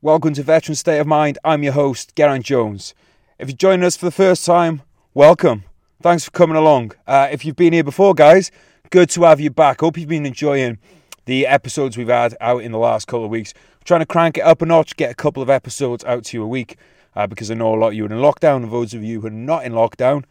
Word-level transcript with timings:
Welcome 0.00 0.32
to 0.34 0.44
Veteran 0.44 0.76
State 0.76 1.00
of 1.00 1.08
Mind. 1.08 1.38
I'm 1.42 1.64
your 1.64 1.72
host, 1.72 2.14
Geraint 2.14 2.44
Jones. 2.44 2.94
If 3.36 3.48
you're 3.48 3.56
joining 3.56 3.84
us 3.84 3.96
for 3.96 4.04
the 4.04 4.12
first 4.12 4.46
time, 4.46 4.82
welcome. 5.12 5.64
Thanks 6.00 6.24
for 6.24 6.30
coming 6.30 6.56
along. 6.56 6.92
Uh, 7.04 7.26
if 7.32 7.44
you've 7.44 7.56
been 7.56 7.72
here 7.72 7.82
before, 7.82 8.14
guys, 8.14 8.52
good 8.90 9.10
to 9.10 9.24
have 9.24 9.40
you 9.40 9.50
back. 9.50 9.80
Hope 9.80 9.98
you've 9.98 10.08
been 10.08 10.24
enjoying 10.24 10.78
the 11.24 11.48
episodes 11.48 11.96
we've 11.96 12.06
had 12.06 12.36
out 12.40 12.62
in 12.62 12.70
the 12.70 12.78
last 12.78 13.08
couple 13.08 13.24
of 13.24 13.32
weeks. 13.32 13.54
Trying 13.82 13.98
to 13.98 14.06
crank 14.06 14.38
it 14.38 14.42
up 14.42 14.62
a 14.62 14.66
notch, 14.66 14.94
get 14.94 15.10
a 15.10 15.16
couple 15.16 15.42
of 15.42 15.50
episodes 15.50 16.04
out 16.04 16.22
to 16.26 16.36
you 16.36 16.44
a 16.44 16.46
week, 16.46 16.76
uh, 17.16 17.26
because 17.26 17.50
I 17.50 17.54
know 17.54 17.74
a 17.74 17.76
lot 17.76 17.88
of 17.88 17.94
you 17.94 18.04
are 18.04 18.12
in 18.12 18.18
lockdown, 18.18 18.62
and 18.62 18.70
those 18.70 18.94
of 18.94 19.02
you 19.02 19.20
who 19.20 19.26
are 19.26 19.30
not 19.30 19.64
in 19.64 19.72
lockdown, 19.72 20.22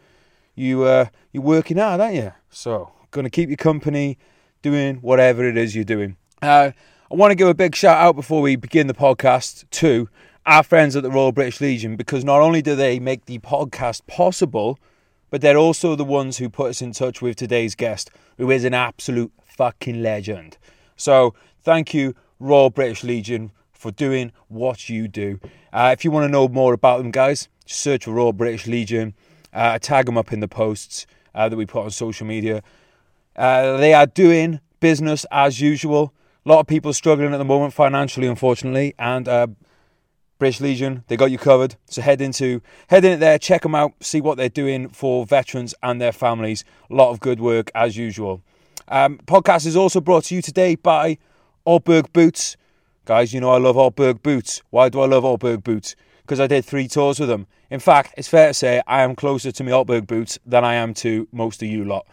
you 0.54 0.84
uh, 0.84 1.08
you're 1.30 1.42
working 1.42 1.76
hard, 1.76 2.00
aren't 2.00 2.14
you? 2.14 2.32
So, 2.48 2.92
gonna 3.10 3.28
keep 3.28 3.50
you 3.50 3.58
company, 3.58 4.16
doing 4.62 4.96
whatever 5.02 5.44
it 5.44 5.58
is 5.58 5.74
you're 5.74 5.84
doing. 5.84 6.16
Uh, 6.40 6.70
I 7.10 7.14
want 7.14 7.30
to 7.30 7.36
give 7.36 7.48
a 7.48 7.54
big 7.54 7.74
shout 7.74 7.96
out 7.96 8.16
before 8.16 8.42
we 8.42 8.54
begin 8.54 8.86
the 8.86 8.92
podcast 8.92 9.64
to 9.70 10.10
our 10.44 10.62
friends 10.62 10.94
at 10.94 11.02
the 11.02 11.10
Royal 11.10 11.32
British 11.32 11.58
Legion 11.58 11.96
because 11.96 12.22
not 12.22 12.42
only 12.42 12.60
do 12.60 12.76
they 12.76 13.00
make 13.00 13.24
the 13.24 13.38
podcast 13.38 14.06
possible, 14.06 14.78
but 15.30 15.40
they're 15.40 15.56
also 15.56 15.96
the 15.96 16.04
ones 16.04 16.36
who 16.36 16.50
put 16.50 16.68
us 16.68 16.82
in 16.82 16.92
touch 16.92 17.22
with 17.22 17.36
today's 17.36 17.74
guest, 17.74 18.10
who 18.36 18.50
is 18.50 18.62
an 18.62 18.74
absolute 18.74 19.32
fucking 19.46 20.02
legend. 20.02 20.58
So 20.98 21.34
thank 21.62 21.94
you, 21.94 22.14
Royal 22.38 22.68
British 22.68 23.02
Legion, 23.02 23.52
for 23.72 23.90
doing 23.90 24.30
what 24.48 24.90
you 24.90 25.08
do. 25.08 25.40
Uh, 25.72 25.94
if 25.96 26.04
you 26.04 26.10
want 26.10 26.24
to 26.24 26.28
know 26.28 26.46
more 26.46 26.74
about 26.74 26.98
them, 26.98 27.10
guys, 27.10 27.48
search 27.64 28.04
for 28.04 28.12
Royal 28.12 28.34
British 28.34 28.66
Legion. 28.66 29.14
Uh, 29.54 29.78
tag 29.78 30.04
them 30.04 30.18
up 30.18 30.30
in 30.30 30.40
the 30.40 30.48
posts 30.48 31.06
uh, 31.34 31.48
that 31.48 31.56
we 31.56 31.64
put 31.64 31.84
on 31.84 31.90
social 31.90 32.26
media. 32.26 32.62
Uh, 33.34 33.78
they 33.78 33.94
are 33.94 34.04
doing 34.04 34.60
business 34.78 35.24
as 35.32 35.58
usual. 35.58 36.12
A 36.48 36.52
lot 36.52 36.60
of 36.60 36.66
people 36.66 36.94
struggling 36.94 37.34
at 37.34 37.36
the 37.36 37.44
moment 37.44 37.74
financially, 37.74 38.26
unfortunately, 38.26 38.94
and 38.98 39.28
uh, 39.28 39.48
British 40.38 40.62
Legion, 40.62 41.04
they 41.08 41.14
got 41.14 41.30
you 41.30 41.36
covered. 41.36 41.76
So 41.90 42.00
head 42.00 42.22
into 42.22 42.62
head 42.86 43.04
in 43.04 43.20
there, 43.20 43.38
check 43.38 43.64
them 43.64 43.74
out, 43.74 43.92
see 44.00 44.22
what 44.22 44.38
they're 44.38 44.48
doing 44.48 44.88
for 44.88 45.26
veterans 45.26 45.74
and 45.82 46.00
their 46.00 46.10
families. 46.10 46.64
A 46.88 46.94
lot 46.94 47.10
of 47.10 47.20
good 47.20 47.38
work 47.38 47.70
as 47.74 47.98
usual. 47.98 48.40
Um, 48.88 49.18
podcast 49.26 49.66
is 49.66 49.76
also 49.76 50.00
brought 50.00 50.24
to 50.24 50.34
you 50.34 50.40
today 50.40 50.74
by 50.74 51.18
Altberg 51.66 52.14
Boots. 52.14 52.56
Guys, 53.04 53.34
you 53.34 53.40
know 53.42 53.50
I 53.50 53.58
love 53.58 53.76
Altberg 53.76 54.22
Boots. 54.22 54.62
Why 54.70 54.88
do 54.88 55.02
I 55.02 55.06
love 55.06 55.24
Altberg 55.24 55.62
Boots? 55.62 55.96
Because 56.22 56.40
I 56.40 56.46
did 56.46 56.64
three 56.64 56.88
tours 56.88 57.20
with 57.20 57.28
them. 57.28 57.46
In 57.68 57.78
fact, 57.78 58.14
it's 58.16 58.28
fair 58.28 58.48
to 58.48 58.54
say 58.54 58.80
I 58.86 59.02
am 59.02 59.16
closer 59.16 59.52
to 59.52 59.64
my 59.64 59.72
Altberg 59.72 60.06
Boots 60.06 60.38
than 60.46 60.64
I 60.64 60.76
am 60.76 60.94
to 60.94 61.28
most 61.30 61.62
of 61.62 61.68
you 61.68 61.84
lot. 61.84 62.06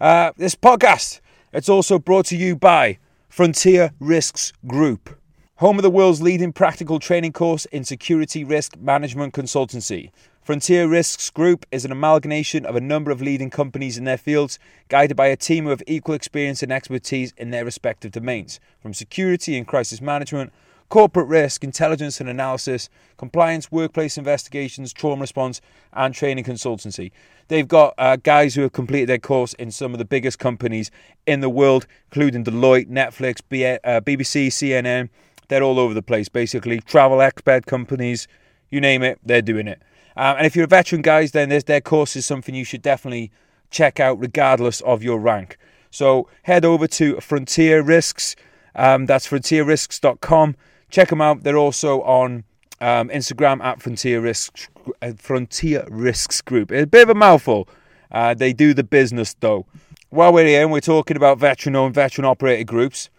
Uh, 0.00 0.32
this 0.36 0.54
podcast, 0.54 1.20
it's 1.52 1.68
also 1.68 1.98
brought 1.98 2.26
to 2.26 2.36
you 2.36 2.56
by 2.56 2.98
Frontier 3.28 3.92
Risks 4.00 4.52
Group, 4.66 5.18
home 5.64 5.78
of 5.78 5.82
the 5.82 5.88
world's 5.88 6.20
leading 6.20 6.52
practical 6.52 6.98
training 6.98 7.32
course 7.32 7.64
in 7.64 7.84
security 7.84 8.44
risk 8.44 8.76
management 8.76 9.32
consultancy. 9.32 10.10
Frontier 10.42 10.86
Risks 10.86 11.30
Group 11.30 11.64
is 11.72 11.86
an 11.86 11.90
amalgamation 11.90 12.66
of 12.66 12.76
a 12.76 12.82
number 12.82 13.10
of 13.10 13.22
leading 13.22 13.48
companies 13.48 13.96
in 13.96 14.04
their 14.04 14.18
fields, 14.18 14.58
guided 14.90 15.16
by 15.16 15.28
a 15.28 15.36
team 15.38 15.66
of 15.66 15.82
equal 15.86 16.14
experience 16.14 16.62
and 16.62 16.70
expertise 16.70 17.32
in 17.38 17.50
their 17.50 17.64
respective 17.64 18.12
domains, 18.12 18.60
from 18.78 18.92
security 18.92 19.56
and 19.56 19.66
crisis 19.66 20.02
management, 20.02 20.52
corporate 20.90 21.28
risk, 21.28 21.64
intelligence 21.64 22.20
and 22.20 22.28
analysis, 22.28 22.90
compliance, 23.16 23.72
workplace 23.72 24.18
investigations, 24.18 24.92
trauma 24.92 25.22
response, 25.22 25.62
and 25.94 26.14
training 26.14 26.44
consultancy. 26.44 27.10
They've 27.48 27.66
got 27.66 27.94
uh, 27.96 28.16
guys 28.16 28.54
who 28.54 28.60
have 28.60 28.72
completed 28.74 29.08
their 29.08 29.18
course 29.18 29.54
in 29.54 29.70
some 29.70 29.94
of 29.94 29.98
the 29.98 30.04
biggest 30.04 30.38
companies 30.38 30.90
in 31.26 31.40
the 31.40 31.48
world, 31.48 31.86
including 32.10 32.44
Deloitte, 32.44 32.90
Netflix, 32.90 33.40
B- 33.48 33.64
uh, 33.64 33.78
BBC, 34.02 34.48
CNN. 34.48 35.08
They're 35.48 35.62
all 35.62 35.78
over 35.78 35.94
the 35.94 36.02
place, 36.02 36.28
basically. 36.28 36.80
Travel 36.80 37.20
expert 37.20 37.66
companies, 37.66 38.28
you 38.70 38.80
name 38.80 39.02
it, 39.02 39.18
they're 39.24 39.42
doing 39.42 39.68
it. 39.68 39.82
Um, 40.16 40.36
and 40.36 40.46
if 40.46 40.54
you're 40.54 40.66
a 40.66 40.68
veteran, 40.68 41.02
guys, 41.02 41.32
then 41.32 41.48
their 41.66 41.80
course 41.80 42.16
is 42.16 42.24
something 42.24 42.54
you 42.54 42.64
should 42.64 42.82
definitely 42.82 43.30
check 43.70 43.98
out, 43.98 44.18
regardless 44.20 44.80
of 44.82 45.02
your 45.02 45.18
rank. 45.18 45.58
So 45.90 46.28
head 46.42 46.64
over 46.64 46.86
to 46.88 47.20
Frontier 47.20 47.82
Risks. 47.82 48.36
Um, 48.74 49.06
that's 49.06 49.28
frontierrisks.com. 49.28 50.56
Check 50.90 51.08
them 51.08 51.20
out. 51.20 51.42
They're 51.42 51.56
also 51.56 52.02
on 52.02 52.44
um, 52.80 53.08
Instagram 53.08 53.62
at 53.62 53.80
Frontier 53.80 54.20
Risks, 54.20 54.68
uh, 55.02 55.12
Frontier 55.16 55.86
Risks 55.88 56.40
Group. 56.40 56.72
It's 56.72 56.84
a 56.84 56.86
bit 56.86 57.04
of 57.04 57.10
a 57.10 57.14
mouthful. 57.14 57.68
Uh, 58.10 58.34
they 58.34 58.52
do 58.52 58.74
the 58.74 58.84
business 58.84 59.34
though. 59.40 59.66
While 60.10 60.32
we're 60.32 60.46
here 60.46 60.62
and 60.62 60.70
we're 60.70 60.80
talking 60.80 61.16
about 61.16 61.38
veteran 61.38 61.74
owned, 61.74 61.94
veteran 61.94 62.24
operated 62.24 62.66
groups, 62.66 63.10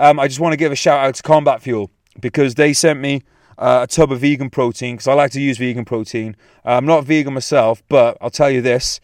um, 0.00 0.18
I 0.18 0.28
just 0.28 0.40
want 0.40 0.54
to 0.54 0.56
give 0.56 0.72
a 0.72 0.76
shout 0.76 1.04
out 1.04 1.14
to 1.14 1.22
Combat 1.22 1.60
Fuel 1.60 1.90
because 2.18 2.54
they 2.54 2.72
sent 2.72 3.00
me 3.00 3.22
uh, 3.58 3.80
a 3.82 3.86
tub 3.86 4.10
of 4.10 4.20
vegan 4.20 4.48
protein 4.48 4.94
because 4.96 5.06
I 5.06 5.12
like 5.12 5.30
to 5.32 5.40
use 5.40 5.58
vegan 5.58 5.84
protein. 5.84 6.36
Uh, 6.64 6.70
I'm 6.70 6.86
not 6.86 7.04
vegan 7.04 7.34
myself, 7.34 7.82
but 7.88 8.16
I'll 8.20 8.30
tell 8.30 8.50
you 8.50 8.62
this 8.62 9.00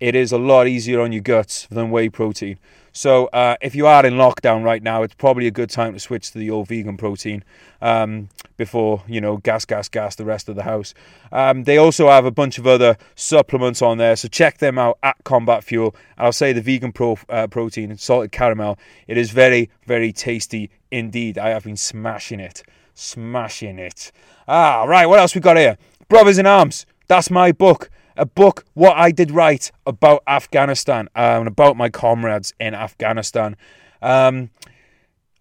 it 0.00 0.14
is 0.14 0.32
a 0.32 0.38
lot 0.38 0.68
easier 0.68 1.00
on 1.00 1.12
your 1.12 1.22
guts 1.22 1.66
than 1.70 1.90
whey 1.90 2.10
protein. 2.10 2.58
So 2.96 3.26
uh, 3.26 3.56
if 3.60 3.74
you 3.74 3.88
are 3.88 4.06
in 4.06 4.14
lockdown 4.14 4.62
right 4.62 4.80
now, 4.80 5.02
it's 5.02 5.16
probably 5.16 5.48
a 5.48 5.50
good 5.50 5.68
time 5.68 5.94
to 5.94 6.00
switch 6.00 6.30
to 6.30 6.38
the 6.38 6.48
old 6.48 6.68
vegan 6.68 6.96
protein 6.96 7.42
um, 7.82 8.28
before 8.56 9.02
you 9.08 9.20
know 9.20 9.36
gas, 9.38 9.64
gas, 9.64 9.88
gas 9.88 10.14
the 10.14 10.24
rest 10.24 10.48
of 10.48 10.54
the 10.54 10.62
house. 10.62 10.94
Um, 11.32 11.64
they 11.64 11.76
also 11.76 12.08
have 12.08 12.24
a 12.24 12.30
bunch 12.30 12.56
of 12.56 12.68
other 12.68 12.96
supplements 13.16 13.82
on 13.82 13.98
there, 13.98 14.14
so 14.14 14.28
check 14.28 14.58
them 14.58 14.78
out 14.78 14.98
at 15.02 15.16
Combat 15.24 15.64
Fuel. 15.64 15.96
And 16.16 16.26
I'll 16.26 16.32
say 16.32 16.52
the 16.52 16.62
vegan 16.62 16.92
pro, 16.92 17.18
uh, 17.28 17.48
protein, 17.48 17.96
salted 17.98 18.30
caramel, 18.30 18.78
it 19.08 19.18
is 19.18 19.32
very, 19.32 19.70
very 19.86 20.12
tasty 20.12 20.70
indeed. 20.92 21.36
I 21.36 21.48
have 21.48 21.64
been 21.64 21.76
smashing 21.76 22.38
it, 22.38 22.62
smashing 22.94 23.80
it. 23.80 24.12
Ah, 24.46 24.84
right. 24.84 25.06
What 25.06 25.18
else 25.18 25.34
we 25.34 25.40
got 25.40 25.56
here? 25.56 25.78
Brothers 26.08 26.38
in 26.38 26.46
Arms. 26.46 26.86
That's 27.08 27.28
my 27.28 27.50
book 27.50 27.90
a 28.16 28.26
book, 28.26 28.64
What 28.74 28.96
I 28.96 29.10
Did 29.10 29.30
Right 29.30 29.70
About 29.86 30.22
Afghanistan 30.26 31.08
um, 31.14 31.40
and 31.40 31.48
about 31.48 31.76
my 31.76 31.88
comrades 31.88 32.52
in 32.60 32.74
Afghanistan. 32.74 33.56
Um, 34.02 34.50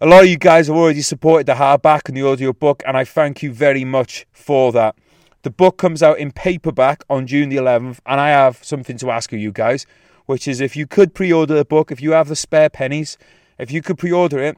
a 0.01 0.07
lot 0.07 0.23
of 0.23 0.29
you 0.29 0.38
guys 0.38 0.67
have 0.67 0.75
already 0.75 1.01
supported 1.01 1.45
the 1.45 1.53
hardback 1.53 2.07
and 2.07 2.17
the 2.17 2.28
audio 2.28 2.51
book, 2.51 2.83
and 2.85 2.97
I 2.97 3.06
thank 3.06 3.44
you 3.44 3.53
very 3.53 3.85
much 3.85 4.25
for 4.31 4.72
that. 4.72 4.95
The 5.44 5.50
book 5.50 5.78
comes 5.78 6.01
out 6.01 6.17
in 6.17 6.31
paperback 6.31 7.03
on 7.09 7.28
June 7.28 7.50
the 7.50 7.57
11th, 7.57 8.00
and 8.06 8.19
I 8.19 8.29
have 8.29 8.63
something 8.63 8.97
to 8.97 9.12
ask 9.12 9.31
of 9.33 9.39
you 9.39 9.51
guys, 9.51 9.85
which 10.25 10.47
is 10.47 10.62
if 10.62 10.75
you 10.75 10.88
could 10.88 11.13
pre 11.13 11.31
order 11.31 11.53
the 11.53 11.66
book, 11.66 11.91
if 11.91 12.01
you 12.01 12.12
have 12.12 12.28
the 12.28 12.35
spare 12.35 12.69
pennies, 12.69 13.17
if 13.57 13.72
you 13.72 13.81
could 13.81 13.97
pre 13.97 14.12
order 14.12 14.39
it, 14.39 14.57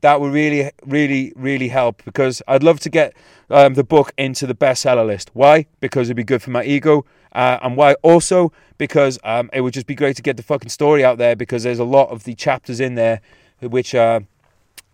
that 0.00 0.20
would 0.20 0.32
really, 0.34 0.70
really, 0.84 1.32
really 1.34 1.68
help 1.68 2.04
because 2.04 2.42
I'd 2.46 2.62
love 2.62 2.78
to 2.80 2.90
get 2.90 3.14
um, 3.48 3.72
the 3.72 3.84
book 3.84 4.12
into 4.18 4.46
the 4.46 4.54
bestseller 4.54 5.06
list. 5.06 5.30
Why? 5.32 5.66
Because 5.80 6.08
it'd 6.08 6.16
be 6.16 6.24
good 6.24 6.42
for 6.42 6.50
my 6.50 6.62
ego, 6.62 7.06
uh, 7.34 7.58
and 7.62 7.76
why 7.76 7.94
also 8.02 8.52
because 8.78 9.18
um, 9.24 9.50
it 9.52 9.60
would 9.60 9.74
just 9.74 9.86
be 9.86 9.94
great 9.94 10.16
to 10.16 10.22
get 10.22 10.36
the 10.36 10.42
fucking 10.42 10.68
story 10.68 11.04
out 11.04 11.18
there 11.18 11.36
because 11.36 11.62
there's 11.62 11.78
a 11.78 11.84
lot 11.84 12.08
of 12.10 12.24
the 12.24 12.34
chapters 12.34 12.80
in 12.80 12.94
there 12.94 13.20
which 13.60 13.94
uh, 13.94 14.20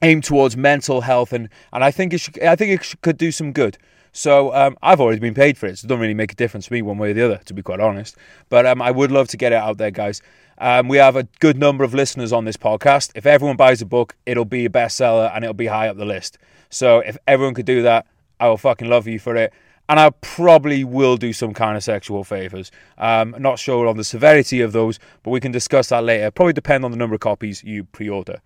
aim 0.02 0.20
towards 0.20 0.56
mental 0.56 1.02
health, 1.02 1.32
and, 1.32 1.48
and 1.72 1.84
I 1.84 1.90
think 1.90 2.12
it 2.12 2.18
should, 2.18 2.42
I 2.42 2.56
think 2.56 2.80
it 2.80 2.84
should, 2.84 3.00
could 3.02 3.18
do 3.18 3.32
some 3.32 3.52
good. 3.52 3.78
So 4.12 4.52
um, 4.54 4.76
I've 4.82 5.00
already 5.00 5.20
been 5.20 5.34
paid 5.34 5.56
for 5.56 5.66
it, 5.66 5.78
so 5.78 5.86
it 5.86 5.88
doesn't 5.88 6.00
really 6.00 6.14
make 6.14 6.32
a 6.32 6.34
difference 6.34 6.66
to 6.66 6.72
me 6.72 6.82
one 6.82 6.98
way 6.98 7.12
or 7.12 7.14
the 7.14 7.24
other, 7.24 7.40
to 7.44 7.54
be 7.54 7.62
quite 7.62 7.80
honest. 7.80 8.16
But 8.48 8.66
um, 8.66 8.82
I 8.82 8.90
would 8.90 9.12
love 9.12 9.28
to 9.28 9.36
get 9.36 9.52
it 9.52 9.56
out 9.56 9.78
there, 9.78 9.90
guys. 9.90 10.20
Um, 10.58 10.88
we 10.88 10.98
have 10.98 11.16
a 11.16 11.24
good 11.38 11.56
number 11.56 11.84
of 11.84 11.94
listeners 11.94 12.32
on 12.32 12.44
this 12.44 12.56
podcast. 12.56 13.12
If 13.14 13.24
everyone 13.24 13.56
buys 13.56 13.80
a 13.80 13.86
book, 13.86 14.16
it'll 14.26 14.44
be 14.44 14.66
a 14.66 14.68
bestseller 14.68 15.34
and 15.34 15.44
it'll 15.44 15.54
be 15.54 15.66
high 15.66 15.88
up 15.88 15.96
the 15.96 16.04
list. 16.04 16.38
So 16.68 16.98
if 16.98 17.16
everyone 17.26 17.54
could 17.54 17.66
do 17.66 17.82
that, 17.82 18.06
I 18.38 18.48
will 18.48 18.58
fucking 18.58 18.88
love 18.88 19.06
you 19.06 19.18
for 19.18 19.36
it. 19.36 19.52
And 19.90 19.98
I 19.98 20.10
probably 20.10 20.84
will 20.84 21.16
do 21.16 21.32
some 21.32 21.52
kind 21.52 21.76
of 21.76 21.82
sexual 21.82 22.22
favors. 22.22 22.70
Um, 22.96 23.34
not 23.40 23.58
sure 23.58 23.88
on 23.88 23.96
the 23.96 24.04
severity 24.04 24.60
of 24.60 24.70
those, 24.70 25.00
but 25.24 25.32
we 25.32 25.40
can 25.40 25.50
discuss 25.50 25.88
that 25.88 26.04
later. 26.04 26.30
Probably 26.30 26.52
depend 26.52 26.84
on 26.84 26.92
the 26.92 26.96
number 26.96 27.14
of 27.14 27.20
copies 27.20 27.64
you 27.64 27.82
pre-order. 27.82 28.40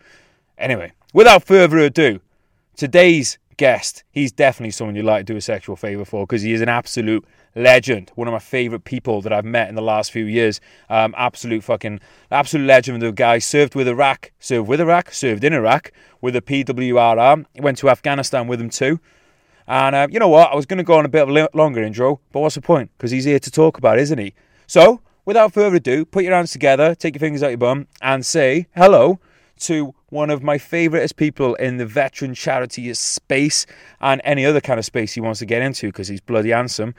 Anyway, 0.56 0.92
without 1.12 1.44
further 1.44 1.80
ado, 1.80 2.22
today's 2.76 3.36
guest, 3.58 4.04
he's 4.10 4.32
definitely 4.32 4.70
someone 4.70 4.96
you'd 4.96 5.04
like 5.04 5.26
to 5.26 5.34
do 5.34 5.36
a 5.36 5.40
sexual 5.42 5.76
favor 5.76 6.06
for 6.06 6.26
because 6.26 6.40
he 6.40 6.54
is 6.54 6.62
an 6.62 6.70
absolute 6.70 7.26
legend. 7.54 8.10
One 8.14 8.26
of 8.26 8.32
my 8.32 8.38
favorite 8.38 8.84
people 8.84 9.20
that 9.20 9.32
I've 9.34 9.44
met 9.44 9.68
in 9.68 9.74
the 9.74 9.82
last 9.82 10.12
few 10.12 10.24
years. 10.24 10.62
Um, 10.88 11.14
absolute 11.14 11.62
fucking, 11.62 12.00
absolute 12.30 12.66
legend 12.66 13.02
of 13.02 13.02
the 13.02 13.12
guy. 13.12 13.38
Served 13.38 13.74
with 13.74 13.86
Iraq, 13.86 14.32
served 14.38 14.66
with 14.66 14.80
Iraq, 14.80 15.12
served 15.12 15.44
in 15.44 15.52
Iraq 15.52 15.92
with 16.22 16.32
the 16.32 16.40
PWRR. 16.40 17.44
Went 17.58 17.76
to 17.76 17.90
Afghanistan 17.90 18.46
with 18.46 18.62
him 18.62 18.70
too. 18.70 18.98
And 19.66 19.96
uh, 19.96 20.08
you 20.10 20.18
know 20.18 20.28
what? 20.28 20.52
I 20.52 20.54
was 20.54 20.66
going 20.66 20.78
to 20.78 20.84
go 20.84 20.94
on 20.94 21.04
a 21.04 21.08
bit 21.08 21.22
of 21.22 21.30
a 21.30 21.48
longer 21.54 21.82
intro, 21.82 22.20
but 22.32 22.40
what's 22.40 22.54
the 22.54 22.60
point? 22.60 22.90
Because 22.96 23.10
he's 23.10 23.24
here 23.24 23.38
to 23.38 23.50
talk 23.50 23.78
about, 23.78 23.98
isn't 23.98 24.18
he? 24.18 24.34
So, 24.66 25.00
without 25.24 25.52
further 25.52 25.76
ado, 25.76 26.04
put 26.04 26.24
your 26.24 26.34
hands 26.34 26.52
together, 26.52 26.94
take 26.94 27.14
your 27.14 27.20
fingers 27.20 27.42
out 27.42 27.48
your 27.48 27.58
bum, 27.58 27.86
and 28.02 28.24
say 28.26 28.66
hello 28.76 29.20
to 29.60 29.94
one 30.10 30.30
of 30.30 30.42
my 30.42 30.58
favouriteest 30.58 31.16
people 31.16 31.54
in 31.54 31.78
the 31.78 31.86
veteran 31.86 32.34
charity 32.34 32.92
space 32.94 33.66
and 34.00 34.20
any 34.24 34.44
other 34.44 34.60
kind 34.60 34.78
of 34.78 34.84
space 34.84 35.14
he 35.14 35.20
wants 35.20 35.38
to 35.38 35.46
get 35.46 35.62
into 35.62 35.88
because 35.88 36.08
he's 36.08 36.20
bloody 36.20 36.50
handsome, 36.50 36.94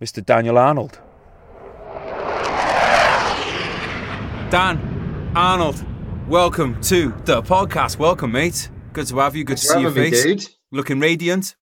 Mr. 0.00 0.24
Daniel 0.24 0.56
Arnold. 0.56 0.98
Dan 4.50 5.32
Arnold, 5.34 5.84
welcome 6.28 6.80
to 6.82 7.14
the 7.24 7.42
podcast. 7.42 7.98
Welcome, 7.98 8.32
mate. 8.32 8.70
Good 8.92 9.06
to 9.08 9.16
have 9.16 9.36
you. 9.36 9.44
Good 9.44 9.58
to 9.58 9.66
see 9.66 9.80
your 9.80 9.90
face. 9.90 10.24
Me, 10.24 10.38
Looking 10.70 11.00
radiant. 11.00 11.56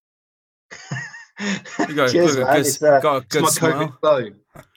you 1.89 1.95
got, 1.95 2.11
Cheers, 2.11 2.37
good, 2.37 2.45
man. 2.45 2.57
Good, 2.57 2.67
it's, 2.67 2.83
uh, 2.83 3.01
got 3.01 3.23
a 3.23 3.27
good 3.27 3.49
smile. 3.49 3.99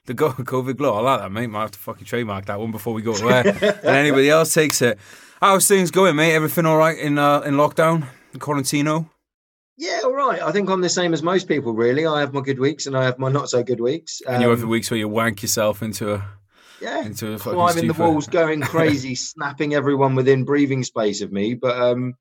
The 0.06 0.14
COVID 0.14 0.78
glow. 0.78 0.94
I 0.94 1.02
like 1.02 1.22
that, 1.22 1.32
mate. 1.32 1.48
Might 1.48 1.62
have 1.62 1.72
to 1.72 1.80
fucking 1.80 2.06
trademark 2.06 2.46
that 2.46 2.60
one 2.60 2.72
before 2.72 2.94
we 2.94 3.02
go 3.02 3.16
air. 3.28 3.48
and 3.84 3.86
anybody 3.86 4.30
else 4.30 4.54
takes 4.54 4.82
it. 4.82 5.00
How's 5.42 5.68
things 5.68 5.92
going, 5.92 6.16
mate? 6.16 6.34
Everything 6.34 6.66
all 6.66 6.78
right 6.78 6.98
in 6.98 7.18
uh, 7.18 7.42
in 7.42 7.56
lockdown, 7.56 8.08
in 8.34 8.40
quarantino? 8.40 9.10
Yeah, 9.78 10.02
all 10.04 10.14
right. 10.14 10.42
I 10.42 10.52
think 10.52 10.70
I'm 10.70 10.82
the 10.82 10.90
same 10.90 11.14
as 11.14 11.22
most 11.22 11.48
people, 11.48 11.74
really. 11.74 12.06
I 12.06 12.22
have 12.22 12.34
my 12.34 12.42
good 12.42 12.60
weeks 12.60 12.86
and 12.86 12.96
I 12.96 13.04
have 13.04 13.20
my 13.20 13.30
not 13.30 13.50
so 13.50 13.62
good 13.62 13.82
weeks. 13.82 14.22
Um, 14.26 14.36
and 14.36 14.44
you 14.44 14.50
have 14.50 14.60
the 14.60 14.66
um, 14.66 14.72
weeks 14.72 14.90
where 14.90 14.98
you 14.98 15.10
wank 15.10 15.42
yourself 15.42 15.82
into 15.82 16.14
a 16.14 16.30
yeah, 16.82 17.06
into 17.06 17.34
a 17.34 17.40
climbing 17.40 17.88
the 17.88 17.94
walls, 17.94 18.28
going 18.28 18.62
crazy, 18.62 19.16
snapping 19.16 19.74
everyone 19.74 20.16
within 20.16 20.46
breathing 20.46 20.84
space 20.84 21.22
of 21.22 21.32
me. 21.32 21.56
But 21.56 21.78
um, 21.78 22.14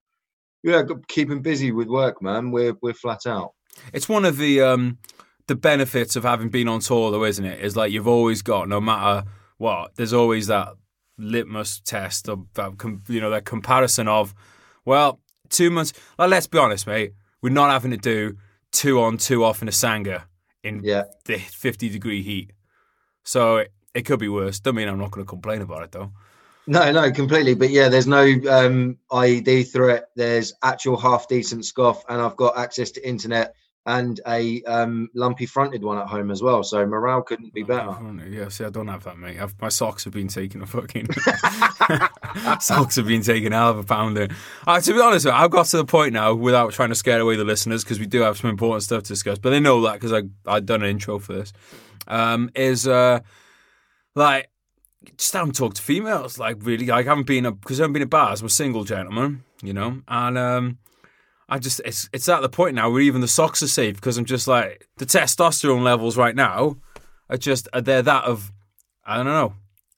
yeah, 0.62 0.82
keeping 1.08 1.42
busy 1.42 1.70
with 1.70 1.88
work, 1.88 2.22
man. 2.22 2.50
We're 2.50 2.74
we're 2.80 2.94
flat 2.94 3.26
out. 3.26 3.52
It's 3.92 4.08
one 4.08 4.24
of 4.24 4.36
the 4.36 4.60
um 4.60 4.98
the 5.46 5.54
benefits 5.54 6.16
of 6.16 6.24
having 6.24 6.48
been 6.48 6.68
on 6.68 6.80
tour, 6.80 7.10
though, 7.10 7.24
isn't 7.24 7.44
it? 7.44 7.60
Is 7.60 7.76
like 7.76 7.92
you've 7.92 8.08
always 8.08 8.42
got, 8.42 8.68
no 8.68 8.80
matter 8.80 9.28
what, 9.58 9.94
there's 9.96 10.12
always 10.12 10.46
that 10.46 10.74
litmus 11.18 11.80
test 11.80 12.28
of 12.28 12.46
that, 12.54 12.72
you 13.08 13.20
know, 13.20 13.30
that 13.30 13.44
comparison 13.44 14.08
of, 14.08 14.34
well, 14.84 15.20
two 15.50 15.70
months. 15.70 15.92
Like, 16.18 16.30
let's 16.30 16.46
be 16.46 16.58
honest, 16.58 16.86
mate. 16.86 17.12
We're 17.42 17.50
not 17.50 17.70
having 17.70 17.90
to 17.90 17.98
do 17.98 18.38
two 18.72 19.02
on, 19.02 19.18
two 19.18 19.44
off 19.44 19.60
in 19.60 19.68
a 19.68 19.72
sangar 19.72 20.24
in 20.62 20.82
yeah. 20.82 21.04
the 21.26 21.38
50 21.38 21.90
degree 21.90 22.22
heat. 22.22 22.52
So 23.22 23.58
it, 23.58 23.72
it 23.94 24.02
could 24.02 24.18
be 24.18 24.28
worse. 24.28 24.60
Don't 24.60 24.74
mean 24.74 24.88
I'm 24.88 24.98
not 24.98 25.10
going 25.10 25.26
to 25.26 25.28
complain 25.28 25.60
about 25.60 25.82
it, 25.82 25.92
though. 25.92 26.10
No, 26.66 26.90
no, 26.90 27.12
completely. 27.12 27.54
But 27.54 27.68
yeah, 27.68 27.90
there's 27.90 28.06
no 28.06 28.22
um, 28.48 28.96
IED 29.10 29.70
threat. 29.70 30.08
There's 30.16 30.54
actual 30.62 30.96
half 30.96 31.28
decent 31.28 31.66
scoff, 31.66 32.02
and 32.08 32.22
I've 32.22 32.36
got 32.36 32.56
access 32.56 32.90
to 32.92 33.06
internet 33.06 33.54
and 33.86 34.20
a 34.26 34.62
um, 34.62 35.10
lumpy 35.14 35.44
fronted 35.44 35.82
one 35.82 35.98
at 35.98 36.06
home 36.06 36.30
as 36.30 36.42
well. 36.42 36.62
So 36.62 36.86
morale 36.86 37.22
couldn't 37.22 37.52
be 37.52 37.62
better. 37.62 37.94
Yeah, 38.28 38.48
see, 38.48 38.64
I 38.64 38.70
don't 38.70 38.88
have 38.88 39.04
that, 39.04 39.18
mate. 39.18 39.38
I've, 39.38 39.60
my 39.60 39.68
socks 39.68 40.04
have 40.04 40.12
been 40.12 40.28
taken 40.28 40.62
a 40.62 40.66
fucking 40.66 41.08
socks 42.60 42.96
have 42.96 43.06
been 43.06 43.22
a 43.28 43.50
hell 43.50 43.70
of 43.70 43.78
a 43.78 43.84
pounder. 43.84 44.28
Uh, 44.66 44.80
to 44.80 44.92
be 44.94 45.00
honest, 45.00 45.26
I've 45.26 45.50
got 45.50 45.66
to 45.66 45.76
the 45.76 45.84
point 45.84 46.14
now 46.14 46.34
without 46.34 46.72
trying 46.72 46.88
to 46.88 46.94
scare 46.94 47.20
away 47.20 47.36
the 47.36 47.44
listeners 47.44 47.84
because 47.84 47.98
we 47.98 48.06
do 48.06 48.20
have 48.22 48.38
some 48.38 48.48
important 48.50 48.82
stuff 48.82 49.02
to 49.04 49.08
discuss. 49.08 49.38
But 49.38 49.50
they 49.50 49.60
know 49.60 49.82
that 49.82 49.94
because 49.94 50.12
I 50.12 50.22
I've 50.46 50.66
done 50.66 50.82
an 50.82 50.88
intro 50.88 51.18
for 51.18 51.34
this. 51.34 51.52
Um, 52.06 52.50
is 52.54 52.88
uh, 52.88 53.20
like 54.14 54.50
just 55.18 55.32
haven't 55.32 55.56
talked 55.56 55.76
to 55.76 55.82
females. 55.82 56.38
Like 56.38 56.56
really, 56.60 56.86
like 56.86 57.06
I 57.06 57.10
haven't 57.10 57.26
been 57.26 57.44
because 57.44 57.80
I 57.80 57.84
haven't 57.84 57.94
been 57.94 58.02
at 58.02 58.10
bars. 58.10 58.40
I'm 58.40 58.46
a 58.46 58.50
single 58.50 58.84
gentleman, 58.84 59.44
you 59.62 59.74
know, 59.74 60.00
and 60.08 60.38
um, 60.38 60.78
I 61.48 61.58
just 61.58 61.80
it's 61.84 62.08
it's 62.12 62.28
at 62.28 62.40
the 62.40 62.48
point 62.48 62.74
now 62.74 62.90
where 62.90 63.00
even 63.00 63.20
the 63.20 63.28
socks 63.28 63.62
are 63.62 63.68
safe 63.68 63.96
because 63.96 64.16
I'm 64.16 64.24
just 64.24 64.48
like 64.48 64.88
the 64.96 65.06
testosterone 65.06 65.82
levels 65.82 66.16
right 66.16 66.34
now 66.34 66.76
are 67.28 67.36
just 67.36 67.68
are 67.72 67.80
they're 67.80 68.02
that 68.02 68.24
of 68.24 68.52
I 69.04 69.16
don't 69.16 69.26
know 69.26 69.54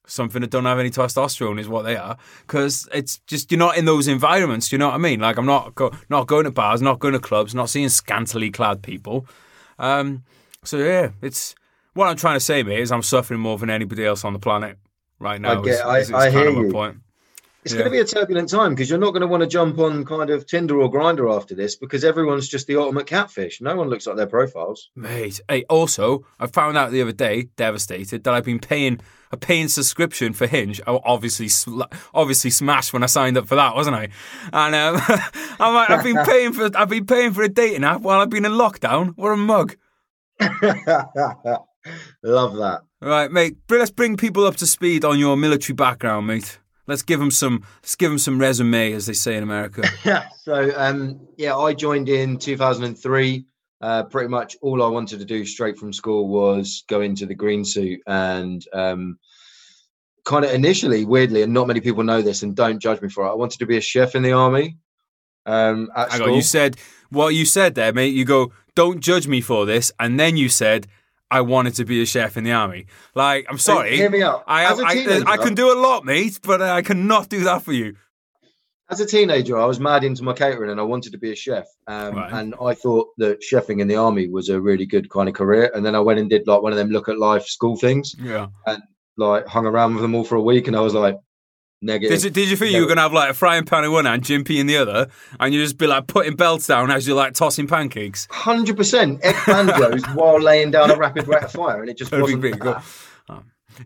something 0.07 0.41
that 0.41 0.49
don't 0.49 0.65
have 0.65 0.79
any 0.79 0.89
testosterone 0.89 1.59
is 1.59 1.67
what 1.67 1.83
they 1.83 1.95
are 1.95 2.17
because 2.41 2.87
it's 2.93 3.19
just 3.27 3.51
you're 3.51 3.59
not 3.59 3.77
in 3.77 3.85
those 3.85 4.07
environments. 4.07 4.71
You 4.71 4.77
know 4.77 4.87
what 4.87 4.95
I 4.95 4.99
mean? 4.99 5.19
Like 5.19 5.37
I'm 5.37 5.45
not 5.45 5.75
go, 5.75 5.91
not 6.09 6.27
going 6.27 6.45
to 6.45 6.51
bars, 6.51 6.81
not 6.81 6.99
going 6.99 7.13
to 7.13 7.19
clubs, 7.19 7.53
not 7.53 7.69
seeing 7.69 7.89
scantily 7.89 8.49
clad 8.49 8.81
people. 8.81 9.25
Um, 9.79 10.23
so 10.63 10.77
yeah, 10.77 11.11
it's 11.21 11.55
what 11.93 12.07
I'm 12.07 12.17
trying 12.17 12.35
to 12.35 12.39
say, 12.39 12.63
mate, 12.63 12.79
is 12.79 12.91
I'm 12.91 13.03
suffering 13.03 13.39
more 13.39 13.57
than 13.57 13.69
anybody 13.69 14.05
else 14.05 14.23
on 14.23 14.33
the 14.33 14.39
planet 14.39 14.77
right 15.19 15.39
now. 15.39 15.61
I, 15.61 15.63
get, 15.63 15.97
is, 15.97 16.09
is, 16.09 16.13
I, 16.13 16.27
I 16.27 16.29
hear 16.29 16.49
you. 16.49 16.71
Point. 16.71 16.97
It's 17.63 17.73
yeah. 17.73 17.79
going 17.79 17.91
to 17.91 17.97
be 17.97 17.99
a 17.99 18.05
turbulent 18.05 18.49
time 18.49 18.75
because 18.75 18.89
you're 18.89 18.99
not 18.99 19.11
going 19.11 19.21
to 19.21 19.27
want 19.27 19.41
to 19.41 19.47
jump 19.47 19.77
on 19.79 20.05
kind 20.05 20.29
of 20.29 20.45
Tinder 20.45 20.79
or 20.79 20.91
Grindr 20.91 21.35
after 21.35 21.53
this 21.53 21.75
because 21.75 22.03
everyone's 22.03 22.47
just 22.47 22.67
the 22.67 22.77
ultimate 22.77 23.07
catfish. 23.07 23.59
No 23.59 23.75
one 23.75 23.89
looks 23.89 24.07
like 24.07 24.15
their 24.15 24.27
profiles. 24.27 24.89
Mate, 24.95 25.41
hey, 25.49 25.65
also, 25.69 26.25
I 26.39 26.47
found 26.47 26.77
out 26.77 26.91
the 26.91 27.01
other 27.01 27.11
day, 27.11 27.49
devastated, 27.57 28.23
that 28.23 28.33
I've 28.33 28.45
been 28.45 28.59
paying 28.59 29.01
a 29.31 29.37
paying 29.37 29.67
subscription 29.67 30.33
for 30.33 30.47
Hinge. 30.47 30.79
I 30.87 30.97
obviously, 31.03 31.49
obviously 32.13 32.51
smashed 32.51 32.93
when 32.93 33.03
I 33.03 33.07
signed 33.07 33.37
up 33.37 33.47
for 33.47 33.55
that, 33.55 33.75
wasn't 33.75 33.97
I? 33.97 34.09
And 34.53 34.75
um, 34.75 35.01
I'm 35.59 35.73
like, 35.73 35.89
I've 35.89 36.03
been 36.03 36.23
paying 36.25 36.53
for, 36.53 36.69
I've 36.75 36.89
been 36.89 37.05
paying 37.05 37.33
for 37.33 37.43
a 37.43 37.49
dating 37.49 37.83
app 37.83 38.01
while 38.01 38.21
I've 38.21 38.29
been 38.29 38.45
in 38.45 38.53
lockdown. 38.53 39.13
What 39.15 39.31
a 39.31 39.37
mug! 39.37 39.75
Love 42.23 42.55
that. 42.57 42.81
Right, 43.01 43.31
mate. 43.31 43.57
Let's 43.69 43.91
bring 43.91 44.17
people 44.17 44.45
up 44.45 44.55
to 44.57 44.67
speed 44.67 45.05
on 45.05 45.19
your 45.19 45.37
military 45.37 45.75
background, 45.75 46.27
mate. 46.27 46.59
Let's 46.87 47.01
give 47.01 47.19
them 47.19 47.31
some. 47.31 47.63
Let's 47.81 47.95
give 47.95 48.09
them 48.09 48.17
some 48.17 48.39
resume, 48.39 48.93
as 48.93 49.05
they 49.05 49.13
say 49.13 49.35
in 49.35 49.43
America. 49.43 49.83
Yeah. 50.03 50.27
So, 50.47 50.71
um, 50.77 51.27
yeah, 51.35 51.57
I 51.57 51.73
joined 51.73 52.07
in 52.07 52.37
2003. 52.37 53.45
Uh, 53.81 54.03
pretty 54.03 54.29
much 54.29 54.55
all 54.61 54.81
I 54.81 54.87
wanted 54.87 55.19
to 55.19 55.25
do 55.25 55.43
straight 55.45 55.77
from 55.77 55.91
school 55.91 56.29
was 56.29 56.85
go 56.87 57.01
into 57.01 57.25
the 57.25 57.35
green 57.35 57.65
suit 57.65 57.99
and 58.07 58.63
um, 58.71 59.19
kind 60.23 60.45
of 60.45 60.51
initially, 60.51 61.03
weirdly, 61.03 61.41
and 61.41 61.53
not 61.53 61.67
many 61.67 61.81
people 61.81 62.03
know 62.03 62.21
this, 62.21 62.43
and 62.43 62.55
don't 62.55 62.79
judge 62.79 63.01
me 63.01 63.09
for 63.09 63.25
it. 63.25 63.31
I 63.31 63.33
wanted 63.33 63.59
to 63.59 63.65
be 63.65 63.75
a 63.75 63.81
chef 63.81 64.15
in 64.15 64.23
the 64.23 64.31
army. 64.31 64.77
Um, 65.45 65.89
at 65.95 66.11
Hang 66.13 66.21
on, 66.21 66.33
you 66.33 66.41
said 66.41 66.77
what 67.09 67.35
you 67.35 67.45
said 67.45 67.75
there, 67.75 67.91
mate. 67.91 68.13
You 68.13 68.23
go, 68.23 68.53
don't 68.73 69.01
judge 69.01 69.27
me 69.27 69.41
for 69.41 69.65
this, 69.65 69.91
and 69.99 70.17
then 70.17 70.37
you 70.37 70.47
said 70.47 70.87
I 71.29 71.41
wanted 71.41 71.75
to 71.75 71.85
be 71.85 72.01
a 72.01 72.05
chef 72.05 72.37
in 72.37 72.43
the 72.43 72.53
army. 72.53 72.87
Like, 73.13 73.45
I'm 73.49 73.57
sorry. 73.57 73.97
Hear 73.97 74.09
me 74.09 74.21
out. 74.21 74.43
I, 74.47 74.65
I, 74.65 75.23
I, 75.33 75.37
can 75.37 75.55
do 75.55 75.73
a 75.73 75.77
lot, 75.79 76.05
mate, 76.05 76.39
but 76.41 76.61
I 76.61 76.81
cannot 76.81 77.29
do 77.29 77.43
that 77.43 77.63
for 77.63 77.73
you. 77.73 77.95
As 78.89 79.01
a 79.01 79.05
teenager, 79.05 79.57
I 79.57 79.65
was 79.65 79.81
mad 79.81 80.05
into 80.05 80.23
my 80.23 80.31
catering 80.31 80.71
and 80.71 80.79
I 80.79 80.83
wanted 80.83 81.11
to 81.11 81.17
be 81.17 81.33
a 81.33 81.35
chef. 81.35 81.65
Um, 81.87 82.15
right. 82.15 82.31
And 82.31 82.55
I 82.61 82.73
thought 82.73 83.09
that 83.17 83.41
chefing 83.41 83.81
in 83.81 83.89
the 83.89 83.97
army 83.97 84.29
was 84.29 84.47
a 84.47 84.61
really 84.61 84.85
good 84.85 85.09
kind 85.09 85.27
of 85.27 85.35
career. 85.35 85.69
And 85.73 85.85
then 85.85 85.95
I 85.95 85.99
went 85.99 86.19
and 86.19 86.29
did 86.29 86.47
like 86.47 86.61
one 86.61 86.71
of 86.71 86.77
them 86.77 86.89
look 86.89 87.09
at 87.09 87.19
life 87.19 87.45
school 87.45 87.75
things. 87.75 88.15
Yeah. 88.17 88.47
And 88.65 88.81
like 89.17 89.45
hung 89.45 89.65
around 89.65 89.95
with 89.95 90.03
them 90.03 90.15
all 90.15 90.23
for 90.23 90.35
a 90.35 90.41
week. 90.41 90.67
And 90.67 90.77
I 90.77 90.79
was 90.79 90.93
like, 90.93 91.17
Negative. 91.81 92.17
Did 92.17 92.23
you, 92.23 92.29
did 92.31 92.49
you 92.49 92.57
think 92.57 92.73
you 92.73 92.81
were 92.81 92.87
going 92.87 92.97
to 92.97 93.03
have 93.03 93.13
like 93.13 93.29
a 93.29 93.33
frying 93.35 93.63
pan 93.63 93.83
in 93.83 93.91
one 93.91 94.05
hand, 94.05 94.23
Jimpy 94.23 94.59
in 94.59 94.65
the 94.65 94.77
other, 94.77 95.07
and 95.39 95.53
you 95.53 95.61
just 95.61 95.77
be 95.77 95.85
like 95.85 96.07
putting 96.07 96.35
belts 96.35 96.65
down 96.65 96.89
as 96.89 97.07
you're 97.07 97.15
like 97.15 97.33
tossing 97.33 97.67
pancakes? 97.67 98.27
Hundred 98.31 98.77
percent 98.77 99.19
egg 99.23 99.35
banjos 99.45 100.03
while 100.15 100.39
laying 100.39 100.71
down 100.71 100.89
a 100.89 100.95
rapid 100.95 101.27
rate 101.27 101.43
of 101.43 101.51
fire, 101.51 101.81
and 101.81 101.89
it 101.89 101.97
just 101.97 102.11
wasn't. 102.11 102.41
Big, 102.41 102.57
oh. 102.65 102.83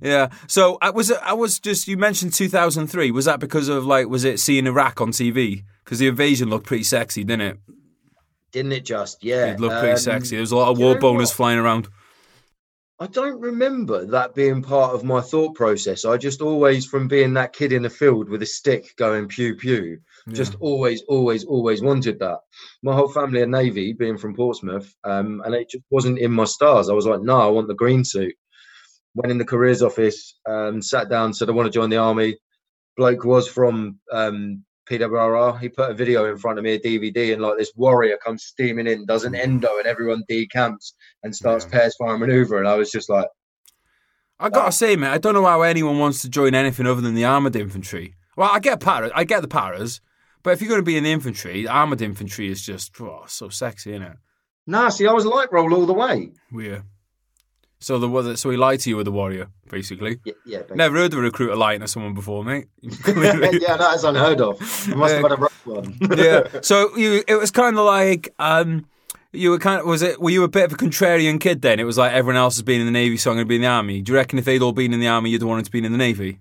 Yeah. 0.02 0.30
So 0.48 0.78
I 0.82 0.90
was 0.90 1.12
I 1.12 1.34
was 1.34 1.60
just 1.60 1.88
you 1.88 1.98
mentioned 1.98 2.34
2003. 2.34 3.12
Was 3.12 3.26
that 3.26 3.40
because 3.40 3.68
of 3.68 3.86
like 3.86 4.08
was 4.08 4.24
it 4.24 4.40
seeing 4.40 4.68
Iraq 4.68 5.02
on 5.02 5.12
TV? 5.12 5.64
Because 5.84 6.00
the 6.00 6.08
invasion 6.08 6.50
looked 6.50 6.68
pretty 6.68 6.84
sexy, 6.84 7.24
didn't 7.24 7.42
it? 7.42 7.60
Didn't 8.52 8.72
it 8.72 8.86
just? 8.86 9.24
Yeah. 9.24 9.48
It 9.48 9.60
looked 9.60 9.80
pretty 9.80 9.94
um, 9.94 9.98
sexy. 9.98 10.36
There 10.36 10.42
was 10.42 10.52
a 10.52 10.58
lot 10.58 10.72
of 10.72 10.78
war 10.78 10.96
boners 10.96 11.34
flying 11.34 11.60
around. 11.60 11.88
I 13.02 13.08
don't 13.08 13.42
remember 13.42 14.06
that 14.06 14.36
being 14.36 14.62
part 14.62 14.94
of 14.94 15.04
my 15.04 15.22
thought 15.22 15.56
process. 15.56 16.06
I 16.06 16.18
just 16.18 16.40
always, 16.40 16.86
from 16.86 17.08
being 17.08 17.34
that 17.34 17.52
kid 17.52 17.72
in 17.72 17.82
the 17.82 17.90
field 17.90 18.30
with 18.30 18.44
a 18.44 18.46
stick 18.46 18.96
going 18.96 19.28
pew 19.28 19.56
pew, 19.56 19.98
yeah. 20.28 20.34
just 20.36 20.54
always, 20.60 21.02
always, 21.08 21.44
always 21.44 21.82
wanted 21.82 22.20
that. 22.20 22.38
My 22.84 22.94
whole 22.94 23.10
family 23.10 23.42
are 23.42 23.48
Navy, 23.48 23.94
being 23.94 24.20
from 24.20 24.36
Portsmouth, 24.36 24.94
um, 25.04 25.42
and 25.44 25.56
it 25.56 25.72
just 25.72 25.84
wasn't 25.90 26.20
in 26.20 26.32
my 26.32 26.44
stars. 26.44 26.90
I 26.90 26.94
was 26.94 27.08
like, 27.08 27.24
no, 27.24 27.40
I 27.42 27.48
want 27.48 27.68
the 27.68 27.74
green 27.74 28.06
suit. 28.06 28.36
Went 29.16 29.32
in 29.32 29.40
the 29.40 29.46
careers 29.46 29.82
office, 29.82 30.36
um, 30.48 30.80
sat 30.80 31.10
down, 31.10 31.34
said 31.34 31.50
I 31.50 31.54
want 31.54 31.66
to 31.66 31.80
join 31.80 31.90
the 31.90 31.98
army. 31.98 32.38
Bloke 32.98 33.26
was 33.26 33.48
from 33.48 33.98
um, 34.12 34.64
PWRR. 35.00 35.60
He 35.60 35.70
put 35.70 35.92
a 35.92 35.94
video 35.94 36.30
in 36.30 36.38
front 36.38 36.58
of 36.58 36.64
me, 36.64 36.74
a 36.74 36.80
DVD, 36.80 37.34
and 37.34 37.42
like 37.42 37.58
this 37.58 37.72
warrior 37.76 38.18
comes 38.24 38.44
steaming 38.44 38.88
in, 38.88 39.06
does 39.06 39.24
an 39.24 39.34
mm. 39.34 39.40
endo, 39.40 39.78
and 39.78 39.88
everyone 39.88 40.24
decamps 40.30 40.94
and 41.24 41.36
starts 41.36 41.66
yeah. 41.66 41.72
pairs 41.72 41.96
fire 41.96 42.18
maneuver. 42.18 42.58
And 42.58 42.68
I 42.68 42.76
was 42.76 42.92
just 42.92 43.10
like, 43.10 43.28
I 44.40 44.50
gotta 44.50 44.68
oh. 44.68 44.72
say, 44.72 44.96
man, 44.96 45.12
I 45.12 45.18
don't 45.18 45.34
know 45.34 45.46
how 45.46 45.62
anyone 45.62 46.00
wants 46.00 46.22
to 46.24 46.30
join 46.30 46.56
anything 46.56 46.88
other 46.88 47.02
than 47.02 47.16
the 47.16 47.26
armored 47.26 47.56
infantry. 47.56 48.16
Well, 48.36 48.50
I 48.52 48.60
get 48.60 48.80
paras, 48.80 49.12
I 49.14 49.24
get 49.24 49.42
the 49.42 49.48
paras, 49.48 50.02
but 50.44 50.52
if 50.52 50.62
you're 50.62 50.70
going 50.70 50.82
to 50.82 50.86
be 50.86 50.98
in 50.98 51.04
the 51.04 51.12
infantry, 51.12 51.68
armored 51.68 52.02
infantry 52.02 52.50
is 52.50 52.62
just 52.62 53.00
oh, 53.00 53.24
so 53.28 53.50
sexy, 53.50 53.92
isn't 53.92 54.02
it? 54.02 54.18
Nah, 54.66 54.90
see, 54.90 55.08
I 55.08 55.14
was 55.14 55.26
light 55.26 55.52
roll 55.52 55.74
all 55.74 55.86
the 55.86 55.94
way. 55.94 56.32
Yeah. 56.52 56.82
So 57.82 57.98
the 57.98 58.36
so 58.38 58.52
he 58.52 58.58
lied 58.58 58.80
to 58.82 58.92
you 58.92 58.98
with 58.98 59.06
the 59.06 59.12
warrior, 59.12 59.50
basically. 59.70 60.20
Yeah, 60.24 60.34
yeah 60.46 60.58
basically. 60.60 60.78
Never 60.78 60.98
heard 60.98 61.14
of 61.14 61.20
a 61.20 61.22
recruiter 61.24 61.56
lying 61.56 61.80
to 61.80 61.88
someone 61.88 62.14
before, 62.14 62.44
mate. 62.44 62.68
yeah, 62.82 63.76
that 63.76 63.94
is 63.96 64.04
unheard 64.04 64.40
of. 64.40 64.60
You 64.88 64.96
must 64.96 65.16
have 65.16 65.24
had 65.24 65.32
a 65.32 65.36
rough 65.36 65.66
one. 65.66 65.98
yeah. 66.16 66.44
So 66.62 66.96
you, 66.96 67.24
it 67.28 67.36
was 67.36 67.50
kind 67.50 67.78
of 67.80 67.86
like, 67.86 68.36
um, 68.38 68.86
You 69.32 69.50
were 69.50 69.58
kind 69.58 69.82
of 69.82 69.88
was 69.88 70.04
it? 70.04 70.22
Were 70.22 70.30
you 70.30 70.44
a 70.44 70.48
bit 70.48 70.66
of 70.66 70.74
a 70.74 70.76
contrarian 70.76 71.42
kid 71.42 71.64
then? 71.64 71.80
It 71.80 71.86
was 71.86 71.98
like 71.98 72.14
everyone 72.14 72.38
else 72.38 72.56
has 72.58 72.64
been 72.64 72.82
in 72.82 72.86
the 72.86 72.92
navy, 72.92 73.18
so 73.18 73.32
I'm 73.32 73.38
going 73.38 73.48
to 73.48 73.50
be 73.50 73.56
in 73.56 73.62
the 73.62 73.68
army. 73.68 74.02
Do 74.04 74.12
you 74.12 74.16
reckon 74.16 74.38
if 74.38 74.46
they'd 74.46 74.62
all 74.62 74.74
been 74.74 74.94
in 74.94 75.00
the 75.00 75.08
army, 75.08 75.32
you'd 75.32 75.42
have 75.42 75.50
wanted 75.50 75.66
to 75.66 75.72
be 75.72 75.84
in 75.84 75.92
the 75.92 75.98
navy? 75.98 76.40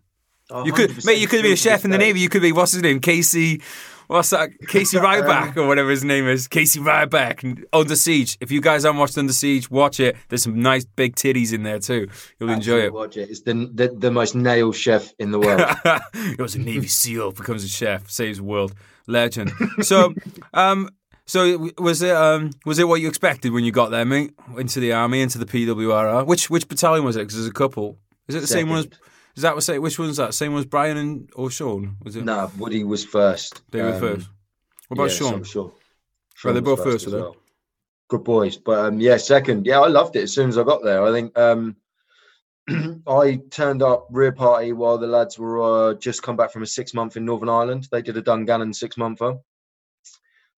You 0.65 0.73
could, 0.73 1.05
mate. 1.07 1.19
You 1.19 1.29
could 1.29 1.43
be 1.43 1.53
a 1.53 1.57
chef 1.57 1.85
in 1.85 1.91
the 1.91 1.99
navy. 1.99 2.21
You 2.21 2.29
could 2.29 2.43
be 2.43 2.53
what's 2.53 2.73
his 2.73 2.83
name, 2.83 3.01
Casey. 3.01 3.63
What's 4.11 4.31
that? 4.31 4.51
Casey 4.67 4.97
Ryback 4.99 5.57
or 5.57 5.69
whatever 5.69 5.89
his 5.89 6.03
name 6.03 6.27
is. 6.27 6.49
Casey 6.49 6.81
Ryback. 6.81 7.65
Under 7.73 7.95
Siege. 7.95 8.37
If 8.41 8.51
you 8.51 8.61
guys 8.61 8.83
haven't 8.83 8.99
watched 8.99 9.17
Under 9.17 9.33
Siege, 9.33 9.71
watch 9.71 10.01
it. 10.01 10.17
There's 10.29 10.43
some 10.43 10.61
nice 10.61 10.85
big 10.85 11.15
titties 11.15 11.53
in 11.53 11.63
there 11.63 11.79
too. 11.79 12.09
You'll 12.41 12.51
enjoy 12.51 12.81
it. 12.81 12.93
Watch 12.93 13.17
it. 13.17 13.31
It's 13.31 13.43
the, 13.43 13.71
the 13.73 13.95
the 13.97 14.11
most 14.11 14.35
nail 14.35 14.73
chef 14.73 15.13
in 15.21 15.31
the 15.31 15.39
world. 15.39 15.61
it. 16.15 16.41
was 16.41 16.57
a 16.57 16.59
Navy 16.59 16.89
SEAL, 16.89 17.31
becomes 17.33 17.63
a 17.63 17.69
chef, 17.69 18.11
saves 18.11 18.39
the 18.39 18.45
world, 18.45 18.75
legend. 19.07 19.53
So, 19.83 20.13
um, 20.55 20.91
so 21.25 21.71
was 21.79 22.03
it 22.03 22.11
um 22.11 22.51
was 22.67 22.81
it 22.81 22.89
what 22.89 23.01
you 23.01 23.07
expected 23.07 23.53
when 23.53 23.63
you 23.63 23.71
got 23.71 23.93
there, 23.93 24.05
mate? 24.05 24.35
Into 24.59 24.81
the 24.81 24.93
army, 24.93 25.21
into 25.21 25.39
the 25.39 25.47
PWRR. 25.47 26.27
Which 26.27 26.51
which 26.51 26.67
battalion 26.67 27.05
was 27.05 27.15
it? 27.15 27.21
Because 27.21 27.37
there's 27.37 27.47
a 27.47 27.53
couple. 27.53 27.97
Is 28.27 28.35
it 28.35 28.41
the 28.41 28.49
same 28.49 28.71
one 28.71 28.81
as? 28.81 28.89
Is 29.37 29.43
that 29.43 29.55
what 29.55 29.63
say? 29.65 29.79
Which 29.79 29.99
one's 29.99 30.17
that? 30.19 30.35
Same 30.35 30.53
one 30.53 30.61
as 30.61 30.67
Brian 30.67 30.97
and 30.97 31.31
or 31.35 31.51
Sean? 31.51 31.97
Was 32.03 32.17
it? 32.17 32.25
no, 32.25 32.51
Woody 32.59 32.85
was 32.85 33.05
first. 33.05 33.63
They 33.71 33.81
were 33.83 33.93
Um, 33.95 34.01
first. 34.01 34.29
What 34.89 34.97
about 34.99 35.11
yeah, 35.11 35.17
Sean? 35.17 35.45
Sure. 35.45 35.73
Sean 36.35 36.55
they 36.55 36.61
was 36.61 36.77
both 36.77 36.85
first, 36.85 37.11
they? 37.11 37.17
well. 37.17 37.37
Good 38.09 38.25
boys, 38.25 38.57
but 38.57 38.87
um, 38.87 39.01
yeah, 39.01 39.17
second. 39.19 39.67
Yeah, 39.67 39.81
I 39.81 39.87
loved 39.87 40.17
it 40.17 40.23
as 40.25 40.33
soon 40.35 40.49
as 40.49 40.59
I 40.59 40.65
got 40.65 40.83
there. 40.83 41.05
I 41.05 41.13
think 41.13 41.39
um, 41.39 41.77
I 43.07 43.41
turned 43.51 43.83
up 43.85 44.09
rear 44.11 44.33
party 44.33 44.73
while 44.73 44.99
the 44.99 45.07
lads 45.07 45.39
were 45.39 45.91
uh, 45.91 45.95
just 45.95 46.23
come 46.23 46.37
back 46.37 46.51
from 46.53 46.63
a 46.63 46.67
six 46.67 46.93
month 46.93 47.17
in 47.17 47.25
Northern 47.25 47.49
Ireland. 47.49 47.87
They 47.93 48.03
did 48.03 48.17
a 48.17 48.23
Dungannon 48.23 48.75
six 48.75 48.97
monther, 48.97 49.37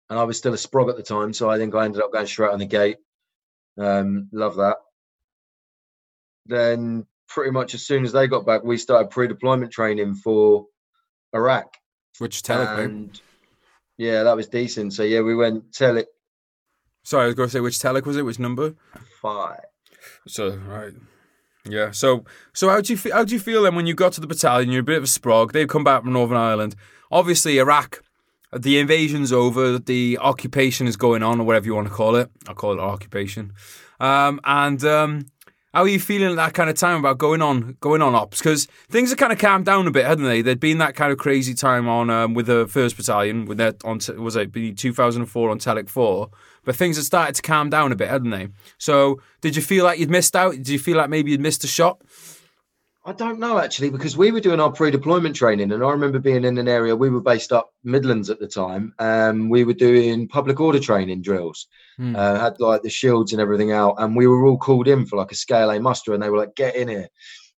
and 0.08 0.18
I 0.18 0.22
was 0.24 0.38
still 0.38 0.54
a 0.54 0.56
sprog 0.56 0.88
at 0.88 0.96
the 0.96 1.02
time, 1.02 1.34
so 1.34 1.50
I 1.50 1.58
think 1.58 1.74
I 1.74 1.84
ended 1.84 2.00
up 2.00 2.10
going 2.12 2.26
straight 2.26 2.52
on 2.52 2.58
the 2.58 2.64
gate. 2.66 2.96
Um, 3.76 4.28
love 4.32 4.56
that. 4.56 4.78
Then 6.46 7.06
pretty 7.34 7.50
much 7.50 7.74
as 7.74 7.82
soon 7.86 8.04
as 8.04 8.12
they 8.12 8.26
got 8.26 8.46
back, 8.46 8.62
we 8.64 8.76
started 8.76 9.10
pre-deployment 9.10 9.72
training 9.72 10.14
for 10.14 10.66
Iraq. 11.34 11.74
Which 12.18 12.42
Telic, 12.42 12.78
and 12.84 13.20
yeah, 13.96 14.22
that 14.22 14.36
was 14.36 14.48
decent. 14.48 14.92
So 14.92 15.02
yeah, 15.02 15.20
we 15.22 15.34
went 15.34 15.72
Telic 15.72 16.04
Sorry, 17.04 17.24
I 17.24 17.26
was 17.26 17.34
going 17.34 17.48
to 17.48 17.52
say 17.52 17.60
which 17.60 17.78
Telic 17.78 18.06
was 18.06 18.16
it? 18.16 18.24
Which 18.24 18.38
number? 18.38 18.74
five. 19.20 19.60
So 20.26 20.56
right, 20.56 20.92
yeah. 21.64 21.90
So 21.90 22.24
so 22.52 22.68
how 22.68 22.80
do 22.80 22.92
you 22.92 22.96
feel? 22.96 23.12
How 23.12 23.24
do 23.24 23.34
you 23.34 23.40
feel 23.40 23.62
then 23.62 23.74
when 23.74 23.86
you 23.86 23.94
got 23.94 24.12
to 24.14 24.20
the 24.20 24.26
battalion? 24.26 24.70
You're 24.70 24.80
a 24.80 24.84
bit 24.84 24.98
of 24.98 25.04
a 25.04 25.06
sprog. 25.06 25.52
They've 25.52 25.68
come 25.68 25.84
back 25.84 26.02
from 26.02 26.12
Northern 26.12 26.36
Ireland. 26.36 26.76
Obviously, 27.10 27.58
Iraq. 27.58 28.02
The 28.54 28.78
invasion's 28.78 29.32
over. 29.32 29.78
The 29.78 30.18
occupation 30.20 30.86
is 30.86 30.96
going 30.96 31.22
on, 31.22 31.40
or 31.40 31.44
whatever 31.44 31.66
you 31.66 31.74
want 31.74 31.88
to 31.88 31.94
call 31.94 32.16
it. 32.16 32.30
I'll 32.46 32.54
call 32.54 32.74
it 32.74 32.80
occupation. 32.80 33.54
Um, 33.98 34.40
and 34.44 34.84
um, 34.84 35.26
how 35.72 35.82
are 35.82 35.88
you 35.88 35.98
feeling 35.98 36.30
at 36.30 36.36
that 36.36 36.54
kind 36.54 36.68
of 36.68 36.76
time 36.76 36.98
about 36.98 37.16
going 37.16 37.40
on, 37.40 37.76
going 37.80 38.02
on 38.02 38.14
ops? 38.14 38.38
Because 38.38 38.66
things 38.90 39.08
have 39.08 39.18
kind 39.18 39.32
of 39.32 39.38
calmed 39.38 39.64
down 39.64 39.86
a 39.86 39.90
bit, 39.90 40.04
hadn't 40.04 40.24
they? 40.24 40.42
There'd 40.42 40.60
been 40.60 40.78
that 40.78 40.94
kind 40.94 41.10
of 41.10 41.18
crazy 41.18 41.54
time 41.54 41.88
on 41.88 42.10
um, 42.10 42.34
with 42.34 42.46
the 42.46 42.66
first 42.68 42.96
battalion, 42.96 43.46
with 43.46 43.58
that 43.58 43.82
on 43.84 44.00
was 44.22 44.36
it 44.36 44.52
2004 44.52 45.50
on 45.50 45.58
Telic 45.58 45.88
Four, 45.88 46.30
but 46.64 46.76
things 46.76 46.96
had 46.96 47.06
started 47.06 47.34
to 47.36 47.42
calm 47.42 47.70
down 47.70 47.90
a 47.90 47.96
bit, 47.96 48.08
hadn't 48.08 48.30
they? 48.30 48.48
So, 48.76 49.20
did 49.40 49.56
you 49.56 49.62
feel 49.62 49.84
like 49.84 49.98
you'd 49.98 50.10
missed 50.10 50.36
out? 50.36 50.52
Did 50.52 50.68
you 50.68 50.78
feel 50.78 50.98
like 50.98 51.08
maybe 51.08 51.30
you'd 51.30 51.40
missed 51.40 51.64
a 51.64 51.68
shot? 51.68 52.02
I 53.04 53.12
don't 53.12 53.40
know 53.40 53.58
actually 53.58 53.90
because 53.90 54.16
we 54.16 54.30
were 54.30 54.38
doing 54.38 54.60
our 54.60 54.70
pre-deployment 54.70 55.34
training, 55.34 55.72
and 55.72 55.82
I 55.82 55.90
remember 55.90 56.20
being 56.20 56.44
in 56.44 56.56
an 56.58 56.68
area. 56.68 56.94
We 56.94 57.10
were 57.10 57.20
based 57.20 57.50
up 57.50 57.72
Midlands 57.82 58.30
at 58.30 58.38
the 58.38 58.46
time. 58.46 58.94
Um, 58.98 59.48
we 59.48 59.64
were 59.64 59.72
doing 59.72 60.28
public 60.28 60.60
order 60.60 60.78
training 60.78 61.22
drills. 61.22 61.66
Hmm. 62.02 62.16
Uh, 62.16 62.36
had 62.40 62.58
like 62.58 62.82
the 62.82 62.90
shields 62.90 63.30
and 63.32 63.40
everything 63.40 63.70
out, 63.70 63.94
and 63.98 64.16
we 64.16 64.26
were 64.26 64.44
all 64.44 64.58
called 64.58 64.88
in 64.88 65.06
for 65.06 65.16
like 65.16 65.30
a 65.30 65.36
scale 65.36 65.70
A 65.70 65.78
muster, 65.78 66.12
and 66.14 66.20
they 66.20 66.30
were 66.30 66.38
like, 66.38 66.56
"Get 66.56 66.74
in 66.74 66.88
here." 66.88 67.06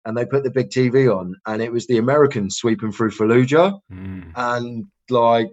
And 0.05 0.15
they 0.15 0.27
put 0.27 0.45
the 0.45 0.51
big 0.51 0.69
TV 0.69 1.09
on, 1.09 1.35
and 1.47 1.63
it 1.63 1.73
was 1.73 1.87
the 1.87 1.97
Americans 1.97 2.57
sweeping 2.57 2.93
through 2.93 3.13
Fallujah. 3.13 3.81
Mm. 3.91 4.33
and 4.37 4.85
like 5.09 5.51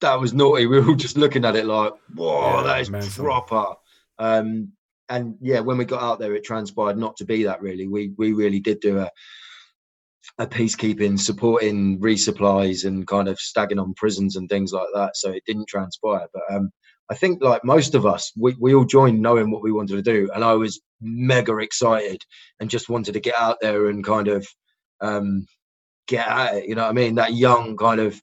that 0.00 0.20
was 0.20 0.32
naughty. 0.32 0.66
We 0.70 0.80
were 0.80 0.88
all 0.88 0.94
just 0.96 1.16
looking 1.16 1.44
at 1.44 1.54
it 1.54 1.66
like, 1.66 1.92
whoa, 2.16 2.56
Yeah, 2.56 2.62
that 2.64 2.80
is 2.80 2.90
mental. 2.90 3.24
proper. 3.24 3.74
Um, 4.18 4.72
and 5.08 5.36
yeah, 5.40 5.60
when 5.60 5.78
we 5.78 5.84
got 5.84 6.02
out 6.02 6.18
there, 6.18 6.34
it 6.34 6.42
transpired 6.42 6.98
not 6.98 7.16
to 7.18 7.24
be 7.24 7.44
that. 7.44 7.62
Really, 7.62 7.86
we 7.86 8.12
we 8.18 8.32
really 8.32 8.58
did 8.58 8.80
do 8.80 8.98
a 8.98 9.10
a 10.38 10.46
peacekeeping, 10.48 11.18
supporting 11.18 12.00
resupplies, 12.00 12.84
and 12.86 13.06
kind 13.06 13.28
of 13.28 13.38
stagging 13.38 13.78
on 13.78 13.94
prisons 13.94 14.34
and 14.34 14.48
things 14.48 14.72
like 14.72 14.88
that. 14.94 15.16
So 15.16 15.30
it 15.30 15.44
didn't 15.46 15.68
transpire. 15.68 16.26
But 16.34 16.42
um, 16.52 16.70
I 17.10 17.14
think 17.14 17.42
like 17.42 17.64
most 17.64 17.94
of 17.94 18.06
us, 18.06 18.32
we 18.36 18.54
we 18.58 18.74
all 18.74 18.84
joined 18.84 19.20
knowing 19.20 19.50
what 19.50 19.62
we 19.62 19.72
wanted 19.72 19.96
to 19.96 20.02
do, 20.02 20.30
and 20.34 20.44
I 20.44 20.54
was 20.54 20.80
mega 21.00 21.56
excited 21.58 22.22
and 22.60 22.70
just 22.70 22.88
wanted 22.88 23.14
to 23.14 23.20
get 23.20 23.34
out 23.36 23.58
there 23.60 23.88
and 23.88 24.04
kind 24.04 24.28
of 24.28 24.46
um, 25.00 25.46
get 26.06 26.26
at 26.26 26.56
it. 26.56 26.68
You 26.68 26.74
know 26.76 26.82
what 26.82 26.90
I 26.90 26.92
mean? 26.92 27.16
That 27.16 27.34
young 27.34 27.76
kind 27.76 28.00
of 28.00 28.20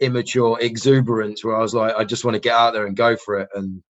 immature 0.00 0.58
exuberance 0.60 1.44
where 1.44 1.56
I 1.56 1.62
was 1.62 1.74
like, 1.74 1.94
I 1.96 2.04
just 2.04 2.24
want 2.24 2.34
to 2.34 2.40
get 2.40 2.54
out 2.54 2.72
there 2.74 2.86
and 2.86 2.96
go 2.96 3.16
for 3.16 3.38
it. 3.40 3.48
And 3.54 3.82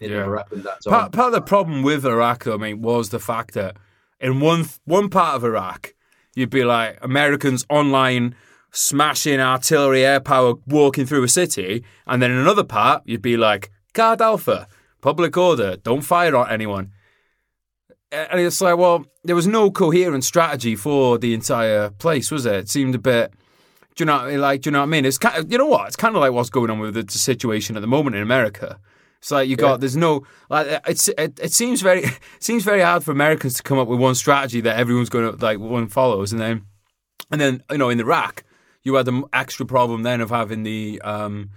it 0.00 0.10
Yeah. 0.10 0.18
never 0.18 0.36
happened 0.38 0.64
that 0.64 0.82
time. 0.84 0.92
Part, 0.92 1.12
part 1.12 1.26
of 1.28 1.32
the 1.34 1.42
problem 1.42 1.82
with 1.82 2.04
Iraq, 2.04 2.44
though, 2.44 2.54
I 2.54 2.56
mean, 2.58 2.82
was 2.82 3.10
the 3.10 3.18
fact 3.18 3.54
that 3.54 3.76
in 4.20 4.40
one 4.40 4.66
one 4.84 5.08
part 5.08 5.36
of 5.36 5.44
Iraq, 5.44 5.94
you'd 6.34 6.50
be 6.50 6.64
like 6.64 6.98
Americans 7.02 7.64
online 7.70 8.34
smashing 8.72 9.40
artillery 9.40 10.04
air 10.04 10.20
power 10.20 10.54
walking 10.66 11.06
through 11.06 11.22
a 11.24 11.28
city, 11.28 11.84
and 12.06 12.22
then 12.22 12.30
in 12.30 12.38
another 12.38 12.64
part, 12.64 13.02
you'd 13.06 13.22
be 13.22 13.36
like 13.36 13.70
Card 13.94 14.20
Alpha, 14.20 14.68
public 15.00 15.36
order, 15.36 15.76
don't 15.76 16.02
fire 16.02 16.36
on 16.36 16.50
anyone. 16.50 16.92
And 18.10 18.40
it's 18.40 18.60
like, 18.60 18.78
well, 18.78 19.04
there 19.24 19.36
was 19.36 19.46
no 19.46 19.70
coherent 19.70 20.24
strategy 20.24 20.74
for 20.76 21.18
the 21.18 21.34
entire 21.34 21.90
place, 21.90 22.30
was 22.30 22.44
there? 22.44 22.60
It 22.60 22.70
seemed 22.70 22.94
a 22.94 22.98
bit. 22.98 23.32
Do 23.96 24.02
you 24.02 24.06
know, 24.06 24.38
like, 24.38 24.62
do 24.62 24.68
you 24.68 24.72
know 24.72 24.78
what 24.78 24.84
I 24.84 24.86
mean? 24.86 25.04
It's 25.04 25.18
kind 25.18 25.36
of, 25.36 25.52
you 25.52 25.58
know 25.58 25.66
what? 25.66 25.88
It's 25.88 25.96
kind 25.96 26.14
of 26.14 26.20
like 26.20 26.32
what's 26.32 26.48
going 26.48 26.70
on 26.70 26.78
with 26.78 26.94
the 26.94 27.12
situation 27.12 27.76
at 27.76 27.80
the 27.80 27.88
moment 27.88 28.16
in 28.16 28.22
America. 28.22 28.78
It's 29.18 29.32
like 29.32 29.48
you 29.48 29.56
got 29.56 29.80
there's 29.80 29.96
no 29.96 30.24
like 30.48 30.80
it's 30.86 31.08
it, 31.08 31.40
it 31.42 31.52
seems 31.52 31.82
very 31.82 32.04
it 32.04 32.18
seems 32.38 32.62
very 32.62 32.80
hard 32.80 33.02
for 33.02 33.10
Americans 33.10 33.54
to 33.54 33.62
come 33.62 33.78
up 33.78 33.88
with 33.88 33.98
one 33.98 34.14
strategy 34.14 34.60
that 34.60 34.78
everyone's 34.78 35.08
going 35.08 35.36
to 35.36 35.44
like 35.44 35.58
one 35.58 35.88
follows 35.88 36.30
and 36.30 36.40
then 36.40 36.64
and 37.30 37.40
then 37.40 37.62
you 37.70 37.78
know 37.78 37.90
in 37.90 37.98
Iraq 37.98 38.44
you 38.84 38.94
had 38.94 39.06
the 39.06 39.22
extra 39.32 39.66
problem 39.66 40.02
then 40.02 40.20
of 40.20 40.30
having 40.30 40.62
the 40.62 41.00
um 41.02 41.50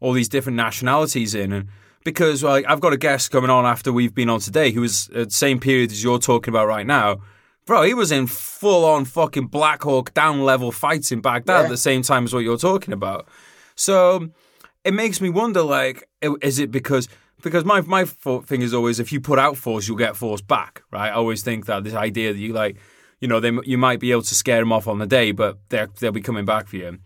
all 0.00 0.12
these 0.12 0.28
different 0.28 0.56
nationalities 0.56 1.34
in 1.34 1.52
and 1.52 1.68
because 2.04 2.42
like 2.42 2.64
I've 2.68 2.80
got 2.80 2.92
a 2.92 2.96
guest 2.96 3.30
coming 3.30 3.50
on 3.50 3.64
after 3.64 3.92
we've 3.92 4.14
been 4.14 4.30
on 4.30 4.40
today 4.40 4.70
who 4.70 4.80
was 4.82 5.08
at 5.08 5.28
the 5.28 5.34
same 5.34 5.58
period 5.58 5.90
as 5.90 6.04
you're 6.04 6.18
talking 6.20 6.52
about 6.52 6.66
right 6.68 6.86
now. 6.86 7.18
Bro, 7.64 7.82
he 7.82 7.94
was 7.94 8.12
in 8.12 8.28
full 8.28 8.84
on 8.84 9.04
fucking 9.04 9.48
Black 9.48 9.82
Hawk 9.82 10.14
down 10.14 10.42
level 10.42 10.70
fights 10.70 11.10
in 11.10 11.20
Baghdad 11.20 11.58
Yeah. 11.58 11.64
at 11.64 11.68
the 11.68 11.76
same 11.76 12.02
time 12.02 12.22
as 12.24 12.32
what 12.32 12.44
you're 12.44 12.56
talking 12.58 12.94
about. 12.94 13.26
So 13.74 14.28
it 14.84 14.94
makes 14.94 15.20
me 15.20 15.30
wonder 15.30 15.62
like 15.62 16.08
is 16.42 16.60
it 16.60 16.70
because 16.70 17.08
because 17.42 17.64
my 17.64 17.80
my 17.80 18.04
thing 18.04 18.62
is 18.62 18.72
always 18.72 19.00
if 19.00 19.10
you 19.12 19.20
put 19.20 19.38
out 19.40 19.56
force 19.56 19.88
you'll 19.88 19.96
get 19.96 20.16
force 20.16 20.40
back 20.40 20.82
right 20.92 21.08
i 21.08 21.12
always 21.12 21.42
think 21.42 21.66
that 21.66 21.84
this 21.84 21.92
idea 21.94 22.32
that 22.32 22.38
you 22.38 22.52
like 22.52 22.76
you 23.20 23.28
know 23.28 23.40
they 23.40 23.52
you 23.64 23.78
might 23.78 24.00
be 24.00 24.10
able 24.10 24.22
to 24.22 24.34
scare 24.34 24.60
them 24.60 24.72
off 24.72 24.86
on 24.86 24.98
the 24.98 25.06
day 25.06 25.32
but 25.32 25.58
they're, 25.68 25.88
they'll 26.00 26.12
be 26.12 26.20
coming 26.20 26.44
back 26.44 26.68
for 26.68 26.76
you 26.76 26.98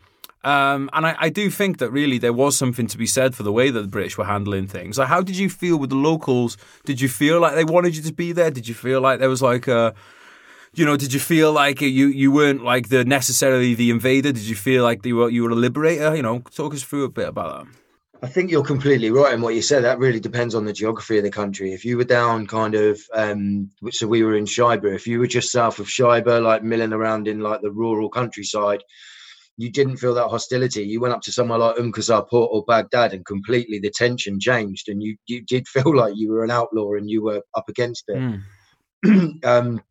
um, 0.42 0.88
and 0.94 1.06
I, 1.06 1.16
I 1.18 1.28
do 1.28 1.50
think 1.50 1.78
that 1.78 1.90
really 1.90 2.16
there 2.16 2.32
was 2.32 2.56
something 2.56 2.86
to 2.86 2.96
be 2.96 3.06
said 3.06 3.34
for 3.34 3.42
the 3.42 3.52
way 3.52 3.70
that 3.70 3.80
the 3.82 3.88
British 3.88 4.16
were 4.16 4.24
handling 4.24 4.66
things. 4.66 4.96
Like, 4.96 5.08
how 5.08 5.20
did 5.20 5.36
you 5.36 5.50
feel 5.50 5.76
with 5.76 5.90
the 5.90 5.96
locals? 5.96 6.56
Did 6.86 7.00
you 7.00 7.08
feel 7.08 7.40
like 7.40 7.54
they 7.54 7.64
wanted 7.64 7.94
you 7.94 8.02
to 8.02 8.12
be 8.12 8.32
there? 8.32 8.50
Did 8.50 8.66
you 8.66 8.74
feel 8.74 9.02
like 9.02 9.18
there 9.18 9.28
was 9.28 9.42
like 9.42 9.68
a, 9.68 9.94
you 10.72 10.86
know, 10.86 10.96
did 10.96 11.12
you 11.12 11.20
feel 11.20 11.52
like 11.52 11.82
you 11.82 12.06
you 12.06 12.32
weren't 12.32 12.64
like 12.64 12.88
the 12.88 13.04
necessarily 13.04 13.74
the 13.74 13.90
invader? 13.90 14.32
Did 14.32 14.44
you 14.44 14.56
feel 14.56 14.82
like 14.82 15.04
you 15.04 15.16
were 15.16 15.28
you 15.28 15.42
were 15.42 15.50
a 15.50 15.54
liberator? 15.54 16.16
You 16.16 16.22
know, 16.22 16.38
talk 16.54 16.72
us 16.72 16.82
through 16.82 17.04
a 17.04 17.10
bit 17.10 17.28
about 17.28 17.66
that. 17.66 17.79
I 18.22 18.26
think 18.26 18.50
you're 18.50 18.64
completely 18.64 19.10
right 19.10 19.32
in 19.32 19.40
what 19.40 19.54
you 19.54 19.62
said. 19.62 19.84
That 19.84 19.98
really 19.98 20.20
depends 20.20 20.54
on 20.54 20.64
the 20.64 20.72
geography 20.72 21.16
of 21.18 21.24
the 21.24 21.30
country. 21.30 21.72
If 21.72 21.84
you 21.84 21.96
were 21.96 22.04
down 22.04 22.46
kind 22.46 22.74
of, 22.74 23.00
um, 23.14 23.70
so 23.90 24.06
we 24.06 24.22
were 24.22 24.36
in 24.36 24.44
Shaibah. 24.44 24.94
If 24.94 25.06
you 25.06 25.18
were 25.18 25.26
just 25.26 25.50
south 25.50 25.78
of 25.78 25.86
Shaibah, 25.86 26.42
like 26.42 26.62
milling 26.62 26.92
around 26.92 27.28
in 27.28 27.40
like 27.40 27.62
the 27.62 27.70
rural 27.70 28.10
countryside, 28.10 28.82
you 29.56 29.70
didn't 29.70 29.96
feel 29.96 30.14
that 30.14 30.28
hostility. 30.28 30.82
You 30.82 31.00
went 31.00 31.14
up 31.14 31.22
to 31.22 31.32
somewhere 31.32 31.58
like 31.58 31.76
Umqasar 31.76 32.28
Port 32.28 32.50
or 32.52 32.64
Baghdad, 32.64 33.14
and 33.14 33.24
completely 33.24 33.78
the 33.78 33.90
tension 33.90 34.38
changed, 34.38 34.88
and 34.88 35.02
you 35.02 35.16
you 35.26 35.42
did 35.42 35.66
feel 35.74 35.96
like 35.96 36.14
you 36.16 36.30
were 36.30 36.44
an 36.44 36.50
outlaw 36.50 36.94
and 36.94 37.08
you 37.08 37.22
were 37.22 37.42
up 37.54 37.68
against 37.68 38.04
it. 38.08 38.42
Mm. 39.04 39.44
um, 39.44 39.82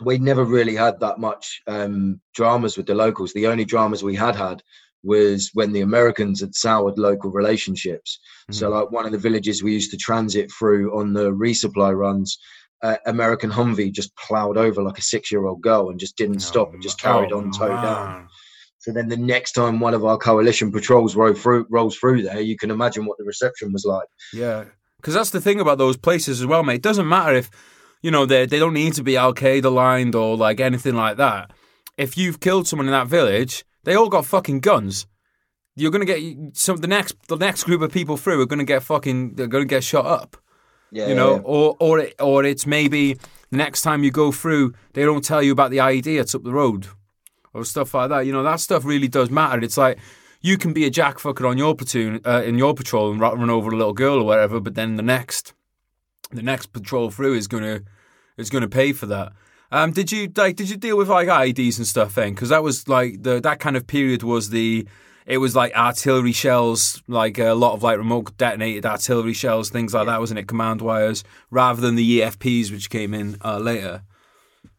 we 0.00 0.18
never 0.18 0.44
really 0.44 0.74
had 0.74 1.00
that 1.00 1.18
much 1.18 1.62
um, 1.66 2.20
dramas 2.34 2.76
with 2.76 2.86
the 2.86 2.94
locals. 2.94 3.32
The 3.32 3.46
only 3.46 3.64
dramas 3.64 4.02
we 4.02 4.14
had 4.14 4.36
had 4.36 4.62
was 5.02 5.50
when 5.54 5.72
the 5.72 5.80
Americans 5.80 6.40
had 6.40 6.54
soured 6.54 6.98
local 6.98 7.30
relationships. 7.30 8.18
So, 8.50 8.68
like 8.70 8.90
one 8.90 9.06
of 9.06 9.12
the 9.12 9.18
villages 9.18 9.62
we 9.62 9.72
used 9.72 9.90
to 9.92 9.96
transit 9.96 10.50
through 10.58 10.98
on 10.98 11.12
the 11.12 11.30
resupply 11.32 11.96
runs, 11.96 12.38
uh, 12.82 12.96
American 13.06 13.50
Humvee 13.50 13.92
just 13.92 14.14
plowed 14.16 14.56
over 14.56 14.82
like 14.82 14.98
a 14.98 15.02
six-year-old 15.02 15.60
girl 15.60 15.90
and 15.90 16.00
just 16.00 16.16
didn't 16.16 16.40
stop 16.40 16.72
and 16.72 16.82
just 16.82 17.00
carried 17.00 17.32
Oh, 17.32 17.38
on 17.38 17.50
toe 17.50 17.68
down. 17.68 18.28
So 18.78 18.92
then 18.92 19.08
the 19.08 19.16
next 19.16 19.52
time 19.52 19.80
one 19.80 19.92
of 19.94 20.04
our 20.04 20.16
coalition 20.16 20.70
patrols 20.72 21.14
roll 21.16 21.34
through, 21.34 21.66
rolls 21.68 21.96
through 21.96 22.22
there, 22.22 22.40
you 22.40 22.56
can 22.56 22.70
imagine 22.70 23.04
what 23.06 23.18
the 23.18 23.24
reception 23.24 23.72
was 23.72 23.84
like. 23.84 24.06
Yeah, 24.32 24.64
because 24.96 25.14
that's 25.14 25.30
the 25.30 25.40
thing 25.40 25.60
about 25.60 25.78
those 25.78 25.96
places 25.96 26.40
as 26.40 26.46
well, 26.46 26.62
mate. 26.62 26.76
It 26.76 26.82
doesn't 26.82 27.08
matter 27.08 27.34
if 27.34 27.50
you 28.02 28.10
know 28.10 28.24
they 28.24 28.46
they 28.46 28.58
don't 28.58 28.74
need 28.74 28.94
to 28.94 29.02
be 29.02 29.16
Al 29.16 29.34
Qaeda 29.34 29.64
aligned 29.64 30.14
or 30.14 30.36
like 30.36 30.60
anything 30.60 30.94
like 30.94 31.16
that. 31.18 31.52
If 31.96 32.16
you've 32.16 32.38
killed 32.40 32.66
someone 32.68 32.86
in 32.86 32.92
that 32.92 33.08
village, 33.08 33.64
they 33.88 33.94
all 33.94 34.10
got 34.10 34.26
fucking 34.26 34.60
guns. 34.60 35.06
You're 35.74 35.90
gonna 35.90 36.04
get 36.04 36.22
some 36.54 36.76
the 36.76 36.86
next 36.86 37.16
the 37.28 37.36
next 37.36 37.64
group 37.64 37.80
of 37.80 37.90
people 37.90 38.18
through 38.18 38.42
are 38.42 38.46
gonna 38.46 38.64
get 38.64 38.82
fucking 38.82 39.36
they're 39.36 39.46
gonna 39.46 39.64
get 39.64 39.82
shot 39.82 40.04
up. 40.04 40.36
Yeah, 40.90 41.08
you 41.08 41.14
know, 41.14 41.36
yeah. 41.36 41.42
or 41.44 41.76
or 41.80 41.98
it, 42.00 42.14
or 42.20 42.44
it's 42.44 42.66
maybe 42.66 43.14
the 43.14 43.56
next 43.56 43.80
time 43.80 44.04
you 44.04 44.10
go 44.10 44.30
through, 44.30 44.74
they 44.92 45.04
don't 45.04 45.24
tell 45.24 45.42
you 45.42 45.52
about 45.52 45.70
the 45.70 45.78
IED 45.78 46.18
that's 46.18 46.34
up 46.34 46.42
the 46.42 46.52
road, 46.52 46.88
or 47.54 47.64
stuff 47.64 47.94
like 47.94 48.10
that. 48.10 48.26
You 48.26 48.32
know, 48.32 48.42
that 48.42 48.60
stuff 48.60 48.84
really 48.84 49.08
does 49.08 49.30
matter. 49.30 49.62
It's 49.62 49.78
like 49.78 49.98
you 50.42 50.58
can 50.58 50.74
be 50.74 50.84
a 50.84 50.90
jackfucker 50.90 51.48
on 51.48 51.56
your 51.56 51.74
platoon 51.74 52.20
uh, 52.26 52.42
in 52.44 52.58
your 52.58 52.74
patrol 52.74 53.10
and 53.10 53.18
run 53.20 53.48
over 53.48 53.70
a 53.70 53.76
little 53.76 53.94
girl 53.94 54.18
or 54.18 54.24
whatever, 54.24 54.60
but 54.60 54.74
then 54.74 54.96
the 54.96 55.02
next 55.02 55.54
the 56.30 56.42
next 56.42 56.74
patrol 56.74 57.10
through 57.10 57.34
is 57.34 57.48
gonna 57.48 57.80
is 58.36 58.50
gonna 58.50 58.68
pay 58.68 58.92
for 58.92 59.06
that. 59.06 59.32
Um, 59.70 59.92
did 59.92 60.10
you 60.10 60.32
like? 60.36 60.56
Did 60.56 60.70
you 60.70 60.76
deal 60.76 60.96
with 60.96 61.08
like 61.08 61.28
IEDs 61.28 61.76
and 61.76 61.86
stuff 61.86 62.14
then? 62.14 62.30
Because 62.30 62.48
that 62.48 62.62
was 62.62 62.88
like 62.88 63.22
the 63.22 63.40
that 63.40 63.60
kind 63.60 63.76
of 63.76 63.86
period 63.86 64.22
was 64.22 64.50
the 64.50 64.86
it 65.26 65.38
was 65.38 65.54
like 65.54 65.74
artillery 65.76 66.32
shells, 66.32 67.02
like 67.06 67.38
a 67.38 67.52
lot 67.52 67.74
of 67.74 67.82
like 67.82 67.98
remote 67.98 68.34
detonated 68.38 68.86
artillery 68.86 69.34
shells, 69.34 69.68
things 69.68 69.92
like 69.92 70.06
that, 70.06 70.20
wasn't 70.20 70.40
it? 70.40 70.48
Command 70.48 70.80
wires, 70.80 71.22
rather 71.50 71.82
than 71.82 71.96
the 71.96 72.20
EFPs 72.20 72.70
which 72.70 72.88
came 72.88 73.12
in 73.12 73.36
uh, 73.44 73.58
later. 73.58 74.02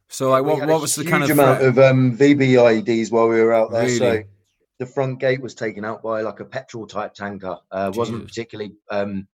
So 0.08 0.32
like, 0.32 0.44
what 0.44 0.68
what 0.68 0.82
was 0.82 0.96
the 0.96 1.06
kind 1.06 1.24
of 1.24 1.30
amount 1.30 1.60
threat? 1.60 1.70
of 1.70 1.78
um, 1.78 2.18
VBIEDs 2.18 3.12
while 3.12 3.28
we 3.28 3.40
were 3.40 3.54
out 3.54 3.72
there? 3.72 3.88
So 3.90 4.24
the 4.80 4.88
front 4.88 5.20
gate 5.20 5.40
was 5.40 5.54
taken 5.54 5.86
out 5.86 6.02
by 6.02 6.22
like 6.22 6.40
a 6.40 6.46
petrol 6.46 6.88
type 6.88 7.14
tanker. 7.14 7.58
Uh, 7.72 7.92
wasn't 7.94 8.26
particularly 8.26 8.74
um, 8.90 9.28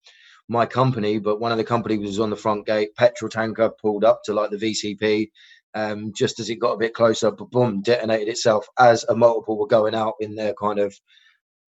my 0.47 0.65
company, 0.65 1.17
but 1.19 1.39
one 1.39 1.51
of 1.51 1.57
the 1.57 1.63
company 1.63 1.97
was 1.97 2.19
on 2.19 2.29
the 2.29 2.35
front 2.35 2.65
gate. 2.65 2.95
Petrol 2.95 3.29
tanker 3.29 3.69
pulled 3.69 4.03
up 4.03 4.23
to 4.23 4.33
like 4.33 4.51
the 4.51 4.57
VCP. 4.57 5.31
Um, 5.73 6.13
just 6.15 6.39
as 6.39 6.49
it 6.49 6.55
got 6.55 6.73
a 6.73 6.77
bit 6.77 6.93
closer, 6.93 7.31
boom, 7.31 7.81
detonated 7.81 8.29
itself 8.29 8.65
as 8.79 9.03
a 9.05 9.15
multiple 9.15 9.57
were 9.57 9.67
going 9.67 9.93
out 9.93 10.13
in 10.21 10.35
their 10.35 10.53
kind 10.53 10.79
of 10.79 10.97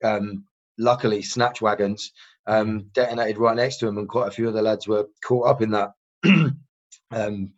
um, 0.03 0.45
luckily 0.77 1.21
snatch 1.21 1.61
wagons. 1.61 2.13
Um, 2.45 2.89
detonated 2.93 3.37
right 3.37 3.55
next 3.55 3.77
to 3.77 3.87
him, 3.87 3.97
and 3.97 4.07
quite 4.07 4.29
a 4.29 4.31
few 4.31 4.47
of 4.47 4.53
the 4.53 4.61
lads 4.61 4.87
were 4.87 5.07
caught 5.25 5.47
up 5.47 5.61
in 5.61 5.71
that. 5.71 5.91
um, 7.11 7.51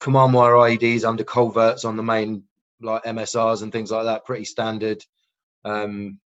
command 0.00 0.34
wire 0.34 0.52
IEDs 0.52 1.04
under 1.04 1.24
culverts 1.24 1.84
on 1.84 1.96
the 1.96 2.02
main 2.02 2.44
like 2.80 3.04
MSRs 3.04 3.62
and 3.62 3.72
things 3.72 3.90
like 3.90 4.04
that. 4.04 4.26
Pretty 4.26 4.44
standard 4.44 5.02
um, 5.64 6.20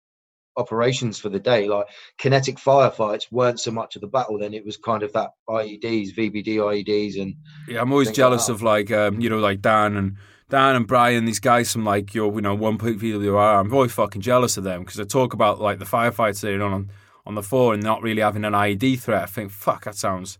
operations 0.56 1.18
for 1.18 1.28
the 1.28 1.38
day. 1.38 1.68
Like 1.68 1.87
kinetic 2.18 2.56
firefights 2.56 3.30
weren't 3.30 3.61
so 3.61 3.71
much 3.71 3.97
of 3.97 4.02
the 4.02 4.09
battle 4.09 4.38
then; 4.38 4.54
it 4.54 4.64
was 4.64 4.76
kind 4.76 5.02
of 5.02 5.12
that 5.12 5.30
IEDs, 5.49 6.14
VBD 6.14 6.56
IEDs, 6.56 7.21
and 7.21 7.35
Yeah, 7.68 7.80
I'm 7.80 7.92
always 7.92 8.09
things 8.09 8.18
like 8.18 8.23
jealous 8.23 8.49
of 8.49 8.62
like 8.62 8.90
um, 8.90 9.21
you 9.21 9.30
know 9.30 9.38
like 9.38 9.61
Dan 9.61 9.97
and 9.97 10.16
Dan 10.49 10.76
and 10.76 10.87
Brian, 10.87 11.25
these 11.25 11.40
guys 11.40 11.73
from 11.73 11.85
like 11.85 12.14
your 12.14 12.32
you 12.35 12.40
know 12.40 12.54
one 12.54 12.78
PWR. 12.78 13.61
I'm 13.61 13.73
always 13.73 13.92
fucking 13.92 14.23
jealous 14.23 14.56
of 14.56 14.64
them 14.64 14.80
because 14.80 14.97
they 14.97 15.04
talk 15.04 15.32
about 15.32 15.61
like 15.61 15.78
the 15.78 15.85
firefights 15.85 16.40
they're 16.40 16.62
on 16.62 16.90
on 17.25 17.35
the 17.35 17.42
floor 17.42 17.73
and 17.75 17.82
not 17.82 18.02
really 18.02 18.23
having 18.23 18.44
an 18.44 18.52
IED 18.52 18.99
threat. 19.00 19.23
I 19.23 19.26
think 19.26 19.50
fuck 19.50 19.85
that 19.85 19.97
sounds 19.97 20.38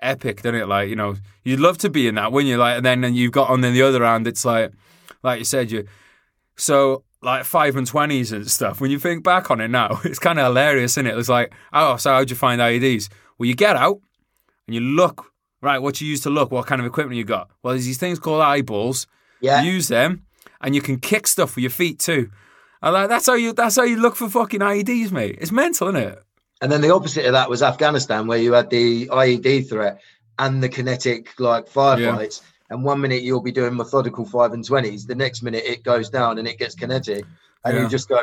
epic, 0.00 0.42
doesn't 0.42 0.60
it? 0.60 0.66
Like 0.66 0.88
you 0.88 0.96
know 0.96 1.14
you'd 1.44 1.60
love 1.60 1.78
to 1.78 1.90
be 1.90 2.08
in 2.08 2.16
that, 2.16 2.32
wouldn't 2.32 2.50
you? 2.50 2.56
Like 2.56 2.78
and 2.78 2.86
then 2.86 3.04
and 3.04 3.16
you've 3.16 3.32
got 3.32 3.50
on 3.50 3.60
the 3.60 3.82
other 3.82 4.04
hand, 4.04 4.26
it's 4.26 4.44
like 4.44 4.72
like 5.22 5.38
you 5.38 5.44
said 5.44 5.70
you 5.70 5.86
so 6.56 7.04
like 7.22 7.44
five 7.44 7.76
and 7.76 7.86
twenties 7.86 8.32
and 8.32 8.48
stuff. 8.50 8.80
When 8.80 8.90
you 8.90 8.98
think 8.98 9.24
back 9.24 9.50
on 9.50 9.60
it 9.60 9.68
now, 9.68 10.00
it's 10.04 10.18
kind 10.18 10.38
of 10.38 10.46
hilarious, 10.46 10.92
isn't 10.92 11.06
it? 11.06 11.16
It's 11.16 11.28
like 11.28 11.52
oh, 11.72 11.96
so 11.96 12.12
how'd 12.12 12.30
you 12.30 12.36
find 12.36 12.60
IEDs? 12.60 13.08
Well, 13.38 13.46
you 13.46 13.54
get 13.54 13.76
out 13.76 14.00
and 14.66 14.74
you 14.74 14.80
look 14.80 15.32
right. 15.60 15.78
What 15.78 16.00
you 16.00 16.08
use 16.08 16.20
to 16.22 16.30
look, 16.30 16.50
what 16.50 16.66
kind 16.66 16.80
of 16.80 16.86
equipment 16.86 17.16
you 17.16 17.24
got? 17.24 17.50
Well, 17.62 17.74
there's 17.74 17.86
these 17.86 17.98
things 17.98 18.18
called 18.18 18.42
eyeballs. 18.42 19.06
yeah, 19.40 19.62
Use 19.62 19.88
them, 19.88 20.24
and 20.60 20.74
you 20.74 20.82
can 20.82 20.98
kick 20.98 21.26
stuff 21.26 21.56
with 21.56 21.62
your 21.62 21.70
feet 21.70 21.98
too. 21.98 22.30
And 22.82 22.94
like, 22.94 23.08
that's 23.08 23.26
how 23.26 23.34
you 23.34 23.52
that's 23.52 23.76
how 23.76 23.84
you 23.84 23.96
look 23.96 24.16
for 24.16 24.28
fucking 24.28 24.60
IEDs, 24.60 25.12
mate. 25.12 25.38
It's 25.40 25.52
mental, 25.52 25.88
isn't 25.88 26.00
it? 26.00 26.18
And 26.60 26.70
then 26.70 26.80
the 26.80 26.94
opposite 26.94 27.26
of 27.26 27.32
that 27.32 27.50
was 27.50 27.62
Afghanistan, 27.62 28.26
where 28.26 28.38
you 28.38 28.52
had 28.52 28.70
the 28.70 29.06
IED 29.08 29.68
threat 29.68 30.00
and 30.38 30.62
the 30.62 30.68
kinetic 30.68 31.38
like 31.40 31.68
firefights. 31.68 32.40
And 32.72 32.82
one 32.84 33.00
minute 33.00 33.22
you'll 33.22 33.42
be 33.42 33.52
doing 33.52 33.76
methodical 33.76 34.24
five 34.24 34.52
and 34.52 34.64
twenties, 34.64 35.06
the 35.06 35.14
next 35.14 35.42
minute 35.42 35.64
it 35.64 35.84
goes 35.84 36.10
down 36.10 36.38
and 36.38 36.48
it 36.48 36.58
gets 36.58 36.74
kinetic, 36.74 37.24
and 37.64 37.76
Yeah. 37.76 37.82
you 37.82 37.88
just 37.88 38.08
go, 38.08 38.20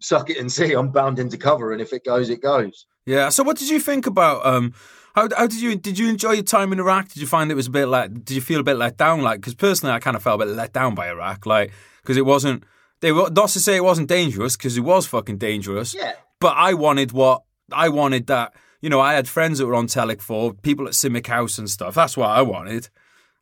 suck 0.00 0.30
it 0.30 0.38
and 0.38 0.50
see. 0.50 0.72
I'm 0.72 0.90
bound 0.90 1.18
into 1.18 1.36
cover, 1.36 1.72
and 1.72 1.80
if 1.80 1.92
it 1.92 2.04
goes, 2.04 2.30
it 2.30 2.40
goes. 2.42 2.86
Yeah. 3.06 3.28
So, 3.28 3.42
what 3.42 3.56
did 3.58 3.68
you 3.70 3.80
think 3.80 4.06
about 4.06 4.44
um? 4.46 4.72
How, 5.14 5.28
how 5.36 5.46
did 5.46 5.60
you 5.60 5.76
did 5.76 5.98
you 5.98 6.08
enjoy 6.08 6.32
your 6.32 6.42
time 6.42 6.72
in 6.72 6.80
Iraq? 6.80 7.08
Did 7.08 7.18
you 7.18 7.26
find 7.26 7.50
it 7.50 7.54
was 7.54 7.68
a 7.68 7.70
bit 7.70 7.86
like? 7.86 8.12
Did 8.12 8.30
you 8.30 8.40
feel 8.40 8.60
a 8.60 8.64
bit 8.64 8.76
let 8.76 8.96
down? 8.96 9.22
Like, 9.22 9.40
because 9.40 9.54
personally, 9.54 9.94
I 9.94 10.00
kind 10.00 10.16
of 10.16 10.22
felt 10.22 10.40
a 10.40 10.44
bit 10.46 10.54
let 10.54 10.72
down 10.72 10.94
by 10.94 11.08
Iraq, 11.08 11.46
like 11.46 11.72
because 12.02 12.16
it 12.16 12.26
wasn't. 12.26 12.64
They 13.00 13.12
were 13.12 13.30
not 13.30 13.50
to 13.50 13.60
say 13.60 13.76
it 13.76 13.84
wasn't 13.84 14.08
dangerous 14.08 14.56
because 14.56 14.76
it 14.76 14.80
was 14.80 15.06
fucking 15.06 15.38
dangerous. 15.38 15.94
Yeah, 15.94 16.12
But 16.40 16.54
I 16.56 16.74
wanted 16.74 17.12
what 17.12 17.42
I 17.70 17.88
wanted 17.90 18.26
that 18.28 18.54
you 18.80 18.88
know 18.88 19.00
I 19.00 19.12
had 19.14 19.28
friends 19.28 19.58
that 19.58 19.66
were 19.66 19.74
on 19.74 19.86
Telic 19.86 20.20
for 20.20 20.52
people 20.54 20.86
at 20.86 20.94
CIMIC 20.94 21.26
House 21.26 21.58
and 21.58 21.68
stuff. 21.70 21.94
That's 21.94 22.16
what 22.16 22.30
I 22.30 22.42
wanted, 22.42 22.88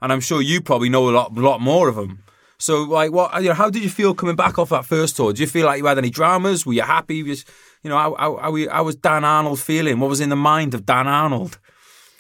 and 0.03 0.13
I'm 0.13 0.21
sure 0.21 0.43
you 0.43 0.61
probably 0.61 0.91
know 0.91 1.09
a 1.09 1.13
lot 1.13 1.33
lot 1.35 1.61
more 1.63 1.89
of 1.89 1.95
them. 1.97 2.23
So 2.59 2.83
like, 2.83 3.11
what 3.13 3.43
you 3.43 3.49
know, 3.49 3.55
how 3.55 3.71
did 3.71 3.83
you 3.83 3.89
feel 3.89 4.15
coming 4.15 4.37
back 4.37 4.59
off 4.59 4.69
that 4.69 4.85
first 4.85 5.17
tour? 5.17 5.33
Did 5.33 5.41
you 5.41 5.47
feel 5.47 5.65
like 5.67 5.79
you 5.79 5.87
had 5.87 5.99
any 5.99 6.11
dramas? 6.11 6.67
Were 6.67 6.75
you 6.75 6.83
happy? 6.83 7.23
Was 7.23 7.45
you 7.83 7.89
know 7.91 7.97
how 7.99 8.15
how, 8.17 8.37
how, 8.37 8.69
how 8.71 8.85
was 8.85 8.97
Dan 8.97 9.25
Arnold 9.25 9.61
feeling? 9.61 9.99
What 9.99 10.11
was 10.11 10.21
in 10.21 10.29
the 10.29 10.37
mind 10.37 10.75
of 10.75 10.85
Dan 10.85 11.09
Arnold? 11.09 11.59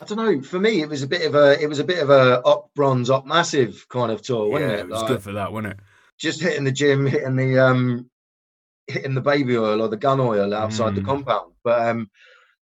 I 0.01 0.05
don't 0.05 0.19
know. 0.19 0.43
For 0.43 0.59
me, 0.59 0.81
it 0.81 0.89
was 0.89 1.03
a 1.03 1.07
bit 1.07 1.27
of 1.27 1.35
a 1.35 1.63
it 1.63 1.69
was 1.69 1.79
a 1.79 1.85
bit 1.85 2.03
of 2.03 2.11
a 2.11 2.41
up 2.43 2.71
bronze, 2.75 3.09
up 3.11 3.27
massive 3.27 3.87
kind 3.89 4.11
of 4.11 4.23
tour, 4.23 4.49
wasn't 4.49 4.71
yeah, 4.71 4.77
it? 4.79 4.81
it 4.81 4.89
was 4.89 4.99
Like, 4.99 5.09
good 5.09 5.23
for 5.23 5.33
that, 5.33 5.53
wasn't 5.53 5.75
it? 5.75 5.81
just 6.19 6.41
hitting 6.41 6.65
the 6.65 6.73
gym, 6.73 7.07
hitting 7.07 7.37
the 7.37 7.59
um, 7.59 8.11
hitting 8.89 9.15
the 9.15 9.21
baby 9.21 9.57
oil 9.57 9.81
or 9.81 9.89
the 9.89 9.97
gun 9.97 10.19
oil 10.21 10.53
outside 10.55 10.95
the 10.95 11.01
Mm. 11.01 11.07
compound. 11.07 11.53
But 11.63 11.89
um, 11.89 12.11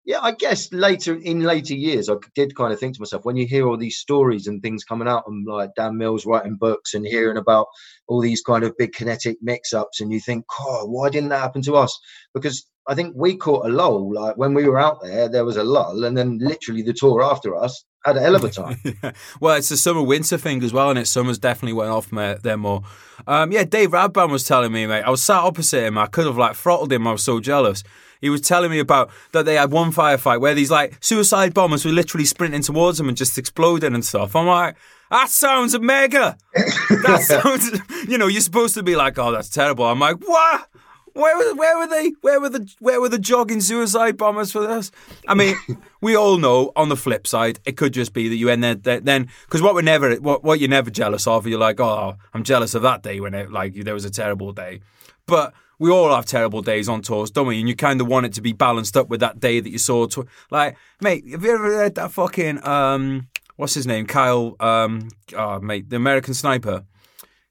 yeah, 0.04 0.18
I 0.20 0.32
guess 0.32 0.72
later 0.72 1.14
in 1.14 1.40
later 1.40 1.74
years, 1.74 2.08
I 2.08 2.14
did 2.34 2.56
kind 2.56 2.72
of 2.72 2.80
think 2.80 2.94
to 2.94 3.00
myself 3.00 3.24
when 3.24 3.36
you 3.36 3.46
hear 3.46 3.66
all 3.66 3.76
these 3.76 3.98
stories 3.98 4.46
and 4.46 4.62
things 4.62 4.84
coming 4.84 5.08
out, 5.08 5.24
and 5.26 5.46
like 5.46 5.70
Dan 5.76 5.98
Mills 5.98 6.26
writing 6.26 6.56
books 6.56 6.94
and 6.94 7.06
hearing 7.06 7.36
about 7.36 7.66
all 8.06 8.20
these 8.20 8.42
kind 8.42 8.64
of 8.64 8.76
big 8.78 8.92
kinetic 8.92 9.38
mix-ups, 9.42 10.00
and 10.00 10.12
you 10.12 10.20
think, 10.20 10.44
God, 10.58 10.86
why 10.86 11.10
didn't 11.10 11.28
that 11.30 11.40
happen 11.40 11.62
to 11.62 11.76
us? 11.76 11.98
Because 12.34 12.66
I 12.88 12.94
think 12.94 13.14
we 13.14 13.36
caught 13.36 13.66
a 13.66 13.68
lull. 13.68 14.12
Like 14.12 14.36
when 14.36 14.54
we 14.54 14.66
were 14.68 14.80
out 14.80 15.02
there, 15.02 15.28
there 15.28 15.44
was 15.44 15.56
a 15.56 15.64
lull, 15.64 16.04
and 16.04 16.16
then 16.16 16.38
literally 16.38 16.82
the 16.82 16.94
tour 16.94 17.22
after 17.22 17.54
us 17.54 17.84
had 18.04 18.16
a 18.16 18.20
hell 18.20 18.34
of 18.34 18.44
a 18.44 18.50
time. 18.50 18.78
Well, 19.40 19.56
it's 19.56 19.70
a 19.70 19.76
summer 19.76 20.02
winter 20.02 20.38
thing 20.38 20.62
as 20.62 20.72
well, 20.72 20.90
and 20.90 20.98
it 20.98 21.06
summers 21.06 21.38
definitely 21.38 21.74
went 21.74 21.90
off 21.90 22.10
there 22.10 22.56
more. 22.56 22.82
Um, 23.26 23.52
yeah, 23.52 23.64
Dave 23.64 23.90
Radban 23.90 24.30
was 24.30 24.44
telling 24.44 24.72
me, 24.72 24.86
mate. 24.86 25.02
I 25.02 25.10
was 25.10 25.22
sat 25.22 25.42
opposite 25.42 25.84
him. 25.84 25.98
I 25.98 26.06
could 26.06 26.26
have 26.26 26.38
like 26.38 26.56
throttled 26.56 26.92
him. 26.92 27.06
I 27.06 27.12
was 27.12 27.22
so 27.22 27.38
jealous. 27.38 27.82
He 28.20 28.30
was 28.30 28.40
telling 28.40 28.70
me 28.70 28.78
about 28.78 29.10
that 29.32 29.44
they 29.44 29.54
had 29.54 29.70
one 29.70 29.92
firefight 29.92 30.40
where 30.40 30.54
these 30.54 30.70
like 30.70 30.96
suicide 31.00 31.54
bombers 31.54 31.84
were 31.84 31.92
literally 31.92 32.26
sprinting 32.26 32.62
towards 32.62 32.98
them 32.98 33.08
and 33.08 33.16
just 33.16 33.38
exploding 33.38 33.94
and 33.94 34.04
stuff. 34.04 34.36
I'm 34.36 34.46
like, 34.46 34.76
that 35.10 35.28
sounds 35.28 35.78
mega. 35.80 36.36
that 36.54 37.22
sounds, 37.22 37.80
you 38.08 38.18
know, 38.18 38.26
you're 38.26 38.40
supposed 38.40 38.74
to 38.74 38.82
be 38.82 38.96
like, 38.96 39.18
oh, 39.18 39.32
that's 39.32 39.48
terrible. 39.48 39.84
I'm 39.84 39.98
like, 39.98 40.16
what? 40.16 40.66
Where 41.12 41.36
were, 41.36 41.54
where 41.56 41.78
were 41.78 41.88
they? 41.88 42.12
Where 42.20 42.40
were 42.40 42.48
the 42.48 42.72
where 42.78 43.00
were 43.00 43.08
the 43.08 43.18
jogging 43.18 43.60
suicide 43.60 44.16
bombers 44.16 44.52
for 44.52 44.64
this? 44.66 44.92
I 45.26 45.34
mean, 45.34 45.56
we 46.00 46.16
all 46.16 46.38
know. 46.38 46.72
On 46.76 46.88
the 46.88 46.96
flip 46.96 47.26
side, 47.26 47.58
it 47.64 47.76
could 47.76 47.92
just 47.92 48.12
be 48.12 48.28
that 48.28 48.36
you 48.36 48.48
end 48.48 48.62
there 48.62 49.00
then 49.00 49.28
because 49.46 49.60
what 49.60 49.74
we're 49.74 49.82
never 49.82 50.14
what 50.16 50.44
what 50.44 50.60
you're 50.60 50.68
never 50.68 50.90
jealous 50.90 51.26
of. 51.26 51.48
You're 51.48 51.58
like, 51.58 51.80
oh, 51.80 52.16
I'm 52.32 52.44
jealous 52.44 52.74
of 52.74 52.82
that 52.82 53.02
day 53.02 53.18
when 53.18 53.34
it 53.34 53.50
like 53.50 53.74
there 53.74 53.94
was 53.94 54.04
a 54.04 54.10
terrible 54.10 54.52
day, 54.52 54.80
but 55.26 55.52
we 55.80 55.90
all 55.90 56.14
have 56.14 56.26
terrible 56.26 56.62
days 56.62 56.88
on 56.88 57.02
tours, 57.02 57.30
don't 57.32 57.48
we? 57.48 57.58
And 57.58 57.68
you 57.68 57.74
kind 57.74 58.00
of 58.00 58.06
want 58.06 58.26
it 58.26 58.34
to 58.34 58.40
be 58.40 58.52
balanced 58.52 58.96
up 58.96 59.08
with 59.08 59.18
that 59.20 59.40
day 59.40 59.58
that 59.58 59.70
you 59.70 59.78
saw. 59.78 60.06
Tw- 60.06 60.28
like, 60.50 60.76
mate, 61.00 61.24
have 61.28 61.42
you 61.42 61.54
ever 61.54 61.70
read 61.70 61.96
that 61.96 62.12
fucking 62.12 62.64
um, 62.66 63.28
what's 63.56 63.74
his 63.74 63.86
name, 63.86 64.06
Kyle? 64.06 64.54
Um, 64.60 65.08
oh, 65.36 65.58
mate, 65.58 65.90
the 65.90 65.96
American 65.96 66.34
Sniper. 66.34 66.84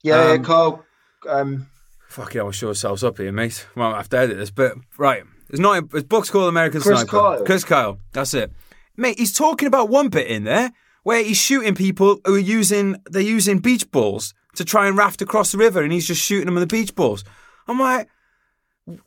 Yeah, 0.03 0.21
Um, 0.21 0.29
yeah, 0.29 0.43
Carl. 0.43 0.85
Um, 1.27 1.67
Fuck 2.07 2.33
yeah, 2.33 2.43
we'll 2.43 2.51
show 2.51 2.69
ourselves 2.69 3.03
up 3.03 3.17
here, 3.17 3.31
mate. 3.31 3.67
We 3.75 3.81
won't 3.81 3.95
have 3.97 4.09
to 4.09 4.17
edit 4.17 4.37
this, 4.37 4.49
but 4.51 4.73
right. 4.97 5.23
It's 5.49 5.59
not. 5.59 5.83
It's 5.93 6.03
book's 6.03 6.29
called 6.29 6.49
American 6.49 6.81
Chris 6.81 7.01
Sniper. 7.01 7.11
Kyle. 7.11 7.43
Chris 7.45 7.63
Kyle. 7.63 7.99
That's 8.13 8.33
it, 8.33 8.51
mate. 8.95 9.17
He's 9.19 9.33
talking 9.33 9.67
about 9.67 9.89
one 9.89 10.09
bit 10.09 10.27
in 10.27 10.43
there 10.43 10.71
where 11.03 11.23
he's 11.23 11.37
shooting 11.37 11.73
people 11.75 12.19
who 12.25 12.35
are 12.35 12.39
using 12.39 12.95
they're 13.09 13.21
using 13.21 13.59
beach 13.59 13.89
balls 13.91 14.33
to 14.55 14.65
try 14.65 14.87
and 14.87 14.95
raft 14.97 15.21
across 15.21 15.51
the 15.51 15.57
river, 15.57 15.81
and 15.81 15.91
he's 15.91 16.07
just 16.07 16.21
shooting 16.21 16.45
them 16.45 16.55
with 16.55 16.61
the 16.61 16.75
beach 16.75 16.93
balls. 16.95 17.23
I'm 17.67 17.79
like, 17.79 18.07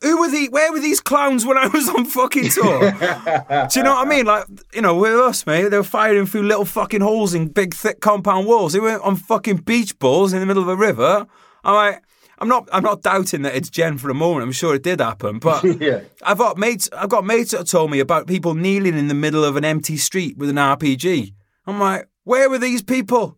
who 0.01 0.19
were 0.19 0.29
the? 0.29 0.49
Where 0.49 0.71
were 0.71 0.79
these 0.79 0.99
clowns 0.99 1.45
when 1.45 1.57
I 1.57 1.67
was 1.67 1.89
on 1.89 2.05
fucking 2.05 2.49
tour? 2.49 2.79
Do 2.91 3.79
you 3.79 3.83
know 3.83 3.95
what 3.95 4.07
I 4.07 4.09
mean? 4.09 4.25
Like, 4.25 4.45
you 4.73 4.81
know, 4.81 4.95
with 4.95 5.13
us, 5.13 5.45
mate, 5.45 5.69
they 5.69 5.77
were 5.77 5.83
firing 5.83 6.25
through 6.25 6.43
little 6.43 6.65
fucking 6.65 7.01
holes 7.01 7.33
in 7.33 7.47
big, 7.47 7.73
thick 7.73 8.01
compound 8.01 8.47
walls. 8.47 8.73
They 8.73 8.79
weren't 8.79 9.03
on 9.03 9.15
fucking 9.15 9.57
beach 9.57 9.97
balls 9.99 10.33
in 10.33 10.39
the 10.39 10.45
middle 10.45 10.63
of 10.63 10.69
a 10.69 10.75
river. 10.75 11.27
I'm 11.63 11.75
like, 11.75 12.03
I'm 12.39 12.49
not 12.49 12.67
I'm 12.73 12.83
not 12.83 13.01
doubting 13.01 13.43
that 13.43 13.55
it's 13.55 13.69
Jen 13.69 13.97
for 13.97 14.09
a 14.09 14.13
moment. 14.13 14.43
I'm 14.43 14.51
sure 14.51 14.75
it 14.75 14.83
did 14.83 14.99
happen, 14.99 15.39
but 15.39 15.63
yeah. 15.79 16.01
I've 16.23 16.37
got 16.37 16.57
mates 16.57 16.89
I've 16.91 17.09
got 17.09 17.25
mates 17.25 17.51
that 17.51 17.67
told 17.67 17.91
me 17.91 17.99
about 17.99 18.27
people 18.27 18.53
kneeling 18.53 18.97
in 18.97 19.07
the 19.07 19.13
middle 19.13 19.45
of 19.45 19.55
an 19.55 19.63
empty 19.63 19.97
street 19.97 20.37
with 20.37 20.49
an 20.49 20.57
RPG. 20.57 21.33
I'm 21.65 21.79
like, 21.79 22.09
where 22.23 22.49
were 22.49 22.57
these 22.57 22.81
people? 22.81 23.37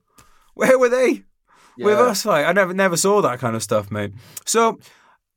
Where 0.55 0.79
were 0.79 0.89
they? 0.89 1.23
With 1.77 1.99
us, 1.99 2.25
like 2.25 2.45
I 2.45 2.53
never 2.53 2.73
never 2.73 2.97
saw 2.97 3.21
that 3.21 3.39
kind 3.39 3.55
of 3.55 3.61
stuff, 3.61 3.91
mate. 3.91 4.13
So 4.45 4.79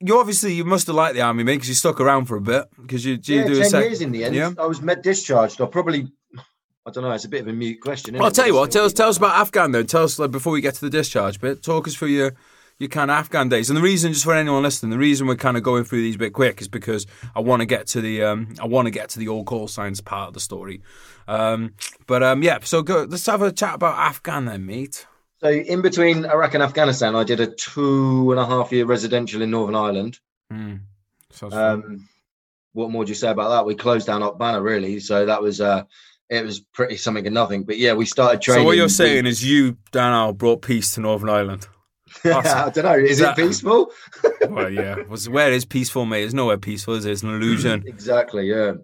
you 0.01 0.19
obviously 0.19 0.55
you 0.55 0.65
must 0.65 0.87
have 0.87 0.97
liked 0.97 1.15
the 1.15 1.23
army, 1.23 1.45
mate, 1.45 1.55
because 1.55 1.69
you 1.69 1.75
stuck 1.75 2.01
around 2.01 2.27
for 2.27 2.37
a 2.37 2.41
bit 2.41 2.65
because 2.81 3.05
you, 3.05 3.19
you 3.23 3.41
yeah, 3.41 3.47
do 3.47 3.53
a 3.55 3.61
ten 3.61 3.71
sec- 3.71 3.85
years 3.85 4.01
in 4.01 4.13
the 4.13 4.25
end. 4.25 4.35
Yeah. 4.35 4.53
I 4.59 4.67
was 4.67 4.81
med 4.81 5.03
discharged. 5.03 5.61
I 5.61 5.67
probably, 5.67 6.09
I 6.87 6.91
don't 6.91 7.03
know. 7.03 7.11
It's 7.13 7.25
a 7.25 7.29
bit 7.29 7.43
of 7.43 7.49
a 7.49 7.53
mute 7.53 7.81
question. 7.81 8.15
Well, 8.15 8.25
I'll 8.25 8.31
tell 8.31 8.47
you 8.47 8.55
what. 8.55 8.71
Tell 8.71 8.85
us, 8.85 8.93
tell 8.93 9.09
us 9.09 9.17
about 9.17 9.37
Afghan 9.37 9.73
then. 9.73 9.87
Tell 9.87 10.05
us 10.05 10.19
like, 10.19 10.31
before 10.31 10.53
we 10.53 10.61
get 10.61 10.75
to 10.75 10.81
the 10.81 10.91
discharge 10.91 11.41
bit. 11.41 11.63
Talk 11.63 11.89
us 11.89 11.95
through 11.95 12.09
your 12.09 12.33
your 12.79 12.89
kind 12.89 13.11
of 13.11 13.17
Afghan 13.17 13.49
days. 13.49 13.69
And 13.71 13.77
the 13.77 13.83
reason, 13.83 14.13
just 14.13 14.25
for 14.25 14.35
anyone 14.35 14.63
listening, 14.63 14.91
the 14.91 14.99
reason 14.99 15.27
we're 15.27 15.35
kind 15.35 15.57
of 15.57 15.65
going 15.65 15.83
through 15.83 16.03
these 16.03 16.15
a 16.15 16.19
bit 16.19 16.33
quick 16.33 16.61
is 16.61 16.69
because 16.69 17.07
I 17.35 17.41
want 17.41 17.61
to 17.61 17.67
get 17.67 17.89
to 17.89 18.01
the 18.01 18.23
um, 18.23 18.55
I 18.61 18.67
want 18.67 18.87
to 18.87 18.91
get 18.91 19.09
to 19.11 19.19
the 19.19 19.29
all 19.29 19.43
call 19.43 19.67
signs 19.67 20.01
part 20.01 20.29
of 20.29 20.35
the 20.35 20.41
story. 20.41 20.81
Um, 21.27 21.75
but 22.07 22.23
um, 22.23 22.45
yeah, 22.45 22.59
so 22.63 22.83
go. 22.83 23.03
Let's 23.03 23.27
have 23.27 23.43
a 23.43 23.51
chat 23.51 23.75
about 23.75 23.99
Afghan 23.99 24.45
then, 24.45 24.65
mate. 24.65 25.08
So 25.41 25.51
in 25.51 25.83
between 25.83 26.25
Iraq 26.25 26.55
and 26.55 26.63
Afghanistan, 26.63 27.15
I 27.15 27.25
did 27.25 27.41
a 27.41 27.47
two 27.47 28.31
and 28.33 28.41
a 28.41 28.47
half 28.47 28.73
year 28.73 28.85
residential 28.87 29.41
in 29.43 29.51
Northern 29.51 29.77
Ireland. 29.77 30.19
Fun. 30.51 31.53
Um, 31.53 32.09
what 32.73 32.91
more 32.91 33.05
do 33.05 33.11
you 33.11 33.15
say 33.15 33.31
about 33.31 33.51
that? 33.51 33.65
We 33.67 33.75
closed 33.75 34.07
down 34.07 34.37
Banner 34.39 34.63
really, 34.63 34.99
so 35.01 35.27
that 35.27 35.43
was 35.43 35.61
uh, 35.61 35.85
it 36.29 36.45
was 36.45 36.61
pretty 36.61 36.97
something 36.97 37.27
and 37.27 37.35
nothing. 37.35 37.65
But 37.65 37.79
yeah, 37.79 37.95
we 37.95 38.05
started 38.07 38.43
training. 38.43 38.63
so 38.63 38.67
what 38.67 38.77
you're 38.77 38.89
saying 38.89 39.27
is 39.27 39.45
you, 39.45 39.77
Daniel, 39.93 40.33
brought 40.33 40.63
peace 40.63 40.95
to 40.95 41.01
Northern 41.01 41.29
Ireland. 41.29 41.67
I 42.25 42.71
don't 42.75 42.85
know. 42.85 42.95
Is 42.95 43.19
That- 43.19 43.39
it 43.39 43.47
peaceful? 43.47 43.91
Well, 44.49 44.71
yeah. 44.71 45.03
Was 45.09 45.29
where 45.29 45.53
is 45.53 45.65
peaceful, 45.67 46.07
mate? 46.07 46.25
It's 46.25 46.33
nowhere 46.33 46.57
peaceful. 46.57 46.95
Is 46.95 47.05
it? 47.05 47.11
It's 47.13 47.23
an 47.23 47.31
illusion. 47.35 47.85
exactly. 47.87 48.49
Yeah. 48.49 48.75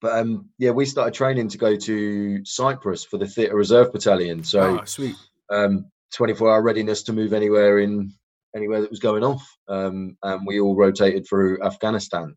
But 0.00 0.18
um, 0.18 0.50
yeah, 0.58 0.70
we 0.72 0.84
started 0.84 1.14
training 1.14 1.48
to 1.48 1.58
go 1.58 1.74
to 1.74 2.44
Cyprus 2.44 3.04
for 3.04 3.16
the 3.16 3.26
Theatre 3.26 3.56
Reserve 3.56 3.92
Battalion. 3.92 4.44
So 4.44 4.78
Ah, 4.80 4.84
sweet. 4.84 5.14
Um, 5.50 5.86
24 6.14 6.50
hour 6.50 6.62
readiness 6.62 7.02
to 7.04 7.12
move 7.12 7.32
anywhere 7.32 7.78
in 7.80 8.12
anywhere 8.54 8.80
that 8.80 8.90
was 8.90 9.00
going 9.00 9.24
off. 9.24 9.44
Um, 9.68 10.16
and 10.22 10.46
we 10.46 10.60
all 10.60 10.76
rotated 10.76 11.26
through 11.28 11.62
Afghanistan. 11.62 12.36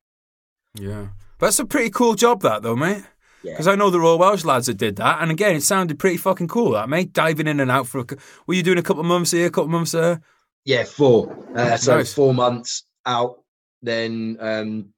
Yeah. 0.74 1.08
That's 1.39 1.60
a 1.60 1.65
pretty 1.65 1.91
cool 1.91 2.15
job, 2.15 2.41
that 2.41 2.63
though, 2.63 2.76
mate. 2.76 3.04
Yeah. 3.43 3.54
Because 3.54 3.67
I 3.67 3.76
know 3.76 3.89
the 3.91 4.00
Royal 4.00 4.17
Welsh 4.17 4.43
lads 4.43 4.65
that 4.65 4.78
did 4.78 4.96
that, 4.96 5.22
and 5.22 5.30
again, 5.30 5.56
it 5.56 5.62
sounded 5.62 6.00
pretty 6.00 6.17
fucking 6.17 6.48
cool, 6.48 6.72
that 6.72 6.89
mate. 6.89 7.13
Diving 7.13 7.48
in 7.48 7.60
and 7.60 7.70
out 7.70 7.88
for 7.88 8.00
a. 8.00 8.06
Were 8.48 8.56
you 8.56 8.63
doing 8.63 8.80
a 8.80 8.84
couple 8.84 9.02
of 9.02 9.08
months 9.08 9.32
here, 9.32 9.46
a 9.46 9.52
couple 9.52 9.65
of 9.65 9.72
months 9.72 9.91
there? 9.91 10.22
Yeah, 10.65 10.84
four. 10.84 11.38
Uh, 11.56 11.78
so 11.78 11.98
Nice. 11.98 12.13
four 12.13 12.34
months 12.34 12.84
out, 13.06 13.43
then 13.84 14.38
um, 14.41 14.89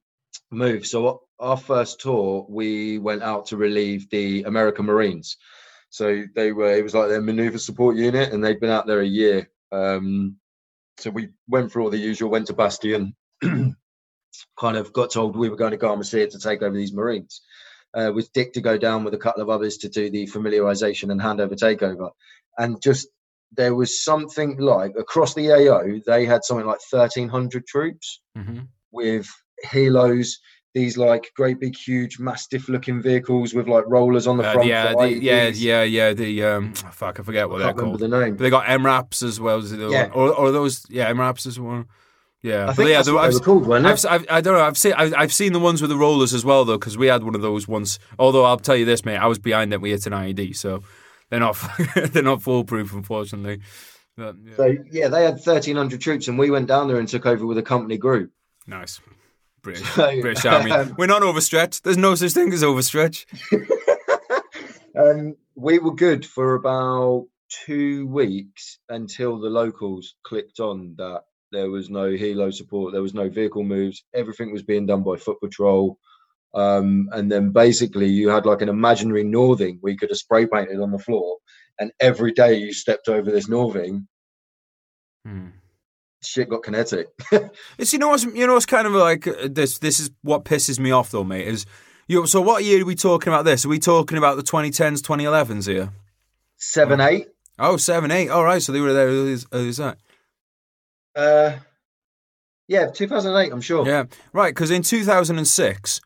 move. 0.50 0.86
So 0.86 1.22
our 1.38 1.56
first 1.58 2.00
tour, 2.00 2.46
we 2.48 2.98
went 2.98 3.22
out 3.22 3.46
to 3.46 3.56
relieve 3.56 4.08
the 4.10 4.42
American 4.44 4.86
Marines. 4.86 5.36
So 5.90 6.24
they 6.34 6.52
were, 6.52 6.74
it 6.74 6.82
was 6.84 6.94
like 6.94 7.08
their 7.08 7.20
maneuver 7.20 7.58
support 7.58 7.96
unit, 7.96 8.32
and 8.32 8.42
they'd 8.42 8.60
been 8.60 8.70
out 8.70 8.86
there 8.86 9.00
a 9.00 9.06
year. 9.06 9.50
Um, 9.72 10.36
so 10.98 11.10
we 11.10 11.28
went 11.48 11.70
through 11.72 11.84
all 11.84 11.90
the 11.90 11.98
usual, 11.98 12.30
went 12.30 12.46
to 12.46 12.52
Bastion, 12.52 13.14
kind 13.42 14.76
of 14.76 14.92
got 14.92 15.10
told 15.10 15.36
we 15.36 15.48
were 15.48 15.56
going 15.56 15.72
to 15.72 15.78
Garmsir 15.78 16.30
to 16.30 16.38
take 16.38 16.62
over 16.62 16.76
these 16.76 16.92
Marines. 16.92 17.42
Uh, 17.92 18.12
with 18.14 18.32
Dick 18.32 18.52
to 18.52 18.60
go 18.60 18.78
down 18.78 19.02
with 19.02 19.14
a 19.14 19.18
couple 19.18 19.42
of 19.42 19.50
others 19.50 19.78
to 19.78 19.88
do 19.88 20.10
the 20.10 20.26
familiarization 20.28 21.10
and 21.10 21.20
handover 21.20 21.54
takeover. 21.54 22.10
And 22.56 22.80
just 22.80 23.08
there 23.56 23.74
was 23.74 24.04
something 24.04 24.58
like 24.58 24.92
across 24.96 25.34
the 25.34 25.50
AO, 25.50 26.00
they 26.06 26.24
had 26.24 26.44
something 26.44 26.66
like 26.66 26.78
1,300 26.88 27.66
troops 27.66 28.20
Mm-hmm. 28.38 28.60
with 28.92 29.28
helos, 29.66 30.34
these 30.74 30.96
like 30.96 31.32
great 31.34 31.58
big, 31.58 31.76
huge, 31.76 32.18
mastiff 32.20 32.68
looking 32.68 33.02
vehicles 33.02 33.54
with 33.54 33.66
like 33.68 33.84
rollers 33.88 34.26
on 34.26 34.36
the 34.36 34.44
Uh, 34.46 34.52
front. 34.52 34.68
yeah, 34.68 34.92
the, 34.94 35.08
yeah, 35.20 35.48
yeah, 35.48 35.82
yeah. 35.82 36.12
The 36.12 36.44
um, 36.44 36.74
fuck, 36.74 37.18
I 37.18 37.22
forget 37.24 37.48
what 37.50 37.60
I 37.60 37.66
they're 37.66 37.74
called. 37.74 37.98
the 37.98 38.08
name. 38.08 38.36
But 38.36 38.44
they 38.44 38.50
got 38.50 38.66
MRAPs 38.66 39.22
as 39.22 39.40
well 39.40 39.58
as 39.58 39.70
the 39.70 39.88
Yeah. 39.88 40.02
one, 40.08 40.10
or, 40.12 40.32
or 40.34 40.52
those, 40.52 40.86
yeah, 40.88 41.10
MRAPs 41.12 41.46
as 41.46 41.58
one. 41.58 41.86
Yeah, 42.42 42.62
I 42.62 42.66
but 42.68 42.76
think 42.76 42.88
yeah, 42.88 42.94
that's 42.96 43.08
the- 43.08 43.14
what 43.14 43.24
I've, 43.24 43.32
they 43.32 43.38
were 43.38 43.44
called, 43.44 43.66
weren't 43.66 43.84
I've? 43.86 44.06
I've, 44.06 44.26
I 44.30 44.40
don't 44.40 44.54
know. 44.54 44.62
I've 44.64 44.78
seen 44.78 44.94
I've, 44.94 45.12
I've 45.14 45.32
seen 45.32 45.52
the 45.52 45.58
ones 45.60 45.82
with 45.82 45.90
the 45.90 45.96
rollers 45.96 46.32
as 46.32 46.44
well 46.44 46.64
though, 46.64 46.78
because 46.78 46.96
we 46.96 47.08
had 47.08 47.22
one 47.22 47.34
of 47.34 47.42
those 47.42 47.68
once. 47.68 47.98
Although 48.18 48.44
I'll 48.44 48.56
tell 48.56 48.76
you 48.76 48.86
this, 48.86 49.04
mate, 49.04 49.18
I 49.18 49.26
was 49.26 49.38
behind 49.38 49.70
them. 49.72 49.82
We 49.82 49.90
hit 49.90 50.06
an 50.06 50.12
IED, 50.14 50.56
so 50.56 50.82
they're 51.28 51.40
not 51.40 51.58
they're 52.12 52.22
not 52.22 52.40
foolproof, 52.42 52.94
unfortunately. 52.94 53.60
But, 54.16 54.36
yeah. 54.42 54.56
So 54.56 54.74
yeah, 54.90 55.08
they 55.08 55.24
had 55.24 55.34
1,300 55.34 56.00
troops, 56.00 56.28
and 56.28 56.38
we 56.38 56.50
went 56.50 56.66
down 56.68 56.88
there 56.88 56.98
and 56.98 57.06
took 57.08 57.26
over 57.26 57.44
with 57.44 57.58
a 57.58 57.62
company 57.62 57.98
group. 57.98 58.30
nice, 58.66 59.00
British, 59.62 59.88
So, 59.94 60.20
British 60.20 60.44
Army. 60.44 60.70
um, 60.70 60.94
We're 60.98 61.06
not 61.06 61.22
overstretched. 61.22 61.84
There's 61.84 61.96
no 61.96 62.14
such 62.14 62.32
thing 62.32 62.52
as 62.52 62.62
overstretch. 62.62 63.26
um, 64.96 65.36
we 65.54 65.78
were 65.78 65.94
good 65.94 66.24
for 66.24 66.54
about 66.54 67.26
two 67.48 68.06
weeks 68.06 68.78
until 68.88 69.38
the 69.38 69.50
locals 69.50 70.14
clicked 70.22 70.60
on 70.60 70.94
that 70.98 71.22
there 71.52 71.70
was 71.70 71.90
no 71.90 72.10
helo 72.10 72.52
support, 72.52 72.92
there 72.92 73.02
was 73.02 73.14
no 73.14 73.28
vehicle 73.28 73.64
moves, 73.64 74.04
everything 74.14 74.52
was 74.52 74.62
being 74.62 74.86
done 74.86 75.02
by 75.02 75.16
foot 75.16 75.40
patrol. 75.40 75.98
Um, 76.54 77.08
and 77.12 77.30
then 77.30 77.50
basically 77.50 78.06
you 78.06 78.28
had 78.28 78.46
like 78.46 78.62
an 78.62 78.68
imaginary 78.68 79.24
northing 79.24 79.78
we 79.82 79.96
could 79.96 80.10
have 80.10 80.18
spray 80.18 80.46
painted 80.46 80.80
on 80.80 80.90
the 80.90 80.98
floor, 80.98 81.38
and 81.78 81.92
every 82.00 82.32
day 82.32 82.54
you 82.54 82.72
stepped 82.72 83.08
over 83.08 83.30
this 83.30 83.48
northing, 83.48 84.06
Hmm. 85.24 85.48
Shit 86.22 86.48
got 86.48 86.62
kinetic. 86.62 87.08
It's 87.78 87.92
you 87.92 87.98
know 87.98 88.08
what's 88.08 88.24
you 88.24 88.46
know 88.46 88.54
what's 88.54 88.66
kind 88.66 88.86
of 88.86 88.92
like 88.92 89.26
uh, 89.26 89.48
this. 89.50 89.78
This 89.78 90.00
is 90.00 90.10
what 90.22 90.44
pisses 90.44 90.78
me 90.78 90.90
off 90.90 91.10
though, 91.10 91.24
mate. 91.24 91.46
Is 91.46 91.66
you 92.08 92.26
so 92.26 92.40
what 92.40 92.64
year 92.64 92.82
are 92.82 92.84
we 92.84 92.94
talking 92.94 93.32
about 93.32 93.44
this? 93.44 93.64
Are 93.64 93.68
we 93.68 93.78
talking 93.78 94.18
about 94.18 94.36
the 94.36 94.42
2010s, 94.42 95.00
2011s 95.00 95.66
here? 95.66 95.90
Seven, 96.56 97.00
eight. 97.00 97.28
Oh, 97.58 97.76
seven, 97.76 98.10
eight. 98.10 98.28
All 98.28 98.44
right, 98.44 98.62
so 98.62 98.72
they 98.72 98.80
were 98.80 98.92
there. 98.92 99.08
Is, 99.08 99.46
who's 99.50 99.78
that? 99.78 99.98
Uh, 101.14 101.56
yeah, 102.68 102.86
2008, 102.86 103.52
I'm 103.52 103.60
sure. 103.60 103.86
Yeah, 103.86 104.04
right. 104.32 104.54
Because 104.54 104.70
in 104.70 104.82
2006, 104.82 106.00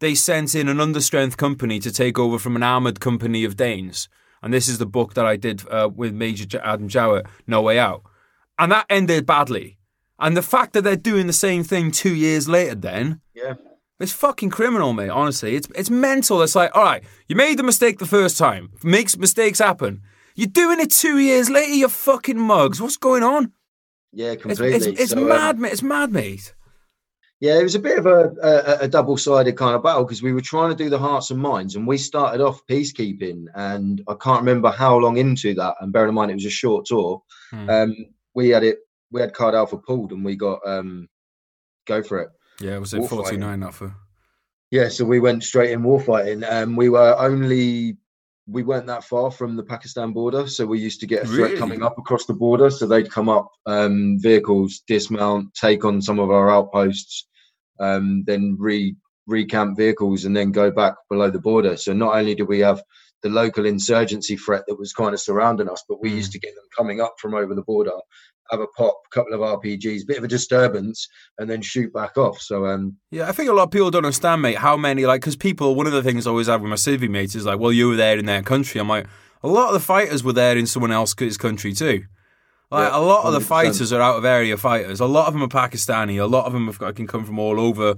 they 0.00 0.14
sent 0.14 0.54
in 0.54 0.68
an 0.68 0.78
understrength 0.78 1.36
company 1.36 1.78
to 1.80 1.92
take 1.92 2.18
over 2.18 2.38
from 2.38 2.56
an 2.56 2.62
armored 2.62 3.00
company 3.00 3.44
of 3.44 3.56
Danes, 3.56 4.08
and 4.42 4.52
this 4.52 4.68
is 4.68 4.78
the 4.78 4.86
book 4.86 5.14
that 5.14 5.26
I 5.26 5.36
did 5.36 5.62
uh, 5.68 5.88
with 5.94 6.12
Major 6.12 6.46
J- 6.46 6.58
Adam 6.58 6.88
Jowett, 6.88 7.26
No 7.46 7.62
Way 7.62 7.78
Out, 7.78 8.02
and 8.60 8.70
that 8.72 8.86
ended 8.88 9.26
badly. 9.26 9.78
And 10.20 10.36
the 10.36 10.42
fact 10.42 10.74
that 10.74 10.82
they're 10.84 10.96
doing 10.96 11.26
the 11.26 11.32
same 11.32 11.64
thing 11.64 11.90
two 11.90 12.14
years 12.14 12.46
later, 12.48 12.74
then 12.76 13.20
Yeah. 13.34 13.54
it's 13.98 14.12
fucking 14.12 14.50
criminal, 14.50 14.92
mate. 14.92 15.08
Honestly, 15.10 15.56
it's 15.56 15.66
it's 15.74 15.90
mental. 15.90 16.42
It's 16.42 16.54
like, 16.54 16.70
all 16.76 16.84
right, 16.84 17.02
you 17.28 17.34
made 17.36 17.58
the 17.58 17.62
mistake 17.64 17.98
the 17.98 18.06
first 18.18 18.36
time. 18.38 18.70
Makes 18.84 19.16
mistakes 19.16 19.58
happen. 19.58 20.02
You're 20.36 20.48
doing 20.62 20.78
it 20.80 20.90
two 20.90 21.18
years 21.18 21.48
later. 21.50 21.72
You 21.72 21.88
fucking 21.88 22.38
mugs. 22.38 22.80
What's 22.80 22.96
going 22.98 23.22
on? 23.22 23.52
Yeah, 24.12 24.32
It's 24.32 24.42
completely. 24.42 24.76
it's, 24.76 25.00
it's 25.02 25.10
So, 25.12 25.18
um, 25.22 25.28
mad, 25.28 25.58
mate. 25.58 25.72
It's 25.72 25.82
mad, 25.82 26.12
mate. 26.12 26.54
Yeah, 27.40 27.58
it 27.58 27.62
was 27.62 27.74
a 27.74 27.78
bit 27.78 27.98
of 27.98 28.04
a, 28.04 28.34
a, 28.42 28.84
a 28.84 28.88
double-sided 28.88 29.56
kind 29.56 29.74
of 29.74 29.82
battle 29.82 30.04
because 30.04 30.22
we 30.22 30.34
were 30.34 30.42
trying 30.42 30.70
to 30.70 30.76
do 30.76 30.90
the 30.90 30.98
hearts 30.98 31.30
and 31.30 31.40
minds, 31.40 31.74
and 31.74 31.86
we 31.86 31.96
started 31.96 32.42
off 32.42 32.60
peacekeeping, 32.66 33.46
and 33.54 34.02
I 34.08 34.14
can't 34.20 34.40
remember 34.40 34.70
how 34.70 34.98
long 34.98 35.16
into 35.16 35.54
that. 35.54 35.76
And 35.80 35.90
bearing 35.92 36.10
in 36.10 36.14
mind 36.14 36.30
it 36.30 36.34
was 36.34 36.44
a 36.44 36.50
short 36.50 36.84
tour, 36.84 37.22
Hmm. 37.50 37.70
um, 37.70 37.96
we 38.40 38.48
had 38.48 38.64
it, 38.64 38.78
we 39.10 39.20
had 39.20 39.34
Card 39.34 39.54
Alpha 39.54 39.76
pulled, 39.76 40.12
and 40.12 40.24
we 40.24 40.34
got 40.34 40.60
um, 40.66 41.08
go 41.86 42.02
for 42.02 42.20
it. 42.20 42.30
Yeah, 42.60 42.78
was 42.78 42.94
it 42.94 43.00
War 43.00 43.08
49 43.08 43.62
off 43.62 43.76
for? 43.76 43.94
Yeah, 44.70 44.88
so 44.88 45.04
we 45.04 45.20
went 45.20 45.44
straight 45.44 45.72
in 45.72 45.82
warfighting, 45.82 46.42
and 46.48 46.76
we 46.76 46.88
were 46.88 47.14
only 47.18 47.96
we 48.46 48.62
weren't 48.62 48.86
that 48.86 49.04
far 49.04 49.30
from 49.30 49.56
the 49.56 49.62
Pakistan 49.62 50.12
border, 50.12 50.46
so 50.48 50.64
we 50.66 50.80
used 50.80 51.00
to 51.00 51.06
get 51.06 51.22
a 51.22 51.26
threat 51.26 51.50
Really? 51.50 51.56
coming 51.58 51.82
up 51.82 51.98
across 51.98 52.24
the 52.26 52.34
border. 52.34 52.68
So 52.70 52.86
they'd 52.86 53.10
come 53.10 53.28
up, 53.28 53.48
um, 53.66 54.16
vehicles, 54.18 54.82
dismount, 54.88 55.54
take 55.54 55.84
on 55.84 56.00
some 56.02 56.18
of 56.18 56.30
our 56.30 56.50
outposts, 56.50 57.28
um, 57.78 58.24
then 58.26 58.56
re 58.58 58.96
recamp 59.28 59.76
vehicles, 59.76 60.24
and 60.24 60.34
then 60.36 60.50
go 60.50 60.70
back 60.70 60.94
below 61.10 61.30
the 61.30 61.38
border. 61.38 61.76
So 61.76 61.92
not 61.92 62.16
only 62.16 62.34
did 62.34 62.48
we 62.48 62.60
have 62.60 62.82
the 63.22 63.28
local 63.28 63.66
insurgency 63.66 64.36
threat 64.36 64.64
that 64.66 64.78
was 64.78 64.92
kind 64.94 65.12
of 65.14 65.20
surrounding 65.20 65.68
us, 65.68 65.84
but 65.88 66.00
we 66.00 66.10
Mm. 66.10 66.16
used 66.16 66.32
to 66.32 66.40
get 66.40 66.54
them 66.54 66.64
coming 66.76 67.00
up 67.00 67.14
from 67.20 67.34
over 67.34 67.54
the 67.54 67.62
border, 67.62 67.92
have 68.50 68.60
a 68.60 68.66
pop, 68.76 68.94
couple 69.10 69.32
of 69.32 69.40
RPGs, 69.40 70.06
bit 70.06 70.18
of 70.18 70.24
a 70.24 70.28
disturbance, 70.28 71.08
and 71.38 71.48
then 71.48 71.62
shoot 71.62 71.92
back 71.92 72.16
off. 72.16 72.40
So 72.40 72.66
um, 72.66 72.96
Yeah, 73.10 73.28
I 73.28 73.32
think 73.32 73.48
a 73.48 73.52
lot 73.52 73.64
of 73.64 73.70
people 73.70 73.90
don't 73.90 74.04
understand, 74.04 74.42
mate, 74.42 74.58
how 74.58 74.76
many, 74.76 75.06
like, 75.06 75.20
because 75.20 75.36
people, 75.36 75.74
one 75.74 75.86
of 75.86 75.92
the 75.92 76.02
things 76.02 76.26
I 76.26 76.30
always 76.30 76.48
have 76.48 76.60
with 76.60 76.70
my 76.70 76.76
civvy 76.76 77.08
mates 77.08 77.34
is 77.34 77.46
like, 77.46 77.58
well, 77.58 77.72
you 77.72 77.88
were 77.88 77.96
there 77.96 78.18
in 78.18 78.26
their 78.26 78.42
country. 78.42 78.80
I'm 78.80 78.88
like, 78.88 79.06
a 79.42 79.48
lot 79.48 79.68
of 79.68 79.74
the 79.74 79.80
fighters 79.80 80.22
were 80.22 80.32
there 80.32 80.56
in 80.56 80.66
someone 80.66 80.92
else's 80.92 81.36
country 81.36 81.72
too. 81.72 82.04
Like, 82.70 82.90
Yeah, 82.90 82.98
a 82.98 83.00
lot 83.00 83.24
of 83.24 83.32
the 83.32 83.40
fighters 83.40 83.92
are 83.92 84.00
out 84.00 84.16
of 84.16 84.24
area 84.24 84.56
fighters. 84.56 85.00
A 85.00 85.06
lot 85.06 85.26
of 85.26 85.32
them 85.32 85.42
are 85.42 85.48
Pakistani. 85.48 86.20
A 86.20 86.26
lot 86.26 86.46
of 86.46 86.52
them 86.52 86.66
have 86.66 86.78
got, 86.78 86.94
can 86.94 87.06
come 87.06 87.24
from 87.24 87.38
all 87.38 87.58
over, 87.58 87.96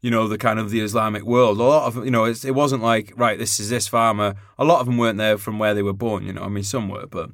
you 0.00 0.10
know, 0.10 0.28
the 0.28 0.38
kind 0.38 0.58
of 0.58 0.70
the 0.70 0.80
Islamic 0.80 1.24
world. 1.24 1.58
A 1.58 1.62
lot 1.62 1.86
of, 1.86 2.04
you 2.04 2.10
know, 2.10 2.24
it 2.24 2.54
wasn't 2.54 2.82
like, 2.82 3.12
right, 3.16 3.38
this 3.38 3.58
is 3.58 3.70
this 3.70 3.88
farmer. 3.88 4.34
A 4.58 4.64
lot 4.64 4.80
of 4.80 4.86
them 4.86 4.96
weren't 4.96 5.18
there 5.18 5.38
from 5.38 5.58
where 5.58 5.74
they 5.74 5.82
were 5.82 5.92
born, 5.92 6.24
you 6.24 6.32
know. 6.32 6.42
I 6.42 6.48
mean, 6.48 6.64
some 6.64 6.88
were, 6.88 7.06
but 7.06 7.30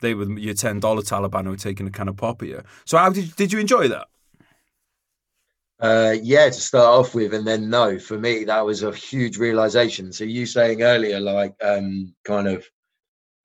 they 0.00 0.14
were 0.14 0.30
your 0.38 0.54
$10 0.54 0.80
Taliban 0.80 1.44
who 1.44 1.50
were 1.50 1.56
taking 1.56 1.86
a 1.86 1.90
kind 1.90 2.08
of 2.08 2.16
pop 2.16 2.42
of 2.42 2.48
you. 2.48 2.62
So 2.84 2.98
how 2.98 3.10
did, 3.10 3.34
did 3.36 3.52
you 3.52 3.58
enjoy 3.58 3.88
that? 3.88 4.06
Uh, 5.80 6.14
yeah, 6.22 6.44
to 6.44 6.52
start 6.52 6.86
off 6.86 7.14
with, 7.14 7.32
and 7.32 7.46
then 7.46 7.70
no, 7.70 7.98
for 7.98 8.18
me, 8.18 8.44
that 8.44 8.66
was 8.66 8.82
a 8.82 8.92
huge 8.92 9.38
realization. 9.38 10.12
So 10.12 10.24
you 10.24 10.44
saying 10.44 10.82
earlier, 10.82 11.20
like, 11.20 11.54
um, 11.62 12.14
kind 12.24 12.48
of 12.48 12.66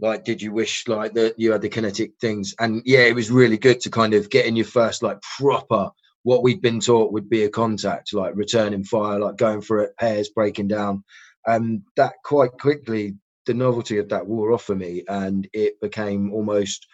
like, 0.02 0.26
did 0.26 0.42
you 0.42 0.52
wish 0.52 0.88
like 0.88 1.14
that 1.14 1.40
you 1.40 1.54
had 1.54 1.62
the 1.62 1.70
kinetic 1.70 2.14
things? 2.20 2.54
And 2.60 2.82
yeah, 2.86 3.02
it 3.02 3.16
was 3.16 3.32
really 3.32 3.58
good 3.58 3.80
to 3.82 3.90
kind 3.90 4.14
of 4.14 4.30
get 4.30 4.46
in 4.46 4.58
your 4.58 4.66
first 4.66 5.02
like 5.02 5.22
proper 5.22 5.92
what 6.24 6.42
we'd 6.42 6.62
been 6.62 6.80
taught 6.80 7.14
would 7.14 7.30
be 7.30 7.44
a 7.44 7.50
contact, 7.50 8.12
like 8.12 8.36
returning 8.36 8.84
fire, 8.84 9.20
like 9.20 9.38
going 9.38 9.62
for 9.62 9.84
it, 9.84 9.96
pairs 9.98 10.30
breaking 10.30 10.68
down. 10.68 11.04
And 11.46 11.84
that 11.98 12.16
quite 12.24 12.54
quickly, 12.54 13.16
the 13.46 13.54
novelty 13.54 13.98
of 13.98 14.10
that 14.10 14.28
wore 14.28 14.52
off 14.52 14.64
for 14.64 14.76
me, 14.76 15.04
and 15.08 15.48
it 15.54 15.80
became 15.82 16.34
almost 16.34 16.88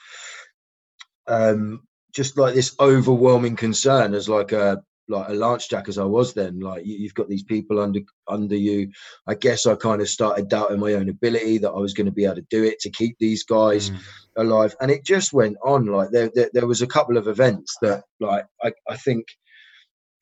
um, 1.28 1.82
just 2.14 2.38
like 2.38 2.54
this 2.54 2.76
overwhelming 2.80 3.56
concern 3.56 4.14
as 4.14 4.28
like 4.28 4.52
a 4.52 4.84
like 5.08 5.30
a 5.30 5.34
lance 5.34 5.68
jack 5.68 5.90
as 5.90 5.98
I 5.98 6.04
was 6.04 6.34
then. 6.34 6.60
Like 6.60 6.86
you, 6.86 7.06
have 7.08 7.14
got 7.14 7.30
these 7.30 7.44
people 7.44 7.80
under 7.80 8.00
under 8.28 8.56
you. 8.56 8.92
I 9.28 9.36
guess 9.36 9.66
I 9.66 9.76
kind 9.76 10.02
of 10.02 10.10
started 10.10 10.48
doubting 10.48 10.80
my 10.80 10.94
own 10.94 11.10
ability 11.10 11.60
that 11.60 11.72
I 11.72 11.80
was 11.80 11.94
going 11.94 12.06
to 12.06 12.12
be 12.12 12.26
able 12.26 12.36
to 12.36 12.46
do 12.50 12.64
it 12.64 12.80
to 12.80 12.90
keep 12.90 13.18
these 13.20 13.44
guys 13.44 13.90
mm. 13.90 14.00
alive. 14.38 14.76
And 14.82 14.90
it 14.90 15.06
just 15.06 15.34
went 15.34 15.58
on. 15.64 15.86
Like 15.86 16.12
there, 16.12 16.32
there, 16.34 16.50
there 16.54 16.68
was 16.68 16.82
a 16.82 16.88
couple 16.88 17.18
of 17.18 17.28
events 17.28 17.76
that 17.82 18.04
like 18.20 18.46
I, 18.64 18.72
I 18.90 18.98
think 18.98 19.28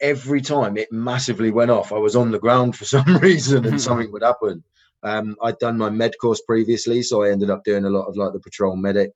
every 0.02 0.42
time 0.42 0.78
it 0.78 0.92
massively 0.92 1.52
went 1.52 1.72
off, 1.72 1.92
I 1.92 1.98
was 1.98 2.15
on 2.15 2.32
the 2.32 2.39
ground 2.39 2.76
for 2.76 2.86
some 2.86 3.18
reason 3.18 3.65
and 3.65 3.82
something 3.82 4.12
would 4.12 4.24
happen. 4.24 4.63
Um, 5.04 5.36
I'd 5.42 5.60
done 5.60 5.78
my 5.78 5.90
med 5.90 6.14
course 6.22 6.42
previously, 6.42 7.02
so 7.02 7.24
I 7.24 7.32
ended 7.32 7.50
up 7.50 7.64
doing 7.64 7.86
a 7.86 7.90
lot 7.90 8.08
of 8.08 8.18
like 8.18 8.34
the 8.34 8.40
patrol 8.40 8.76
medic 8.76 9.12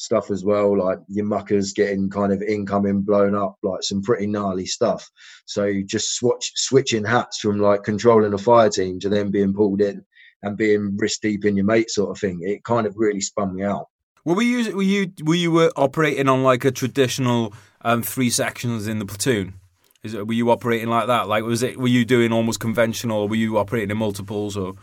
stuff 0.00 0.30
as 0.30 0.44
well, 0.44 0.78
like 0.78 0.98
your 1.08 1.26
muckers 1.26 1.72
getting 1.72 2.08
kind 2.08 2.32
of 2.32 2.42
incoming 2.42 3.02
blown 3.02 3.34
up, 3.34 3.56
like 3.62 3.82
some 3.82 4.02
pretty 4.02 4.26
gnarly 4.26 4.66
stuff. 4.66 5.08
So 5.44 5.82
just 5.84 6.16
switch 6.16 6.52
switching 6.56 7.04
hats 7.04 7.38
from 7.38 7.60
like 7.60 7.84
controlling 7.84 8.32
a 8.32 8.38
fire 8.38 8.70
team 8.70 8.98
to 9.00 9.08
then 9.08 9.30
being 9.30 9.52
pulled 9.52 9.82
in 9.82 10.04
and 10.42 10.56
being 10.56 10.96
wrist 10.96 11.20
deep 11.22 11.44
in 11.44 11.56
your 11.56 11.66
mate 11.66 11.90
sort 11.90 12.10
of 12.10 12.18
thing. 12.18 12.40
It 12.42 12.64
kind 12.64 12.86
of 12.86 12.94
really 12.96 13.20
spun 13.20 13.54
me 13.54 13.62
out. 13.62 13.88
Well, 14.24 14.36
were 14.36 14.42
you 14.42 14.74
were 14.74 14.82
you 14.82 15.12
were 15.22 15.34
you 15.34 15.58
uh, 15.58 15.70
operating 15.76 16.28
on 16.28 16.42
like 16.42 16.64
a 16.64 16.70
traditional 16.70 17.52
um, 17.82 18.02
three 18.02 18.30
sections 18.30 18.86
in 18.86 18.98
the 18.98 19.06
platoon? 19.06 19.54
Is 20.02 20.14
it, 20.14 20.26
were 20.26 20.32
you 20.32 20.50
operating 20.50 20.88
like 20.88 21.08
that? 21.08 21.28
Like 21.28 21.44
was 21.44 21.62
it 21.62 21.78
were 21.78 21.88
you 21.88 22.06
doing 22.06 22.32
almost 22.32 22.58
conventional? 22.58 23.20
or 23.20 23.28
Were 23.28 23.36
you 23.36 23.58
operating 23.58 23.90
in 23.90 23.98
multiples 23.98 24.56
or? 24.56 24.74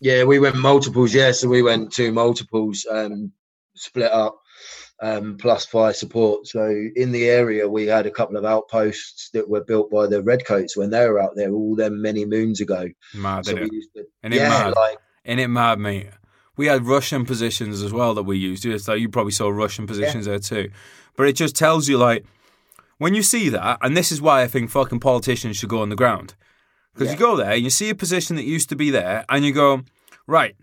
Yeah, 0.00 0.24
we 0.24 0.38
went 0.38 0.56
multiples. 0.56 1.14
Yeah, 1.14 1.32
so 1.32 1.48
we 1.48 1.62
went 1.62 1.92
two 1.92 2.12
multiples, 2.12 2.86
um, 2.90 3.32
split 3.74 4.12
up 4.12 4.38
um, 5.00 5.36
plus 5.38 5.66
fire 5.66 5.92
support. 5.92 6.46
So 6.46 6.66
in 6.94 7.12
the 7.12 7.28
area, 7.28 7.68
we 7.68 7.86
had 7.86 8.06
a 8.06 8.10
couple 8.10 8.36
of 8.36 8.44
outposts 8.44 9.30
that 9.32 9.48
were 9.48 9.64
built 9.64 9.90
by 9.90 10.06
the 10.06 10.22
Redcoats 10.22 10.76
when 10.76 10.90
they 10.90 11.06
were 11.08 11.20
out 11.20 11.36
there 11.36 11.52
all 11.52 11.76
them 11.76 12.00
many 12.00 12.24
moons 12.24 12.60
ago. 12.60 12.88
Mad, 13.14 13.46
so 13.46 13.56
it? 13.56 13.70
To, 13.94 14.04
and 14.22 14.34
it 14.34 14.38
yeah, 14.38 14.48
mad. 14.48 14.74
Like, 14.76 14.98
and 15.24 15.40
it 15.40 15.48
mad, 15.48 15.78
mate. 15.78 16.08
We 16.56 16.66
had 16.66 16.86
Russian 16.86 17.26
positions 17.26 17.82
as 17.82 17.92
well 17.92 18.14
that 18.14 18.22
we 18.22 18.38
used. 18.38 18.66
So 18.82 18.94
you 18.94 19.10
probably 19.10 19.32
saw 19.32 19.48
Russian 19.48 19.86
positions 19.86 20.26
yeah. 20.26 20.32
there 20.32 20.38
too. 20.38 20.70
But 21.14 21.28
it 21.28 21.34
just 21.34 21.54
tells 21.54 21.88
you, 21.88 21.98
like, 21.98 22.24
when 22.98 23.14
you 23.14 23.22
see 23.22 23.50
that, 23.50 23.78
and 23.82 23.94
this 23.94 24.10
is 24.10 24.22
why 24.22 24.42
I 24.42 24.46
think 24.46 24.70
fucking 24.70 25.00
politicians 25.00 25.58
should 25.58 25.68
go 25.68 25.82
on 25.82 25.90
the 25.90 25.96
ground. 25.96 26.34
Because 26.96 27.12
yeah. 27.12 27.12
you 27.12 27.18
go 27.18 27.36
there 27.36 27.52
and 27.52 27.62
you 27.62 27.68
see 27.68 27.90
a 27.90 27.94
position 27.94 28.36
that 28.36 28.44
used 28.44 28.70
to 28.70 28.76
be 28.76 28.90
there, 28.90 29.26
and 29.28 29.44
you 29.44 29.52
go, 29.52 29.82
right, 30.26 30.56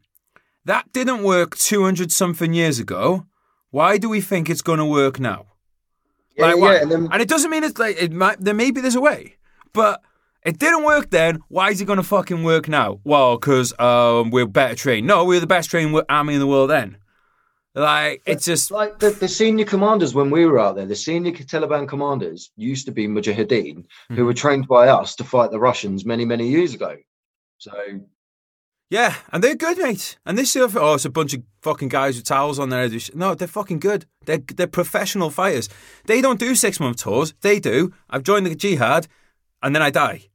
that 0.65 0.91
didn't 0.91 1.21
work 1.21 1.55
200 1.55 2.11
something 2.11 2.53
years 2.53 2.79
ago. 2.79 3.27
Why 3.69 3.99
do 3.99 4.09
we 4.09 4.19
think 4.19 4.49
it's 4.49 4.63
going 4.63 4.79
to 4.79 4.85
work 4.85 5.19
now? 5.19 5.45
Yeah, 6.35 6.45
like, 6.47 6.57
yeah, 6.57 6.81
and, 6.81 6.91
then, 6.91 7.09
and, 7.11 7.21
it 7.21 7.27
doesn't 7.27 7.51
mean 7.51 7.63
it's 7.63 7.77
like 7.77 8.01
it 8.01 8.11
might. 8.11 8.39
There 8.39 8.55
maybe 8.55 8.81
there's 8.81 8.95
a 8.95 9.01
way, 9.01 9.35
but 9.73 10.01
it 10.43 10.57
didn't 10.57 10.83
work 10.83 11.11
then. 11.11 11.39
Why 11.49 11.69
is 11.69 11.79
it 11.79 11.85
going 11.85 11.97
to 11.97 12.03
fucking 12.03 12.43
work 12.43 12.67
now? 12.67 12.99
Well, 13.03 13.37
because 13.37 13.77
um, 13.79 14.31
we're 14.31 14.47
better 14.47 14.73
trained. 14.73 15.05
No, 15.05 15.25
we're 15.25 15.39
the 15.39 15.45
best 15.47 15.69
trained 15.69 15.99
army 16.09 16.33
in 16.33 16.39
the 16.39 16.47
world. 16.47 16.71
Then, 16.71 16.97
like 17.75 18.21
it's 18.25 18.45
just 18.45 18.71
like 18.71 18.99
the, 18.99 19.09
the 19.09 19.27
senior 19.27 19.65
commanders 19.65 20.13
when 20.13 20.29
we 20.29 20.45
were 20.45 20.59
out 20.59 20.75
there. 20.75 20.85
The 20.85 20.95
senior 20.95 21.31
Taliban 21.31 21.87
commanders 21.87 22.51
used 22.55 22.85
to 22.85 22.91
be 22.91 23.07
Mujahideen, 23.07 23.77
mm-hmm. 23.77 24.15
who 24.15 24.25
were 24.25 24.33
trained 24.33 24.67
by 24.67 24.89
us 24.89 25.15
to 25.15 25.23
fight 25.23 25.51
the 25.51 25.59
Russians 25.59 26.05
many 26.05 26.25
many 26.25 26.47
years 26.47 26.73
ago. 26.73 26.97
So 27.57 27.73
yeah, 28.89 29.15
and 29.31 29.43
they're 29.43 29.55
good, 29.55 29.79
mate. 29.79 30.17
And 30.23 30.37
this 30.37 30.51
stuff, 30.51 30.75
oh, 30.75 30.93
it's 30.93 31.05
a 31.05 31.09
bunch 31.09 31.33
of 31.33 31.41
fucking 31.63 31.87
guys 31.87 32.15
with 32.15 32.25
towels 32.25 32.59
on 32.59 32.69
their 32.69 32.87
head. 32.87 33.15
No, 33.15 33.33
they're 33.33 33.47
fucking 33.47 33.79
good. 33.79 34.05
They're 34.25 34.37
they're 34.37 34.67
professional 34.67 35.31
fighters. 35.31 35.67
They 36.05 36.21
don't 36.21 36.39
do 36.39 36.53
six 36.53 36.79
month 36.79 36.97
tours. 36.97 37.33
They 37.41 37.59
do. 37.59 37.91
I've 38.07 38.21
joined 38.21 38.45
the 38.45 38.53
jihad, 38.53 39.07
and 39.63 39.73
then 39.73 39.81
I 39.81 39.89
die. 39.89 40.29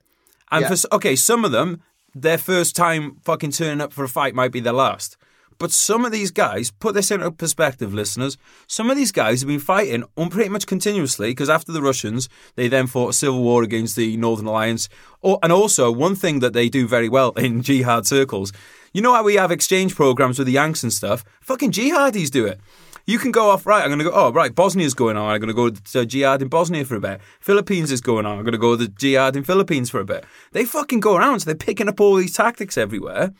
And 0.50 0.62
yeah. 0.62 0.74
for 0.74 0.94
okay, 0.96 1.14
some 1.14 1.44
of 1.44 1.52
them, 1.52 1.82
their 2.16 2.38
first 2.38 2.74
time 2.74 3.18
fucking 3.22 3.52
turning 3.52 3.80
up 3.80 3.92
for 3.92 4.02
a 4.02 4.08
fight 4.08 4.34
might 4.34 4.50
be 4.50 4.58
their 4.58 4.72
last. 4.72 5.16
But 5.58 5.72
some 5.72 6.04
of 6.04 6.12
these 6.12 6.30
guys, 6.30 6.70
put 6.70 6.94
this 6.94 7.10
into 7.10 7.30
perspective, 7.32 7.92
listeners, 7.92 8.38
some 8.68 8.90
of 8.90 8.96
these 8.96 9.10
guys 9.10 9.40
have 9.40 9.48
been 9.48 9.58
fighting 9.58 10.04
on 10.16 10.30
pretty 10.30 10.48
much 10.48 10.66
continuously 10.66 11.30
because 11.30 11.50
after 11.50 11.72
the 11.72 11.82
Russians, 11.82 12.28
they 12.54 12.68
then 12.68 12.86
fought 12.86 13.10
a 13.10 13.12
civil 13.12 13.42
war 13.42 13.62
against 13.64 13.96
the 13.96 14.16
Northern 14.16 14.46
Alliance. 14.46 14.88
Oh, 15.22 15.38
and 15.42 15.52
also, 15.52 15.90
one 15.90 16.14
thing 16.14 16.38
that 16.40 16.52
they 16.52 16.68
do 16.68 16.86
very 16.86 17.08
well 17.08 17.32
in 17.32 17.62
jihad 17.68 18.06
circles, 18.06 18.52
you 18.92 19.02
know 19.02 19.12
how 19.14 19.24
we 19.24 19.34
have 19.34 19.50
exchange 19.50 19.96
programs 19.96 20.38
with 20.38 20.46
the 20.46 20.52
Yanks 20.52 20.82
and 20.82 20.92
stuff? 20.92 21.24
Fucking 21.40 21.72
jihadis 21.72 22.30
do 22.30 22.46
it. 22.46 22.60
You 23.04 23.18
can 23.18 23.32
go 23.32 23.48
off, 23.48 23.66
right, 23.66 23.82
I'm 23.82 23.88
going 23.88 24.00
to 24.00 24.04
go, 24.04 24.12
oh, 24.12 24.30
right, 24.32 24.54
Bosnia's 24.54 24.92
going 24.92 25.16
on. 25.16 25.32
I'm 25.32 25.40
going 25.40 25.48
to 25.48 25.54
go 25.54 25.70
to 25.70 26.06
jihad 26.06 26.42
in 26.42 26.48
Bosnia 26.48 26.84
for 26.84 26.94
a 26.94 27.00
bit. 27.00 27.22
Philippines 27.40 27.90
is 27.90 28.02
going 28.02 28.26
on. 28.26 28.36
I'm 28.36 28.44
going 28.44 28.52
to 28.52 28.58
go 28.58 28.76
to 28.76 28.86
jihad 28.86 29.34
in 29.34 29.44
Philippines 29.44 29.88
for 29.88 29.98
a 29.98 30.04
bit. 30.04 30.24
They 30.52 30.66
fucking 30.66 31.00
go 31.00 31.16
around. 31.16 31.40
So 31.40 31.46
they're 31.46 31.54
picking 31.54 31.88
up 31.88 32.00
all 32.00 32.16
these 32.16 32.36
tactics 32.36 32.76
everywhere. 32.76 33.32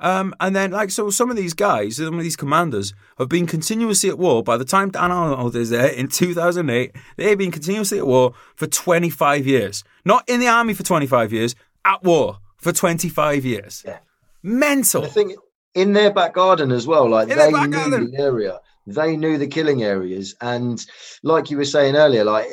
Um, 0.00 0.34
and 0.38 0.54
then, 0.54 0.70
like, 0.70 0.90
so 0.90 1.10
some 1.10 1.30
of 1.30 1.36
these 1.36 1.54
guys, 1.54 1.96
some 1.96 2.16
of 2.16 2.22
these 2.22 2.36
commanders 2.36 2.94
have 3.18 3.28
been 3.28 3.46
continuously 3.46 4.08
at 4.10 4.18
war. 4.18 4.42
By 4.42 4.56
the 4.56 4.64
time 4.64 4.90
Dan 4.90 5.10
Arnold 5.10 5.56
is 5.56 5.70
there 5.70 5.88
in 5.88 6.08
2008, 6.08 6.94
they've 7.16 7.38
been 7.38 7.50
continuously 7.50 7.98
at 7.98 8.06
war 8.06 8.34
for 8.54 8.66
25 8.66 9.46
years. 9.46 9.82
Not 10.04 10.28
in 10.28 10.40
the 10.40 10.48
army 10.48 10.74
for 10.74 10.84
25 10.84 11.32
years, 11.32 11.54
at 11.84 12.02
war 12.04 12.38
for 12.56 12.72
25 12.72 13.44
years. 13.44 13.82
Yeah. 13.86 13.98
Mental. 14.42 15.02
The 15.02 15.08
thing, 15.08 15.36
in 15.74 15.92
their 15.92 16.12
back 16.12 16.34
garden 16.34 16.70
as 16.70 16.86
well, 16.86 17.08
like 17.08 17.28
in 17.28 17.38
they 17.38 17.50
knew 17.50 17.68
garden. 17.68 18.10
the 18.10 18.18
area, 18.18 18.60
they 18.86 19.16
knew 19.16 19.38
the 19.38 19.46
killing 19.46 19.82
areas. 19.82 20.34
And 20.40 20.84
like 21.22 21.50
you 21.50 21.56
were 21.56 21.64
saying 21.64 21.96
earlier, 21.96 22.24
like 22.24 22.46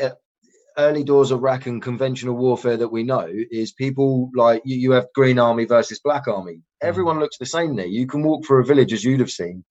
early 0.78 1.04
doors 1.04 1.32
of 1.32 1.42
rack 1.42 1.66
and 1.66 1.82
conventional 1.82 2.36
warfare 2.36 2.78
that 2.78 2.90
we 2.90 3.04
know 3.04 3.28
is 3.52 3.72
people 3.72 4.30
like 4.36 4.62
you, 4.66 4.78
you 4.78 4.92
have 4.92 5.08
Green 5.14 5.40
Army 5.40 5.66
versus 5.66 6.00
Black 6.04 6.28
Army. 6.28 6.56
Mm. 6.56 6.62
Everyone 6.82 7.20
looks 7.20 7.38
the 7.38 7.46
same 7.46 7.76
there. 7.76 7.86
You 7.86 8.08
can 8.08 8.24
walk 8.24 8.46
through 8.46 8.62
a 8.62 8.66
village 8.66 8.94
as 8.94 9.04
you'd 9.04 9.20
have 9.20 9.32
seen, 9.32 9.64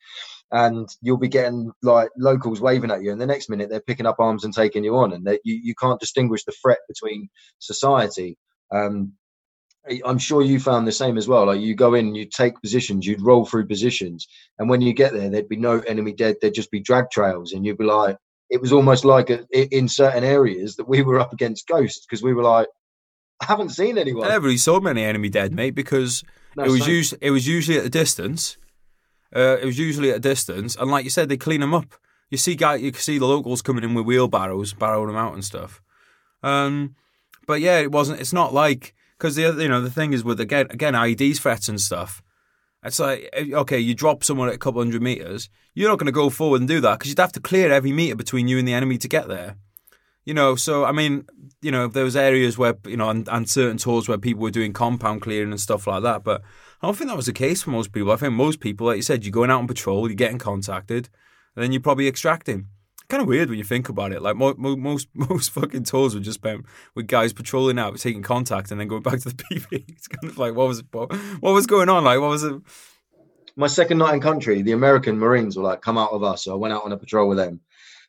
and 0.51 0.89
you'll 1.03 1.19
be 1.19 1.29
getting 1.29 1.73
like 1.83 2.09
locals 2.17 2.61
waving 2.61 2.91
at 2.91 3.03
you, 3.03 3.13
and 3.13 3.21
the 3.21 3.27
next 3.27 3.51
minute 3.51 3.69
they're 3.71 3.81
picking 3.81 4.07
up 4.07 4.21
arms 4.21 4.45
and 4.45 4.55
taking 4.55 4.85
you 4.85 4.97
on, 4.97 5.13
and 5.13 5.27
you, 5.45 5.61
you 5.63 5.75
can't 5.75 6.01
distinguish 6.01 6.45
the 6.45 6.53
threat 6.53 6.81
between 6.89 7.29
society. 7.59 8.37
Um, 8.73 9.13
I'm 10.07 10.19
sure 10.19 10.41
you 10.41 10.59
found 10.61 10.87
the 10.87 10.93
same 10.93 11.19
as 11.19 11.29
well. 11.29 11.47
Like 11.47 11.61
you 11.61 11.75
go 11.75 11.93
in, 11.93 12.15
you 12.15 12.25
take 12.25 12.59
positions, 12.63 13.07
you'd 13.07 13.21
roll 13.21 13.45
through 13.45 13.67
positions, 13.67 14.27
and 14.59 14.71
when 14.71 14.81
you 14.81 14.95
get 14.95 15.13
there, 15.13 15.29
there'd 15.29 15.49
be 15.49 15.57
no 15.57 15.81
enemy 15.81 16.15
dead. 16.15 16.37
There'd 16.41 16.55
just 16.55 16.71
be 16.71 16.81
drag 16.81 17.11
trails, 17.11 17.53
and 17.53 17.67
you'd 17.67 17.79
be 17.79 17.85
like, 17.85 18.17
it 18.51 18.61
was 18.61 18.73
almost 18.73 19.05
like 19.05 19.31
a, 19.31 19.47
in 19.53 19.89
certain 19.89 20.25
areas 20.25 20.77
that 20.77 20.89
we 20.89 21.03
were 21.03 21.19
up 21.19 21.33
against 21.33 21.67
ghosts 21.67 22.05
because 22.07 22.23
we 22.23 22.35
were 22.35 22.43
like, 22.43 22.69
I 23.41 23.47
haven't 23.47 23.71
seen 23.71 23.99
anyone. 23.99 24.27
I 24.27 24.31
never 24.31 24.47
really 24.47 24.59
saw 24.59 24.81
many 24.81 25.03
enemy 25.03 25.29
dead, 25.29 25.53
mate, 25.53 25.75
because 25.75 26.23
no, 26.57 26.65
it 26.65 26.71
was 26.71 26.87
usually 26.87 27.19
it 27.23 27.31
was 27.31 27.47
usually 27.47 27.79
at 27.79 27.85
a 27.85 27.91
distance. 27.91 28.57
Uh, 29.35 29.59
it 29.61 29.65
was 29.65 29.79
usually 29.79 30.11
at 30.11 30.17
a 30.17 30.21
distance, 30.21 30.77
and 30.77 30.91
like 30.91 31.05
you 31.05 31.11
said, 31.11 31.29
they 31.29 31.37
clean 31.37 31.61
them 31.61 31.75
up. 31.75 31.95
You 32.31 32.39
see, 32.39 32.55
guy, 32.55 32.77
you 32.77 32.93
can 32.93 33.01
see 33.01 33.19
the 33.19 33.27
locals 33.27 33.63
coming 33.63 33.85
in 33.85 33.95
with 33.95 34.07
wheelbarrows, 34.07 34.75
barrowing 34.75 35.09
them 35.09 35.17
out 35.17 35.35
and 35.35 35.45
stuff. 35.45 35.83
Um, 36.43 36.95
but 37.47 37.61
yeah, 37.61 37.79
it 37.79 37.91
wasn't. 37.91 38.21
It's 38.21 38.33
not 38.33 38.55
like 38.55 38.95
because 39.19 39.37
the 39.37 39.43
you 39.43 39.69
know 39.69 39.81
the 39.81 39.91
thing 39.91 40.13
is 40.13 40.25
with 40.25 40.41
again 40.41 40.67
again 40.71 40.95
IEDs 40.95 41.39
threats 41.39 41.69
and 41.69 41.81
stuff. 41.81 42.23
It's 42.85 42.99
like, 42.99 43.31
okay, 43.35 43.79
you 43.79 43.95
drop 43.95 44.23
someone 44.23 44.49
at 44.49 44.55
a 44.55 44.59
couple 44.59 44.81
hundred 44.83 45.03
meters, 45.03 45.49
you're 45.75 45.89
not 45.89 45.99
going 45.99 46.07
to 46.07 46.13
go 46.13 46.29
forward 46.29 46.61
and 46.61 46.69
do 46.69 46.81
that 46.81 46.99
because 46.99 47.09
you'd 47.09 47.19
have 47.19 47.33
to 47.33 47.41
clear 47.41 47.73
every 47.73 47.93
meter 47.93 48.15
between 48.15 48.47
you 48.47 48.59
and 48.59 48.69
the 48.69 48.75
enemy 48.75 48.99
to 48.99 49.09
get 49.09 49.27
there. 49.27 49.57
You 50.27 50.35
know, 50.35 50.55
so 50.55 50.85
I 50.85 50.93
mean, 50.93 51.27
you 51.61 51.71
know, 51.71 51.87
there 51.87 52.05
was 52.05 52.17
areas 52.17 52.57
where 52.57 52.75
you 52.87 52.97
know, 52.97 53.11
and, 53.11 53.29
and 53.29 53.49
certain 53.49 53.79
tours 53.79 54.09
where 54.09 54.19
people 54.19 54.43
were 54.43 54.51
doing 54.51 54.73
compound 54.73 55.23
clearing 55.23 55.51
and 55.51 55.61
stuff 55.61 55.87
like 55.87 56.03
that. 56.03 56.25
But 56.25 56.43
I 56.83 56.87
don't 56.87 56.97
think 56.97 57.09
that 57.09 57.17
was 57.17 57.27
the 57.27 57.33
case 57.33 57.63
for 57.63 57.71
most 57.71 57.93
people. 57.93 58.13
I 58.13 58.17
think 58.17 58.35
most 58.35 58.61
people, 58.61 58.87
like 58.87 58.97
you 58.97 59.03
said, 59.03 59.25
you're 59.25 59.33
going 59.33 59.51
out 59.51 59.61
on 59.61 59.67
patrol, 59.67 60.09
you're 60.09 60.17
getting 60.17 60.39
contacted, 60.39 61.09
and 61.57 61.63
then 61.63 61.73
you're 61.73 61.83
probably 61.83 62.09
extracting. 62.09 62.69
Kind 63.15 63.23
of 63.23 63.29
weird 63.29 63.49
when 63.49 63.59
you 63.59 63.65
think 63.65 63.89
about 63.89 64.11
it. 64.11 64.23
Like 64.23 64.35
mo- 64.35 64.57
mo- 64.59 64.75
most 64.75 65.07
most 65.15 65.53
fucking 65.53 65.85
tours 65.85 66.17
were 66.17 66.21
just 66.21 66.41
spent 66.41 66.67
with 66.97 67.07
guys 67.07 67.33
patrolling 67.33 67.79
out, 67.79 67.97
taking 67.97 68.23
contact, 68.23 68.73
and 68.73 68.81
then 68.81 68.89
going 68.89 69.05
back 69.05 69.21
to 69.21 69.29
the 69.29 69.35
PB. 69.53 69.85
It's 69.87 70.09
kind 70.09 70.29
of 70.29 70.37
like 70.37 70.57
what 70.57 70.67
was 70.67 70.83
what, 70.91 71.15
what 71.39 71.53
was 71.53 71.69
going 71.69 71.89
on? 71.89 72.03
Like 72.03 72.19
what 72.19 72.31
was 72.31 72.43
it? 72.43 72.61
My 73.55 73.69
second 73.69 73.99
night 73.99 74.15
in 74.15 74.21
country, 74.21 74.63
the 74.63 74.73
American 74.73 75.17
Marines 75.17 75.57
were 75.57 75.63
like, 75.63 75.81
"Come 75.81 75.97
out 75.97 76.11
of 76.11 76.25
us." 76.25 76.43
So 76.43 76.55
I 76.55 76.57
went 76.57 76.75
out 76.75 76.83
on 76.83 76.91
a 76.91 76.97
patrol 76.97 77.29
with 77.29 77.39
them, 77.39 77.61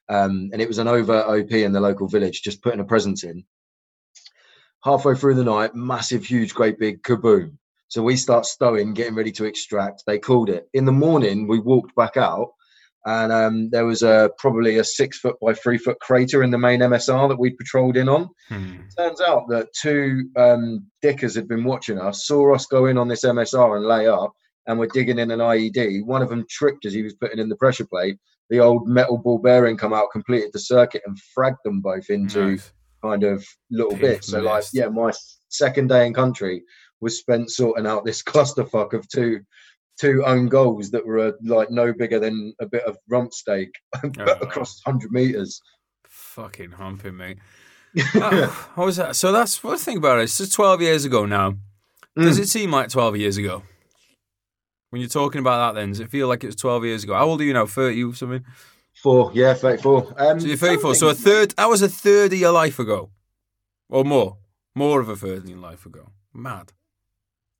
um, 0.09 0.49
and 0.51 0.59
it 0.59 0.67
was 0.67 0.79
an 0.79 0.87
over 0.87 1.13
OP 1.13 1.51
in 1.51 1.71
the 1.71 1.79
local 1.79 2.07
village, 2.07 2.41
just 2.41 2.63
putting 2.63 2.79
a 2.79 2.83
presence 2.83 3.23
in. 3.23 3.43
Halfway 4.83 5.13
through 5.13 5.35
the 5.35 5.43
night, 5.43 5.75
massive, 5.75 6.25
huge, 6.25 6.55
great 6.55 6.79
big 6.79 7.03
kaboom. 7.03 7.59
So 7.89 8.01
we 8.01 8.15
start 8.15 8.47
stowing, 8.47 8.95
getting 8.95 9.13
ready 9.13 9.33
to 9.33 9.45
extract. 9.45 10.01
They 10.07 10.17
called 10.17 10.49
it. 10.49 10.67
In 10.73 10.85
the 10.85 10.91
morning, 10.91 11.47
we 11.47 11.59
walked 11.59 11.95
back 11.95 12.17
out, 12.17 12.53
and 13.05 13.31
um, 13.31 13.69
there 13.69 13.85
was 13.85 14.01
a 14.01 14.31
probably 14.37 14.77
a 14.77 14.83
six 14.83 15.19
foot 15.19 15.35
by 15.39 15.53
three 15.53 15.77
foot 15.77 15.99
crater 15.99 16.41
in 16.43 16.49
the 16.51 16.57
main 16.57 16.79
MSR 16.79 17.29
that 17.29 17.39
we 17.39 17.51
patrolled 17.51 17.97
in 17.97 18.09
on. 18.09 18.29
Hmm. 18.49 18.77
Turns 18.97 19.21
out 19.21 19.47
that 19.49 19.73
two 19.73 20.29
um, 20.35 20.85
dickers 21.01 21.35
had 21.35 21.47
been 21.47 21.63
watching 21.63 21.99
us, 21.99 22.25
saw 22.25 22.55
us 22.55 22.65
go 22.65 22.87
in 22.87 22.97
on 22.97 23.07
this 23.07 23.23
MSR 23.23 23.77
and 23.77 23.85
lay 23.85 24.07
up, 24.07 24.33
and 24.67 24.79
were 24.79 24.87
digging 24.87 25.19
in 25.19 25.29
an 25.31 25.39
IED. 25.39 26.03
One 26.05 26.21
of 26.23 26.29
them 26.29 26.45
tripped 26.49 26.85
as 26.85 26.93
he 26.93 27.03
was 27.03 27.13
putting 27.13 27.39
in 27.39 27.49
the 27.49 27.55
pressure 27.55 27.85
plate. 27.85 28.17
The 28.49 28.59
old 28.59 28.87
metal 28.87 29.17
ball 29.17 29.37
bearing 29.39 29.77
come 29.77 29.93
out, 29.93 30.11
completed 30.11 30.51
the 30.53 30.59
circuit, 30.59 31.03
and 31.05 31.17
fragged 31.37 31.61
them 31.63 31.81
both 31.81 32.09
into 32.09 32.51
Nice. 32.51 32.71
kind 33.03 33.23
of 33.23 33.45
little 33.71 33.91
Big 33.91 34.01
bits. 34.01 34.27
So, 34.27 34.39
like, 34.39 34.63
yeah, 34.73 34.87
my 34.87 35.11
second 35.49 35.89
day 35.89 36.05
in 36.07 36.13
country 36.13 36.63
was 37.01 37.19
spent 37.19 37.51
sorting 37.51 37.85
out 37.87 38.05
this 38.05 38.23
clusterfuck 38.23 38.93
of 38.93 39.07
two 39.09 39.41
two 39.99 40.23
own 40.25 40.47
goals 40.47 40.91
that 40.91 41.05
were 41.05 41.19
uh, 41.19 41.31
like 41.43 41.69
no 41.71 41.93
bigger 41.93 42.19
than 42.19 42.53
a 42.59 42.65
bit 42.65 42.83
of 42.83 42.97
rump 43.09 43.33
steak 43.33 43.69
Oh. 44.03 44.23
across 44.41 44.81
100 44.85 45.11
meters. 45.11 45.61
Fucking 46.07 46.71
humping, 46.71 47.17
mate. 47.17 47.37
Oh, 48.15 48.71
what 48.75 48.85
was 48.85 48.97
that? 48.97 49.15
So 49.15 49.31
that's 49.31 49.63
what 49.63 49.73
I 49.75 49.77
think 49.77 49.97
about 49.99 50.19
it. 50.19 50.23
It's 50.23 50.37
just 50.37 50.53
12 50.53 50.81
years 50.81 51.05
ago 51.05 51.25
now. 51.25 51.55
Does 52.17 52.37
Mm. 52.37 52.41
it 52.43 52.47
seem 52.49 52.71
like 52.71 52.89
12 52.89 53.17
years 53.17 53.37
ago? 53.37 53.63
When 54.89 55.01
you're 55.01 55.09
talking 55.09 55.39
about 55.39 55.73
that, 55.73 55.79
then 55.79 55.89
does 55.89 55.99
it 55.99 56.09
feel 56.09 56.27
like 56.29 56.43
it 56.43 56.47
was 56.47 56.55
12 56.55 56.85
years 56.85 57.03
ago? 57.03 57.13
How 57.15 57.25
old 57.25 57.41
are 57.41 57.43
you 57.43 57.53
now? 57.53 57.65
30 57.65 58.03
or 58.03 58.13
something? 58.13 58.45
Four, 59.03 59.31
yeah, 59.33 59.53
34. 59.53 60.13
Um, 60.17 60.39
So 60.39 60.47
you're 60.47 60.55
34. 60.57 60.95
So 60.95 61.09
a 61.09 61.13
third, 61.13 61.51
that 61.57 61.67
was 61.69 61.81
a 61.81 61.89
third 61.89 62.31
of 62.31 62.39
your 62.39 62.53
life 62.53 62.79
ago. 62.79 63.09
Or 63.89 64.05
more. 64.05 64.37
More 64.73 65.01
of 65.01 65.09
a 65.09 65.15
third 65.17 65.39
of 65.39 65.49
your 65.49 65.57
life 65.59 65.85
ago. 65.85 66.11
Mad. 66.33 66.71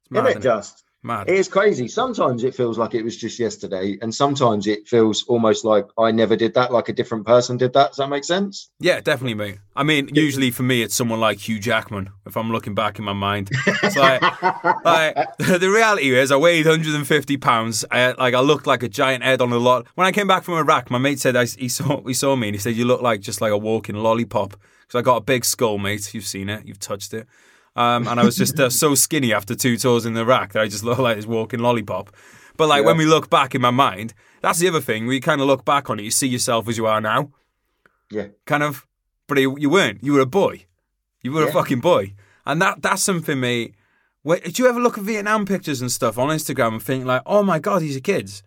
It's 0.04 0.12
mad, 0.12 0.20
Isn't 0.20 0.26
it 0.28 0.30
isn't 0.30 0.42
it? 0.42 0.44
just? 0.56 0.84
Mad. 1.06 1.30
It 1.30 1.36
is 1.36 1.48
crazy. 1.48 1.88
Sometimes 1.88 2.44
it 2.44 2.56
feels 2.56 2.80
like 2.80 2.96
it 2.96 3.04
was 3.04 3.16
just 3.16 3.38
yesterday, 3.38 3.96
and 4.02 4.14
sometimes 4.14 4.66
it 4.66 4.88
feels 4.88 5.24
almost 5.28 5.64
like 5.64 5.86
I 6.00 6.10
never 6.10 6.36
did 6.36 6.56
that, 6.56 6.74
like 6.74 6.90
a 6.90 6.94
different 6.94 7.28
person 7.28 7.58
did 7.58 7.74
that. 7.74 7.90
Does 7.90 7.98
that 7.98 8.10
make 8.10 8.24
sense? 8.24 8.72
Yeah, 8.80 9.02
definitely, 9.02 9.36
mate. 9.36 9.60
I 9.76 9.84
mean, 9.84 10.10
usually 10.14 10.50
for 10.50 10.64
me, 10.64 10.82
it's 10.82 10.96
someone 10.96 11.20
like 11.20 11.48
Hugh 11.48 11.60
Jackman. 11.60 12.10
If 12.26 12.36
I'm 12.36 12.52
looking 12.52 12.74
back 12.74 12.98
in 12.98 13.06
my 13.06 13.14
mind, 13.14 13.52
it's 13.84 13.96
like, 13.96 14.20
like 14.84 15.16
the 15.38 15.70
reality 15.72 16.16
is, 16.16 16.32
I 16.32 16.38
weighed 16.38 16.66
150 16.66 17.38
pounds. 17.38 17.86
I 17.92 18.14
like 18.14 18.34
I 18.34 18.40
looked 18.40 18.66
like 18.66 18.82
a 18.82 18.90
giant 18.90 19.24
head 19.24 19.42
on 19.42 19.52
a 19.52 19.60
lot. 19.60 19.86
When 19.94 20.08
I 20.08 20.12
came 20.12 20.28
back 20.28 20.44
from 20.44 20.56
Iraq, 20.56 20.90
my 20.90 20.98
mate 20.98 21.20
said 21.20 21.36
I, 21.36 21.46
he 21.46 21.70
saw 21.70 22.04
he 22.04 22.16
saw 22.16 22.36
me 22.36 22.48
and 22.48 22.56
he 22.56 22.60
said 22.60 22.76
you 22.76 22.86
look 22.86 23.04
like 23.04 23.22
just 23.22 23.42
like 23.42 23.52
a 23.52 23.58
walking 23.58 23.96
lollipop 23.96 24.58
because 24.82 25.00
I 25.00 25.04
got 25.04 25.18
a 25.18 25.22
big 25.22 25.46
skull, 25.46 25.78
mate. 25.78 26.16
You've 26.16 26.26
seen 26.26 26.50
it, 26.50 26.66
you've 26.66 26.80
touched 26.80 27.14
it. 27.14 27.28
Um, 27.76 28.08
and 28.08 28.20
I 28.20 28.24
was 28.24 28.36
just 28.36 28.60
uh, 28.60 28.70
so 28.82 28.96
skinny 28.96 29.34
after 29.34 29.56
two 29.56 29.78
tours 29.78 30.06
in 30.06 30.16
Iraq 30.16 30.54
that 30.54 30.62
I 30.62 30.68
just 30.68 30.84
looked 30.84 31.02
like 31.02 31.18
this 31.18 31.26
walking 31.26 31.60
lollipop. 31.60 32.16
But 32.58 32.70
like 32.70 32.86
when 32.86 32.98
we 32.98 33.06
look 33.06 33.30
back 33.30 33.54
in 33.54 33.62
my 33.62 33.72
mind, 33.72 34.14
that's 34.42 34.60
the 34.60 34.68
other 34.68 34.80
thing. 34.80 35.08
We 35.08 35.20
kind 35.20 35.42
of 35.42 35.48
look 35.48 35.66
back 35.66 35.90
on 35.90 36.00
it, 36.00 36.04
you 36.04 36.12
see 36.12 36.28
yourself 36.28 36.70
as 36.70 36.78
you 36.78 36.88
are 36.88 37.02
now 37.02 37.32
yeah. 38.12 38.28
kind 38.46 38.64
of, 38.64 38.86
but 39.28 39.38
you, 39.40 39.58
you 39.60 39.70
weren't. 39.70 40.04
You 40.04 40.14
were 40.14 40.22
a 40.22 40.26
boy. 40.26 40.66
You 41.22 41.32
were 41.32 41.48
a 41.48 41.52
fucking 41.52 41.80
boy, 41.80 42.14
and 42.46 42.62
that 42.62 42.84
that's 42.84 43.02
something, 43.02 43.40
mate. 43.40 43.74
Wait, 44.24 44.44
did 44.44 44.60
you 44.60 44.68
ever 44.68 44.80
look 44.80 45.00
at 45.00 45.04
Vietnam 45.04 45.46
pictures 45.46 45.82
and 45.82 45.92
stuff 45.92 46.20
on 46.20 46.30
Instagram 46.30 46.74
and 46.74 46.84
think 46.84 47.06
like, 47.06 47.24
oh 47.26 47.42
my 47.42 47.58
god, 47.58 47.82
these 47.82 47.98
are 47.98 48.02
kids? 48.02 48.44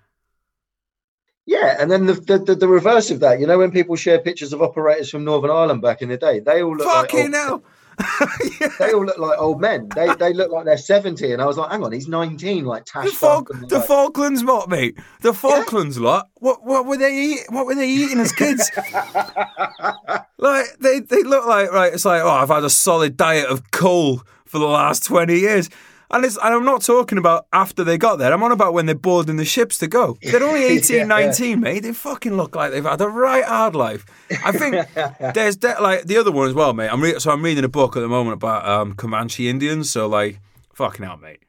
Yeah, 1.44 1.76
and 1.80 1.90
then 1.90 2.06
the, 2.06 2.14
the 2.14 2.38
the 2.38 2.54
the 2.54 2.68
reverse 2.68 3.10
of 3.10 3.18
that, 3.20 3.40
you 3.40 3.48
know, 3.48 3.58
when 3.58 3.72
people 3.72 3.96
share 3.96 4.20
pictures 4.20 4.52
of 4.52 4.62
operators 4.62 5.10
from 5.10 5.24
Northern 5.24 5.50
Ireland 5.50 5.82
back 5.82 6.02
in 6.02 6.08
the 6.08 6.16
day, 6.16 6.38
they 6.38 6.62
all 6.62 6.76
look 6.76 6.86
Fucking 6.86 7.32
like 7.32 7.40
old, 7.50 7.62
hell! 7.64 7.64
they 8.78 8.92
all 8.92 9.04
look 9.04 9.18
like 9.18 9.38
old 9.38 9.60
men. 9.60 9.88
They 9.94 10.14
they 10.14 10.32
look 10.32 10.50
like 10.50 10.64
they're 10.64 10.76
seventy, 10.78 11.32
and 11.32 11.42
I 11.42 11.46
was 11.46 11.56
like, 11.56 11.70
hang 11.70 11.82
on, 11.82 11.92
he's 11.92 12.08
nineteen, 12.08 12.64
like 12.64 12.84
The, 12.84 12.90
Tash. 12.92 13.10
Fal- 13.10 13.42
Buck 13.42 13.50
and 13.54 13.68
the 13.68 13.78
like- 13.78 13.86
Falklands, 13.86 14.44
what, 14.44 14.68
mate? 14.68 14.98
The 15.22 15.32
Falklands 15.34 15.98
lot. 15.98 16.28
What 16.34 16.64
what 16.64 16.86
were 16.86 16.96
they 16.96 17.14
eat? 17.16 17.40
What 17.48 17.66
were 17.66 17.74
they 17.74 17.88
eating 17.88 18.20
as 18.20 18.32
kids? 18.32 18.70
like 20.38 20.66
they 20.80 21.00
they 21.00 21.22
look 21.22 21.46
like 21.46 21.72
right. 21.72 21.92
It's 21.92 22.04
like 22.04 22.22
oh, 22.22 22.28
I've 22.30 22.48
had 22.48 22.64
a 22.64 22.70
solid 22.70 23.16
diet 23.16 23.46
of 23.48 23.70
coal 23.70 24.22
for 24.44 24.58
the 24.58 24.66
last 24.66 25.04
twenty 25.04 25.38
years. 25.40 25.68
And, 26.10 26.24
it's, 26.24 26.36
and 26.38 26.54
I'm 26.54 26.64
not 26.64 26.80
talking 26.82 27.18
about 27.18 27.46
after 27.52 27.84
they 27.84 27.98
got 27.98 28.16
there. 28.16 28.32
I'm 28.32 28.42
on 28.42 28.50
about 28.50 28.72
when 28.72 28.86
they're 28.86 28.94
boarding 28.94 29.36
the 29.36 29.44
ships 29.44 29.76
to 29.78 29.86
go. 29.86 30.16
They're 30.22 30.42
only 30.42 30.64
18, 30.78 30.96
Yeah. 30.96 31.04
19, 31.04 31.60
mate. 31.60 31.80
They 31.82 31.92
fucking 31.92 32.34
look 32.36 32.56
like 32.56 32.70
they've 32.72 32.82
had 32.84 33.00
a 33.02 33.08
right 33.08 33.44
hard 33.44 33.74
life. 33.74 34.06
I 34.44 34.52
think 34.52 34.86
there's 35.34 35.56
de- 35.56 35.80
like 35.80 36.04
the 36.04 36.16
other 36.16 36.32
one 36.32 36.48
as 36.48 36.54
well, 36.54 36.72
mate. 36.72 36.88
I'm 36.90 37.02
re- 37.02 37.18
so 37.18 37.30
I'm 37.30 37.42
reading 37.42 37.64
a 37.64 37.68
book 37.68 37.96
at 37.96 38.00
the 38.00 38.08
moment 38.08 38.34
about 38.34 38.66
um, 38.66 38.94
Comanche 38.94 39.48
Indians. 39.48 39.90
So 39.90 40.06
like, 40.06 40.40
fucking 40.72 41.04
hell, 41.04 41.18
mate. 41.18 41.40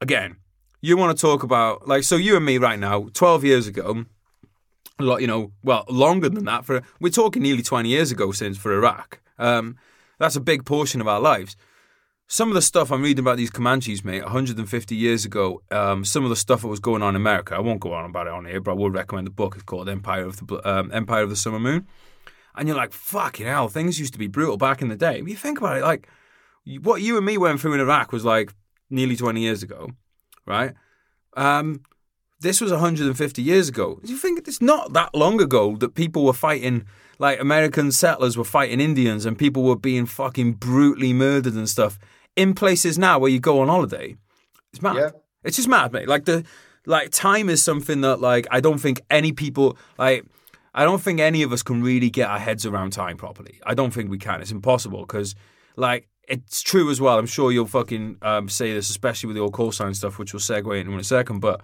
Again, 0.00 0.36
you 0.80 0.96
want 0.96 1.16
to 1.16 1.20
talk 1.20 1.42
about 1.42 1.88
like 1.88 2.04
so 2.04 2.14
you 2.16 2.36
and 2.36 2.44
me 2.44 2.58
right 2.58 2.78
now, 2.78 3.08
12 3.14 3.42
years 3.42 3.66
ago, 3.66 4.04
a 5.00 5.02
lot, 5.02 5.22
you 5.22 5.26
know, 5.26 5.50
well, 5.64 5.84
longer 5.88 6.28
than 6.28 6.44
that. 6.44 6.64
For 6.64 6.82
we're 7.00 7.08
talking 7.10 7.42
nearly 7.42 7.62
20 7.62 7.88
years 7.88 8.12
ago 8.12 8.30
since 8.30 8.56
for 8.58 8.72
Iraq. 8.72 9.18
Um, 9.40 9.76
that's 10.20 10.36
a 10.36 10.40
big 10.40 10.64
portion 10.64 11.00
of 11.00 11.08
our 11.08 11.18
lives. 11.18 11.56
Some 12.26 12.48
of 12.48 12.54
the 12.54 12.62
stuff 12.62 12.90
I'm 12.90 13.02
reading 13.02 13.22
about 13.22 13.36
these 13.36 13.50
Comanches, 13.50 14.02
mate, 14.02 14.22
150 14.22 14.96
years 14.96 15.24
ago, 15.24 15.62
um, 15.70 16.04
some 16.04 16.24
of 16.24 16.30
the 16.30 16.36
stuff 16.36 16.62
that 16.62 16.68
was 16.68 16.80
going 16.80 17.02
on 17.02 17.10
in 17.10 17.16
America, 17.16 17.54
I 17.54 17.60
won't 17.60 17.80
go 17.80 17.92
on 17.92 18.08
about 18.08 18.26
it 18.26 18.32
on 18.32 18.46
here, 18.46 18.60
but 18.60 18.72
I 18.72 18.74
would 18.74 18.94
recommend 18.94 19.26
the 19.26 19.30
book. 19.30 19.54
It's 19.54 19.62
called 19.62 19.88
Empire 19.88 20.24
of 20.24 20.46
the 20.46 20.68
um, 20.68 20.90
Empire 20.92 21.22
of 21.22 21.30
the 21.30 21.36
Summer 21.36 21.60
Moon. 21.60 21.86
And 22.56 22.66
you're 22.66 22.76
like, 22.76 22.92
fucking 22.92 23.46
hell, 23.46 23.68
things 23.68 23.98
used 23.98 24.14
to 24.14 24.18
be 24.18 24.26
brutal 24.26 24.56
back 24.56 24.80
in 24.80 24.88
the 24.88 24.96
day. 24.96 25.20
When 25.20 25.30
you 25.30 25.36
think 25.36 25.58
about 25.58 25.76
it, 25.76 25.82
like, 25.82 26.08
what 26.80 27.02
you 27.02 27.16
and 27.16 27.26
me 27.26 27.36
went 27.36 27.60
through 27.60 27.74
in 27.74 27.80
Iraq 27.80 28.10
was 28.10 28.24
like 28.24 28.54
nearly 28.88 29.16
20 29.16 29.40
years 29.40 29.62
ago, 29.62 29.90
right? 30.46 30.72
Um, 31.36 31.82
this 32.40 32.60
was 32.60 32.70
150 32.70 33.42
years 33.42 33.68
ago. 33.68 34.00
You 34.04 34.16
think 34.16 34.46
it's 34.46 34.62
not 34.62 34.92
that 34.94 35.14
long 35.14 35.40
ago 35.42 35.76
that 35.76 35.94
people 35.94 36.24
were 36.24 36.32
fighting, 36.32 36.86
like 37.18 37.40
American 37.40 37.92
settlers 37.92 38.36
were 38.36 38.44
fighting 38.44 38.80
Indians 38.80 39.26
and 39.26 39.38
people 39.38 39.62
were 39.62 39.76
being 39.76 40.06
fucking 40.06 40.54
brutally 40.54 41.12
murdered 41.12 41.54
and 41.54 41.68
stuff 41.68 41.98
in 42.36 42.54
places 42.54 42.98
now 42.98 43.18
where 43.18 43.30
you 43.30 43.40
go 43.40 43.60
on 43.60 43.68
holiday. 43.68 44.16
It's 44.72 44.82
mad. 44.82 44.96
Yeah. 44.96 45.10
It's 45.44 45.56
just 45.56 45.68
mad, 45.68 45.92
mate. 45.92 46.08
Like 46.08 46.24
the 46.24 46.44
like 46.86 47.10
time 47.10 47.48
is 47.48 47.62
something 47.62 48.00
that 48.02 48.20
like 48.20 48.46
I 48.50 48.60
don't 48.60 48.78
think 48.78 49.00
any 49.10 49.32
people 49.32 49.76
like 49.98 50.24
I 50.74 50.84
don't 50.84 51.00
think 51.00 51.20
any 51.20 51.42
of 51.42 51.52
us 51.52 51.62
can 51.62 51.82
really 51.82 52.10
get 52.10 52.28
our 52.28 52.38
heads 52.38 52.66
around 52.66 52.92
time 52.92 53.16
properly. 53.16 53.60
I 53.64 53.74
don't 53.74 53.92
think 53.92 54.10
we 54.10 54.18
can. 54.18 54.40
It's 54.40 54.50
impossible 54.50 55.00
because 55.00 55.34
like 55.76 56.08
it's 56.26 56.62
true 56.62 56.90
as 56.90 57.00
well. 57.00 57.18
I'm 57.18 57.26
sure 57.26 57.52
you'll 57.52 57.66
fucking 57.66 58.18
um, 58.22 58.48
say 58.48 58.72
this, 58.72 58.90
especially 58.90 59.28
with 59.28 59.36
the 59.36 59.42
old 59.42 59.52
call 59.52 59.72
sign 59.72 59.94
stuff, 59.94 60.18
which 60.18 60.32
we'll 60.32 60.40
segue 60.40 60.78
into 60.78 60.92
in 60.92 60.98
a 60.98 61.04
second. 61.04 61.40
But 61.40 61.62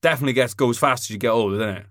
definitely 0.00 0.34
gets 0.34 0.54
goes 0.54 0.78
fast 0.78 1.04
as 1.04 1.10
you 1.10 1.18
get 1.18 1.30
older, 1.30 1.58
doesn't 1.58 1.76
it? 1.76 1.86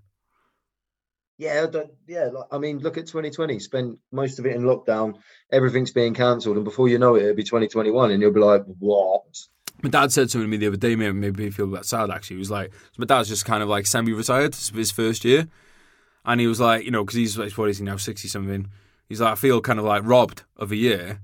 Yeah, 1.38 1.66
yeah. 2.06 2.28
Like, 2.32 2.46
I 2.50 2.58
mean, 2.58 2.78
look 2.78 2.96
at 2.96 3.06
2020. 3.06 3.58
Spent 3.58 3.98
most 4.10 4.38
of 4.38 4.46
it 4.46 4.56
in 4.56 4.62
lockdown. 4.62 5.14
Everything's 5.52 5.92
being 5.92 6.14
cancelled, 6.14 6.56
and 6.56 6.64
before 6.64 6.88
you 6.88 6.98
know 6.98 7.14
it, 7.14 7.22
it'll 7.22 7.34
be 7.34 7.44
2021, 7.44 8.10
and 8.10 8.22
you'll 8.22 8.32
be 8.32 8.40
like, 8.40 8.64
"What?" 8.78 9.24
My 9.82 9.90
dad 9.90 10.12
said 10.12 10.30
something 10.30 10.46
to 10.46 10.50
me 10.50 10.56
the 10.56 10.68
other 10.68 10.76
day, 10.76 10.96
made 10.96 11.36
me 11.36 11.50
feel 11.50 11.66
a 11.66 11.76
bit 11.76 11.84
sad 11.84 12.10
actually. 12.10 12.36
He 12.36 12.38
was 12.38 12.50
like, 12.50 12.72
my 12.96 13.04
dad's 13.04 13.28
just 13.28 13.44
kind 13.44 13.62
of 13.62 13.68
like 13.68 13.86
semi 13.86 14.12
retired, 14.12 14.46
it's 14.46 14.70
his 14.70 14.90
first 14.90 15.24
year. 15.24 15.48
And 16.24 16.40
he 16.40 16.46
was 16.46 16.60
like, 16.60 16.84
you 16.84 16.90
know, 16.90 17.04
because 17.04 17.16
he's, 17.16 17.38
what 17.56 17.68
is 17.68 17.78
he 17.78 17.84
now, 17.84 17.96
60 17.96 18.26
something? 18.26 18.68
He's 19.08 19.20
like, 19.20 19.32
I 19.32 19.34
feel 19.36 19.60
kind 19.60 19.78
of 19.78 19.84
like 19.84 20.02
robbed 20.04 20.42
of 20.56 20.72
a 20.72 20.76
year 20.76 21.20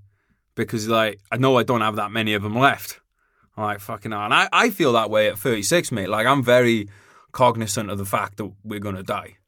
because 0.55 0.87
like, 0.87 1.18
I 1.33 1.38
know 1.38 1.57
I 1.57 1.62
don't 1.62 1.81
have 1.81 1.96
that 1.96 2.12
many 2.12 2.35
of 2.35 2.42
them 2.42 2.57
left. 2.57 3.01
I'm 3.57 3.64
like, 3.64 3.81
fucking 3.81 4.12
hell. 4.12 4.20
And 4.20 4.35
I, 4.35 4.48
I 4.53 4.70
feel 4.70 4.92
that 4.92 5.11
way 5.11 5.29
at 5.29 5.38
36, 5.38 5.90
mate. 5.90 6.09
Like, 6.09 6.27
I'm 6.27 6.42
very 6.42 6.88
cognizant 7.33 7.90
of 7.90 7.98
the 7.98 8.05
fact 8.05 8.37
that 8.37 8.53
we're 8.62 8.81
to 8.81 9.03
die. 9.03 9.38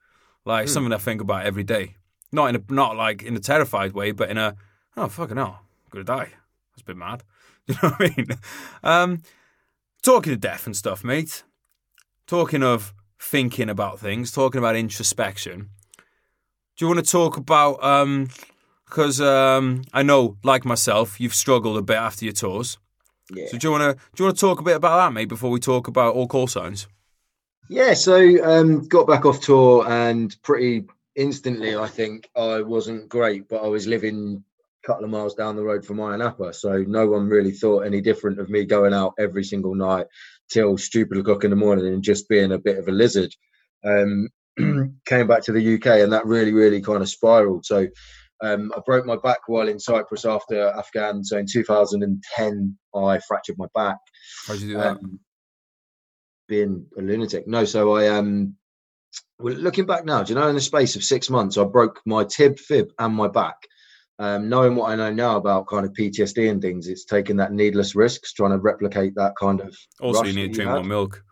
Like, 0.44 0.68
something 0.68 0.92
I 0.92 0.98
think 0.98 1.20
about 1.20 1.46
every 1.46 1.64
day. 1.64 1.96
Not 2.32 2.48
in 2.48 2.56
a, 2.56 2.72
not 2.72 2.96
like 2.96 3.22
in 3.22 3.36
a 3.36 3.40
terrified 3.40 3.92
way, 3.92 4.12
but 4.12 4.30
in 4.30 4.38
a, 4.38 4.56
oh, 4.96 5.08
fucking 5.08 5.36
hell, 5.36 5.60
I'm 5.92 5.98
to 5.98 6.04
die. 6.04 6.30
That's 6.72 6.82
a 6.82 6.84
bit 6.84 6.96
mad. 6.96 7.22
You 7.66 7.76
know 7.82 7.88
what 7.88 8.02
I 8.02 8.14
mean? 8.14 8.26
Um, 8.82 9.22
talking 10.02 10.34
of 10.34 10.40
death 10.40 10.66
and 10.66 10.76
stuff, 10.76 11.02
mate. 11.02 11.44
Talking 12.26 12.62
of 12.62 12.92
thinking 13.18 13.70
about 13.70 13.98
things, 13.98 14.30
talking 14.30 14.58
about 14.58 14.76
introspection. 14.76 15.70
Do 16.76 16.84
you 16.84 16.88
want 16.88 17.02
to 17.02 17.10
talk 17.10 17.38
about? 17.38 17.78
Because 18.84 19.20
um, 19.22 19.82
I 19.94 20.02
know, 20.02 20.36
like 20.44 20.66
myself, 20.66 21.18
you've 21.18 21.34
struggled 21.34 21.78
a 21.78 21.82
bit 21.82 21.96
after 21.96 22.26
your 22.26 22.34
tours. 22.34 22.76
Yeah. 23.32 23.46
So 23.48 23.56
do 23.56 23.66
you 23.66 23.70
want 23.70 23.82
to 23.82 24.04
do 24.14 24.22
you 24.22 24.26
want 24.26 24.36
to 24.36 24.40
talk 24.40 24.60
a 24.60 24.62
bit 24.62 24.76
about 24.76 24.98
that, 24.98 25.12
mate, 25.12 25.28
before 25.28 25.50
we 25.50 25.60
talk 25.60 25.88
about 25.88 26.14
all 26.14 26.28
call 26.28 26.46
signs? 26.46 26.86
Yeah, 27.68 27.94
so 27.94 28.18
um, 28.44 28.86
got 28.88 29.06
back 29.06 29.24
off 29.24 29.40
tour 29.40 29.88
and 29.88 30.34
pretty 30.42 30.84
instantly, 31.16 31.76
I 31.76 31.88
think 31.88 32.28
I 32.36 32.60
wasn't 32.60 33.08
great, 33.08 33.48
but 33.48 33.64
I 33.64 33.68
was 33.68 33.86
living 33.86 34.44
a 34.82 34.86
couple 34.86 35.04
of 35.04 35.10
miles 35.10 35.34
down 35.34 35.56
the 35.56 35.62
road 35.62 35.84
from 35.84 36.00
Iron 36.00 36.20
so 36.52 36.84
no 36.86 37.06
one 37.06 37.28
really 37.28 37.52
thought 37.52 37.86
any 37.86 38.00
different 38.00 38.38
of 38.38 38.50
me 38.50 38.64
going 38.64 38.92
out 38.92 39.14
every 39.18 39.44
single 39.44 39.74
night 39.74 40.06
till 40.50 40.76
stupid 40.76 41.18
o'clock 41.18 41.44
in 41.44 41.50
the 41.50 41.56
morning 41.56 41.86
and 41.86 42.02
just 42.02 42.28
being 42.28 42.52
a 42.52 42.58
bit 42.58 42.78
of 42.78 42.88
a 42.88 42.92
lizard. 42.92 43.34
Um, 43.84 44.28
came 45.06 45.26
back 45.26 45.42
to 45.44 45.52
the 45.52 45.74
UK, 45.74 45.86
and 45.86 46.12
that 46.12 46.26
really, 46.26 46.52
really 46.52 46.80
kind 46.80 47.02
of 47.02 47.08
spiraled. 47.08 47.64
So 47.64 47.88
um, 48.40 48.72
I 48.76 48.80
broke 48.84 49.06
my 49.06 49.16
back 49.16 49.38
while 49.46 49.68
in 49.68 49.80
Cyprus 49.80 50.24
after 50.24 50.68
Afghan. 50.68 51.24
So 51.24 51.38
in 51.38 51.46
2010, 51.50 52.78
I 52.94 53.18
fractured 53.26 53.56
my 53.58 53.66
back. 53.74 53.98
How'd 54.46 54.60
you 54.60 54.68
do 54.68 54.74
that? 54.74 54.98
Um, 54.98 55.20
being 56.48 56.86
a 56.98 57.02
lunatic. 57.02 57.46
No, 57.46 57.64
so 57.64 57.94
I 57.96 58.08
um 58.08 58.54
well, 59.38 59.54
looking 59.54 59.86
back 59.86 60.04
now, 60.04 60.22
do 60.22 60.32
you 60.32 60.38
know 60.38 60.48
in 60.48 60.54
the 60.54 60.60
space 60.60 60.96
of 60.96 61.04
six 61.04 61.28
months 61.30 61.56
I 61.58 61.64
broke 61.64 62.00
my 62.06 62.24
tib, 62.24 62.58
fib, 62.58 62.92
and 62.98 63.14
my 63.14 63.28
back. 63.28 63.56
Um, 64.20 64.48
knowing 64.48 64.76
what 64.76 64.90
I 64.92 64.94
know 64.94 65.12
now 65.12 65.36
about 65.36 65.66
kind 65.66 65.84
of 65.84 65.92
PTSD 65.92 66.48
and 66.48 66.62
things, 66.62 66.86
it's 66.86 67.04
taking 67.04 67.36
that 67.38 67.52
needless 67.52 67.96
risks, 67.96 68.32
trying 68.32 68.52
to 68.52 68.58
replicate 68.58 69.14
that 69.16 69.34
kind 69.36 69.60
of. 69.60 69.76
also, 70.00 70.22
you 70.22 70.32
need 70.34 70.48
to 70.48 70.54
drink 70.54 70.70
more 70.70 70.84
milk. 70.84 71.24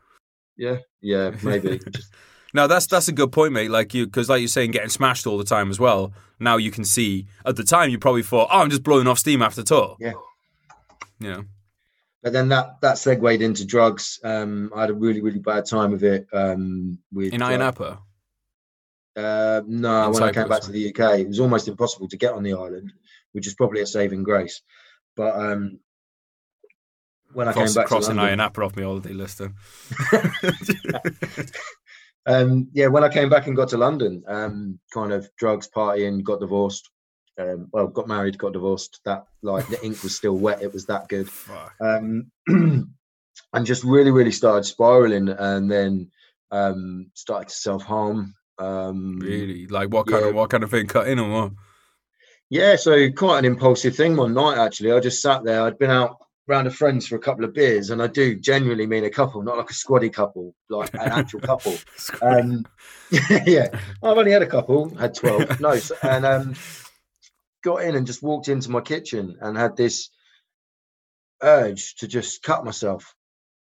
Yeah, 0.57 0.79
yeah, 1.01 1.31
maybe. 1.45 1.79
Just- 1.93 2.13
No, 2.55 2.67
that's 2.67 2.87
that's 2.87 3.07
a 3.09 3.13
good 3.13 3.31
point, 3.31 3.53
mate. 3.53 3.71
Like 3.71 3.95
you, 3.95 4.07
because 4.07 4.29
like 4.29 4.41
you're 4.41 4.49
saying, 4.49 4.73
getting 4.73 4.89
smashed 4.91 5.29
all 5.29 5.39
the 5.39 5.45
time 5.45 5.71
as 5.71 5.79
well. 5.79 6.13
Now 6.41 6.57
you 6.57 6.73
can 6.73 6.85
see. 6.85 7.27
At 7.47 7.55
the 7.55 7.63
time, 7.65 7.91
you 7.91 7.99
probably 8.01 8.25
thought, 8.25 8.49
"Oh, 8.51 8.59
I'm 8.61 8.69
just 8.69 8.83
blowing 8.83 9.07
off 9.07 9.19
steam 9.21 9.43
after 9.43 9.63
tour." 9.63 9.97
Yeah. 10.01 10.13
Yeah. 11.21 11.43
But 12.23 12.33
then 12.33 12.49
that 12.51 12.81
that 12.83 12.99
segued 12.99 13.43
into 13.43 13.65
drugs. 13.65 14.21
Um, 14.23 14.71
I 14.75 14.83
had 14.83 14.91
a 14.91 14.95
really 14.95 15.21
really 15.21 15.41
bad 15.41 15.67
time 15.67 15.91
with 15.91 16.05
it. 16.05 16.27
Um, 16.33 16.99
with 17.13 17.33
In 17.33 17.43
uh, 17.43 17.49
Ayia 17.49 17.59
Napa. 17.59 17.99
Uh, 19.15 19.61
no, 19.67 20.07
In 20.07 20.13
when 20.13 20.23
I 20.23 20.33
came 20.33 20.49
back 20.49 20.63
Cyprus. 20.63 20.67
to 20.67 20.73
the 20.73 20.89
UK, 20.89 21.21
it 21.21 21.29
was 21.29 21.41
almost 21.41 21.69
impossible 21.69 22.09
to 22.09 22.17
get 22.17 22.33
on 22.33 22.43
the 22.43 22.55
island, 22.55 22.93
which 23.33 23.47
is 23.47 23.55
probably 23.55 23.81
a 23.81 23.87
saving 23.87 24.23
grace. 24.23 24.63
But 25.17 25.37
um, 25.37 25.81
when 27.35 27.49
I 27.49 27.53
came 27.53 27.73
back 27.73 27.87
crossing 27.87 28.17
to 28.17 28.23
Iron 28.23 28.39
London, 28.39 28.41
Apple 28.41 28.65
off 28.65 28.77
my 28.77 28.83
holiday 28.83 29.13
list. 29.13 29.39
Then. 29.39 29.55
um, 32.27 32.69
yeah, 32.73 32.87
when 32.87 33.05
I 33.05 33.09
came 33.09 33.29
back 33.29 33.47
and 33.47 33.57
got 33.57 33.69
to 33.71 33.79
London, 33.79 34.23
um, 34.27 34.79
kind 34.93 35.13
of 35.13 35.29
drugs, 35.39 35.69
partying, 35.75 36.23
got 36.23 36.41
divorced. 36.41 36.91
Um, 37.39 37.69
well, 37.73 37.87
got 37.87 38.09
married, 38.09 38.39
got 38.39 38.53
divorced. 38.53 39.01
That 39.05 39.27
like 39.43 39.67
the 39.69 39.85
ink 39.85 40.03
was 40.03 40.17
still 40.17 40.37
wet. 40.37 40.63
It 40.63 40.73
was 40.73 40.87
that 40.87 41.09
good. 41.09 41.29
Um, 41.81 42.31
and 42.49 43.67
just 43.67 43.85
really, 43.85 44.11
really 44.11 44.33
started 44.33 44.65
spiraling, 44.65 45.29
and 45.29 45.71
then 45.71 46.11
um, 46.51 47.11
started 47.15 47.49
to 47.49 47.55
self 47.55 47.83
harm. 47.83 48.35
Um, 48.59 49.19
Really? 49.21 49.67
Like 49.67 49.91
what 49.91 50.07
kind 50.07 50.25
of 50.25 50.35
what 50.35 50.51
kind 50.51 50.63
of 50.63 50.71
thing 50.71 50.87
cut 50.87 51.09
in 51.09 51.19
or 51.19 51.31
what? 51.31 51.53
Yeah, 52.51 52.77
so 52.77 53.11
quite 53.11 53.39
an 53.39 53.45
impulsive 53.47 53.97
thing 53.97 54.15
one 54.15 54.35
night 54.35 54.59
actually. 54.59 54.93
I 54.93 55.01
just 55.01 55.23
sat 55.23 55.43
there. 55.43 55.63
I'd 55.63 55.79
been 55.79 55.91
out 55.91 56.19
round 56.47 56.67
of 56.67 56.75
friends 56.75 57.07
for 57.07 57.17
a 57.17 57.21
couple 57.21 57.45
of 57.45 57.55
beers, 57.55 57.89
and 57.91 58.03
I 58.03 58.09
do 58.09 58.35
genuinely 58.35 58.87
mean 58.87 59.05
a 59.05 59.11
couple, 59.11 59.43
not 59.43 59.57
like 59.57 59.71
a 59.71 59.75
squaddy 59.75 60.13
couple, 60.13 60.55
like 60.69 60.93
an 60.93 61.01
actual 61.01 61.41
couple. 61.51 61.75
Um, 62.21 62.67
yeah, 63.47 63.69
I've 64.03 64.19
only 64.19 64.33
had 64.33 64.43
a 64.43 64.47
couple, 64.47 64.95
had 64.97 65.15
twelve. 65.15 65.61
No, 65.61 65.79
and 66.03 66.27
um, 66.27 66.55
got 67.63 67.83
in 67.83 67.95
and 67.97 68.07
just 68.07 68.23
walked 68.23 68.49
into 68.49 68.71
my 68.71 68.81
kitchen 68.81 69.37
and 69.41 69.57
had 69.57 69.77
this 69.77 70.11
urge 71.43 71.97
to 71.97 72.09
just 72.09 72.43
cut 72.43 72.65
myself. 72.65 73.15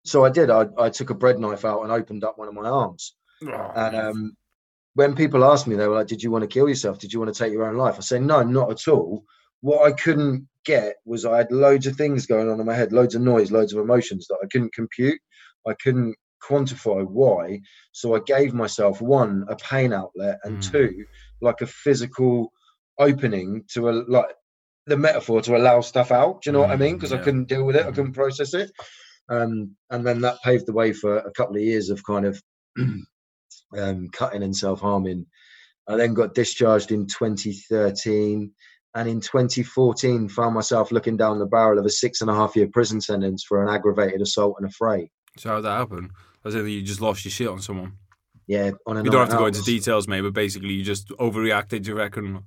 So 0.04 0.24
I 0.24 0.30
did. 0.30 0.50
I, 0.50 0.66
I 0.78 0.90
took 0.90 1.10
a 1.10 1.14
bread 1.14 1.38
knife 1.38 1.64
out 1.64 1.82
and 1.82 1.92
opened 1.92 2.24
up 2.24 2.38
one 2.38 2.48
of 2.48 2.54
my 2.54 2.68
arms. 2.68 3.14
And 3.74 3.96
um, 3.96 4.36
when 4.94 5.14
people 5.14 5.44
asked 5.44 5.66
me, 5.66 5.76
they 5.76 5.86
were 5.86 5.94
like, 5.94 6.06
"Did 6.06 6.22
you 6.22 6.30
want 6.30 6.42
to 6.42 6.48
kill 6.48 6.68
yourself? 6.68 6.98
Did 6.98 7.12
you 7.12 7.20
want 7.20 7.32
to 7.32 7.38
take 7.38 7.52
your 7.52 7.68
own 7.68 7.76
life?" 7.76 7.96
I 7.98 8.00
say, 8.00 8.18
"No, 8.18 8.42
not 8.42 8.70
at 8.70 8.88
all." 8.88 9.24
What 9.60 9.86
I 9.86 9.92
couldn't 9.92 10.48
get 10.64 10.96
was 11.04 11.24
I 11.24 11.38
had 11.38 11.52
loads 11.52 11.86
of 11.86 11.96
things 11.96 12.26
going 12.26 12.48
on 12.48 12.60
in 12.60 12.66
my 12.66 12.74
head, 12.74 12.92
loads 12.92 13.14
of 13.14 13.22
noise, 13.22 13.50
loads 13.50 13.72
of 13.72 13.80
emotions 13.80 14.26
that 14.28 14.38
I 14.42 14.46
couldn't 14.46 14.72
compute. 14.72 15.20
I 15.66 15.74
couldn't 15.82 16.14
quantify 16.42 17.06
why. 17.06 17.60
So 17.92 18.14
I 18.14 18.20
gave 18.26 18.54
myself 18.54 19.00
one 19.00 19.44
a 19.48 19.56
pain 19.56 19.92
outlet, 19.92 20.38
and 20.44 20.58
Mm. 20.58 20.70
two 20.70 21.04
like 21.40 21.60
a 21.60 21.66
physical 21.66 22.52
opening 22.98 23.64
to 23.74 23.88
a 23.88 23.92
like 24.08 24.26
the 24.86 24.96
metaphor 24.96 25.42
to 25.42 25.56
allow 25.56 25.80
stuff 25.80 26.10
out. 26.10 26.42
Do 26.42 26.48
you 26.48 26.52
know 26.52 26.60
what 26.60 26.70
I 26.70 26.76
Mm, 26.76 26.80
mean? 26.80 26.94
Because 26.96 27.12
I 27.12 27.18
couldn't 27.18 27.48
deal 27.48 27.64
with 27.64 27.76
it. 27.76 27.86
I 27.86 27.90
Mm. 27.90 27.94
couldn't 27.94 28.12
process 28.14 28.54
it. 28.54 28.70
Um, 29.28 29.76
and 29.90 30.06
then 30.06 30.22
that 30.22 30.42
paved 30.42 30.66
the 30.66 30.72
way 30.72 30.92
for 30.92 31.18
a 31.18 31.30
couple 31.32 31.56
of 31.56 31.62
years 31.62 31.90
of 31.90 32.02
kind 32.04 32.24
of 32.24 32.42
um, 33.76 34.08
cutting 34.12 34.42
and 34.42 34.56
self 34.56 34.80
harming. 34.80 35.26
I 35.86 35.96
then 35.96 36.14
got 36.14 36.34
discharged 36.34 36.92
in 36.92 37.06
2013. 37.06 38.52
And 38.94 39.08
in 39.08 39.20
2014, 39.20 40.28
found 40.28 40.54
myself 40.54 40.90
looking 40.90 41.16
down 41.16 41.38
the 41.38 41.46
barrel 41.46 41.78
of 41.78 41.84
a 41.84 41.90
six 41.90 42.20
and 42.20 42.30
a 42.30 42.34
half 42.34 42.56
year 42.56 42.68
prison 42.72 43.00
sentence 43.00 43.44
for 43.44 43.62
an 43.62 43.68
aggravated 43.68 44.22
assault 44.22 44.56
and 44.58 44.68
affray. 44.68 45.10
So 45.36 45.50
how 45.50 45.56
did 45.56 45.66
that 45.66 45.76
happen? 45.78 46.10
As 46.44 46.54
if 46.54 46.66
you 46.66 46.82
just 46.82 47.00
lost 47.00 47.24
your 47.24 47.30
shit 47.30 47.48
on 47.48 47.60
someone. 47.60 47.92
Yeah, 48.46 48.70
on 48.86 48.96
a 48.96 49.04
You 49.04 49.10
don't 49.10 49.20
have 49.20 49.30
to 49.30 49.36
go 49.36 49.46
into 49.46 49.62
details, 49.62 50.08
mate, 50.08 50.22
but 50.22 50.32
basically 50.32 50.72
you 50.72 50.82
just 50.82 51.08
overreacted, 51.10 51.86
you 51.86 51.94
reckon, 51.94 52.44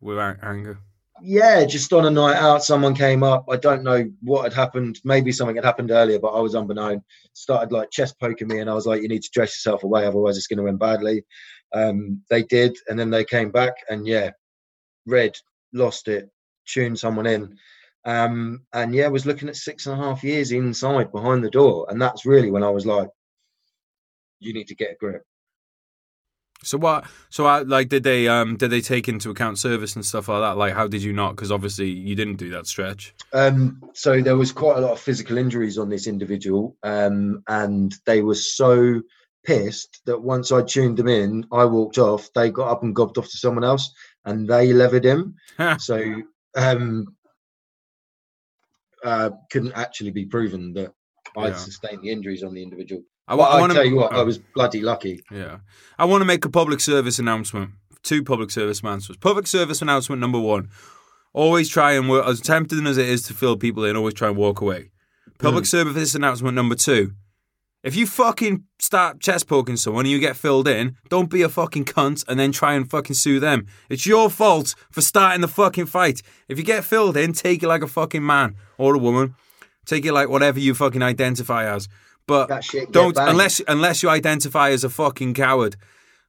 with 0.00 0.18
a- 0.18 0.38
anger. 0.42 0.78
Yeah, 1.22 1.64
just 1.66 1.92
on 1.92 2.06
a 2.06 2.10
night 2.10 2.36
out, 2.36 2.64
someone 2.64 2.94
came 2.94 3.22
up. 3.22 3.44
I 3.50 3.56
don't 3.56 3.82
know 3.82 4.10
what 4.22 4.44
had 4.44 4.54
happened. 4.54 4.98
Maybe 5.04 5.32
something 5.32 5.56
had 5.56 5.64
happened 5.66 5.90
earlier, 5.90 6.18
but 6.18 6.28
I 6.28 6.40
was 6.40 6.54
unbeknown. 6.54 7.02
Started 7.34 7.72
like 7.72 7.90
chest 7.90 8.18
poking 8.18 8.48
me, 8.48 8.60
and 8.60 8.70
I 8.70 8.74
was 8.74 8.86
like, 8.86 9.02
"You 9.02 9.08
need 9.08 9.22
to 9.22 9.30
dress 9.30 9.50
yourself 9.50 9.84
away, 9.84 10.06
otherwise 10.06 10.38
it's 10.38 10.46
going 10.46 10.58
to 10.60 10.68
end 10.68 10.78
badly." 10.78 11.24
Um, 11.74 12.22
they 12.30 12.42
did, 12.42 12.76
and 12.88 12.98
then 12.98 13.10
they 13.10 13.24
came 13.24 13.50
back, 13.50 13.74
and 13.90 14.06
yeah, 14.06 14.30
red 15.06 15.36
lost 15.74 16.08
it, 16.08 16.30
tuned 16.66 16.98
someone 16.98 17.26
in, 17.26 17.58
um, 18.06 18.62
and 18.72 18.94
yeah, 18.94 19.08
was 19.08 19.26
looking 19.26 19.48
at 19.50 19.56
six 19.56 19.86
and 19.86 20.00
a 20.00 20.02
half 20.02 20.24
years 20.24 20.52
inside 20.52 21.12
behind 21.12 21.44
the 21.44 21.50
door, 21.50 21.86
and 21.90 22.00
that's 22.00 22.24
really 22.24 22.50
when 22.50 22.62
I 22.64 22.70
was 22.70 22.86
like, 22.86 23.10
"You 24.38 24.54
need 24.54 24.68
to 24.68 24.74
get 24.74 24.92
a 24.92 24.96
grip." 24.96 25.22
So 26.62 26.76
what? 26.78 27.04
So 27.30 27.46
I, 27.46 27.62
like, 27.62 27.88
did 27.88 28.02
they 28.02 28.28
um 28.28 28.56
did 28.56 28.70
they 28.70 28.80
take 28.80 29.08
into 29.08 29.30
account 29.30 29.58
service 29.58 29.96
and 29.96 30.04
stuff 30.04 30.28
like 30.28 30.40
that? 30.40 30.56
Like, 30.56 30.74
how 30.74 30.86
did 30.86 31.02
you 31.02 31.12
not? 31.12 31.36
Because 31.36 31.50
obviously 31.50 31.88
you 31.88 32.14
didn't 32.14 32.36
do 32.36 32.50
that 32.50 32.66
stretch. 32.66 33.14
Um, 33.32 33.82
so 33.94 34.20
there 34.20 34.36
was 34.36 34.52
quite 34.52 34.76
a 34.76 34.80
lot 34.80 34.92
of 34.92 35.00
physical 35.00 35.38
injuries 35.38 35.78
on 35.78 35.88
this 35.88 36.06
individual, 36.06 36.76
um, 36.82 37.42
and 37.48 37.94
they 38.04 38.22
were 38.22 38.34
so 38.34 39.00
pissed 39.44 40.02
that 40.04 40.20
once 40.20 40.52
I 40.52 40.62
tuned 40.62 40.98
them 40.98 41.08
in, 41.08 41.46
I 41.50 41.64
walked 41.64 41.96
off. 41.98 42.28
They 42.34 42.50
got 42.50 42.68
up 42.68 42.82
and 42.82 42.94
gobbed 42.94 43.16
off 43.16 43.30
to 43.30 43.38
someone 43.38 43.64
else, 43.64 43.90
and 44.24 44.46
they 44.46 44.72
levered 44.72 45.04
him. 45.04 45.36
so 45.78 46.02
um, 46.56 47.16
uh, 49.02 49.30
couldn't 49.50 49.72
actually 49.72 50.10
be 50.10 50.26
proven 50.26 50.74
that 50.74 50.92
I'd 51.36 51.52
Yeah. 51.52 51.56
sustained 51.56 52.02
the 52.02 52.10
injuries 52.10 52.42
on 52.42 52.52
the 52.52 52.62
individual. 52.62 53.02
I, 53.28 53.36
But 53.36 53.42
I 53.42 53.60
wanna- 53.60 53.74
tell 53.74 53.84
you 53.84 53.96
what, 53.96 54.12
I 54.12 54.18
oh, 54.18 54.24
was 54.24 54.38
bloody 54.38 54.80
lucky. 54.80 55.22
Yeah, 55.30 55.58
I 55.98 56.04
want 56.04 56.20
to 56.22 56.24
make 56.24 56.44
a 56.44 56.50
public 56.50 56.80
service 56.80 57.18
announcement. 57.18 57.70
Two 58.02 58.24
public 58.24 58.50
service 58.50 58.80
announcements. 58.80 59.20
Public 59.20 59.46
service 59.46 59.82
announcement 59.82 60.20
number 60.20 60.40
one: 60.40 60.68
always 61.32 61.68
try 61.68 61.92
and 61.92 62.08
work. 62.08 62.26
As 62.26 62.40
tempting 62.40 62.86
as 62.86 62.98
it 62.98 63.08
is 63.08 63.22
to 63.24 63.34
fill 63.34 63.56
people 63.56 63.84
in, 63.84 63.96
always 63.96 64.14
try 64.14 64.28
and 64.28 64.36
walk 64.36 64.60
away. 64.60 64.90
Public 65.38 65.64
hmm. 65.64 65.68
service 65.68 66.14
announcement 66.14 66.54
number 66.54 66.74
two: 66.74 67.12
if 67.82 67.96
you 67.96 68.06
fucking 68.06 68.64
start 68.78 69.20
chest 69.20 69.46
poking 69.46 69.76
someone 69.76 70.04
and 70.04 70.12
you 70.12 70.18
get 70.18 70.36
filled 70.36 70.68
in, 70.68 70.96
don't 71.08 71.30
be 71.30 71.40
a 71.40 71.48
fucking 71.48 71.86
cunt 71.86 72.24
and 72.28 72.38
then 72.38 72.52
try 72.52 72.74
and 72.74 72.90
fucking 72.90 73.14
sue 73.14 73.40
them. 73.40 73.66
It's 73.88 74.04
your 74.04 74.28
fault 74.28 74.74
for 74.90 75.00
starting 75.00 75.40
the 75.40 75.48
fucking 75.48 75.86
fight. 75.86 76.20
If 76.46 76.58
you 76.58 76.64
get 76.64 76.84
filled 76.84 77.16
in, 77.16 77.32
take 77.32 77.62
it 77.62 77.68
like 77.68 77.82
a 77.82 77.88
fucking 77.88 78.24
man 78.24 78.56
or 78.76 78.94
a 78.94 78.98
woman. 78.98 79.34
Take 79.86 80.04
it 80.04 80.12
like 80.12 80.28
whatever 80.28 80.60
you 80.60 80.74
fucking 80.74 81.02
identify 81.02 81.64
as. 81.74 81.88
But 82.26 82.62
shit 82.64 82.92
don't 82.92 83.16
unless 83.18 83.60
unless 83.66 84.02
you 84.02 84.08
identify 84.08 84.70
as 84.70 84.84
a 84.84 84.88
fucking 84.90 85.34
coward. 85.34 85.76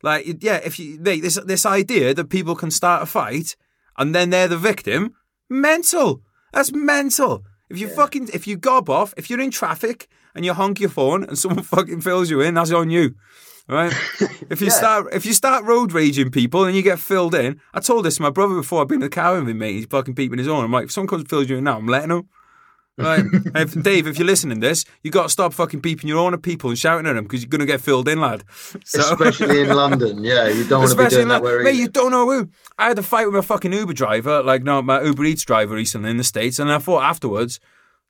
Like 0.01 0.43
yeah, 0.43 0.57
if 0.63 0.79
you 0.79 0.99
mate, 0.99 1.21
this 1.21 1.35
this 1.45 1.65
idea 1.65 2.13
that 2.13 2.29
people 2.29 2.55
can 2.55 2.71
start 2.71 3.03
a 3.03 3.05
fight 3.05 3.55
and 3.97 4.15
then 4.15 4.29
they're 4.31 4.47
the 4.47 4.57
victim, 4.57 5.13
mental. 5.49 6.21
That's 6.53 6.73
mental. 6.73 7.43
If 7.69 7.79
you 7.79 7.87
fucking 7.87 8.29
if 8.33 8.47
you 8.47 8.57
gob 8.57 8.89
off, 8.89 9.13
if 9.15 9.29
you're 9.29 9.39
in 9.39 9.51
traffic 9.51 10.07
and 10.33 10.43
you 10.43 10.53
honk 10.53 10.79
your 10.79 10.89
phone 10.89 11.23
and 11.23 11.37
someone 11.41 11.63
fucking 11.63 12.01
fills 12.01 12.29
you 12.29 12.41
in, 12.41 12.55
that's 12.55 12.71
on 12.71 12.89
you. 12.89 13.15
Right? 13.67 13.93
If 14.49 14.59
you 14.59 14.67
Yeah. 14.71 14.73
start 14.73 15.13
if 15.13 15.25
you 15.25 15.33
start 15.33 15.65
road 15.65 15.91
raging 15.93 16.31
people 16.31 16.63
and 16.65 16.75
you 16.75 16.81
get 16.81 16.99
filled 16.99 17.35
in, 17.35 17.61
I 17.73 17.79
told 17.79 18.05
this 18.05 18.15
to 18.15 18.23
my 18.23 18.31
brother 18.31 18.55
before 18.55 18.81
I've 18.81 18.87
been 18.87 18.95
in 18.95 19.01
the 19.01 19.09
car 19.09 19.35
with 19.39 19.47
him, 19.47 19.59
mate. 19.59 19.73
He's 19.75 19.85
fucking 19.85 20.15
peeping 20.15 20.39
his 20.39 20.47
own. 20.47 20.65
I'm 20.65 20.71
like, 20.71 20.85
if 20.85 20.91
someone 20.91 21.09
comes 21.09 21.21
and 21.21 21.29
fills 21.29 21.47
you 21.49 21.57
in 21.57 21.63
now, 21.65 21.77
I'm 21.77 21.87
letting 21.87 22.09
him. 22.11 22.27
Right, 22.97 23.23
if, 23.55 23.81
Dave, 23.81 24.05
if 24.05 24.19
you're 24.19 24.27
listening 24.27 24.59
to 24.59 24.67
this, 24.67 24.85
you 25.01 25.11
got 25.11 25.23
to 25.23 25.29
stop 25.29 25.53
fucking 25.53 25.81
beeping 25.81 26.03
your 26.03 26.19
own 26.19 26.33
at 26.33 26.41
people 26.41 26.69
and 26.69 26.77
shouting 26.77 27.07
at 27.07 27.13
them 27.13 27.23
because 27.23 27.41
you're 27.41 27.49
gonna 27.49 27.65
get 27.65 27.81
filled 27.81 28.07
in, 28.07 28.19
lad. 28.19 28.43
So, 28.83 28.99
Especially 28.99 29.61
in 29.61 29.69
London, 29.75 30.23
yeah, 30.23 30.47
you 30.49 30.65
don't 30.65 30.79
want 30.79 30.91
to 30.91 30.97
be 30.97 31.03
Especially 31.03 31.09
doing 31.09 31.21
in 31.23 31.27
that 31.29 31.41
where 31.41 31.63
mate, 31.63 31.75
you 31.75 31.87
don't 31.87 32.11
know 32.11 32.29
who. 32.29 32.49
I 32.77 32.89
had 32.89 32.99
a 32.99 33.03
fight 33.03 33.25
with 33.27 33.35
a 33.35 33.41
fucking 33.41 33.71
Uber 33.71 33.93
driver, 33.93 34.43
like 34.43 34.63
no, 34.63 34.81
my 34.81 35.01
Uber 35.01 35.23
Eats 35.23 35.43
driver 35.43 35.73
recently 35.73 36.11
in 36.11 36.17
the 36.17 36.23
states, 36.23 36.59
and 36.59 36.71
I 36.71 36.79
thought 36.79 37.03
afterwards 37.03 37.59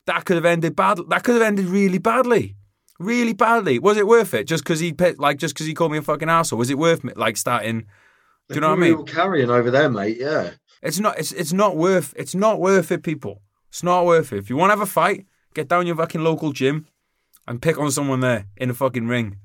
that 0.08 0.26
could 0.26 0.36
have 0.36 0.46
ended 0.46 0.76
bad. 0.76 1.00
That 1.10 1.24
could 1.24 1.36
have 1.36 1.44
ended 1.44 1.66
really 1.66 2.00
badly, 2.00 2.56
really 3.00 3.34
badly. 3.34 3.80
Was 3.80 3.98
it 3.98 4.08
worth 4.08 4.34
it? 4.34 4.46
Just 4.46 4.64
because 4.64 4.80
he 4.80 4.94
like 5.18 5.38
just 5.38 5.54
because 5.54 5.68
he 5.68 5.74
called 5.74 5.92
me 5.92 6.00
a 6.00 6.02
fucking 6.02 6.30
asshole? 6.30 6.60
Was 6.60 6.70
it 6.70 6.78
worth 6.78 7.04
me 7.04 7.14
like 7.16 7.38
starting? 7.38 7.86
Do 8.50 8.56
you 8.56 8.62
know 8.62 8.70
what 8.70 8.80
I 8.80 8.82
mean? 8.82 9.06
Carrying 9.06 9.50
over 9.50 9.72
there, 9.72 9.90
mate. 9.90 10.18
Yeah. 10.20 10.52
It's 10.82 11.00
not. 11.00 11.20
It's 11.20 11.32
it's 11.32 11.54
not 11.54 11.78
worth. 11.78 12.14
It's 12.18 12.34
not 12.34 12.60
worth 12.60 12.92
it, 12.92 13.04
people. 13.04 13.42
It's 13.72 13.84
not 13.84 14.06
worth 14.06 14.34
it. 14.34 14.38
If 14.38 14.50
you 14.50 14.58
want 14.58 14.72
to 14.72 14.78
have 14.78 14.88
a 14.88 14.92
fight, 14.92 15.26
get 15.54 15.70
down 15.70 15.88
your 15.88 15.96
fucking 15.96 16.24
local 16.24 16.52
gym, 16.52 16.88
and 17.48 17.62
pick 17.62 17.80
on 17.80 17.90
someone 17.90 18.20
there 18.20 18.48
in 18.58 18.70
a 18.70 18.74
fucking 18.74 19.08
ring. 19.08 19.38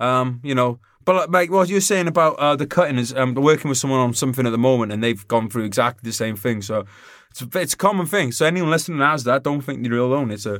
Um, 0.00 0.40
you 0.42 0.54
know. 0.54 0.80
But 1.04 1.30
like 1.30 1.50
what 1.50 1.70
you're 1.70 1.80
saying 1.80 2.08
about 2.08 2.34
uh, 2.34 2.54
the 2.54 2.66
cutting 2.66 2.98
is, 2.98 3.14
um, 3.14 3.34
working 3.34 3.68
with 3.68 3.78
someone 3.78 4.00
on 4.00 4.12
something 4.12 4.46
at 4.46 4.50
the 4.50 4.58
moment, 4.58 4.92
and 4.92 5.02
they've 5.02 5.26
gone 5.28 5.48
through 5.48 5.64
exactly 5.64 6.06
the 6.06 6.12
same 6.12 6.36
thing. 6.36 6.60
So 6.60 6.84
it's 7.30 7.40
a, 7.40 7.48
it's 7.58 7.74
a 7.74 7.76
common 7.78 8.04
thing. 8.04 8.32
So 8.32 8.44
anyone 8.44 8.70
listening 8.70 8.98
has 8.98 9.24
that, 9.24 9.44
don't 9.44 9.62
think 9.62 9.86
you're 9.86 9.96
alone. 9.96 10.30
It's 10.32 10.44
a 10.44 10.56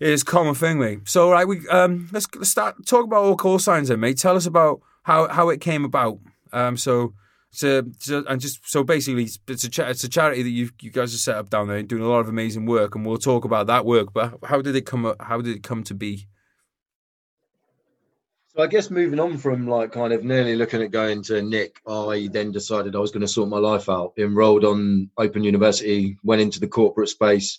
it 0.00 0.08
is 0.08 0.22
a 0.22 0.26
common 0.26 0.54
thing, 0.54 0.80
mate. 0.80 1.08
So 1.08 1.30
right, 1.30 1.46
we 1.46 1.66
um 1.68 2.08
let's, 2.12 2.26
let's 2.34 2.50
start 2.50 2.84
talk 2.84 3.04
about 3.04 3.22
all 3.22 3.36
call 3.36 3.58
signs, 3.58 3.88
then, 3.88 4.00
mate. 4.00 4.18
Tell 4.18 4.36
us 4.36 4.44
about 4.44 4.80
how 5.04 5.28
how 5.28 5.48
it 5.48 5.60
came 5.60 5.84
about. 5.84 6.18
Um, 6.52 6.76
so 6.76 7.14
so, 7.50 7.82
so 7.98 8.24
and 8.28 8.40
just 8.40 8.68
so 8.68 8.84
basically, 8.84 9.28
it's 9.48 9.64
a 9.64 9.68
cha- 9.68 9.88
it's 9.88 10.04
a 10.04 10.08
charity 10.08 10.42
that 10.42 10.50
you 10.50 10.70
you 10.80 10.90
guys 10.90 11.14
are 11.14 11.18
set 11.18 11.36
up 11.36 11.50
down 11.50 11.68
there, 11.68 11.82
doing 11.82 12.02
a 12.02 12.08
lot 12.08 12.20
of 12.20 12.28
amazing 12.28 12.64
work, 12.64 12.94
and 12.94 13.04
we'll 13.04 13.18
talk 13.18 13.44
about 13.44 13.66
that 13.66 13.84
work. 13.84 14.12
But 14.12 14.38
how 14.44 14.62
did 14.62 14.76
it 14.76 14.86
come? 14.86 15.06
up, 15.06 15.16
How 15.20 15.40
did 15.40 15.56
it 15.56 15.62
come 15.62 15.82
to 15.84 15.94
be? 15.94 16.28
So 18.54 18.62
I 18.62 18.66
guess 18.68 18.90
moving 18.90 19.20
on 19.20 19.36
from 19.38 19.66
like 19.68 19.92
kind 19.92 20.12
of 20.12 20.24
nearly 20.24 20.56
looking 20.56 20.82
at 20.82 20.90
going 20.90 21.22
to 21.24 21.42
Nick, 21.42 21.80
I 21.86 22.28
then 22.32 22.52
decided 22.52 22.94
I 22.94 23.00
was 23.00 23.10
going 23.10 23.20
to 23.22 23.28
sort 23.28 23.48
my 23.48 23.58
life 23.58 23.88
out. 23.88 24.12
Enrolled 24.16 24.64
on 24.64 25.10
Open 25.18 25.42
University, 25.44 26.18
went 26.22 26.42
into 26.42 26.60
the 26.60 26.68
corporate 26.68 27.08
space, 27.08 27.58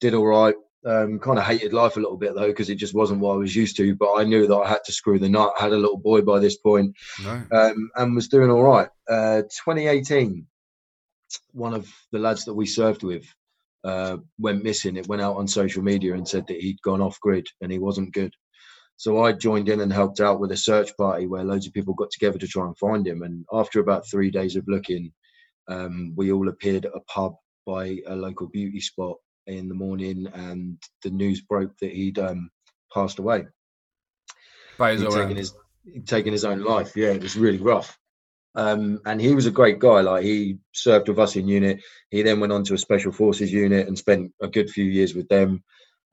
did 0.00 0.14
all 0.14 0.26
right. 0.26 0.54
Um, 0.86 1.18
kind 1.18 1.38
of 1.38 1.44
hated 1.44 1.72
life 1.72 1.96
a 1.96 2.00
little 2.00 2.18
bit 2.18 2.34
though 2.34 2.48
because 2.48 2.68
it 2.68 2.74
just 2.74 2.94
wasn't 2.94 3.20
what 3.20 3.32
I 3.32 3.38
was 3.38 3.56
used 3.56 3.78
to. 3.78 3.94
But 3.94 4.16
I 4.16 4.24
knew 4.24 4.46
that 4.46 4.54
I 4.54 4.68
had 4.68 4.84
to 4.84 4.92
screw 4.92 5.18
the 5.18 5.30
nut. 5.30 5.54
I 5.58 5.62
had 5.62 5.72
a 5.72 5.78
little 5.78 5.96
boy 5.96 6.20
by 6.20 6.40
this 6.40 6.58
point, 6.58 6.94
right. 7.24 7.46
um, 7.52 7.90
and 7.96 8.14
was 8.14 8.28
doing 8.28 8.50
all 8.50 8.62
right. 8.62 8.88
Uh, 9.08 9.42
2018, 9.64 10.46
one 11.52 11.72
of 11.72 11.90
the 12.12 12.18
lads 12.18 12.44
that 12.44 12.54
we 12.54 12.66
served 12.66 13.02
with 13.02 13.24
uh, 13.84 14.18
went 14.38 14.64
missing. 14.64 14.96
It 14.96 15.08
went 15.08 15.22
out 15.22 15.36
on 15.36 15.48
social 15.48 15.82
media 15.82 16.14
and 16.14 16.26
said 16.26 16.46
that 16.48 16.60
he'd 16.60 16.82
gone 16.82 17.00
off 17.00 17.20
grid 17.20 17.46
and 17.60 17.70
he 17.70 17.78
wasn't 17.78 18.14
good. 18.14 18.32
So 18.96 19.24
I 19.24 19.32
joined 19.32 19.68
in 19.68 19.80
and 19.80 19.92
helped 19.92 20.20
out 20.20 20.40
with 20.40 20.52
a 20.52 20.56
search 20.56 20.96
party 20.96 21.26
where 21.26 21.44
loads 21.44 21.66
of 21.66 21.72
people 21.72 21.94
got 21.94 22.10
together 22.10 22.38
to 22.38 22.46
try 22.46 22.66
and 22.66 22.78
find 22.78 23.06
him. 23.06 23.22
And 23.22 23.44
after 23.52 23.80
about 23.80 24.08
three 24.08 24.30
days 24.30 24.56
of 24.56 24.64
looking, 24.68 25.12
um, 25.68 26.14
we 26.16 26.32
all 26.32 26.48
appeared 26.48 26.86
at 26.86 26.94
a 26.94 27.00
pub 27.00 27.34
by 27.66 27.98
a 28.06 28.14
local 28.14 28.48
beauty 28.48 28.80
spot 28.80 29.16
in 29.46 29.68
the 29.68 29.74
morning, 29.74 30.26
and 30.34 30.78
the 31.02 31.10
news 31.10 31.40
broke 31.40 31.76
that 31.78 31.92
he'd 31.92 32.18
um, 32.18 32.50
passed 32.92 33.18
away. 33.18 33.46
By 34.78 34.92
his 34.92 35.04
own 35.04 35.12
taken 35.12 35.36
his 35.36 35.54
taken 36.06 36.32
his 36.32 36.44
own 36.44 36.64
life. 36.64 36.96
Yeah, 36.96 37.10
it 37.10 37.22
was 37.22 37.36
really 37.36 37.58
rough. 37.58 37.98
Um, 38.56 39.00
and 39.04 39.20
he 39.20 39.34
was 39.34 39.46
a 39.46 39.50
great 39.50 39.78
guy. 39.78 40.00
Like 40.00 40.24
he 40.24 40.58
served 40.72 41.08
with 41.08 41.18
us 41.18 41.36
in 41.36 41.48
unit. 41.48 41.80
He 42.10 42.22
then 42.22 42.40
went 42.40 42.52
on 42.52 42.64
to 42.64 42.74
a 42.74 42.78
special 42.78 43.12
forces 43.12 43.52
unit 43.52 43.88
and 43.88 43.98
spent 43.98 44.32
a 44.40 44.48
good 44.48 44.70
few 44.70 44.84
years 44.84 45.14
with 45.14 45.28
them. 45.28 45.62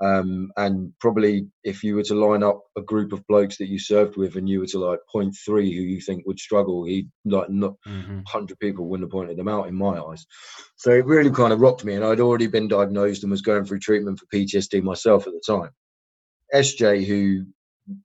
Um, 0.02 0.52
and 0.58 0.92
probably 1.00 1.48
if 1.64 1.84
you 1.84 1.96
were 1.96 2.04
to 2.04 2.16
line 2.16 2.42
up 2.42 2.64
a 2.76 2.82
group 2.82 3.14
of 3.14 3.26
blokes 3.28 3.58
that 3.58 3.68
you 3.68 3.78
served 3.78 4.18
with 4.18 4.36
and 4.36 4.50
you 4.50 4.60
were 4.60 4.68
to 4.68 4.80
like 4.80 5.00
point 5.12 5.36
three 5.46 5.72
who 5.76 5.82
you 5.82 6.02
think 6.02 6.26
would 6.26 6.40
struggle, 6.40 6.84
he 6.84 7.08
like 7.26 7.50
not 7.52 7.76
mm-hmm. 7.88 8.16
100 8.16 8.60
people 8.60 8.88
wouldn't 8.88 9.06
have 9.06 9.12
pointed 9.12 9.38
them 9.38 9.48
out 9.48 9.68
in 9.68 9.76
my 9.76 10.00
eyes. 10.00 10.26
So 10.76 10.92
it 10.92 11.06
really 11.06 11.30
kind 11.30 11.54
of 11.54 11.62
rocked 11.62 11.86
me. 11.86 11.94
And 11.94 12.04
I'd 12.04 12.20
already 12.20 12.48
been 12.48 12.68
diagnosed 12.68 13.24
and 13.24 13.32
was 13.32 13.44
going 13.44 13.64
through 13.66 13.80
treatment 13.80 14.18
for 14.18 14.26
PTSD 14.34 14.82
myself 14.82 15.28
at 15.28 15.34
the 15.34 15.42
time. 15.46 15.70
SJ, 16.54 17.06
who 17.06 17.46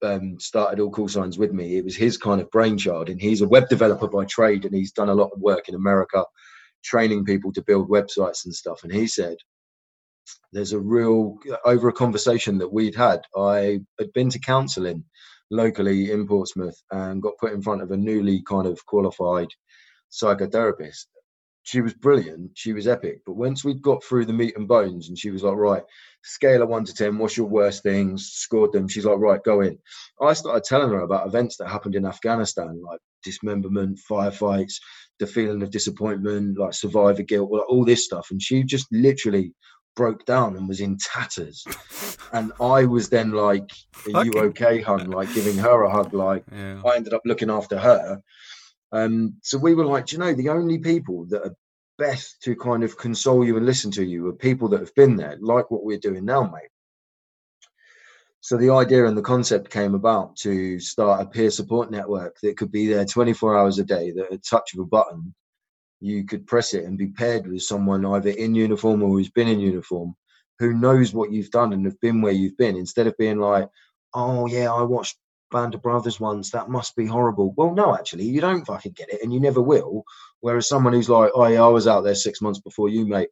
um, 0.03 0.38
started 0.38 0.80
all 0.80 0.90
call 0.90 1.09
signs 1.09 1.38
with 1.38 1.53
me, 1.53 1.78
it 1.78 1.84
was 1.84 1.97
his 1.97 2.18
kind 2.18 2.42
of 2.42 2.51
brainchild. 2.51 3.09
And 3.09 3.20
he's 3.20 3.40
a 3.40 3.49
web 3.49 3.70
developer 3.70 4.07
by 4.07 4.26
trade 4.26 4.66
and 4.66 4.74
he's 4.74 4.92
done 4.92 5.09
a 5.09 5.14
lot 5.14 5.30
of 5.32 5.40
work 5.40 5.68
in 5.68 5.74
America 5.74 6.24
training 6.84 7.24
people 7.24 7.53
to 7.53 7.62
build 7.62 7.88
websites 7.88 8.44
and 8.44 8.55
stuff. 8.55 8.84
And 8.84 8.92
he 8.92 9.07
said, 9.07 9.36
there's 10.53 10.72
a 10.72 10.79
real 10.79 11.39
over 11.64 11.89
a 11.89 11.93
conversation 11.93 12.59
that 12.59 12.72
we'd 12.72 12.95
had. 12.95 13.20
I 13.37 13.81
had 13.99 14.12
been 14.12 14.31
to 14.31 14.39
counselling 14.39 15.05
locally 15.51 16.11
in 16.11 16.27
Portsmouth 16.27 16.81
and 16.91 17.22
got 17.22 17.39
put 17.39 17.53
in 17.53 17.62
front 17.62 17.83
of 17.83 17.91
a 17.91 17.97
newly 17.97 18.43
kind 18.43 18.66
of 18.66 18.85
qualified 18.87 19.49
psychotherapist. 20.11 21.07
She 21.62 21.81
was 21.81 21.95
brilliant. 21.95 22.53
She 22.55 22.72
was 22.72 22.87
epic. 22.87 23.22
But 23.27 23.35
once 23.35 23.64
we'd 23.64 23.83
got 23.83 24.05
through 24.05 24.27
the 24.27 24.33
meat 24.33 24.57
and 24.57 24.68
bones, 24.68 25.09
and 25.09 25.18
she 25.18 25.31
was 25.31 25.43
like, 25.43 25.57
"Right, 25.57 25.83
scale 26.22 26.62
of 26.62 26.68
one 26.68 26.85
to 26.85 26.95
ten, 26.95 27.18
what's 27.18 27.37
your 27.37 27.49
worst 27.49 27.83
things?" 27.83 28.29
Scored 28.35 28.72
them. 28.72 28.87
She's 28.87 29.05
like, 29.05 29.18
"Right, 29.18 29.43
go 29.43 29.62
in." 29.62 29.77
I 30.20 30.33
started 30.33 30.62
telling 30.62 30.91
her 30.91 31.01
about 31.01 31.27
events 31.27 31.57
that 31.57 31.68
happened 31.68 31.97
in 31.97 32.07
Afghanistan, 32.07 32.81
like 32.83 33.01
dismemberment, 33.24 33.99
firefights, 34.09 34.74
the 35.18 35.27
feeling 35.27 35.62
of 35.62 35.70
disappointment, 35.72 36.57
like 36.57 36.72
survivor 36.72 37.22
guilt, 37.22 37.51
all 37.68 37.85
this 37.85 38.05
stuff, 38.05 38.29
and 38.31 38.41
she 38.41 38.62
just 38.62 38.87
literally 38.93 39.53
broke 39.97 40.24
down 40.24 40.57
and 40.57 40.68
was 40.68 40.80
in 40.80 40.99
tatters. 40.99 41.66
and 42.32 42.53
I 42.61 42.84
was 42.84 43.09
then 43.09 43.32
like, 43.32 43.70
Are 44.14 44.24
you 44.24 44.32
okay, 44.36 44.80
hun? 44.80 45.11
Like 45.11 45.32
giving 45.34 45.59
her 45.59 45.82
a 45.82 45.90
hug. 45.90 46.14
Like 46.14 46.44
yeah. 46.53 46.80
I 46.86 46.97
ended 46.97 47.14
up 47.14 47.22
looking 47.24 47.51
after 47.51 47.78
her. 47.78 48.22
Um, 48.92 49.36
so 49.42 49.59
we 49.59 49.74
were 49.74 49.84
like, 49.84 50.12
you 50.12 50.18
know, 50.18 50.32
the 50.32 50.51
only 50.51 50.78
people 50.78 51.26
that 51.26 51.42
are 51.42 51.57
best 51.99 52.42
to 52.42 52.55
kind 52.55 52.84
of 52.84 52.97
console 52.97 53.44
you 53.44 53.57
and 53.57 53.66
listen 53.66 53.90
to 53.92 54.05
you 54.05 54.28
are 54.28 54.32
people 54.32 54.68
that 54.68 54.80
have 54.80 54.94
been 54.94 55.16
there, 55.16 55.36
like 55.40 55.70
what 55.70 55.84
we're 55.84 55.99
doing 55.99 56.24
now, 56.24 56.44
mate. 56.44 56.70
So 58.40 58.57
the 58.57 58.70
idea 58.70 59.07
and 59.07 59.18
the 59.18 59.22
concept 59.22 59.70
came 59.70 59.94
about 59.94 60.36
to 60.36 60.78
start 60.78 61.20
a 61.20 61.26
peer 61.26 61.51
support 61.51 61.90
network 61.90 62.36
that 62.42 62.57
could 62.57 62.70
be 62.70 62.86
there 62.86 63.05
24 63.05 63.59
hours 63.59 63.78
a 63.80 63.84
day, 63.84 64.12
that 64.12 64.32
a 64.32 64.38
touch 64.38 64.72
of 64.74 64.80
a 64.80 64.84
button 64.84 65.34
you 66.01 66.24
could 66.24 66.47
press 66.47 66.74
it 66.74 66.84
and 66.84 66.99
be 66.99 67.09
paired 67.09 67.47
with 67.47 67.62
someone 67.62 68.05
either 68.05 68.30
in 68.30 68.55
uniform 68.55 69.03
or 69.03 69.11
who's 69.11 69.30
been 69.30 69.49
in 69.49 69.61
uniform 69.61 70.14
who 70.59 70.72
knows 70.72 71.12
what 71.12 71.32
you've 71.32 71.51
done 71.51 71.72
and 71.72 71.84
have 71.84 72.01
been 72.01 72.20
where 72.22 72.32
you've 72.32 72.57
been 72.57 72.76
instead 72.76 73.07
of 73.07 73.16
being 73.18 73.38
like 73.38 73.68
oh 74.14 74.47
yeah 74.47 74.72
i 74.72 74.82
watched 74.82 75.16
band 75.51 75.74
of 75.74 75.82
brothers 75.82 76.20
once 76.20 76.51
that 76.51 76.68
must 76.68 76.97
be 76.97 77.07
horrible. 77.07 77.55
Well 77.57 77.74
no 77.74 77.94
actually 77.94 78.24
you 78.24 78.40
don't 78.40 78.64
fucking 78.64 78.92
get 78.92 79.12
it 79.12 79.22
and 79.22 79.32
you 79.32 79.40
never 79.40 79.62
will. 79.62 80.05
Whereas 80.40 80.68
someone 80.68 80.92
who's 80.92 81.09
like 81.09 81.30
oh 81.34 81.47
yeah 81.47 81.62
i 81.62 81.68
was 81.68 81.86
out 81.86 82.03
there 82.03 82.14
six 82.14 82.40
months 82.40 82.61
before 82.61 82.88
you 82.88 83.07
mate. 83.07 83.28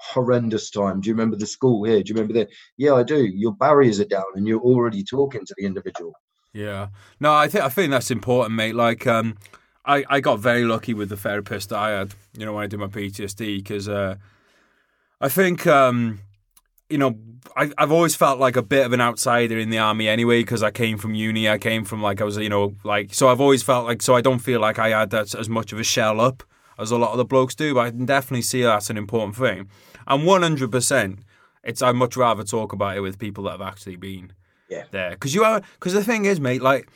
Horrendous 0.00 0.70
time. 0.70 1.00
Do 1.00 1.08
you 1.08 1.14
remember 1.14 1.36
the 1.36 1.46
school 1.46 1.84
here? 1.84 2.02
Do 2.02 2.10
you 2.10 2.14
remember 2.14 2.34
that 2.34 2.48
yeah 2.76 2.94
i 2.94 3.02
do. 3.02 3.24
Your 3.24 3.52
barriers 3.52 4.00
are 4.00 4.04
down 4.04 4.24
and 4.34 4.46
you're 4.46 4.60
already 4.60 5.02
talking 5.02 5.44
to 5.44 5.54
the 5.56 5.64
individual. 5.64 6.12
Yeah. 6.52 6.88
No 7.20 7.32
i 7.32 7.48
think 7.48 7.64
i 7.64 7.68
think 7.68 7.90
that's 7.90 8.10
important 8.10 8.54
mate. 8.54 8.74
Like 8.74 9.06
um 9.06 9.36
I, 9.88 10.04
I 10.08 10.20
got 10.20 10.38
very 10.38 10.64
lucky 10.64 10.92
with 10.92 11.08
the 11.08 11.16
therapist 11.16 11.70
that 11.70 11.78
I 11.78 11.90
had, 11.90 12.14
you 12.36 12.44
know, 12.44 12.52
when 12.52 12.64
I 12.64 12.66
did 12.66 12.78
my 12.78 12.88
PTSD, 12.88 13.56
because 13.56 13.88
uh, 13.88 14.16
I 15.18 15.30
think, 15.30 15.66
um, 15.66 16.20
you 16.90 16.98
know, 16.98 17.18
I, 17.56 17.72
I've 17.78 17.90
always 17.90 18.14
felt 18.14 18.38
like 18.38 18.56
a 18.56 18.62
bit 18.62 18.84
of 18.84 18.92
an 18.92 19.00
outsider 19.00 19.58
in 19.58 19.70
the 19.70 19.78
army 19.78 20.06
anyway, 20.06 20.42
because 20.42 20.62
I 20.62 20.70
came 20.70 20.98
from 20.98 21.14
uni, 21.14 21.48
I 21.48 21.56
came 21.56 21.86
from 21.86 22.02
like, 22.02 22.20
I 22.20 22.24
was, 22.24 22.36
you 22.36 22.50
know, 22.50 22.74
like, 22.84 23.14
so 23.14 23.28
I've 23.28 23.40
always 23.40 23.62
felt 23.62 23.86
like, 23.86 24.02
so 24.02 24.14
I 24.14 24.20
don't 24.20 24.40
feel 24.40 24.60
like 24.60 24.78
I 24.78 24.90
had 24.90 25.08
that 25.10 25.34
as 25.34 25.48
much 25.48 25.72
of 25.72 25.80
a 25.80 25.84
shell 25.84 26.20
up 26.20 26.42
as 26.78 26.90
a 26.90 26.98
lot 26.98 27.12
of 27.12 27.16
the 27.16 27.24
blokes 27.24 27.54
do, 27.54 27.72
but 27.72 27.86
I 27.86 27.90
can 27.90 28.04
definitely 28.04 28.42
see 28.42 28.60
that's 28.62 28.90
an 28.90 28.98
important 28.98 29.36
thing. 29.36 29.70
And 30.06 30.22
100%, 30.24 31.18
it's, 31.64 31.80
I'd 31.80 31.96
much 31.96 32.14
rather 32.14 32.44
talk 32.44 32.74
about 32.74 32.94
it 32.96 33.00
with 33.00 33.18
people 33.18 33.44
that 33.44 33.52
have 33.52 33.62
actually 33.62 33.96
been 33.96 34.34
yeah. 34.68 34.84
there. 34.90 35.10
Because 35.10 35.34
you 35.34 35.44
are, 35.44 35.62
because 35.74 35.94
the 35.94 36.04
thing 36.04 36.26
is, 36.26 36.40
mate, 36.40 36.60
like, 36.60 36.88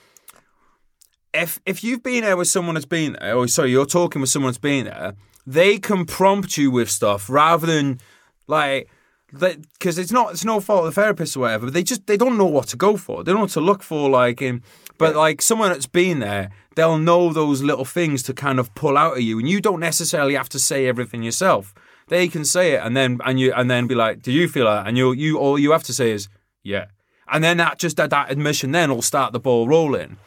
if 1.35 1.61
if 1.67 1.83
you've 1.83 2.03
been 2.03 2.25
there 2.25 2.37
with 2.37 2.49
someone 2.49 2.75
that's 2.75 2.87
been 2.87 3.17
there, 3.21 3.37
or 3.37 3.49
sorry, 3.49 3.71
you're 3.71 3.87
talking 3.87 4.21
with 4.21 4.31
someone 4.31 4.51
that's 4.51 4.59
been 4.59 4.87
there, 4.87 5.15
they 5.47 5.79
can 5.79 6.05
prompt 6.05 6.57
you 6.57 6.71
with 6.71 6.91
stuff 6.91 7.29
rather 7.31 7.67
than 7.67 8.01
like 8.47 8.89
because 9.33 9.99
it's 9.99 10.13
not 10.13 10.33
it's 10.33 10.45
no 10.45 10.61
fault 10.61 10.87
of 10.87 10.95
the 10.95 11.01
therapist 11.01 11.37
or 11.37 11.41
whatever. 11.41 11.67
But 11.67 11.75
they 11.75 11.83
just 11.83 12.07
they 12.07 12.17
don't 12.17 12.37
know 12.37 12.47
what 12.47 12.69
to 12.69 12.77
go 12.77 12.97
for. 12.97 13.25
They 13.25 13.33
don't 13.33 13.39
know 13.39 13.45
what 13.45 13.51
to 13.53 13.61
look 13.61 13.83
for. 13.83 14.11
Like, 14.11 14.43
in, 14.43 14.63
but 14.99 15.15
yeah. 15.15 15.21
like 15.21 15.43
someone 15.43 15.71
that's 15.71 15.87
been 15.87 16.19
there, 16.19 16.51
they'll 16.77 16.99
know 16.99 17.33
those 17.33 17.63
little 17.63 17.85
things 17.85 18.23
to 18.25 18.35
kind 18.35 18.61
of 18.61 18.75
pull 18.75 18.99
out 18.99 19.17
of 19.17 19.23
you, 19.23 19.39
and 19.39 19.49
you 19.49 19.61
don't 19.61 19.81
necessarily 19.81 20.35
have 20.35 20.49
to 20.51 20.59
say 20.59 20.87
everything 20.87 21.23
yourself. 21.23 21.75
They 22.09 22.29
can 22.29 22.45
say 22.45 22.73
it, 22.73 22.83
and 22.85 22.97
then 22.97 23.21
and 23.25 23.41
you 23.41 23.53
and 23.55 23.71
then 23.71 23.87
be 23.87 23.95
like, 23.95 24.23
"Do 24.23 24.33
you 24.33 24.49
feel 24.49 24.67
that?" 24.67 24.87
And 24.87 24.99
you 24.99 25.13
you 25.13 25.39
all 25.39 25.59
you 25.59 25.73
have 25.73 25.85
to 25.85 25.95
say 25.95 26.11
is, 26.11 26.29
"Yeah," 26.63 26.87
and 27.31 27.43
then 27.43 27.57
that 27.57 27.79
just 27.79 27.97
that, 27.97 28.11
that 28.11 28.31
admission 28.31 28.73
then 28.73 28.91
will 28.91 29.03
start 29.03 29.33
the 29.33 29.41
ball 29.41 29.67
rolling. 29.67 30.19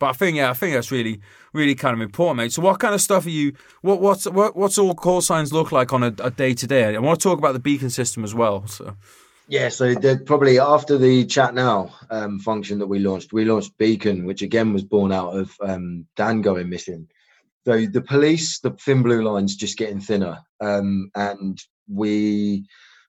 But 0.00 0.08
I 0.08 0.12
think 0.14 0.36
yeah, 0.36 0.50
I 0.50 0.54
think 0.54 0.74
that's 0.74 0.90
really 0.90 1.20
really 1.52 1.76
kind 1.76 1.94
of 1.94 2.00
important, 2.00 2.38
mate. 2.38 2.52
So 2.52 2.62
what 2.62 2.80
kind 2.80 2.94
of 2.94 3.00
stuff 3.00 3.26
are 3.26 3.30
you? 3.30 3.52
What 3.82 4.00
what's 4.00 4.26
what, 4.26 4.56
what's 4.56 4.78
all 4.78 4.94
call 4.94 5.20
signs 5.20 5.52
look 5.52 5.70
like 5.70 5.92
on 5.92 6.02
a 6.02 6.30
day 6.30 6.54
to 6.54 6.66
day? 6.66 6.96
I 6.96 6.98
want 6.98 7.20
to 7.20 7.22
talk 7.22 7.38
about 7.38 7.52
the 7.52 7.60
beacon 7.60 7.90
system 7.90 8.24
as 8.24 8.34
well. 8.34 8.66
So. 8.66 8.96
Yeah, 9.46 9.68
so 9.68 9.96
probably 10.26 10.60
after 10.60 10.96
the 10.96 11.26
chat 11.26 11.54
now 11.54 11.92
um, 12.08 12.38
function 12.38 12.78
that 12.78 12.86
we 12.86 13.00
launched, 13.00 13.32
we 13.32 13.44
launched 13.44 13.76
Beacon, 13.78 14.24
which 14.24 14.42
again 14.42 14.72
was 14.72 14.84
born 14.84 15.10
out 15.10 15.36
of 15.36 15.56
um, 15.60 16.06
Dan 16.14 16.40
going 16.40 16.68
missing. 16.68 17.08
So 17.66 17.84
the 17.84 18.00
police, 18.00 18.60
the 18.60 18.70
thin 18.70 19.02
blue 19.02 19.22
lines 19.22 19.56
just 19.56 19.76
getting 19.76 20.00
thinner, 20.00 20.38
um, 20.60 21.10
and 21.16 21.60
we 21.88 22.64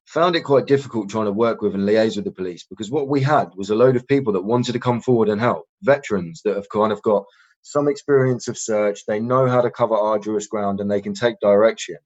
found 0.06 0.36
it 0.36 0.42
quite 0.42 0.68
difficult 0.68 1.10
trying 1.10 1.26
to 1.26 1.32
work 1.32 1.62
with 1.62 1.74
and 1.74 1.88
liaise 1.88 2.16
with 2.16 2.26
the 2.26 2.32
police 2.32 2.66
because 2.70 2.92
what 2.92 3.08
we 3.08 3.22
had 3.22 3.50
was 3.56 3.70
a 3.70 3.76
load 3.76 3.96
of 3.96 4.08
people 4.08 4.34
that 4.34 4.44
wanted 4.44 4.74
to 4.74 4.80
come 4.80 5.02
forward 5.02 5.30
and 5.30 5.40
help 5.40 5.66
veterans 5.84 6.42
that 6.44 6.56
have 6.56 6.70
kind 6.70 6.92
of 6.92 7.02
got 7.02 7.24
some 7.62 7.88
experience 7.88 8.48
of 8.48 8.58
search. 8.58 9.06
They 9.06 9.20
know 9.20 9.48
how 9.48 9.62
to 9.62 9.70
cover 9.70 9.96
arduous 9.96 10.48
ground 10.48 10.80
and 10.80 10.90
they 10.90 11.02
can 11.02 11.14
take 11.14 11.40
direction. 11.40 11.98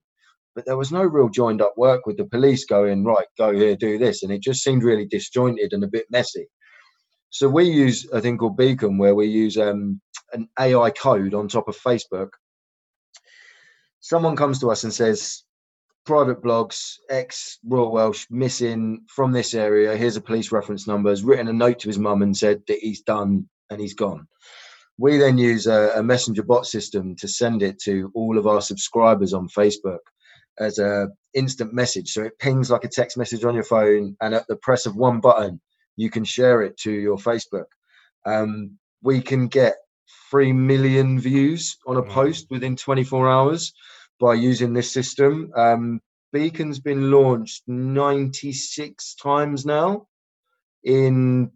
But 0.54 0.66
there 0.66 0.78
was 0.78 0.91
no 0.91 1.04
real 1.04 1.30
joined 1.30 1.62
up 1.62 1.74
work 1.78 2.06
with 2.06 2.18
the 2.18 2.26
police 2.26 2.66
going, 2.66 3.04
right, 3.04 3.28
go 3.38 3.54
here, 3.54 3.76
do 3.76 3.98
this. 3.98 4.24
And 4.24 4.32
it 4.32 4.41
just 4.41 4.64
seemed 4.64 4.84
really 4.84 5.06
disjointed 5.06 5.74
and 5.74 5.84
a 5.84 5.88
bit 5.88 6.06
messy. 6.10 6.48
So 7.30 7.50
we 7.50 7.66
use 7.66 8.08
a 8.14 8.22
thing 8.22 8.38
called 8.38 8.56
Beacon 8.56 8.98
where 8.98 9.16
we 9.16 9.28
use 9.28 9.58
um, 9.58 10.00
an 10.32 10.48
AI 10.60 10.91
code 10.91 11.34
on 11.34 11.48
top 11.48 11.68
of 11.68 11.78
Facebook. 11.78 12.30
Someone 14.00 14.36
comes 14.36 14.60
to 14.60 14.72
us 14.72 14.84
and 14.84 14.93
says, 14.93 15.43
private 16.06 16.41
blogs, 16.41 16.99
ex 17.10 17.60
Royal 17.66 17.91
Welsh 17.91 18.28
missing 18.30 19.03
from 19.08 19.32
this 19.32 19.53
area. 19.53 19.97
Here's 19.97 20.16
a 20.16 20.22
police 20.22 20.51
reference 20.51 20.88
number. 20.88 21.10
Has 21.10 21.24
written 21.24 21.47
a 21.47 21.53
note 21.53 21.80
to 21.80 21.89
his 21.89 21.99
mum 21.99 22.22
and 22.22 22.36
said 22.36 22.62
that 22.68 22.80
he's 22.80 23.01
done 23.01 23.49
and 23.70 23.82
he's 23.82 23.95
gone. 23.95 24.28
We 24.97 25.18
then 25.18 25.38
use 25.38 25.68
a, 25.68 25.91
a, 25.95 26.03
messenger 26.03 26.43
bot 26.43 26.66
system 26.66 27.16
to 27.18 27.28
send 27.28 27.62
it 27.62 27.80
to 27.82 28.12
all 28.16 28.38
of 28.38 28.47
our 28.47 28.62
subscribers 28.62 29.34
on 29.34 29.49
Facebook 29.49 29.99
as 30.58 30.80
a 30.80 31.10
instant 31.34 31.74
message. 31.74 32.12
So 32.12 32.24
it 32.24 32.39
pings 32.39 32.72
like 32.72 32.86
a 32.86 32.89
text 32.89 33.18
message 33.18 33.43
on 33.43 33.56
your 33.56 33.66
phone, 33.66 34.16
and 34.22 34.34
at 34.34 34.47
the 34.47 34.56
press 34.58 34.86
of 34.86 34.95
one 34.95 35.20
button, 35.20 35.60
you 35.97 36.10
can 36.10 36.24
share 36.24 36.62
it 36.62 36.78
to 36.78 36.91
your 36.91 37.18
Facebook. 37.18 37.66
Um, 38.26 38.78
we 39.01 39.20
can 39.22 39.47
get 39.47 39.76
three 40.30 40.53
million 40.53 41.20
views 41.20 41.78
on 41.88 41.97
a 41.97 42.03
post 42.03 42.47
within 42.49 42.76
24 42.76 43.30
hours 43.30 43.74
by 44.20 44.34
using 44.34 44.74
this 44.74 44.91
system. 44.91 45.51
Um, 45.55 46.01
Beacon's 46.34 46.80
been 46.80 47.11
launched 47.11 47.63
96 47.68 49.16
times 49.16 49.66
now. 49.66 50.07
In 50.84 51.51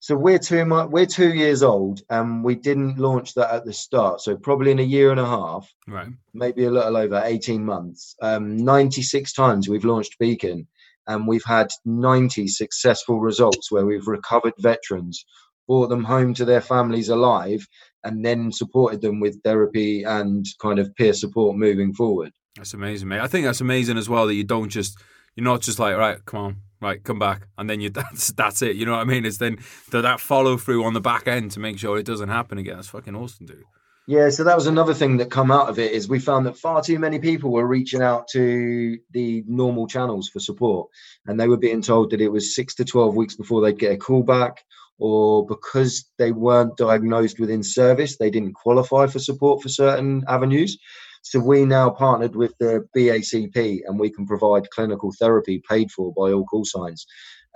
so 0.00 0.14
we're 0.14 0.38
two 0.38 0.64
we're 0.90 1.06
two 1.06 1.34
years 1.34 1.62
old, 1.62 2.02
and 2.08 2.44
we 2.44 2.54
didn't 2.54 2.98
launch 2.98 3.34
that 3.34 3.52
at 3.52 3.64
the 3.64 3.72
start. 3.72 4.20
So 4.20 4.36
probably 4.36 4.70
in 4.70 4.78
a 4.78 4.82
year 4.82 5.10
and 5.10 5.18
a 5.18 5.26
half, 5.26 5.68
right? 5.88 6.08
Maybe 6.32 6.64
a 6.64 6.70
little 6.70 6.96
over 6.96 7.20
18 7.24 7.64
months. 7.64 8.14
Um, 8.22 8.56
96 8.56 9.32
times 9.32 9.68
we've 9.68 9.84
launched 9.84 10.18
Beacon, 10.20 10.68
and 11.08 11.26
we've 11.26 11.44
had 11.44 11.68
90 11.84 12.46
successful 12.46 13.18
results 13.18 13.72
where 13.72 13.86
we've 13.86 14.06
recovered 14.06 14.54
veterans 14.58 15.24
brought 15.66 15.88
them 15.88 16.04
home 16.04 16.32
to 16.34 16.44
their 16.44 16.62
families 16.62 17.10
alive, 17.10 17.66
and 18.04 18.24
then 18.24 18.52
supported 18.52 19.00
them 19.00 19.20
with 19.20 19.42
therapy 19.42 20.02
and 20.02 20.46
kind 20.60 20.78
of 20.78 20.94
peer 20.96 21.12
support 21.12 21.56
moving 21.56 21.92
forward. 21.92 22.32
That's 22.56 22.74
amazing, 22.74 23.08
mate. 23.08 23.20
I 23.20 23.28
think 23.28 23.44
that's 23.44 23.60
amazing 23.60 23.98
as 23.98 24.08
well 24.08 24.26
that 24.26 24.34
you 24.34 24.44
don't 24.44 24.68
just 24.68 24.98
you're 25.36 25.44
not 25.44 25.60
just 25.60 25.78
like 25.78 25.96
right, 25.96 26.24
come 26.24 26.40
on, 26.40 26.56
right, 26.80 27.02
come 27.02 27.18
back, 27.18 27.46
and 27.56 27.70
then 27.70 27.80
you 27.80 27.90
that's 27.90 28.32
that's 28.32 28.62
it. 28.62 28.76
You 28.76 28.86
know 28.86 28.92
what 28.92 29.00
I 29.00 29.04
mean? 29.04 29.24
It's 29.24 29.38
then 29.38 29.58
that 29.90 30.20
follow 30.20 30.56
through 30.56 30.84
on 30.84 30.94
the 30.94 31.00
back 31.00 31.28
end 31.28 31.52
to 31.52 31.60
make 31.60 31.78
sure 31.78 31.98
it 31.98 32.06
doesn't 32.06 32.28
happen 32.28 32.58
again. 32.58 32.76
That's 32.76 32.88
fucking 32.88 33.14
awesome, 33.14 33.46
dude. 33.46 33.64
Yeah, 34.08 34.30
so 34.30 34.42
that 34.42 34.56
was 34.56 34.66
another 34.66 34.94
thing 34.94 35.18
that 35.18 35.30
come 35.30 35.50
out 35.50 35.68
of 35.68 35.78
it 35.78 35.92
is 35.92 36.08
we 36.08 36.18
found 36.18 36.46
that 36.46 36.56
far 36.56 36.82
too 36.82 36.98
many 36.98 37.18
people 37.18 37.50
were 37.50 37.66
reaching 37.66 38.00
out 38.00 38.26
to 38.28 38.96
the 39.10 39.44
normal 39.46 39.86
channels 39.86 40.30
for 40.30 40.40
support, 40.40 40.88
and 41.26 41.38
they 41.38 41.46
were 41.46 41.58
being 41.58 41.82
told 41.82 42.10
that 42.10 42.22
it 42.22 42.32
was 42.32 42.54
six 42.54 42.74
to 42.76 42.84
twelve 42.84 43.14
weeks 43.14 43.36
before 43.36 43.60
they'd 43.60 43.78
get 43.78 43.92
a 43.92 43.96
call 43.98 44.22
back, 44.22 44.64
or 44.98 45.46
because 45.46 46.04
they 46.18 46.32
weren't 46.32 46.76
diagnosed 46.76 47.38
within 47.38 47.62
service, 47.62 48.16
they 48.16 48.30
didn't 48.30 48.54
qualify 48.54 49.06
for 49.06 49.18
support 49.18 49.62
for 49.62 49.68
certain 49.68 50.24
avenues. 50.28 50.78
So 51.22 51.40
we 51.40 51.64
now 51.64 51.90
partnered 51.90 52.36
with 52.36 52.54
the 52.58 52.86
BACP 52.96 53.80
and 53.86 53.98
we 53.98 54.10
can 54.10 54.26
provide 54.26 54.70
clinical 54.70 55.12
therapy 55.18 55.62
paid 55.68 55.90
for 55.90 56.12
by 56.12 56.32
all 56.32 56.44
call 56.44 56.64
signs. 56.64 57.06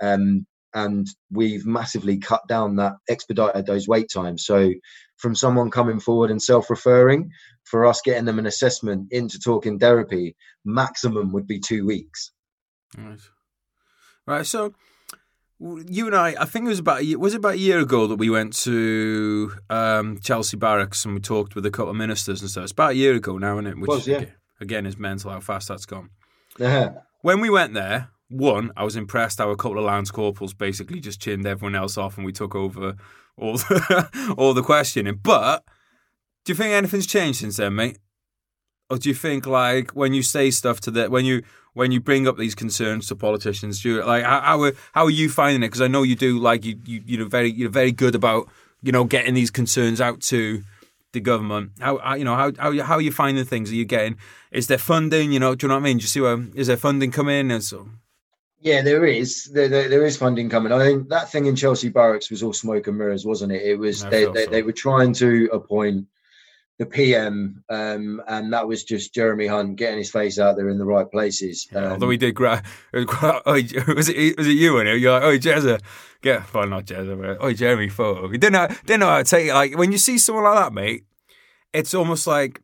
Um, 0.01 0.45
and 0.75 1.07
we've 1.31 1.65
massively 1.65 2.17
cut 2.17 2.41
down 2.47 2.77
that 2.77 2.93
expedited 3.09 3.65
those 3.65 3.87
wait 3.87 4.07
times. 4.11 4.45
So 4.45 4.71
from 5.17 5.35
someone 5.35 5.69
coming 5.69 5.99
forward 5.99 6.31
and 6.31 6.41
self-referring, 6.41 7.31
for 7.63 7.85
us 7.85 8.01
getting 8.03 8.25
them 8.25 8.39
an 8.39 8.45
assessment 8.45 9.07
into 9.11 9.39
talking 9.39 9.79
therapy, 9.79 10.35
maximum 10.65 11.31
would 11.31 11.47
be 11.47 11.59
two 11.59 11.85
weeks. 11.85 12.31
Right. 12.97 13.19
Right. 14.25 14.45
So 14.45 14.73
you 15.59 16.07
and 16.07 16.15
I, 16.15 16.35
I 16.39 16.45
think 16.45 16.65
it 16.65 16.69
was 16.69 16.79
about 16.79 16.99
a 16.99 17.05
year, 17.05 17.19
was 17.19 17.33
it 17.33 17.37
about 17.37 17.53
a 17.53 17.57
year 17.57 17.79
ago 17.79 18.07
that 18.07 18.17
we 18.17 18.29
went 18.29 18.53
to 18.63 19.53
um, 19.69 20.19
Chelsea 20.19 20.57
Barracks 20.57 21.05
and 21.05 21.13
we 21.13 21.21
talked 21.21 21.55
with 21.55 21.65
a 21.65 21.71
couple 21.71 21.91
of 21.91 21.95
ministers 21.95 22.41
and 22.41 22.49
stuff. 22.49 22.63
It's 22.63 22.71
about 22.71 22.91
a 22.91 22.95
year 22.95 23.15
ago 23.15 23.37
now, 23.37 23.57
isn't 23.59 23.67
it? 23.67 23.77
Which 23.77 23.87
was, 23.87 24.07
yeah. 24.07 24.25
again 24.59 24.85
is 24.85 24.97
mental 24.97 25.31
how 25.31 25.39
fast 25.39 25.69
that's 25.69 25.85
gone. 25.85 26.09
Uh-huh. 26.59 26.91
When 27.21 27.39
we 27.39 27.49
went 27.49 27.73
there, 27.73 28.09
one, 28.29 28.71
I 28.75 28.83
was 28.83 28.95
impressed 28.95 29.37
how 29.37 29.49
a 29.51 29.55
couple 29.55 29.77
of 29.77 29.85
lance 29.85 30.11
corporals 30.11 30.53
basically 30.53 30.99
just 30.99 31.21
chinned 31.21 31.45
everyone 31.45 31.75
else 31.75 31.97
off 31.97 32.17
and 32.17 32.25
we 32.25 32.33
took 32.33 32.55
over 32.55 32.95
all 33.37 33.57
the, 33.57 34.33
all 34.37 34.53
the 34.53 34.63
questioning. 34.63 35.19
But 35.21 35.63
do 36.43 36.51
you 36.51 36.57
think 36.57 36.73
anything's 36.73 37.07
changed 37.07 37.39
since 37.39 37.57
then, 37.57 37.75
mate? 37.75 37.99
Or 38.89 38.97
do 38.97 39.09
you 39.09 39.15
think 39.15 39.45
like 39.45 39.91
when 39.91 40.13
you 40.13 40.21
say 40.21 40.51
stuff 40.51 40.79
to 40.81 40.91
the 40.91 41.09
when 41.09 41.25
you 41.25 41.43
when 41.73 41.91
you 41.91 41.99
bring 41.99 42.27
up 42.27 42.37
these 42.37 42.55
concerns 42.55 43.07
to 43.07 43.15
politicians? 43.15 43.81
Do 43.81 43.89
you, 43.89 44.03
like 44.03 44.23
how 44.23 44.41
how 44.41 44.61
are, 44.63 44.73
how 44.93 45.05
are 45.05 45.09
you 45.09 45.29
finding 45.29 45.63
it? 45.63 45.67
Because 45.67 45.81
I 45.81 45.87
know 45.87 46.03
you 46.03 46.15
do 46.15 46.39
like 46.39 46.65
you 46.65 46.79
you 46.85 47.01
you're 47.05 47.27
very 47.27 47.51
you're 47.51 47.69
very 47.69 47.91
good 47.91 48.15
about 48.15 48.47
you 48.81 48.91
know 48.91 49.03
getting 49.03 49.33
these 49.33 49.51
concerns 49.51 49.99
out 49.99 50.21
to 50.21 50.63
the 51.13 51.19
government. 51.19 51.71
How, 51.79 52.15
you 52.15 52.25
know 52.25 52.35
how 52.35 52.51
how 52.57 52.83
how 52.83 52.95
are 52.95 53.01
you 53.01 53.11
finding 53.11 53.45
things? 53.45 53.71
Are 53.71 53.75
you 53.75 53.85
getting? 53.85 54.17
Is 54.51 54.67
there 54.67 54.77
funding? 54.77 55.31
You 55.31 55.39
know, 55.39 55.55
do 55.55 55.65
you 55.65 55.69
know 55.69 55.75
what 55.75 55.81
I 55.81 55.83
mean? 55.83 55.97
Do 55.97 56.03
you 56.03 56.07
see 56.07 56.21
where 56.21 56.43
is 56.53 56.67
there 56.67 56.77
funding 56.77 57.11
coming? 57.11 57.51
And 57.51 57.63
so. 57.63 57.87
Yeah, 58.59 58.81
there 58.81 59.05
is. 59.05 59.51
There, 59.53 59.67
there, 59.67 59.89
there 59.89 60.05
is 60.05 60.15
funding 60.15 60.49
coming. 60.49 60.71
I 60.71 60.79
think 60.79 61.09
that 61.09 61.29
thing 61.29 61.47
in 61.47 61.55
Chelsea 61.55 61.89
Barracks 61.89 62.29
was 62.29 62.41
all 62.41 62.53
smoke 62.53 62.87
and 62.87 62.97
mirrors, 62.97 63.25
wasn't 63.25 63.51
it? 63.51 63.61
It 63.61 63.75
was 63.75 64.03
they, 64.03 64.23
they, 64.25 64.45
so. 64.45 64.51
they, 64.51 64.61
were 64.61 64.71
trying 64.71 65.11
to 65.15 65.49
appoint 65.51 66.07
the 66.79 66.85
PM, 66.85 67.63
um, 67.69 68.21
and 68.27 68.51
that 68.51 68.67
was 68.67 68.83
just 68.83 69.13
Jeremy 69.13 69.47
Hunt 69.47 69.75
getting 69.75 69.99
his 69.99 70.09
face 70.09 70.39
out 70.39 70.55
there 70.55 70.69
in 70.69 70.79
the 70.79 70.85
right 70.85 71.09
places. 71.09 71.67
Yeah, 71.71 71.85
um, 71.85 71.91
although 71.93 72.09
he 72.09 72.17
did, 72.17 72.33
gra- 72.33 72.63
oh, 72.93 73.03
was 73.45 74.09
it 74.09 74.37
was 74.37 74.47
it 74.47 74.51
you 74.51 74.79
and 74.79 74.89
it? 74.89 74.99
you're 74.99 75.11
like, 75.11 75.23
oh 75.23 75.37
Jezza, 75.37 75.81
get 76.21 76.51
well 76.53 76.67
not 76.67 76.85
Jezza, 76.85 77.19
but 77.19 77.37
oh 77.39 77.53
Jeremy 77.53 77.89
photo. 77.89 78.27
He 78.27 78.37
didn't 78.37 78.53
know, 78.53 78.67
didn't 78.85 79.01
know 79.01 79.09
how 79.09 79.19
to 79.19 79.23
take 79.23 79.47
it. 79.47 79.53
Like 79.53 79.77
when 79.77 79.91
you 79.91 79.97
see 79.97 80.17
someone 80.17 80.45
like 80.45 80.55
that, 80.55 80.73
mate, 80.73 81.05
it's 81.73 81.93
almost 81.93 82.25
like 82.25 82.61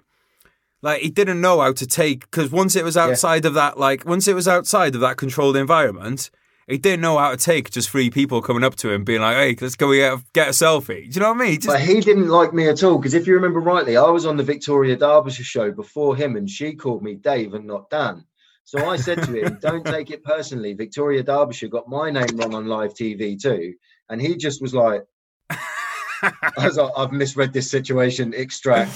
like 0.82 1.01
he 1.01 1.10
didn't 1.10 1.41
know 1.41 1.62
how 1.62 1.74
to 1.74 1.86
take 1.86 2.22
because 2.22 2.51
once 2.51 2.76
it 2.76 2.84
was 2.84 2.97
outside 2.97 3.43
yeah. 3.43 3.49
of 3.49 3.53
that, 3.55 3.78
like 3.78 4.05
once 4.05 4.28
it 4.28 4.34
was 4.34 4.47
outside 4.47 4.95
of 4.95 5.01
that 5.01 5.18
controlled 5.18 5.55
environment, 5.55 6.32
he 6.70 6.78
didn't 6.78 7.01
know 7.01 7.17
how 7.17 7.32
to 7.32 7.38
take 7.38 7.72
just 7.72 7.89
three 7.89 8.11
people 8.11 8.41
coming 8.41 8.63
up 8.63 8.76
to 8.76 8.91
him 8.91 9.03
being 9.03 9.22
like, 9.22 9.36
"Hey, 9.36 9.55
let's 9.59 9.76
go 9.76 9.91
get 9.91 10.13
a, 10.13 10.24
get 10.34 10.47
a 10.49 10.51
selfie." 10.51 11.11
Do 11.11 11.15
you 11.15 11.20
know 11.22 11.34
what 11.34 11.41
I 11.41 11.45
mean? 11.45 11.55
Just... 11.55 11.67
But 11.67 11.82
he 11.82 11.99
didn't 11.99 12.28
like 12.28 12.53
me 12.53 12.67
at 12.70 12.84
all 12.84 12.97
because 12.97 13.15
if 13.15 13.26
you 13.26 13.34
remember 13.34 13.59
rightly, 13.59 13.97
I 13.97 14.09
was 14.09 14.26
on 14.26 14.38
the 14.38 14.43
Victoria 14.43 14.95
Derbyshire 14.95 15.43
show 15.43 15.72
before 15.72 16.15
him, 16.15 16.36
and 16.36 16.49
she 16.49 16.76
called 16.76 17.01
me 17.01 17.15
Dave 17.15 17.55
and 17.55 17.65
not 17.65 17.89
Dan. 17.89 18.24
So 18.65 18.88
I 18.88 18.97
said 18.97 19.24
to 19.24 19.34
him, 19.34 19.57
"Don't 19.61 19.84
take 19.84 20.11
it 20.11 20.24
personally. 20.24 20.74
Victoria 20.74 21.24
Derbyshire 21.24 21.70
got 21.70 21.89
my 21.89 22.11
name 22.11 22.36
wrong 22.36 22.53
on 22.53 22.67
live 22.67 22.93
TV 22.93 23.41
too," 23.41 23.74
and 24.09 24.22
he 24.22 24.38
just 24.38 24.61
was 24.61 24.74
like. 24.74 25.03
I 26.22 26.65
was 26.65 26.76
like, 26.76 26.91
I've 26.97 27.13
misread 27.13 27.53
this 27.53 27.72
situation. 27.72 28.34
Extract. 28.34 28.91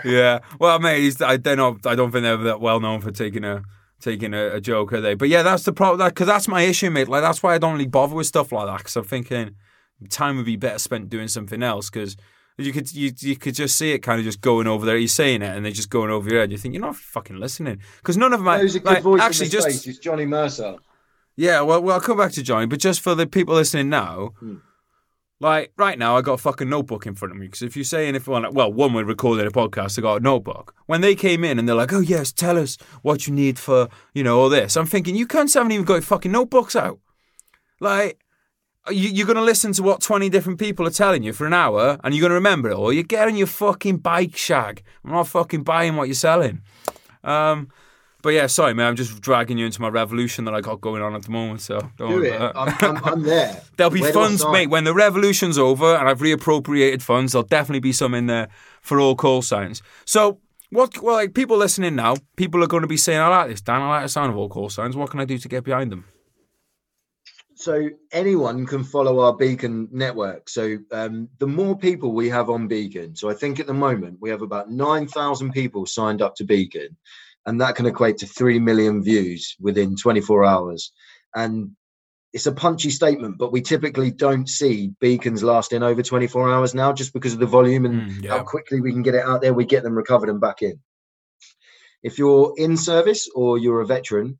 yeah. 0.04 0.40
Well, 0.60 0.78
mate, 0.78 1.22
I 1.22 1.38
don't. 1.38 1.86
I 1.86 1.94
don't 1.94 2.12
think 2.12 2.22
they're 2.22 2.36
that 2.36 2.60
well 2.60 2.80
known 2.80 3.00
for 3.00 3.10
taking 3.10 3.44
a 3.44 3.62
taking 4.00 4.34
a, 4.34 4.54
a 4.54 4.60
joke, 4.60 4.92
are 4.92 5.00
they? 5.00 5.14
But 5.14 5.28
yeah, 5.28 5.42
that's 5.42 5.64
the 5.64 5.72
problem. 5.72 6.08
Because 6.08 6.26
that's 6.26 6.48
my 6.48 6.62
issue, 6.62 6.90
mate. 6.90 7.08
Like 7.08 7.22
that's 7.22 7.42
why 7.42 7.54
I 7.54 7.58
don't 7.58 7.72
really 7.72 7.86
bother 7.86 8.14
with 8.14 8.26
stuff 8.26 8.52
like 8.52 8.66
that. 8.66 8.78
Because 8.78 8.96
I'm 8.96 9.04
thinking 9.04 9.54
time 10.10 10.36
would 10.36 10.46
be 10.46 10.56
better 10.56 10.78
spent 10.78 11.08
doing 11.08 11.28
something 11.28 11.62
else. 11.62 11.90
Because 11.90 12.16
you 12.58 12.72
could 12.72 12.92
you 12.94 13.12
you 13.18 13.36
could 13.36 13.54
just 13.54 13.76
see 13.76 13.92
it 13.92 13.98
kind 13.98 14.18
of 14.18 14.24
just 14.24 14.40
going 14.40 14.66
over 14.66 14.86
there. 14.86 14.96
You're 14.96 15.08
saying 15.08 15.42
it, 15.42 15.54
and 15.54 15.64
they're 15.64 15.72
just 15.72 15.90
going 15.90 16.10
over 16.10 16.28
your 16.30 16.40
head. 16.40 16.52
You 16.52 16.58
think 16.58 16.74
you're 16.74 16.82
not 16.82 16.96
fucking 16.96 17.36
listening 17.38 17.80
because 17.98 18.16
none 18.16 18.32
of 18.32 18.42
them. 18.42 18.60
Who's 18.60 18.74
a 18.74 18.80
good 18.80 18.86
like, 18.86 19.02
voice 19.02 19.20
actually 19.20 19.48
just? 19.48 19.86
It's 19.86 19.98
Johnny 19.98 20.24
Mercer. 20.24 20.76
Yeah, 21.38 21.60
well, 21.60 21.82
well, 21.82 21.96
I'll 21.96 22.00
come 22.00 22.16
back 22.16 22.32
to 22.32 22.42
Johnny, 22.42 22.64
but 22.64 22.78
just 22.78 23.02
for 23.02 23.14
the 23.14 23.26
people 23.26 23.54
listening 23.54 23.90
now, 23.90 24.32
hmm. 24.38 24.56
Like 25.38 25.72
right 25.76 25.98
now, 25.98 26.16
I 26.16 26.22
got 26.22 26.34
a 26.34 26.38
fucking 26.38 26.68
notebook 26.68 27.06
in 27.06 27.14
front 27.14 27.32
of 27.32 27.38
me 27.38 27.46
because 27.46 27.62
if 27.62 27.76
you're 27.76 27.84
saying 27.84 28.14
if 28.14 28.26
well, 28.26 28.50
well, 28.52 28.72
one 28.72 28.94
we're 28.94 29.04
recording 29.04 29.46
a 29.46 29.50
podcast, 29.50 29.98
I 29.98 30.02
got 30.02 30.20
a 30.20 30.20
notebook. 30.20 30.74
When 30.86 31.02
they 31.02 31.14
came 31.14 31.44
in 31.44 31.58
and 31.58 31.68
they're 31.68 31.76
like, 31.76 31.92
"Oh 31.92 32.00
yes, 32.00 32.32
tell 32.32 32.56
us 32.56 32.78
what 33.02 33.26
you 33.26 33.34
need 33.34 33.58
for 33.58 33.88
you 34.14 34.24
know 34.24 34.40
all 34.40 34.48
this," 34.48 34.76
I'm 34.76 34.86
thinking 34.86 35.14
you 35.14 35.26
cunts 35.26 35.54
haven't 35.54 35.72
even 35.72 35.84
got 35.84 35.94
your 35.94 36.02
fucking 36.02 36.32
notebooks 36.32 36.74
out. 36.74 37.00
Like 37.80 38.18
you, 38.90 39.10
you're 39.10 39.26
going 39.26 39.36
to 39.36 39.42
listen 39.42 39.72
to 39.72 39.82
what 39.82 40.00
20 40.00 40.28
different 40.28 40.58
people 40.58 40.86
are 40.86 40.90
telling 40.90 41.22
you 41.22 41.32
for 41.32 41.46
an 41.46 41.52
hour 41.52 41.98
and 42.02 42.14
you're 42.14 42.22
going 42.22 42.30
to 42.30 42.36
remember 42.36 42.70
it 42.70 42.74
all. 42.74 42.92
You're 42.92 43.02
getting 43.02 43.36
your 43.36 43.46
fucking 43.46 43.98
bike 43.98 44.36
shag. 44.36 44.82
I'm 45.04 45.12
not 45.12 45.28
fucking 45.28 45.64
buying 45.64 45.96
what 45.96 46.08
you're 46.08 46.14
selling. 46.14 46.62
Um, 47.24 47.68
but 48.22 48.30
yeah, 48.30 48.46
sorry, 48.46 48.74
man. 48.74 48.88
I'm 48.88 48.96
just 48.96 49.20
dragging 49.20 49.58
you 49.58 49.66
into 49.66 49.80
my 49.80 49.88
revolution 49.88 50.44
that 50.46 50.54
I 50.54 50.60
got 50.60 50.80
going 50.80 51.02
on 51.02 51.14
at 51.14 51.22
the 51.22 51.30
moment. 51.30 51.60
So 51.60 51.78
don't 51.96 52.10
do 52.10 52.22
it. 52.24 52.40
I'm, 52.40 52.74
I'm, 52.80 53.04
I'm, 53.04 53.22
there. 53.22 53.62
There'll 53.76 53.90
be 53.90 54.00
Where 54.00 54.12
funds, 54.12 54.44
mate. 54.50 54.68
When 54.68 54.84
the 54.84 54.94
revolution's 54.94 55.58
over 55.58 55.94
and 55.94 56.08
I've 56.08 56.20
reappropriated 56.20 57.02
funds, 57.02 57.32
there'll 57.32 57.46
definitely 57.46 57.80
be 57.80 57.92
some 57.92 58.14
in 58.14 58.26
there 58.26 58.48
for 58.80 59.00
all 59.00 59.14
call 59.14 59.42
signs. 59.42 59.82
So 60.04 60.40
what? 60.70 61.00
Well, 61.00 61.16
like 61.16 61.34
people 61.34 61.56
listening 61.56 61.94
now, 61.94 62.16
people 62.36 62.62
are 62.64 62.66
going 62.66 62.82
to 62.82 62.88
be 62.88 62.96
saying, 62.96 63.20
"I 63.20 63.28
like 63.28 63.50
this, 63.50 63.60
Dan. 63.60 63.82
I 63.82 63.88
like 63.88 64.04
the 64.04 64.08
sound 64.08 64.32
of 64.32 64.36
all 64.36 64.48
call 64.48 64.70
signs. 64.70 64.96
What 64.96 65.10
can 65.10 65.20
I 65.20 65.24
do 65.24 65.38
to 65.38 65.48
get 65.48 65.64
behind 65.64 65.92
them?" 65.92 66.06
So 67.54 67.88
anyone 68.12 68.66
can 68.66 68.84
follow 68.84 69.20
our 69.20 69.34
Beacon 69.34 69.88
network. 69.90 70.48
So 70.48 70.76
um, 70.92 71.28
the 71.38 71.46
more 71.46 71.76
people 71.76 72.12
we 72.12 72.28
have 72.28 72.50
on 72.50 72.68
Beacon, 72.68 73.16
so 73.16 73.30
I 73.30 73.34
think 73.34 73.58
at 73.58 73.66
the 73.66 73.74
moment 73.74 74.18
we 74.20 74.28
have 74.30 74.42
about 74.42 74.70
nine 74.70 75.06
thousand 75.06 75.52
people 75.52 75.86
signed 75.86 76.20
up 76.20 76.34
to 76.36 76.44
Beacon, 76.44 76.96
and 77.46 77.60
that 77.60 77.76
can 77.76 77.86
equate 77.86 78.18
to 78.18 78.26
three 78.26 78.58
million 78.58 79.02
views 79.02 79.56
within 79.60 79.96
24 79.96 80.44
hours. 80.44 80.92
And 81.34 81.72
it's 82.32 82.46
a 82.46 82.52
punchy 82.52 82.90
statement, 82.90 83.38
but 83.38 83.52
we 83.52 83.62
typically 83.62 84.10
don't 84.10 84.48
see 84.48 84.92
beacons 85.00 85.42
lasting 85.42 85.82
over 85.82 86.02
24 86.02 86.52
hours 86.52 86.74
now, 86.74 86.92
just 86.92 87.12
because 87.14 87.32
of 87.32 87.38
the 87.38 87.46
volume 87.46 87.86
and 87.86 88.02
Mm, 88.10 88.24
yeah. 88.24 88.30
how 88.32 88.42
quickly 88.42 88.80
we 88.80 88.92
can 88.92 89.02
get 89.02 89.14
it 89.14 89.24
out 89.24 89.40
there. 89.40 89.54
We 89.54 89.64
get 89.64 89.82
them 89.84 89.94
recovered 89.94 90.28
and 90.28 90.40
back 90.40 90.60
in. 90.60 90.80
If 92.02 92.18
you're 92.18 92.52
in 92.56 92.76
service 92.76 93.28
or 93.34 93.58
you're 93.58 93.80
a 93.80 93.86
veteran, 93.86 94.38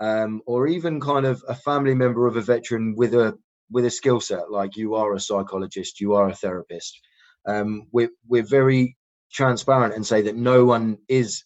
um, 0.00 0.42
or 0.46 0.66
even 0.66 1.00
kind 1.00 1.26
of 1.26 1.42
a 1.48 1.54
family 1.54 1.94
member 1.94 2.26
of 2.26 2.36
a 2.36 2.40
veteran 2.40 2.94
with 2.96 3.14
a 3.14 3.36
with 3.70 3.84
a 3.84 3.90
skill 3.90 4.20
set, 4.20 4.50
like 4.50 4.76
you 4.76 4.94
are 4.94 5.12
a 5.14 5.20
psychologist, 5.20 6.00
you 6.00 6.14
are 6.14 6.28
a 6.28 6.34
therapist, 6.34 6.98
um, 7.46 7.86
we're 7.92 8.10
we're 8.26 8.42
very 8.42 8.96
transparent 9.32 9.94
and 9.94 10.06
say 10.06 10.22
that 10.22 10.36
no 10.36 10.64
one 10.64 10.98
is 11.08 11.44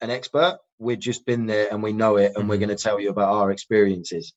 an 0.00 0.10
expert. 0.10 0.58
We've 0.78 0.98
just 0.98 1.24
been 1.26 1.46
there 1.46 1.68
and 1.72 1.82
we 1.82 1.92
know 1.92 2.16
it, 2.16 2.32
and 2.36 2.48
we're 2.48 2.56
Mhm. 2.56 2.60
going 2.60 2.76
to 2.76 2.82
tell 2.82 3.00
you 3.00 3.10
about 3.10 3.32
our 3.32 3.50
experiences. 3.50 4.32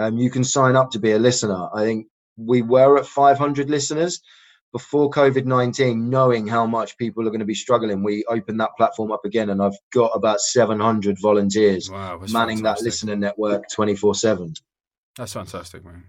Um, 0.00 0.16
you 0.18 0.30
can 0.30 0.44
sign 0.44 0.76
up 0.76 0.90
to 0.92 0.98
be 0.98 1.12
a 1.12 1.18
listener. 1.18 1.68
I 1.74 1.84
think 1.84 2.06
we 2.36 2.62
were 2.62 2.98
at 2.98 3.06
500 3.06 3.68
listeners 3.68 4.20
before 4.72 5.10
COVID 5.10 5.44
19, 5.46 6.10
knowing 6.10 6.46
how 6.46 6.66
much 6.66 6.96
people 6.98 7.22
are 7.26 7.30
going 7.30 7.40
to 7.40 7.46
be 7.46 7.54
struggling. 7.54 8.02
We 8.02 8.24
opened 8.28 8.60
that 8.60 8.76
platform 8.76 9.10
up 9.12 9.24
again, 9.24 9.50
and 9.50 9.62
I've 9.62 9.78
got 9.92 10.12
about 10.14 10.40
700 10.40 11.16
volunteers 11.20 11.90
Wow, 11.90 12.20
manning 12.28 12.62
that 12.62 12.82
listener 12.82 13.16
network 13.16 13.64
24 13.72 14.14
7. 14.14 14.52
That's 15.16 15.32
fantastic, 15.32 15.84
man. 15.84 16.04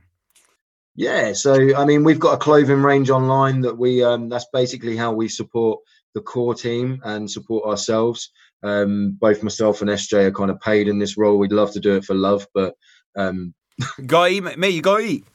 Yeah, 0.96 1.34
so 1.34 1.76
I 1.76 1.86
mean, 1.86 2.04
we've 2.04 2.20
got 2.20 2.34
a 2.34 2.38
clothing 2.38 2.84
range 2.84 3.10
online 3.10 3.62
that 3.62 3.78
we 3.78 4.04
um, 4.04 4.28
that's 4.30 4.48
basically 4.52 4.98
how 4.98 5.14
we 5.14 5.30
support 5.30 5.80
the 6.14 6.22
core 6.22 6.54
team 6.56 7.00
and 7.04 7.30
support 7.30 7.66
ourselves. 7.66 8.32
Um, 8.64 9.18
both 9.20 9.42
myself 9.44 9.82
and 9.82 9.90
SJ 9.90 10.26
are 10.26 10.32
kind 10.32 10.52
of 10.52 10.60
paid 10.60 10.88
in 10.88 11.00
this 11.00 11.18
role. 11.18 11.38
We'd 11.40 11.52
love 11.52 11.72
to 11.74 11.80
do 11.80 11.96
it 11.96 12.04
for 12.06 12.14
love, 12.14 12.46
but 12.54 12.76
um, 13.16 13.54
You 13.98 14.04
gotta 14.06 14.32
eat, 14.32 14.58
mate. 14.58 14.74
You 14.74 14.82
gotta 14.82 15.04
eat. 15.04 15.26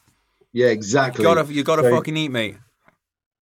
yeah, 0.53 0.66
exactly. 0.68 1.22
You 1.25 1.35
gotta, 1.35 1.53
you 1.53 1.64
gotta 1.64 1.83
So- 1.83 1.91
fucking 1.91 2.16
eat, 2.16 2.29
mate. 2.31 2.57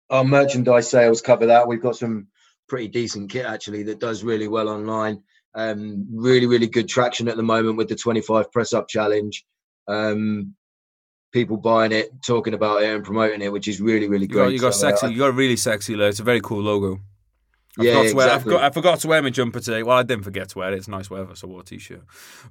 Our 0.10 0.24
merchandise 0.24 0.90
sales 0.90 1.22
cover 1.22 1.46
that. 1.48 1.68
We've 1.68 1.82
got 1.82 1.96
some 1.96 2.28
pretty 2.68 2.88
decent 2.88 3.30
kit 3.30 3.46
actually 3.46 3.84
that 3.84 4.00
does 4.00 4.24
really 4.24 4.48
well 4.48 4.68
online. 4.70 5.22
Um, 5.54 6.08
really, 6.12 6.48
really 6.48 6.68
good 6.68 6.88
traction 6.90 7.28
at 7.28 7.38
the 7.38 7.44
moment 7.44 7.78
with 7.78 7.90
the 7.90 7.96
25 7.96 8.52
press 8.52 8.74
up 8.74 8.88
challenge. 8.88 9.46
Um, 9.88 10.56
people 11.32 11.58
buying 11.58 11.92
it, 11.92 12.10
talking 12.26 12.56
about 12.56 12.82
it, 12.82 12.94
and 12.94 13.04
promoting 13.04 13.42
it, 13.44 13.52
which 13.52 13.68
is 13.68 13.80
really, 13.80 14.08
really 14.08 14.24
You 14.26 14.30
great. 14.30 14.44
got, 14.46 14.54
you 14.54 14.60
got 14.60 14.74
So, 14.74 14.88
uh, 14.88 14.92
sexy. 14.96 15.14
You 15.14 15.20
got 15.20 15.30
a 15.30 15.34
really 15.34 15.56
sexy 15.58 15.96
look. 15.96 16.10
It's 16.10 16.20
a 16.20 16.24
very 16.24 16.42
cool 16.42 16.62
logo. 16.64 17.00
I 17.78 17.84
Yeah, 17.84 17.92
forgot 17.94 18.10
to 18.10 18.16
wear, 18.16 18.30
I, 18.32 18.40
forgot, 18.40 18.64
I 18.64 18.70
forgot 18.72 19.00
to 19.02 19.08
wear 19.08 19.22
my 19.22 19.30
jumper 19.30 19.60
today. 19.60 19.84
Well, 19.84 19.98
I 19.98 20.04
didn't 20.04 20.24
forget 20.24 20.50
to 20.50 20.58
wear 20.58 20.72
it. 20.74 20.78
It's 20.78 20.88
nice 20.88 21.10
weather, 21.10 21.36
so 21.36 21.48
I 21.48 21.52
wore 21.52 21.62
a 21.62 21.64
t-shirt. 21.64 22.02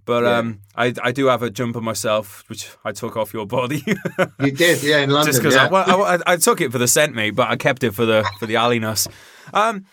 But 0.04 0.22
Yeah. 0.24 0.38
um, 0.38 0.60
I 0.76 0.94
I 1.02 1.12
do 1.12 1.26
have 1.26 1.42
a 1.42 1.50
jumper 1.50 1.80
myself, 1.80 2.44
which 2.48 2.70
I 2.84 2.92
took 2.92 3.16
off 3.16 3.32
your 3.34 3.46
body. 3.46 3.82
You 4.40 4.52
did, 4.52 4.82
yeah, 4.82 4.98
in 4.98 5.10
London. 5.10 5.32
just 5.32 5.42
because 5.42 5.54
yeah. 5.56 5.68
I, 5.68 6.16
I, 6.16 6.18
I 6.34 6.36
took 6.36 6.60
it 6.60 6.70
for 6.72 6.78
the 6.78 6.86
scent, 6.88 7.14
mate, 7.14 7.32
but 7.32 7.48
I 7.48 7.56
kept 7.56 7.82
it 7.82 7.92
for 7.94 8.06
the 8.06 8.24
for 8.38 8.46
the 8.46 8.56
alliness. 8.56 9.08
Um, 9.52 9.86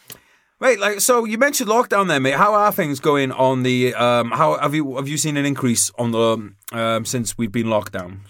wait, 0.59 0.79
like 0.79 0.99
so 1.01 1.25
you 1.25 1.37
mentioned 1.37 1.69
lockdown 1.69 2.07
there, 2.07 2.19
mate. 2.19 2.35
How 2.35 2.53
are 2.53 2.71
things 2.71 2.99
going 2.99 3.31
on 3.31 3.63
the? 3.63 3.93
Um, 3.95 4.31
how 4.31 4.57
have 4.59 4.75
you 4.75 4.95
have 4.97 5.07
you 5.07 5.17
seen 5.17 5.37
an 5.37 5.45
increase 5.45 5.91
on 5.97 6.11
the 6.11 6.53
um 6.71 7.05
since 7.05 7.37
we've 7.37 7.51
been 7.51 7.69
locked 7.69 7.93
down? 7.93 8.21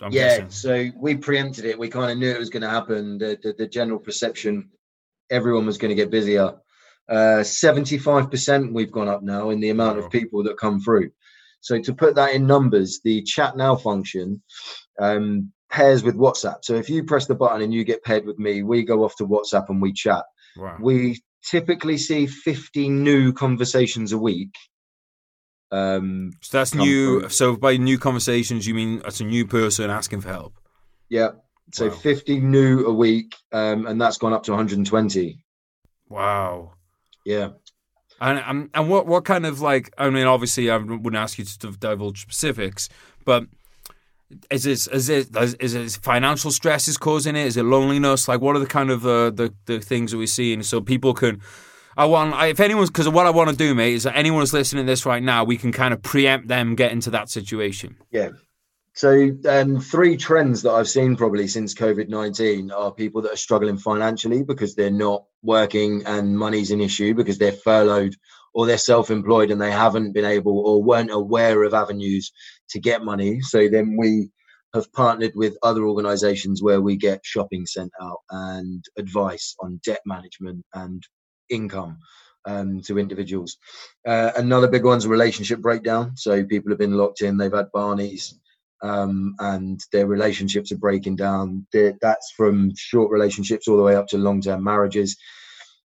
I'm 0.00 0.12
yeah, 0.12 0.28
guessing. 0.38 0.50
so 0.50 0.90
we 0.96 1.16
preempted 1.16 1.64
it. 1.64 1.78
We 1.78 1.88
kind 1.88 2.10
of 2.12 2.18
knew 2.18 2.30
it 2.30 2.38
was 2.38 2.50
going 2.50 2.62
to 2.62 2.70
happen. 2.70 3.18
The, 3.18 3.36
the, 3.42 3.52
the 3.58 3.66
general 3.66 3.98
perception, 3.98 4.70
everyone 5.30 5.66
was 5.66 5.78
going 5.78 5.90
to 5.90 5.94
get 5.94 6.10
busier. 6.10 6.54
Uh, 7.08 7.40
75% 7.42 8.72
we've 8.72 8.92
gone 8.92 9.08
up 9.08 9.22
now 9.22 9.50
in 9.50 9.60
the 9.60 9.70
amount 9.70 9.98
of 9.98 10.10
people 10.10 10.42
that 10.42 10.58
come 10.58 10.80
through. 10.80 11.10
So 11.60 11.80
to 11.80 11.94
put 11.94 12.14
that 12.16 12.34
in 12.34 12.46
numbers, 12.46 13.00
the 13.02 13.22
chat 13.22 13.56
now 13.56 13.76
function 13.76 14.42
um, 15.00 15.50
pairs 15.70 16.02
with 16.02 16.16
WhatsApp. 16.16 16.58
So 16.62 16.74
if 16.74 16.88
you 16.90 17.04
press 17.04 17.26
the 17.26 17.34
button 17.34 17.62
and 17.62 17.72
you 17.72 17.82
get 17.84 18.04
paired 18.04 18.26
with 18.26 18.38
me, 18.38 18.62
we 18.62 18.84
go 18.84 19.04
off 19.04 19.16
to 19.16 19.26
WhatsApp 19.26 19.68
and 19.70 19.80
we 19.80 19.92
chat. 19.92 20.24
Wow. 20.56 20.76
We 20.80 21.22
typically 21.44 21.96
see 21.98 22.26
50 22.26 22.88
new 22.90 23.32
conversations 23.32 24.12
a 24.12 24.18
week. 24.18 24.54
Um, 25.70 26.32
So 26.42 26.58
that's 26.58 26.74
new. 26.74 27.20
through. 27.20 27.28
So 27.30 27.56
by 27.56 27.76
new 27.76 27.98
conversations, 27.98 28.66
you 28.66 28.74
mean 28.74 29.00
that's 29.00 29.20
a 29.20 29.24
new 29.24 29.46
person 29.46 29.90
asking 29.90 30.20
for 30.22 30.28
help? 30.28 30.54
yeah. 31.08 31.30
So 31.72 31.88
Wow. 31.88 31.94
50 31.94 32.40
new 32.40 32.86
a 32.86 32.92
week, 32.92 33.36
um, 33.52 33.86
and 33.86 34.00
that's 34.00 34.18
gone 34.18 34.32
up 34.32 34.42
to 34.44 34.52
120. 34.52 35.44
Wow. 36.08 36.72
Yeah. 37.24 37.50
And 38.20 38.38
and, 38.38 38.70
and 38.74 38.88
what, 38.88 39.06
what 39.06 39.24
kind 39.24 39.46
of 39.46 39.60
like 39.60 39.92
I 39.96 40.10
mean 40.10 40.26
obviously 40.26 40.70
I 40.70 40.76
wouldn't 40.76 41.14
ask 41.16 41.38
you 41.38 41.44
to 41.44 41.70
divulge 41.72 42.22
specifics, 42.22 42.88
but 43.24 43.44
is 44.50 44.66
it 44.66 44.88
is 44.92 45.08
it 45.08 45.28
is 45.60 45.74
it 45.74 45.98
financial 46.02 46.50
stress 46.50 46.88
is 46.88 46.98
causing 46.98 47.36
it? 47.36 47.46
Is 47.46 47.56
it 47.56 47.62
loneliness? 47.62 48.28
Like 48.28 48.40
what 48.40 48.56
are 48.56 48.58
the 48.58 48.66
kind 48.66 48.90
of 48.90 49.06
uh, 49.06 49.30
the 49.30 49.54
the 49.66 49.80
things 49.80 50.10
that 50.12 50.18
we're 50.18 50.26
seeing 50.26 50.62
so 50.62 50.80
people 50.80 51.14
can. 51.14 51.40
I 51.96 52.04
want 52.04 52.34
I, 52.34 52.46
if 52.48 52.60
anyone's 52.60 52.90
because 52.90 53.08
what 53.08 53.26
I 53.26 53.30
want 53.30 53.50
to 53.50 53.56
do, 53.56 53.74
mate, 53.74 53.94
is 53.94 54.04
that 54.04 54.16
anyone 54.16 54.40
who's 54.40 54.52
listening 54.52 54.84
to 54.84 54.90
this 54.90 55.04
right 55.04 55.22
now, 55.22 55.42
we 55.44 55.56
can 55.56 55.72
kind 55.72 55.92
of 55.92 56.00
preempt 56.02 56.46
them 56.46 56.76
getting 56.76 57.00
to 57.00 57.10
that 57.10 57.28
situation. 57.28 57.96
Yeah. 58.10 58.30
So, 58.98 59.30
um, 59.48 59.78
three 59.78 60.16
trends 60.16 60.62
that 60.62 60.72
I've 60.72 60.88
seen 60.88 61.14
probably 61.14 61.46
since 61.46 61.72
COVID 61.72 62.08
19 62.08 62.72
are 62.72 62.90
people 62.92 63.22
that 63.22 63.32
are 63.32 63.36
struggling 63.36 63.78
financially 63.78 64.42
because 64.42 64.74
they're 64.74 64.90
not 64.90 65.22
working 65.40 66.02
and 66.04 66.36
money's 66.36 66.72
an 66.72 66.80
issue 66.80 67.14
because 67.14 67.38
they're 67.38 67.52
furloughed 67.52 68.16
or 68.54 68.66
they're 68.66 68.76
self 68.76 69.12
employed 69.12 69.52
and 69.52 69.60
they 69.60 69.70
haven't 69.70 70.14
been 70.14 70.24
able 70.24 70.58
or 70.58 70.82
weren't 70.82 71.12
aware 71.12 71.62
of 71.62 71.74
avenues 71.74 72.32
to 72.70 72.80
get 72.80 73.04
money. 73.04 73.40
So, 73.40 73.68
then 73.68 73.96
we 73.96 74.32
have 74.74 74.92
partnered 74.92 75.36
with 75.36 75.56
other 75.62 75.86
organizations 75.86 76.60
where 76.60 76.80
we 76.80 76.96
get 76.96 77.20
shopping 77.22 77.66
sent 77.66 77.92
out 78.02 78.18
and 78.30 78.84
advice 78.98 79.54
on 79.60 79.80
debt 79.84 80.00
management 80.06 80.64
and 80.74 81.04
income 81.48 81.98
um, 82.46 82.80
to 82.80 82.98
individuals. 82.98 83.58
Uh, 84.04 84.32
another 84.36 84.66
big 84.66 84.84
one's 84.84 85.06
relationship 85.06 85.60
breakdown. 85.60 86.16
So 86.16 86.44
people 86.44 86.72
have 86.72 86.80
been 86.80 86.96
locked 86.96 87.22
in, 87.22 87.36
they've 87.36 87.52
had 87.52 87.70
Barneys, 87.72 88.34
um, 88.82 89.34
and 89.40 89.80
their 89.92 90.06
relationships 90.06 90.72
are 90.72 90.78
breaking 90.78 91.16
down. 91.16 91.66
They're- 91.72 91.96
That's 92.00 92.32
from 92.36 92.72
short 92.76 93.10
relationships 93.10 93.68
all 93.68 93.76
the 93.76 93.82
way 93.82 93.96
up 93.96 94.08
to 94.08 94.18
long 94.18 94.40
term 94.40 94.64
marriages. 94.64 95.16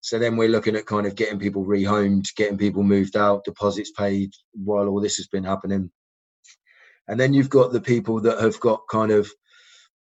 So 0.01 0.19
then 0.19 0.35
we're 0.35 0.49
looking 0.49 0.75
at 0.75 0.85
kind 0.85 1.07
of 1.07 1.15
getting 1.15 1.39
people 1.39 1.65
rehomed, 1.65 2.35
getting 2.35 2.57
people 2.57 2.83
moved 2.83 3.15
out, 3.15 3.45
deposits 3.45 3.91
paid 3.91 4.33
while 4.53 4.87
all 4.87 4.99
this 5.01 5.15
has 5.17 5.27
been 5.27 5.45
happening. 5.45 5.91
And 7.07 7.19
then 7.19 7.33
you've 7.33 7.49
got 7.49 7.71
the 7.71 7.81
people 7.81 8.21
that 8.21 8.39
have 8.39 8.59
got 8.59 8.81
kind 8.89 9.11
of 9.11 9.31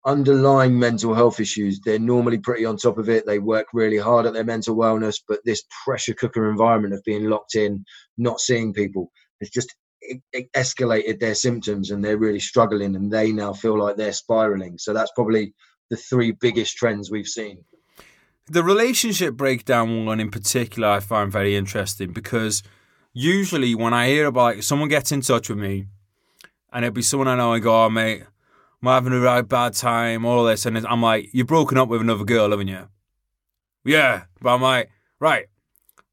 underlying 0.04 0.78
mental 0.78 1.14
health 1.14 1.40
issues. 1.40 1.80
They're 1.80 1.98
normally 1.98 2.38
pretty 2.38 2.64
on 2.64 2.76
top 2.76 2.98
of 2.98 3.08
it. 3.08 3.26
They 3.26 3.38
work 3.38 3.66
really 3.72 3.98
hard 3.98 4.26
at 4.26 4.32
their 4.32 4.44
mental 4.44 4.76
wellness, 4.76 5.16
but 5.28 5.40
this 5.44 5.62
pressure 5.84 6.14
cooker 6.14 6.50
environment 6.50 6.94
of 6.94 7.04
being 7.04 7.24
locked 7.30 7.54
in, 7.54 7.84
not 8.18 8.40
seeing 8.40 8.72
people, 8.72 9.10
has 9.40 9.50
just 9.50 9.74
escalated 10.54 11.20
their 11.20 11.34
symptoms 11.34 11.90
and 11.90 12.04
they're 12.04 12.18
really 12.18 12.40
struggling 12.40 12.96
and 12.96 13.10
they 13.10 13.32
now 13.32 13.52
feel 13.52 13.78
like 13.78 13.96
they're 13.96 14.12
spiraling. 14.12 14.78
So 14.78 14.92
that's 14.92 15.12
probably 15.12 15.54
the 15.90 15.96
three 15.96 16.32
biggest 16.32 16.76
trends 16.76 17.10
we've 17.10 17.26
seen. 17.26 17.64
The 18.46 18.64
relationship 18.64 19.34
breakdown 19.34 20.04
one 20.04 20.20
in 20.20 20.30
particular, 20.30 20.88
I 20.88 21.00
find 21.00 21.30
very 21.30 21.54
interesting 21.56 22.12
because 22.12 22.62
usually 23.12 23.74
when 23.74 23.94
I 23.94 24.08
hear 24.08 24.26
about 24.26 24.64
someone 24.64 24.88
gets 24.88 25.12
in 25.12 25.20
touch 25.20 25.48
with 25.48 25.58
me, 25.58 25.86
and 26.72 26.84
it'll 26.84 26.94
be 26.94 27.02
someone 27.02 27.28
I 27.28 27.36
know, 27.36 27.52
and 27.52 27.62
go, 27.62 27.84
"Oh 27.84 27.90
mate, 27.90 28.24
I'm 28.82 28.88
having 28.88 29.12
a 29.12 29.20
really 29.20 29.42
bad 29.42 29.74
time," 29.74 30.24
all 30.24 30.44
this, 30.44 30.66
and 30.66 30.76
I'm 30.86 31.02
like, 31.02 31.28
"You've 31.32 31.46
broken 31.46 31.78
up 31.78 31.88
with 31.88 32.00
another 32.00 32.24
girl, 32.24 32.50
haven't 32.50 32.68
you?" 32.68 32.88
Yeah, 33.84 34.24
but 34.40 34.54
I'm 34.54 34.62
like, 34.62 34.90
right. 35.20 35.46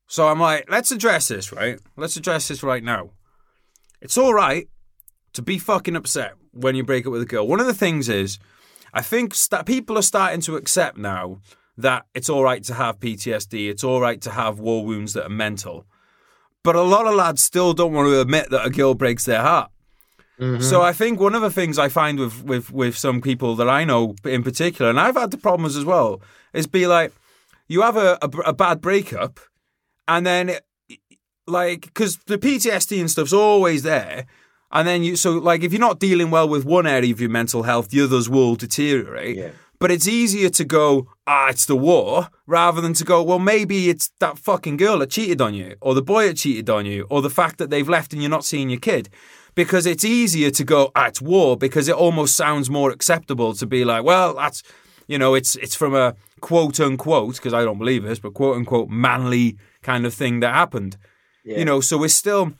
So 0.07 0.27
I'm 0.27 0.39
like, 0.39 0.65
let's 0.69 0.91
address 0.91 1.27
this, 1.27 1.51
right? 1.51 1.79
Let's 1.95 2.17
address 2.17 2.47
this 2.47 2.63
right 2.63 2.83
now. 2.83 3.11
It's 4.01 4.17
all 4.17 4.33
right 4.33 4.67
to 5.33 5.41
be 5.41 5.57
fucking 5.57 5.95
upset 5.95 6.33
when 6.51 6.75
you 6.75 6.83
break 6.83 7.05
up 7.05 7.11
with 7.11 7.21
a 7.21 7.25
girl. 7.25 7.47
One 7.47 7.59
of 7.59 7.67
the 7.67 7.73
things 7.73 8.09
is, 8.09 8.39
I 8.93 9.01
think 9.01 9.35
st- 9.35 9.65
people 9.65 9.97
are 9.97 10.03
starting 10.03 10.41
to 10.41 10.55
accept 10.55 10.97
now 10.97 11.39
that 11.77 12.05
it's 12.13 12.29
all 12.29 12.43
right 12.43 12.63
to 12.63 12.73
have 12.73 12.99
PTSD, 12.99 13.69
it's 13.69 13.83
all 13.83 14.01
right 14.01 14.19
to 14.21 14.31
have 14.31 14.59
war 14.59 14.85
wounds 14.85 15.13
that 15.13 15.25
are 15.25 15.29
mental. 15.29 15.85
But 16.63 16.75
a 16.75 16.81
lot 16.81 17.07
of 17.07 17.15
lads 17.15 17.41
still 17.41 17.73
don't 17.73 17.93
want 17.93 18.07
to 18.07 18.19
admit 18.19 18.49
that 18.49 18.65
a 18.65 18.69
girl 18.69 18.93
breaks 18.95 19.25
their 19.25 19.41
heart. 19.41 19.71
Mm-hmm. 20.39 20.61
So 20.61 20.81
I 20.81 20.93
think 20.93 21.19
one 21.19 21.35
of 21.35 21.41
the 21.41 21.51
things 21.51 21.77
I 21.77 21.89
find 21.89 22.19
with, 22.19 22.43
with, 22.43 22.71
with 22.71 22.97
some 22.97 23.21
people 23.21 23.55
that 23.55 23.69
I 23.69 23.83
know 23.83 24.15
in 24.23 24.43
particular, 24.43 24.89
and 24.89 24.99
I've 24.99 25.15
had 25.15 25.31
the 25.31 25.37
problems 25.37 25.75
as 25.75 25.85
well, 25.85 26.21
is 26.53 26.67
be 26.67 26.87
like, 26.87 27.13
you 27.67 27.81
have 27.81 27.97
a, 27.97 28.17
a, 28.21 28.29
a 28.45 28.53
bad 28.53 28.81
breakup, 28.81 29.39
and 30.07 30.25
then, 30.25 30.57
like, 31.49 31.81
because 31.81 32.17
the 32.27 32.37
PTSD 32.37 32.99
and 32.99 33.09
stuff's 33.09 33.33
always 33.33 33.83
there, 33.83 34.25
And 34.71 34.87
then 34.87 35.03
you, 35.03 35.15
so 35.15 35.31
like 35.31 35.63
if 35.63 35.71
you're 35.73 35.79
not 35.79 35.99
dealing 35.99 36.29
well 36.31 36.47
with 36.47 36.65
one 36.65 36.85
area 36.85 37.11
of 37.11 37.19
your 37.19 37.29
mental 37.29 37.63
health, 37.63 37.89
the 37.89 38.01
others 38.01 38.29
will 38.29 38.55
deteriorate. 38.55 39.37
Yeah. 39.37 39.51
But 39.79 39.91
it's 39.91 40.07
easier 40.07 40.49
to 40.49 40.65
go, 40.65 41.07
ah, 41.25 41.47
it's 41.49 41.65
the 41.65 41.75
war, 41.75 42.27
rather 42.45 42.81
than 42.81 42.93
to 42.95 43.05
go, 43.05 43.23
well, 43.23 43.39
maybe 43.39 43.89
it's 43.89 44.11
that 44.19 44.37
fucking 44.37 44.75
girl 44.75 44.99
that 44.99 45.09
cheated 45.09 45.39
on 45.39 45.53
you, 45.53 45.75
or 45.79 45.93
the 45.93 46.01
boy 46.01 46.27
that 46.27 46.35
cheated 46.35 46.69
on 46.69 46.85
you, 46.85 47.07
or 47.09 47.21
the 47.21 47.29
fact 47.29 47.59
that 47.59 47.69
they've 47.69 47.87
left 47.87 48.11
and 48.11 48.21
you're 48.21 48.29
not 48.29 48.43
seeing 48.43 48.69
your 48.69 48.79
kid. 48.81 49.07
Because 49.55 49.85
it's 49.85 50.03
easier 50.03 50.51
to 50.51 50.63
go, 50.65 50.91
ah, 50.95 51.07
it's 51.07 51.21
war, 51.21 51.55
because 51.55 51.87
it 51.87 51.95
almost 51.95 52.35
sounds 52.35 52.69
more 52.69 52.91
acceptable 52.91 53.53
to 53.53 53.65
be 53.65 53.85
like, 53.85 54.03
well, 54.03 54.33
that's, 54.33 54.63
you 55.07 55.17
know, 55.17 55.33
it's 55.33 55.55
it's 55.55 55.75
from 55.75 55.95
a 55.95 56.13
quote 56.41 56.79
unquote, 56.81 57.35
because 57.35 57.53
I 57.53 57.63
don't 57.63 57.77
believe 57.79 58.03
this, 58.03 58.19
but 58.19 58.33
quote 58.33 58.57
unquote 58.57 58.89
manly 58.89 59.57
kind 59.81 60.05
of 60.05 60.13
thing 60.13 60.41
that 60.41 60.53
happened. 60.53 60.97
Yeah. 61.43 61.59
You 61.59 61.65
know, 61.65 61.81
so 61.81 61.97
we're 61.97 62.09
still 62.09 62.53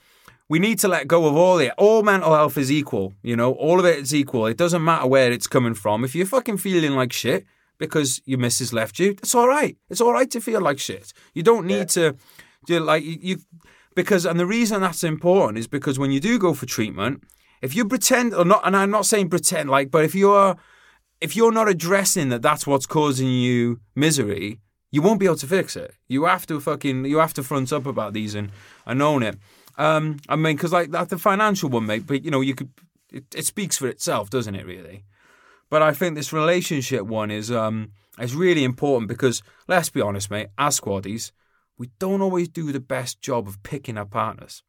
we 0.50 0.58
need 0.58 0.80
to 0.80 0.88
let 0.88 1.08
go 1.08 1.28
of 1.28 1.36
all 1.36 1.60
it. 1.60 1.72
All 1.78 2.02
mental 2.02 2.34
health 2.34 2.58
is 2.58 2.72
equal, 2.72 3.14
you 3.22 3.36
know, 3.36 3.54
all 3.54 3.80
of 3.80 3.86
it 3.86 4.00
is 4.00 4.14
equal. 4.14 4.48
It 4.48 4.58
doesn't 4.58 4.84
matter 4.84 5.06
where 5.08 5.32
it's 5.32 5.48
coming 5.48 5.76
from. 5.76 6.04
If 6.04 6.16
you're 6.16 6.26
fucking 6.26 6.58
feeling 6.58 6.94
like 6.94 7.14
shit 7.14 7.46
because 7.78 8.22
your 8.26 8.40
missus 8.40 8.74
left 8.74 9.00
you, 9.00 9.12
it's 9.12 9.36
all 9.36 9.48
right. 9.48 9.78
It's 9.90 10.02
all 10.02 10.12
right 10.12 10.30
to 10.32 10.42
feel 10.42 10.60
like 10.60 10.80
shit. 10.80 11.14
You 11.34 11.44
don't 11.44 11.68
need 11.68 11.90
to 11.90 12.16
do 12.66 12.80
like 12.80 13.04
you, 13.04 13.18
you 13.22 13.38
because 13.96 14.26
and 14.26 14.40
the 14.40 14.46
reason 14.46 14.82
that's 14.82 15.04
important 15.04 15.60
is 15.60 15.68
because 15.68 16.00
when 16.00 16.12
you 16.12 16.20
do 16.20 16.40
go 16.40 16.54
for 16.54 16.66
treatment, 16.66 17.24
if 17.62 17.76
you 17.76 17.86
pretend 17.86 18.34
or 18.34 18.46
not 18.46 18.62
and 18.66 18.76
I'm 18.76 18.92
not 18.92 19.06
saying 19.06 19.30
pretend 19.30 19.70
like, 19.70 19.92
but 19.92 20.04
if 20.04 20.16
you're 20.16 20.58
if 21.22 21.36
you're 21.36 21.52
not 21.52 21.70
addressing 21.70 22.30
that 22.30 22.42
that's 22.42 22.66
what's 22.66 22.86
causing 22.86 23.30
you 23.30 23.80
misery, 23.96 24.60
you 24.92 25.02
won't 25.02 25.20
be 25.20 25.26
able 25.26 25.36
to 25.38 25.48
fix 25.48 25.76
it. 25.76 25.94
You 26.08 26.26
have 26.26 26.46
to 26.48 26.60
fucking 26.60 27.06
you 27.06 27.18
have 27.18 27.34
to 27.36 27.44
front 27.44 27.72
up 27.72 27.86
about 27.86 28.14
these 28.14 28.36
and, 28.36 28.52
and 28.86 29.02
own 29.02 29.24
it. 29.24 29.38
Um, 29.78 30.18
I 30.28 30.36
mean, 30.36 30.56
because 30.56 30.74
like 30.74 30.92
that 30.92 31.10
the 31.10 31.18
financial 31.18 31.70
one, 31.70 31.86
mate. 31.86 32.08
But 32.08 32.24
you 32.24 32.32
know, 32.32 32.42
you 32.42 32.56
could 32.56 32.70
it, 33.12 33.24
it 33.36 33.46
speaks 33.46 33.78
for 33.78 33.88
itself, 33.88 34.30
doesn't 34.30 34.56
it? 34.56 34.66
Really. 34.66 35.06
But 35.70 35.82
I 35.82 35.94
think 35.94 36.16
this 36.16 36.34
relationship 36.34 37.04
one 37.04 37.32
is 37.32 37.52
um 37.52 37.92
is 38.20 38.36
really 38.36 38.64
important 38.64 39.08
because 39.08 39.42
let's 39.68 39.90
be 39.90 40.02
honest, 40.02 40.32
mate. 40.32 40.48
As 40.58 40.80
squaddies, 40.80 41.32
we 41.78 41.90
don't 42.00 42.22
always 42.22 42.50
do 42.50 42.72
the 42.72 42.80
best 42.80 43.22
job 43.22 43.48
of 43.48 43.62
picking 43.64 43.98
our 43.98 44.06
partners. 44.06 44.64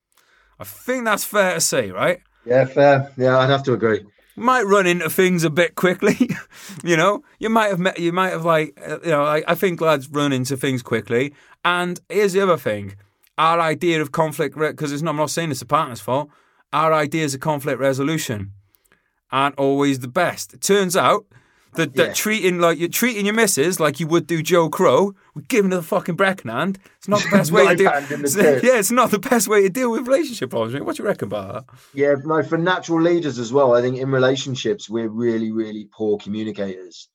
I 0.59 0.64
think 0.64 1.07
that's 1.07 1.25
fair 1.25 1.55
to 1.55 1.61
say, 1.61 1.91
right? 1.91 2.21
Yeah, 2.45 2.66
fair. 2.66 3.11
Yeah, 3.16 3.39
I'd 3.39 3.51
have 3.51 3.62
to 3.64 3.73
agree. 3.73 4.05
Might 4.41 4.62
run 4.62 4.86
into 4.86 5.11
things 5.11 5.45
a 5.45 5.51
bit 5.51 5.74
quickly. 5.74 6.30
you 6.84 6.97
know, 6.97 7.22
you 7.38 7.51
might 7.51 7.68
have 7.68 7.78
met, 7.78 7.99
you 7.99 8.12
might 8.12 8.30
have 8.30 8.45
like, 8.45 8.78
uh, 8.86 8.99
you 9.03 9.11
know, 9.11 9.24
I, 9.24 9.43
I 9.47 9.55
think 9.55 9.80
lads 9.80 10.09
run 10.09 10.32
into 10.32 10.57
things 10.57 10.82
quickly. 10.82 11.34
And 11.64 12.01
here's 12.09 12.32
the 12.32 12.41
other 12.41 12.57
thing: 12.57 12.97
our 13.38 13.61
idea 13.61 14.01
of 14.01 14.12
conflict, 14.12 14.57
because 14.57 14.93
it's 14.93 15.03
not, 15.03 15.11
I'm 15.11 15.16
not 15.16 15.30
saying 15.30 15.51
it's 15.51 15.62
a 15.62 15.66
partner's 15.66 16.01
fault. 16.01 16.30
Our 16.72 16.93
ideas 16.93 17.34
of 17.34 17.41
conflict 17.41 17.80
resolution 17.80 18.53
aren't 19.32 19.59
always 19.59 20.01
the 20.01 20.09
best. 20.09 20.55
It 20.55 20.61
turns 20.61 20.97
out 20.97 21.26
that, 21.75 21.95
that 21.95 22.07
Yeah. 22.09 22.12
treating 22.14 22.59
like 22.59 22.79
you're 22.79 22.89
treating 22.89 23.27
your 23.27 23.35
missus 23.35 23.79
like 23.81 24.01
you 24.01 24.07
would 24.09 24.27
do 24.27 24.43
Joe 24.43 24.68
Crow, 24.68 25.14
giving 25.49 25.71
her 25.71 25.79
the 25.79 25.83
fucking 25.83 26.16
Breckenhand, 26.16 26.79
it's 26.99 27.09
not 27.09 27.21
the 27.23 27.29
best 27.33 27.53
way 27.53 27.66
to 27.68 27.75
deal. 27.77 27.91
hand 27.91 28.11
in 28.11 28.23
the 28.23 28.29
dirt. 28.29 28.62
Yeah, 28.64 28.79
it's 28.79 28.91
not 28.91 29.11
the 29.11 29.18
best 29.18 29.49
way 29.49 29.62
to 29.62 29.68
deal 29.71 29.91
with 29.91 30.07
relationship 30.09 30.51
problems. 30.51 30.75
mate. 30.75 30.85
What 30.85 30.97
do 30.97 31.03
you 31.03 31.09
reckon 31.09 31.27
about 31.29 31.66
that? 31.68 31.77
Yeah, 31.95 32.14
no, 32.25 32.43
for 32.43 32.59
natural 32.59 33.01
leaders 33.01 33.39
as 33.39 33.53
well. 33.53 33.75
I 33.75 33.81
think 33.83 33.99
in 33.99 34.11
relationships, 34.11 34.91
we're 34.91 35.09
really, 35.09 35.53
really 35.53 35.89
poor 35.93 36.18
communicators, 36.18 37.09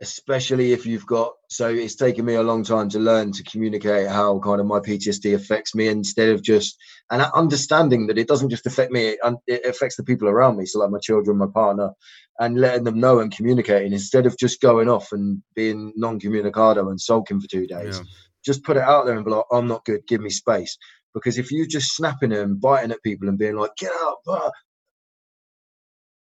especially 0.00 0.72
if 0.72 0.86
you've 0.86 1.06
got. 1.06 1.32
So 1.48 1.68
it's 1.68 1.94
taken 1.96 2.24
me 2.24 2.34
a 2.34 2.42
long 2.42 2.64
time 2.64 2.88
to 2.90 2.98
learn 2.98 3.32
to 3.32 3.42
communicate 3.42 4.08
how 4.08 4.38
kind 4.38 4.60
of 4.60 4.66
my 4.66 4.78
PTSD 4.80 5.34
affects 5.34 5.74
me 5.74 5.88
instead 5.88 6.30
of 6.30 6.42
just 6.42 6.76
and 7.10 7.20
understanding 7.34 8.06
that 8.06 8.18
it 8.18 8.28
doesn't 8.28 8.50
just 8.50 8.66
affect 8.66 8.92
me, 8.92 9.08
it, 9.08 9.18
it 9.46 9.66
affects 9.66 9.96
the 9.96 10.04
people 10.04 10.28
around 10.28 10.56
me. 10.56 10.64
So, 10.64 10.78
like 10.78 10.90
my 10.90 11.00
children, 11.00 11.36
my 11.38 11.48
partner, 11.52 11.90
and 12.38 12.58
letting 12.58 12.84
them 12.84 13.00
know 13.00 13.20
and 13.20 13.34
communicating 13.34 13.92
instead 13.92 14.26
of 14.26 14.36
just 14.38 14.60
going 14.60 14.88
off 14.88 15.12
and 15.12 15.42
being 15.54 15.92
non 15.96 16.18
communicado 16.18 16.88
and 16.88 17.00
sulking 17.00 17.40
for 17.40 17.48
two 17.48 17.66
days. 17.66 17.98
Yeah. 17.98 18.04
Just 18.44 18.64
put 18.64 18.78
it 18.78 18.82
out 18.82 19.04
there 19.04 19.16
and 19.16 19.24
be 19.24 19.30
like, 19.30 19.44
I'm 19.52 19.66
not 19.66 19.84
good, 19.84 20.06
give 20.06 20.20
me 20.22 20.30
space. 20.30 20.78
Because 21.12 21.38
if 21.38 21.50
you're 21.50 21.66
just 21.66 21.94
snapping 21.94 22.32
and 22.32 22.60
biting 22.60 22.92
at 22.92 23.02
people 23.02 23.28
and 23.28 23.36
being 23.36 23.56
like, 23.56 23.76
get 23.76 23.92
out, 23.92 24.18
blah, 24.24 24.50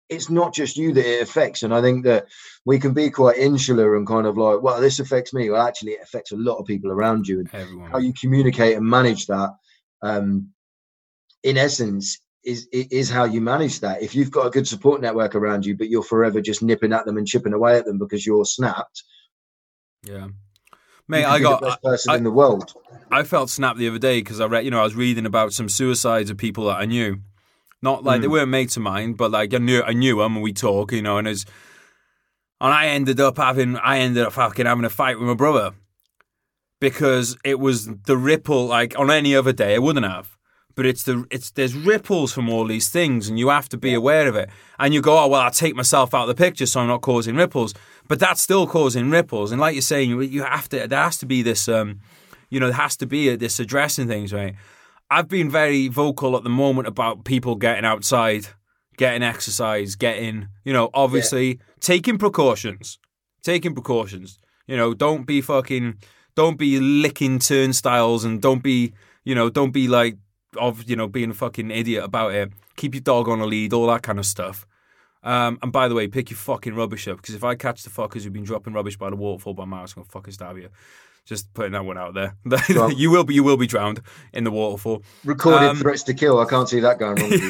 it's 0.08 0.30
not 0.30 0.54
just 0.54 0.76
you 0.76 0.92
that 0.92 1.04
it 1.04 1.22
affects. 1.22 1.62
And 1.62 1.74
I 1.74 1.80
think 1.80 2.04
that 2.04 2.26
we 2.64 2.78
can 2.78 2.94
be 2.94 3.10
quite 3.10 3.38
insular 3.38 3.96
and 3.96 4.06
kind 4.06 4.26
of 4.26 4.36
like, 4.36 4.62
well, 4.62 4.80
this 4.80 5.00
affects 5.00 5.34
me. 5.34 5.50
Well, 5.50 5.66
actually, 5.66 5.92
it 5.92 6.02
affects 6.02 6.32
a 6.32 6.36
lot 6.36 6.58
of 6.58 6.66
people 6.66 6.90
around 6.90 7.26
you. 7.26 7.40
And 7.40 7.54
Everyone. 7.54 7.90
how 7.90 7.98
you 7.98 8.12
communicate 8.12 8.76
and 8.76 8.86
manage 8.86 9.26
that, 9.26 9.50
um, 10.02 10.50
in 11.42 11.56
essence, 11.56 12.20
is 12.46 12.66
is 12.72 13.10
how 13.10 13.24
you 13.24 13.40
manage 13.42 13.80
that. 13.80 14.02
If 14.02 14.14
you've 14.14 14.30
got 14.30 14.46
a 14.46 14.50
good 14.50 14.66
support 14.66 15.00
network 15.02 15.34
around 15.34 15.66
you, 15.66 15.76
but 15.76 15.88
you're 15.90 16.02
forever 16.02 16.40
just 16.40 16.62
nipping 16.62 16.92
at 16.92 17.04
them 17.04 17.16
and 17.18 17.26
chipping 17.26 17.52
away 17.52 17.76
at 17.76 17.84
them 17.84 17.98
because 17.98 18.24
you're 18.24 18.44
snapped, 18.46 19.02
yeah. 20.02 20.28
Mate, 21.08 21.24
I 21.24 21.38
got 21.38 21.60
the 21.60 21.66
best 21.68 21.82
person 21.82 22.10
I- 22.12 22.16
in 22.16 22.24
the 22.24 22.30
world. 22.30 22.72
I 23.10 23.22
felt 23.22 23.50
snapped 23.50 23.78
the 23.78 23.88
other 23.88 23.98
day 23.98 24.20
because 24.20 24.40
I 24.40 24.46
read, 24.46 24.64
you 24.64 24.70
know, 24.72 24.80
I 24.80 24.84
was 24.84 24.96
reading 24.96 25.26
about 25.26 25.52
some 25.52 25.68
suicides 25.68 26.28
of 26.30 26.36
people 26.38 26.64
that 26.66 26.78
I 26.80 26.86
knew. 26.86 27.18
Not 27.82 28.02
like 28.02 28.20
they 28.20 28.26
Mm. 28.26 28.32
weren't 28.32 28.48
mates 28.48 28.76
of 28.76 28.82
mine, 28.82 29.12
but 29.12 29.30
like 29.30 29.52
I 29.54 29.58
knew 29.58 29.82
I 29.82 29.92
knew 29.92 30.16
them 30.18 30.34
and 30.34 30.42
we 30.42 30.52
talk, 30.52 30.92
you 30.92 31.02
know, 31.02 31.18
and 31.18 31.28
as 31.28 31.44
and 32.60 32.72
I 32.72 32.86
ended 32.88 33.20
up 33.20 33.36
having 33.36 33.76
I 33.76 33.98
ended 33.98 34.24
up 34.24 34.32
fucking 34.32 34.66
having 34.66 34.84
a 34.84 34.90
fight 34.90 35.18
with 35.20 35.28
my 35.28 35.34
brother 35.34 35.72
because 36.80 37.36
it 37.44 37.60
was 37.60 37.86
the 37.86 38.16
ripple. 38.16 38.66
Like 38.66 38.98
on 38.98 39.10
any 39.10 39.36
other 39.36 39.52
day, 39.52 39.74
I 39.74 39.78
wouldn't 39.78 40.06
have. 40.06 40.36
But 40.76 40.86
it's 40.86 41.02
the 41.04 41.24
it's 41.30 41.50
there's 41.52 41.74
ripples 41.74 42.32
from 42.32 42.48
all 42.48 42.66
these 42.66 42.88
things, 42.90 43.28
and 43.28 43.38
you 43.38 43.48
have 43.48 43.68
to 43.70 43.78
be 43.78 43.94
aware 43.94 44.28
of 44.28 44.36
it. 44.36 44.50
And 44.78 44.92
you 44.94 45.00
go, 45.00 45.18
oh 45.18 45.26
well, 45.26 45.40
I'll 45.40 45.50
take 45.50 45.74
myself 45.74 46.14
out 46.14 46.28
of 46.28 46.36
the 46.36 46.44
picture, 46.44 46.66
so 46.66 46.80
I'm 46.80 46.88
not 46.88 47.00
causing 47.00 47.34
ripples. 47.34 47.74
But 48.06 48.20
that's 48.20 48.42
still 48.42 48.66
causing 48.66 49.10
ripples. 49.10 49.50
And 49.52 49.60
like 49.60 49.74
you're 49.74 49.82
saying, 49.82 50.10
you, 50.10 50.20
you 50.20 50.42
have 50.44 50.68
to. 50.68 50.86
There 50.86 50.98
has 50.98 51.18
to 51.18 51.26
be 51.26 51.42
this. 51.42 51.66
Um, 51.66 52.00
you 52.50 52.60
know, 52.60 52.66
there 52.66 52.76
has 52.76 52.96
to 52.98 53.06
be 53.06 53.30
a, 53.30 53.36
this 53.36 53.58
addressing 53.58 54.06
things, 54.06 54.32
right? 54.32 54.54
I've 55.10 55.28
been 55.28 55.50
very 55.50 55.88
vocal 55.88 56.36
at 56.36 56.42
the 56.42 56.50
moment 56.50 56.88
about 56.88 57.24
people 57.24 57.54
getting 57.54 57.84
outside, 57.84 58.48
getting 58.96 59.22
exercise, 59.22 59.94
getting, 59.94 60.48
you 60.64 60.72
know, 60.72 60.90
obviously 60.94 61.60
taking 61.80 62.18
precautions, 62.18 62.98
taking 63.42 63.74
precautions. 63.74 64.38
You 64.66 64.76
know, 64.76 64.94
don't 64.94 65.24
be 65.24 65.40
fucking, 65.40 65.98
don't 66.34 66.58
be 66.58 66.80
licking 66.80 67.38
turnstiles 67.38 68.24
and 68.24 68.42
don't 68.42 68.62
be, 68.62 68.94
you 69.24 69.34
know, 69.34 69.48
don't 69.48 69.70
be 69.70 69.86
like, 69.86 70.16
of, 70.58 70.88
you 70.88 70.96
know, 70.96 71.06
being 71.08 71.30
a 71.30 71.34
fucking 71.34 71.70
idiot 71.70 72.04
about 72.04 72.34
it. 72.34 72.52
Keep 72.76 72.94
your 72.94 73.02
dog 73.02 73.28
on 73.28 73.40
a 73.40 73.46
lead, 73.46 73.72
all 73.72 73.86
that 73.88 74.02
kind 74.02 74.18
of 74.18 74.26
stuff. 74.26 74.66
Um, 75.22 75.58
and 75.62 75.72
by 75.72 75.88
the 75.88 75.94
way, 75.94 76.06
pick 76.06 76.30
your 76.30 76.36
fucking 76.36 76.74
rubbish 76.74 77.08
up 77.08 77.16
because 77.16 77.34
if 77.34 77.42
I 77.42 77.54
catch 77.56 77.82
the 77.82 77.90
fuckers 77.90 78.22
who've 78.22 78.32
been 78.32 78.44
dropping 78.44 78.74
rubbish 78.74 78.96
by 78.96 79.10
the 79.10 79.16
waterfall 79.16 79.54
by 79.54 79.64
miles, 79.64 79.92
I'm 79.96 80.02
gonna 80.02 80.10
fucking 80.10 80.32
stab 80.34 80.56
you. 80.56 80.68
Just 81.24 81.52
putting 81.54 81.72
that 81.72 81.84
one 81.84 81.98
out 81.98 82.14
there. 82.14 82.36
You 82.96 83.10
will 83.10 83.24
be, 83.24 83.34
you 83.34 83.42
will 83.42 83.56
be 83.56 83.66
drowned 83.66 84.00
in 84.32 84.44
the 84.44 84.52
waterfall. 84.52 85.02
Recorded 85.24 85.70
Um, 85.70 85.76
threats 85.78 86.04
to 86.04 86.14
kill. 86.14 86.38
I 86.38 86.44
can't 86.44 86.68
see 86.68 86.78
that 86.78 87.00
going 87.00 87.16
wrong. 87.16 87.30
With 87.30 87.42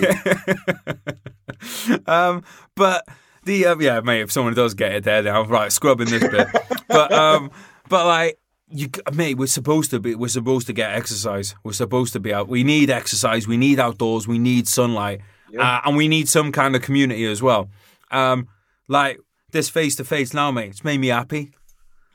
you. 1.86 1.98
um, 2.06 2.42
but 2.74 3.06
the 3.44 3.66
uh, 3.66 3.76
yeah, 3.78 4.00
mate. 4.00 4.22
If 4.22 4.32
someone 4.32 4.54
does 4.54 4.72
get 4.72 4.92
it 4.92 5.04
there, 5.04 5.20
then 5.20 5.34
I'm 5.34 5.46
right 5.48 5.70
scrubbing 5.70 6.08
this 6.08 6.26
bit. 6.26 6.48
but 6.88 7.12
um, 7.12 7.50
but 7.90 8.06
like 8.06 8.38
you, 8.68 8.88
mate, 9.12 9.36
we're 9.38 9.46
supposed 9.46 9.90
to 9.92 10.00
be. 10.00 10.14
We're 10.14 10.28
supposed 10.28 10.66
to 10.66 10.72
get 10.72 10.90
exercise. 10.92 11.54
We're 11.62 11.72
supposed 11.72 12.12
to 12.14 12.20
be 12.20 12.32
out. 12.34 12.48
We 12.48 12.64
need 12.64 12.90
exercise. 12.90 13.46
We 13.46 13.56
need 13.56 13.78
outdoors. 13.78 14.26
We 14.26 14.38
need 14.38 14.66
sunlight, 14.68 15.20
Yeah. 15.50 15.62
uh, 15.62 15.80
and 15.84 15.96
we 15.96 16.08
need 16.08 16.28
some 16.28 16.52
kind 16.52 16.74
of 16.74 16.82
community 16.82 17.24
as 17.26 17.40
well. 17.42 17.68
Um, 18.10 18.48
like 18.88 19.20
this 19.52 19.68
face 19.68 19.96
to 19.96 20.04
face 20.04 20.34
now, 20.34 20.50
mate. 20.50 20.70
It's 20.70 20.84
made 20.84 20.98
me 20.98 21.08
happy. 21.08 21.52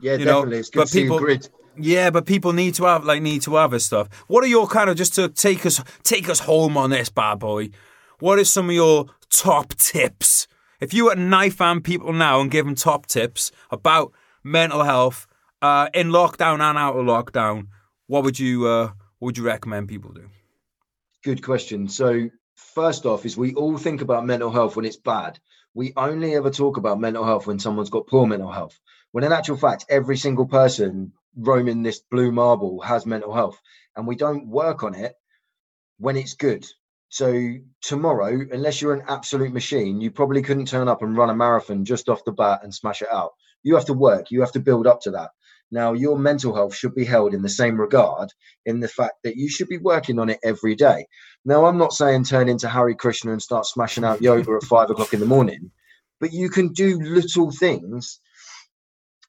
Yeah, 0.01 0.13
You 0.13 0.25
know, 0.25 0.39
definitely. 0.41 0.57
it's 0.59 0.69
good 0.69 0.79
but 0.79 0.85
to 0.87 0.91
see 0.91 1.01
people- 1.03 1.17
a 1.17 1.21
grid. 1.21 1.49
Yeah, 1.79 2.09
but 2.09 2.25
people 2.25 2.51
need 2.51 2.73
to 2.75 2.83
have 2.83 3.05
like 3.05 3.21
need 3.21 3.43
to 3.43 3.55
have 3.55 3.71
this 3.71 3.85
stuff. 3.85 4.09
What 4.27 4.43
are 4.43 4.47
your 4.47 4.67
kind 4.67 4.89
of 4.89 4.97
just 4.97 5.15
to 5.15 5.29
take 5.29 5.65
us 5.65 5.81
take 6.03 6.27
us 6.27 6.39
home 6.41 6.75
on 6.75 6.89
this 6.89 7.09
bad 7.09 7.39
boy? 7.39 7.69
What 8.19 8.39
are 8.39 8.43
some 8.43 8.67
of 8.69 8.75
your 8.75 9.05
top 9.29 9.73
tips? 9.75 10.47
If 10.81 10.93
you 10.93 11.05
were 11.05 11.15
to 11.15 11.21
knife 11.21 11.59
hand 11.59 11.85
people 11.85 12.11
now 12.11 12.41
and 12.41 12.51
give 12.51 12.65
them 12.65 12.75
top 12.75 13.05
tips 13.05 13.51
about 13.71 14.11
mental 14.43 14.83
health 14.83 15.27
uh, 15.61 15.89
in 15.93 16.09
lockdown 16.09 16.59
and 16.61 16.77
out 16.77 16.95
of 16.95 17.05
lockdown, 17.05 17.67
what 18.07 18.23
would 18.23 18.39
you 18.39 18.67
uh, 18.67 18.87
what 19.19 19.27
would 19.27 19.37
you 19.37 19.43
recommend 19.43 19.87
people 19.87 20.11
do? 20.11 20.29
Good 21.23 21.43
question. 21.43 21.87
So, 21.87 22.29
first 22.55 23.05
off, 23.05 23.25
is 23.25 23.37
we 23.37 23.53
all 23.53 23.77
think 23.77 24.01
about 24.01 24.25
mental 24.25 24.51
health 24.51 24.75
when 24.75 24.85
it's 24.85 24.97
bad. 24.97 25.39
We 25.73 25.93
only 25.95 26.35
ever 26.35 26.49
talk 26.49 26.77
about 26.77 26.99
mental 26.99 27.23
health 27.23 27.47
when 27.47 27.59
someone's 27.59 27.91
got 27.91 28.07
poor 28.07 28.25
mental 28.25 28.51
health. 28.51 28.77
When 29.11 29.23
in 29.23 29.31
actual 29.31 29.57
fact, 29.57 29.85
every 29.89 30.17
single 30.17 30.47
person 30.47 31.13
roaming 31.35 31.83
this 31.83 31.99
blue 31.99 32.31
marble 32.31 32.81
has 32.81 33.05
mental 33.05 33.33
health, 33.33 33.59
and 33.95 34.07
we 34.07 34.15
don't 34.15 34.47
work 34.47 34.83
on 34.83 34.95
it 34.95 35.13
when 35.97 36.17
it's 36.17 36.33
good. 36.33 36.65
So, 37.09 37.55
tomorrow, 37.81 38.39
unless 38.51 38.81
you're 38.81 38.93
an 38.93 39.05
absolute 39.07 39.53
machine, 39.53 40.01
you 40.01 40.11
probably 40.11 40.41
couldn't 40.41 40.67
turn 40.67 40.87
up 40.87 41.01
and 41.01 41.15
run 41.15 41.29
a 41.29 41.35
marathon 41.35 41.85
just 41.85 42.09
off 42.09 42.25
the 42.25 42.31
bat 42.31 42.61
and 42.63 42.73
smash 42.73 43.01
it 43.01 43.09
out. 43.11 43.33
You 43.63 43.75
have 43.75 43.85
to 43.85 43.93
work, 43.93 44.31
you 44.31 44.39
have 44.41 44.53
to 44.53 44.59
build 44.59 44.87
up 44.87 45.01
to 45.01 45.11
that. 45.11 45.31
Now, 45.71 45.93
your 45.93 46.17
mental 46.17 46.53
health 46.53 46.75
should 46.75 46.93
be 46.93 47.05
held 47.05 47.33
in 47.33 47.41
the 47.41 47.49
same 47.49 47.79
regard 47.79 48.29
in 48.65 48.81
the 48.81 48.89
fact 48.89 49.23
that 49.23 49.37
you 49.37 49.49
should 49.49 49.69
be 49.69 49.77
working 49.77 50.19
on 50.19 50.29
it 50.29 50.39
every 50.43 50.75
day. 50.75 51.07
Now, 51.45 51.65
I'm 51.65 51.77
not 51.77 51.93
saying 51.93 52.25
turn 52.25 52.49
into 52.49 52.67
Hare 52.67 52.93
Krishna 52.93 53.31
and 53.31 53.41
start 53.41 53.65
smashing 53.65 54.03
out 54.03 54.21
yoga 54.21 54.53
at 54.53 54.63
five 54.63 54.89
o'clock 54.89 55.13
in 55.13 55.21
the 55.21 55.25
morning, 55.25 55.71
but 56.19 56.33
you 56.33 56.49
can 56.49 56.73
do 56.73 56.99
little 56.99 57.51
things 57.51 58.19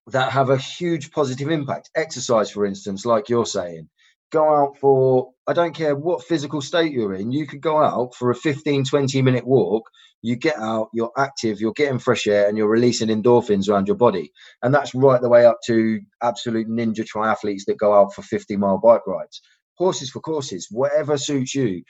that 0.08 0.32
have 0.32 0.50
a 0.50 0.58
huge 0.58 1.12
positive 1.12 1.48
impact. 1.48 1.90
Exercise, 1.94 2.50
for 2.50 2.66
instance, 2.66 3.06
like 3.06 3.28
you're 3.28 3.46
saying, 3.46 3.88
go 4.32 4.54
out 4.54 4.78
for, 4.78 5.32
I 5.46 5.52
don't 5.52 5.74
care 5.74 5.94
what 5.94 6.24
physical 6.24 6.60
state 6.60 6.92
you're 6.92 7.14
in, 7.14 7.32
you 7.32 7.46
could 7.46 7.60
go 7.60 7.78
out 7.82 8.14
for 8.14 8.30
a 8.30 8.34
15, 8.34 8.84
20 8.84 9.22
minute 9.22 9.46
walk. 9.46 9.88
You 10.24 10.36
get 10.36 10.56
out, 10.56 10.88
you're 10.94 11.10
active, 11.18 11.60
you're 11.60 11.72
getting 11.72 11.98
fresh 11.98 12.26
air, 12.28 12.48
and 12.48 12.56
you're 12.56 12.68
releasing 12.68 13.08
endorphins 13.08 13.68
around 13.68 13.88
your 13.88 13.96
body. 13.96 14.32
And 14.62 14.72
that's 14.72 14.94
right 14.94 15.20
the 15.20 15.28
way 15.28 15.44
up 15.46 15.58
to 15.66 16.00
absolute 16.22 16.68
ninja 16.68 17.04
triathletes 17.04 17.64
that 17.66 17.76
go 17.78 17.92
out 17.92 18.14
for 18.14 18.22
50 18.22 18.56
mile 18.56 18.78
bike 18.78 19.06
rides. 19.06 19.42
Horses 19.74 20.10
for 20.10 20.20
courses, 20.20 20.68
whatever 20.70 21.18
suits 21.18 21.54
you. 21.54 21.82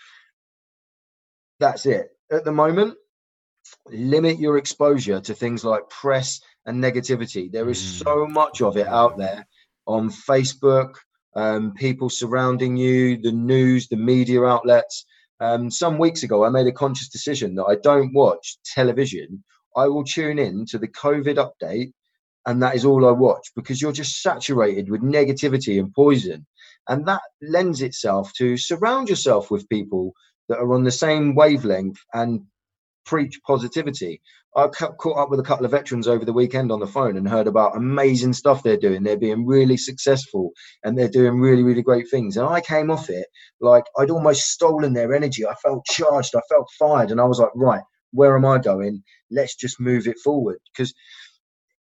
That's 1.61 1.87
it. 1.87 2.09
At 2.31 2.45
the 2.45 2.53
moment, 2.53 2.95
limit 3.89 4.39
your 4.39 4.57
exposure 4.57 5.21
to 5.21 5.35
things 5.35 5.65
like 5.65 5.89
press 5.91 6.41
and 6.67 6.83
negativity. 6.83 7.51
There 7.53 7.69
is 7.69 7.79
Mm. 7.79 8.05
so 8.05 8.27
much 8.27 8.63
of 8.63 8.77
it 8.77 8.87
out 8.87 9.19
there 9.19 9.47
on 9.87 10.11
Facebook, 10.11 10.95
um, 11.35 11.73
people 11.75 12.11
surrounding 12.11 12.77
you, 12.77 13.17
the 13.17 13.33
news, 13.33 13.89
the 13.89 13.97
media 13.97 14.45
outlets. 14.45 15.05
Um, 15.41 15.71
some 15.71 15.99
weeks 15.99 16.23
ago, 16.23 16.45
I 16.45 16.51
made 16.51 16.67
a 16.67 16.73
conscious 16.73 17.09
decision 17.09 17.55
that 17.57 17.65
I 17.65 17.77
don't 17.77 18.15
watch 18.15 18.59
television. 18.65 19.43
I 19.77 19.89
will 19.89 20.05
tune 20.05 20.39
in 20.39 20.67
to 20.67 20.79
the 20.79 20.89
COVID 20.89 21.37
update, 21.37 21.93
and 22.47 22.63
that 22.63 22.75
is 22.75 22.85
all 22.85 23.07
I 23.07 23.13
watch 23.13 23.51
because 23.57 23.81
you're 23.81 23.93
just 23.93 24.23
saturated 24.23 24.91
with 24.91 25.03
negativity 25.03 25.79
and 25.81 25.93
poison. 25.93 26.47
And 26.89 27.07
that 27.07 27.23
lends 27.41 27.83
itself 27.83 28.33
to 28.35 28.57
surround 28.57 29.09
yourself 29.09 29.51
with 29.51 29.69
people 29.69 30.13
that 30.49 30.59
are 30.59 30.75
on 30.75 30.85
the 30.85 30.91
same 30.91 31.35
wavelength 31.35 31.99
and 32.13 32.43
preach 33.05 33.41
positivity. 33.47 34.21
I 34.55 34.69
caught 34.69 35.17
up 35.19 35.31
with 35.31 35.41
a 35.41 35.45
couple 35.45 35.65
of 35.65 35.71
veterans 35.71 36.07
over 36.07 36.25
the 36.27 36.33
weekend 36.33 36.71
on 36.71 36.81
the 36.81 36.87
phone 36.87 37.17
and 37.17 37.27
heard 37.29 37.47
about 37.47 37.77
amazing 37.77 38.35
stuff 38.35 38.63
they're 38.63 38.77
doing. 38.77 39.03
They're 39.03 39.17
being 39.17 39.47
really 39.47 39.79
successful 39.79 40.51
and 40.85 40.97
they're 40.99 41.09
doing 41.09 41.41
really, 41.41 41.63
really 41.63 41.81
great 41.83 42.11
things. 42.11 42.37
And 42.37 42.47
I 42.47 42.61
came 42.61 42.91
off 42.91 43.09
it 43.09 43.27
like 43.61 43.85
I'd 43.99 44.11
almost 44.11 44.51
stolen 44.51 44.93
their 44.93 45.15
energy. 45.15 45.47
I 45.47 45.55
felt 45.55 45.87
charged, 45.87 46.35
I 46.37 46.41
felt 46.51 46.69
fired, 46.79 47.11
and 47.11 47.21
I 47.21 47.25
was 47.25 47.39
like, 47.39 47.49
right, 47.55 47.81
where 48.13 48.37
am 48.37 48.45
I 48.45 48.59
going? 48.59 49.03
Let's 49.31 49.57
just 49.57 49.81
move 49.81 50.07
it 50.07 50.19
forward 50.19 50.59
because 50.75 50.93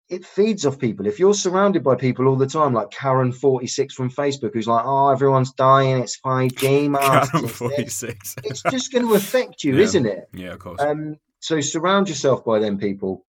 it 0.10 0.24
feeds 0.26 0.66
off 0.66 0.78
people. 0.80 1.08
If 1.08 1.20
you're 1.20 1.34
surrounded 1.34 1.84
by 1.84 1.96
people 1.96 2.28
all 2.28 2.36
the 2.36 2.46
time, 2.48 2.74
like 2.74 2.90
Karen46 2.92 3.92
from 3.92 4.12
Facebook, 4.12 4.52
who's 4.54 4.68
like, 4.68 4.86
oh, 4.86 5.10
everyone's 5.10 5.52
dying, 5.54 5.98
it's 6.02 6.20
5G 6.20 6.90
masks, 6.92 7.32
Karen 7.32 7.48
forty 7.48 7.88
six. 7.88 8.36
it's 8.44 8.62
just 8.70 8.92
going 8.92 9.06
to 9.08 9.14
affect 9.16 9.64
you, 9.64 9.76
Yeah. 9.76 9.84
isn't 9.84 10.06
it? 10.06 10.30
yeah, 10.34 10.54
of 10.54 10.60
course. 10.60 10.80
Um, 10.82 11.18
so 11.40 11.62
surround 11.62 12.10
yourself 12.10 12.44
by 12.44 12.60
them 12.60 12.78
people. 12.78 13.26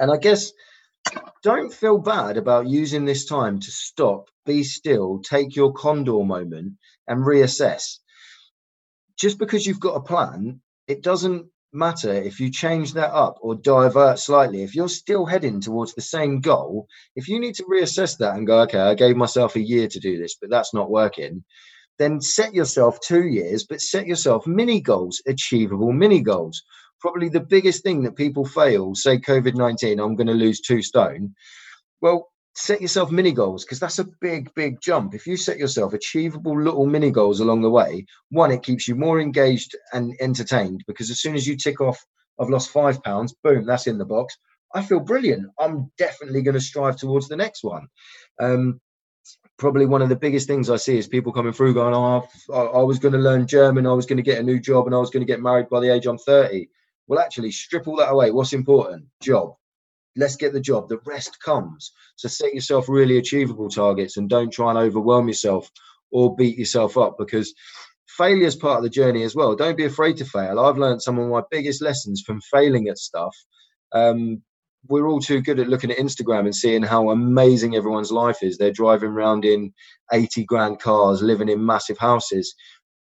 And 0.00 0.10
I 0.10 0.16
guess 0.16 0.52
don't 1.42 1.72
feel 1.72 1.98
bad 1.98 2.36
about 2.36 2.68
using 2.68 3.04
this 3.04 3.24
time 3.24 3.60
to 3.60 3.70
stop, 3.70 4.28
be 4.46 4.62
still, 4.62 5.20
take 5.20 5.56
your 5.56 5.72
condor 5.72 6.24
moment 6.24 6.74
and 7.08 7.24
reassess. 7.24 7.98
Just 9.18 9.38
because 9.38 9.66
you've 9.66 9.80
got 9.80 9.96
a 9.96 10.00
plan, 10.00 10.60
it 10.86 11.02
doesn't 11.02 11.46
matter 11.72 12.12
if 12.12 12.38
you 12.38 12.50
change 12.50 12.92
that 12.92 13.12
up 13.12 13.38
or 13.40 13.54
divert 13.54 14.18
slightly. 14.18 14.62
If 14.62 14.74
you're 14.74 14.88
still 14.88 15.26
heading 15.26 15.60
towards 15.60 15.94
the 15.94 16.02
same 16.02 16.40
goal, 16.40 16.86
if 17.16 17.28
you 17.28 17.40
need 17.40 17.54
to 17.56 17.64
reassess 17.64 18.18
that 18.18 18.34
and 18.34 18.46
go, 18.46 18.60
okay, 18.62 18.80
I 18.80 18.94
gave 18.94 19.16
myself 19.16 19.56
a 19.56 19.60
year 19.60 19.88
to 19.88 20.00
do 20.00 20.18
this, 20.18 20.36
but 20.40 20.50
that's 20.50 20.74
not 20.74 20.90
working, 20.90 21.44
then 21.98 22.20
set 22.20 22.54
yourself 22.54 22.98
two 23.00 23.24
years, 23.24 23.64
but 23.64 23.80
set 23.80 24.06
yourself 24.06 24.46
mini 24.46 24.80
goals, 24.80 25.22
achievable 25.26 25.92
mini 25.92 26.20
goals 26.20 26.62
probably 27.02 27.28
the 27.28 27.40
biggest 27.40 27.82
thing 27.82 28.02
that 28.02 28.16
people 28.16 28.46
fail 28.46 28.94
say 28.94 29.18
covid 29.18 29.54
19 29.54 30.00
i'm 30.00 30.16
going 30.16 30.26
to 30.26 30.32
lose 30.32 30.60
two 30.60 30.80
stone. 30.80 31.34
Well 32.00 32.28
set 32.54 32.82
yourself 32.82 33.10
mini 33.10 33.32
goals 33.32 33.64
because 33.64 33.80
that's 33.80 33.98
a 33.98 34.08
big 34.20 34.52
big 34.54 34.80
jump. 34.80 35.14
If 35.14 35.26
you 35.26 35.36
set 35.36 35.58
yourself 35.58 35.92
achievable 35.92 36.60
little 36.60 36.86
mini 36.86 37.10
goals 37.10 37.40
along 37.40 37.62
the 37.62 37.70
way 37.70 38.06
one 38.30 38.52
it 38.52 38.62
keeps 38.62 38.86
you 38.88 38.94
more 38.94 39.20
engaged 39.20 39.76
and 39.92 40.14
entertained 40.20 40.84
because 40.86 41.10
as 41.10 41.20
soon 41.20 41.34
as 41.34 41.46
you 41.46 41.56
tick 41.56 41.80
off 41.80 41.98
i've 42.38 42.50
lost 42.50 42.70
five 42.70 43.02
pounds 43.02 43.34
boom 43.42 43.66
that's 43.66 43.86
in 43.86 43.98
the 43.98 44.04
box. 44.04 44.38
I 44.74 44.82
feel 44.82 45.00
brilliant. 45.00 45.50
I'm 45.60 45.92
definitely 45.98 46.42
going 46.42 46.54
to 46.54 46.60
strive 46.60 46.96
towards 46.96 47.28
the 47.28 47.36
next 47.36 47.62
one. 47.62 47.88
Um, 48.40 48.80
probably 49.58 49.86
one 49.86 50.02
of 50.02 50.08
the 50.08 50.16
biggest 50.16 50.46
things 50.46 50.70
I 50.70 50.76
see 50.76 50.96
is 50.96 51.06
people 51.06 51.32
coming 51.32 51.52
through 51.52 51.74
going, 51.74 51.94
Oh, 51.94 52.26
I 52.50 52.82
was 52.82 52.98
going 52.98 53.12
to 53.12 53.18
learn 53.18 53.46
German, 53.46 53.86
I 53.86 53.92
was 53.92 54.06
going 54.06 54.16
to 54.16 54.22
get 54.22 54.38
a 54.38 54.42
new 54.42 54.58
job, 54.58 54.86
and 54.86 54.94
I 54.94 54.98
was 54.98 55.10
going 55.10 55.24
to 55.24 55.30
get 55.30 55.42
married 55.42 55.68
by 55.68 55.80
the 55.80 55.92
age 55.92 56.06
I'm 56.06 56.18
30. 56.18 56.68
Well, 57.06 57.20
actually, 57.20 57.50
strip 57.50 57.88
all 57.88 57.96
that 57.96 58.12
away. 58.12 58.30
What's 58.30 58.52
important? 58.52 59.06
Job. 59.22 59.54
Let's 60.16 60.36
get 60.36 60.52
the 60.52 60.60
job. 60.60 60.88
The 60.88 61.00
rest 61.06 61.38
comes. 61.42 61.92
So 62.16 62.28
set 62.28 62.54
yourself 62.54 62.88
really 62.88 63.18
achievable 63.18 63.68
targets 63.68 64.16
and 64.16 64.28
don't 64.28 64.52
try 64.52 64.70
and 64.70 64.78
overwhelm 64.78 65.26
yourself 65.28 65.70
or 66.10 66.36
beat 66.36 66.58
yourself 66.58 66.98
up 66.98 67.16
because 67.18 67.54
failure 68.06 68.46
is 68.46 68.56
part 68.56 68.78
of 68.78 68.82
the 68.82 68.90
journey 68.90 69.22
as 69.22 69.34
well. 69.34 69.56
Don't 69.56 69.76
be 69.76 69.86
afraid 69.86 70.18
to 70.18 70.24
fail. 70.24 70.60
I've 70.60 70.78
learned 70.78 71.02
some 71.02 71.18
of 71.18 71.28
my 71.28 71.42
biggest 71.50 71.82
lessons 71.82 72.22
from 72.24 72.40
failing 72.42 72.88
at 72.88 72.98
stuff. 72.98 73.34
Um, 73.92 74.42
we're 74.88 75.06
all 75.06 75.20
too 75.20 75.40
good 75.40 75.60
at 75.60 75.68
looking 75.68 75.90
at 75.90 75.98
Instagram 75.98 76.40
and 76.40 76.54
seeing 76.54 76.82
how 76.82 77.10
amazing 77.10 77.76
everyone's 77.76 78.10
life 78.10 78.38
is. 78.42 78.58
They're 78.58 78.72
driving 78.72 79.10
around 79.10 79.44
in 79.44 79.72
80 80.12 80.44
grand 80.44 80.80
cars, 80.80 81.22
living 81.22 81.48
in 81.48 81.64
massive 81.64 81.98
houses. 81.98 82.54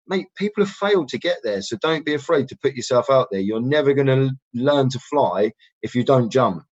Mate, 0.09 0.27
people 0.35 0.65
have 0.65 0.73
failed 0.73 1.07
to 1.09 1.19
get 1.19 1.37
there. 1.43 1.61
So 1.61 1.77
don't 1.81 2.05
be 2.05 2.15
afraid 2.15 2.49
to 2.49 2.57
put 2.57 2.73
yourself 2.73 3.09
out 3.09 3.27
there. 3.31 3.39
You're 3.39 3.61
never 3.61 3.93
going 3.93 4.07
to 4.07 4.31
learn 4.53 4.89
to 4.89 4.99
fly 4.99 5.51
if 5.81 5.95
you 5.95 6.03
don't 6.03 6.31
jump. 6.31 6.63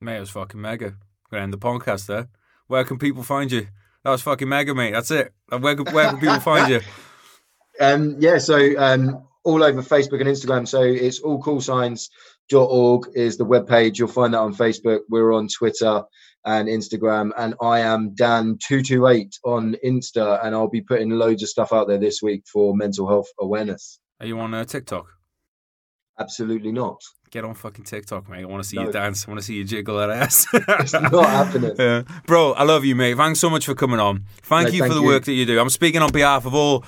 Mate, 0.00 0.18
it 0.18 0.20
was 0.20 0.30
fucking 0.30 0.60
mega. 0.60 0.94
Gonna 1.30 1.42
end 1.42 1.52
the 1.52 1.58
podcast 1.58 2.06
there. 2.06 2.28
Where 2.66 2.84
can 2.84 2.98
people 2.98 3.22
find 3.22 3.50
you? 3.50 3.68
That 4.04 4.10
was 4.10 4.22
fucking 4.22 4.48
mega, 4.48 4.74
mate. 4.74 4.92
That's 4.92 5.10
it. 5.10 5.32
Where 5.48 5.74
can, 5.74 5.92
where 5.92 6.10
can 6.10 6.20
people 6.20 6.40
find 6.40 6.70
you? 6.70 6.80
Um, 7.78 8.16
yeah, 8.20 8.38
so 8.38 8.56
um, 8.78 9.26
all 9.44 9.62
over 9.62 9.82
Facebook 9.82 10.22
and 10.22 10.30
Instagram. 10.30 10.66
So 10.66 10.80
it's 10.80 11.20
allcallsigns.org 11.20 13.08
is 13.14 13.36
the 13.36 13.44
webpage. 13.44 13.98
You'll 13.98 14.08
find 14.08 14.32
that 14.32 14.38
on 14.38 14.54
Facebook. 14.54 15.00
We're 15.10 15.34
on 15.34 15.48
Twitter 15.48 16.02
and 16.46 16.68
Instagram. 16.68 17.32
And 17.36 17.54
I 17.60 17.80
am 17.80 18.14
Dan228 18.14 19.34
on 19.44 19.76
Insta. 19.84 20.44
And 20.44 20.54
I'll 20.54 20.68
be 20.70 20.80
putting 20.80 21.10
loads 21.10 21.42
of 21.42 21.48
stuff 21.48 21.72
out 21.72 21.88
there 21.88 21.98
this 21.98 22.22
week 22.22 22.44
for 22.50 22.74
mental 22.74 23.08
health 23.08 23.28
awareness. 23.40 23.98
Are 24.20 24.26
you 24.26 24.38
on 24.38 24.54
uh, 24.54 24.64
TikTok? 24.64 25.06
Absolutely 26.18 26.72
not. 26.72 27.02
Get 27.30 27.44
on 27.44 27.54
fucking 27.54 27.84
TikTok, 27.84 28.30
mate. 28.30 28.42
I 28.42 28.44
want 28.46 28.62
to 28.62 28.68
see 28.68 28.76
No. 28.76 28.84
you 28.86 28.92
dance. 28.92 29.26
I 29.26 29.30
want 29.30 29.40
to 29.40 29.46
see 29.46 29.54
you 29.54 29.64
jiggle 29.64 29.98
that 29.98 30.08
ass. 30.10 30.46
It's 30.54 30.92
not 30.94 31.12
happening. 31.12 31.74
Yeah. 31.78 32.02
Bro, 32.26 32.52
I 32.52 32.62
love 32.62 32.84
you, 32.84 32.94
mate. 32.94 33.16
Thanks 33.16 33.40
so 33.40 33.50
much 33.50 33.66
for 33.66 33.74
coming 33.74 34.00
on. 34.00 34.24
Thank 34.42 34.68
No, 34.68 34.74
you 34.74 34.80
thank 34.80 34.90
for 34.92 34.94
the 34.94 35.02
you. 35.02 35.06
work 35.08 35.24
that 35.24 35.32
you 35.32 35.44
do. 35.44 35.60
I'm 35.60 35.68
speaking 35.68 36.00
on 36.00 36.12
behalf 36.12 36.46
of 36.46 36.54
all, 36.54 36.84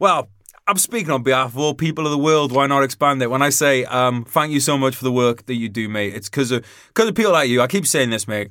well, 0.00 0.28
I'm 0.66 0.78
speaking 0.78 1.10
on 1.12 1.22
behalf 1.22 1.50
of 1.50 1.58
all 1.58 1.74
people 1.74 2.06
of 2.06 2.10
the 2.10 2.18
world. 2.18 2.50
Why 2.50 2.66
not 2.66 2.82
expand 2.82 3.22
it? 3.22 3.30
When 3.30 3.42
I 3.42 3.50
say 3.50 3.84
um, 3.84 4.24
thank 4.24 4.50
you 4.52 4.58
so 4.58 4.76
much 4.76 4.96
for 4.96 5.04
the 5.04 5.12
work 5.12 5.46
that 5.46 5.54
you 5.54 5.68
do, 5.68 5.88
mate, 5.88 6.14
it's 6.14 6.28
because 6.28 6.50
of, 6.50 6.64
cause 6.94 7.06
of 7.08 7.14
people 7.14 7.30
like 7.32 7.48
you. 7.48 7.60
I 7.60 7.68
keep 7.68 7.86
saying 7.86 8.10
this, 8.10 8.26
mate. 8.26 8.50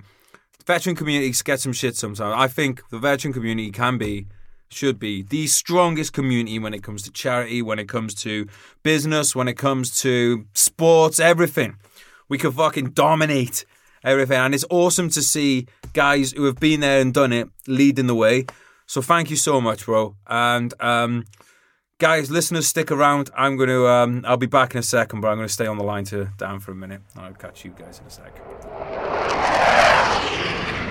Veteran 0.65 0.95
communities 0.95 1.41
get 1.41 1.59
some 1.59 1.73
shit 1.73 1.95
sometimes. 1.95 2.33
I 2.35 2.47
think 2.47 2.81
the 2.89 2.97
veteran 2.97 3.33
community 3.33 3.71
can 3.71 3.97
be, 3.97 4.27
should 4.69 4.99
be, 4.99 5.21
the 5.21 5.45
strongest 5.47 6.13
community 6.13 6.57
when 6.57 6.73
it 6.73 6.81
comes 6.81 7.03
to 7.03 7.11
charity, 7.11 7.61
when 7.61 7.77
it 7.77 7.87
comes 7.87 8.15
to 8.15 8.47
business, 8.81 9.35
when 9.35 9.47
it 9.47 9.57
comes 9.57 10.01
to 10.01 10.45
sports, 10.53 11.19
everything. 11.19 11.77
We 12.27 12.39
can 12.39 12.51
fucking 12.51 12.91
dominate 12.91 13.65
everything. 14.03 14.37
And 14.37 14.55
it's 14.55 14.65
awesome 14.69 15.09
to 15.09 15.21
see 15.21 15.67
guys 15.93 16.31
who 16.31 16.45
have 16.45 16.59
been 16.59 16.79
there 16.79 16.99
and 16.99 17.13
done 17.13 17.31
it 17.31 17.49
leading 17.67 18.07
the 18.07 18.15
way. 18.15 18.45
So 18.87 19.01
thank 19.01 19.29
you 19.29 19.35
so 19.35 19.61
much, 19.61 19.85
bro. 19.85 20.15
And 20.27 20.73
um, 20.79 21.25
guys, 21.99 22.31
listeners, 22.31 22.67
stick 22.67 22.91
around. 22.91 23.29
I'm 23.35 23.55
going 23.57 23.69
to, 23.69 23.87
um, 23.87 24.23
I'll 24.27 24.37
be 24.37 24.45
back 24.47 24.73
in 24.73 24.79
a 24.79 24.83
second, 24.83 25.21
but 25.21 25.27
I'm 25.29 25.37
going 25.37 25.47
to 25.47 25.53
stay 25.53 25.67
on 25.67 25.77
the 25.77 25.83
line 25.83 26.05
to 26.05 26.29
Dan 26.37 26.59
for 26.59 26.71
a 26.71 26.75
minute. 26.75 27.01
I'll 27.15 27.33
catch 27.33 27.65
you 27.65 27.71
guys 27.71 27.99
in 27.99 28.07
a 28.07 28.09
sec. 28.09 28.33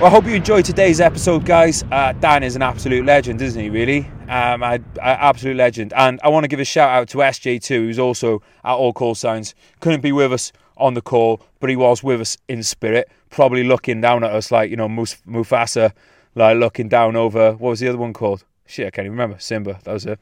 Well, 0.01 0.07
I 0.07 0.11
hope 0.11 0.27
you 0.27 0.35
enjoyed 0.35 0.65
today's 0.65 1.01
episode, 1.01 1.47
guys. 1.47 1.85
Uh, 1.85 2.13
Dan 2.15 2.43
is 2.43 2.57
an 2.57 2.63
absolute 2.63 3.07
legend, 3.07 3.41
isn't 3.41 3.63
he? 3.63 3.71
Really, 3.71 4.01
um, 4.29 4.65
I, 4.65 4.81
I, 5.01 5.13
absolute 5.13 5.57
legend. 5.57 5.93
And 5.97 6.19
I 6.25 6.31
want 6.31 6.43
to 6.43 6.49
give 6.49 6.59
a 6.59 6.65
shout 6.65 6.91
out 6.91 7.09
to 7.11 7.19
SJ2, 7.19 7.69
who's 7.69 7.99
also 7.99 8.43
at 8.65 8.75
All 8.75 8.93
Call 8.93 9.15
Signs. 9.15 9.55
Couldn't 9.79 10.01
be 10.01 10.11
with 10.11 10.33
us 10.33 10.51
on 10.77 10.95
the 10.95 11.01
call, 11.01 11.41
but 11.61 11.71
he 11.71 11.77
was 11.77 12.03
with 12.03 12.21
us 12.21 12.37
in 12.49 12.65
spirit, 12.65 13.09
probably 13.31 13.63
looking 13.63 14.01
down 14.01 14.25
at 14.25 14.33
us 14.33 14.51
like 14.51 14.69
you 14.69 14.77
know 14.77 14.89
Mufasa, 14.89 15.93
like 16.35 16.59
looking 16.59 16.89
down 16.89 17.15
over 17.15 17.53
what 17.53 17.71
was 17.71 17.81
the 17.81 17.89
other 17.89 17.97
one 17.97 18.13
called? 18.13 18.45
Shit, 18.67 18.89
I 18.89 18.91
can't 18.91 19.07
even 19.07 19.13
remember. 19.13 19.39
Simba. 19.39 19.79
That 19.85 19.93
was 19.93 20.07
it. 20.07 20.19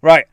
Right. 0.00 0.24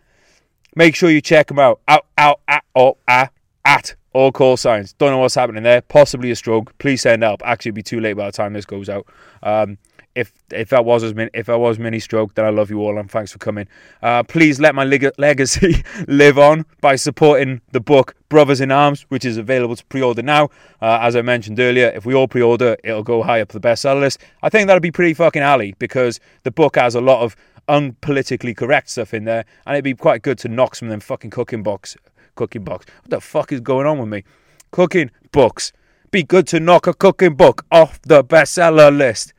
Make 0.77 0.95
sure 0.95 1.09
you 1.09 1.19
check 1.19 1.51
him 1.51 1.59
out. 1.59 1.81
Out, 1.89 2.05
out, 2.17 2.39
at, 2.47 2.63
oh, 2.73 2.97
at, 3.05 3.33
at 3.65 3.95
All 4.17 4.31
call 4.31 4.57
signs. 4.57 4.93
Don't 4.93 5.11
know 5.11 5.19
what's 5.19 5.35
happening 5.35 5.61
there. 5.61 5.81
Possibly 5.81 6.31
a 6.31 6.35
stroke. 6.35 6.75
Please 6.79 7.03
send 7.03 7.21
help. 7.21 7.43
Actually, 7.45 7.69
it'll 7.69 7.75
be 7.75 7.83
too 7.83 7.99
late 7.99 8.13
by 8.13 8.25
the 8.25 8.31
time 8.31 8.53
this 8.53 8.65
goes 8.65 8.89
out. 8.89 9.05
Um, 9.43 9.77
if 10.15 10.33
if 10.51 10.69
that 10.69 10.85
was 10.85 11.03
as 11.03 11.13
min- 11.13 11.29
if 11.35 11.49
I 11.49 11.55
was 11.55 11.77
mini 11.77 11.99
stroke, 11.99 12.33
then 12.33 12.43
I 12.43 12.49
love 12.49 12.71
you 12.71 12.79
all 12.79 12.97
and 12.97 13.11
thanks 13.11 13.31
for 13.31 13.37
coming. 13.37 13.67
Uh, 14.01 14.23
please 14.23 14.59
let 14.59 14.73
my 14.73 14.85
leg- 14.85 15.11
legacy 15.19 15.83
live 16.07 16.39
on 16.39 16.65
by 16.81 16.95
supporting 16.95 17.61
the 17.73 17.79
book 17.79 18.15
Brothers 18.27 18.59
in 18.59 18.71
Arms, 18.71 19.05
which 19.09 19.23
is 19.23 19.37
available 19.37 19.75
to 19.75 19.85
pre-order 19.85 20.23
now. 20.23 20.45
Uh, 20.81 20.97
as 20.99 21.15
I 21.15 21.21
mentioned 21.21 21.59
earlier, 21.59 21.91
if 21.93 22.03
we 22.03 22.15
all 22.15 22.27
pre-order, 22.27 22.75
it'll 22.83 23.03
go 23.03 23.21
high 23.21 23.41
up 23.41 23.49
the 23.49 23.59
bestseller 23.59 23.99
list. 23.99 24.17
I 24.41 24.49
think 24.49 24.65
that'll 24.65 24.81
be 24.81 24.89
pretty 24.89 25.13
fucking 25.13 25.43
alley 25.43 25.75
because 25.77 26.19
the 26.41 26.49
book 26.49 26.75
has 26.75 26.95
a 26.95 27.01
lot 27.01 27.21
of 27.21 27.35
unpolitically 27.69 28.57
correct 28.57 28.89
stuff 28.89 29.13
in 29.13 29.25
there, 29.25 29.45
and 29.67 29.75
it'd 29.75 29.83
be 29.83 29.93
quite 29.93 30.23
good 30.23 30.39
to 30.39 30.47
knock 30.47 30.73
some 30.73 30.87
of 30.87 30.89
them 30.89 31.01
fucking 31.01 31.29
cooking 31.29 31.61
books. 31.61 31.95
Cooking 32.37 32.63
books. 32.63 32.85
What 33.01 33.09
the 33.09 33.19
fuck 33.19 33.51
is 33.51 33.59
going 33.59 33.85
on 33.85 33.99
with 33.99 34.07
me? 34.07 34.23
Cooking 34.71 35.11
books. 35.33 35.73
Be 36.09 36.23
good 36.23 36.47
to 36.47 36.61
knock 36.61 36.87
a 36.87 36.93
cooking 36.93 37.35
book 37.35 37.65
off 37.69 38.01
the 38.03 38.23
bestseller 38.23 38.95
list. 38.95 39.33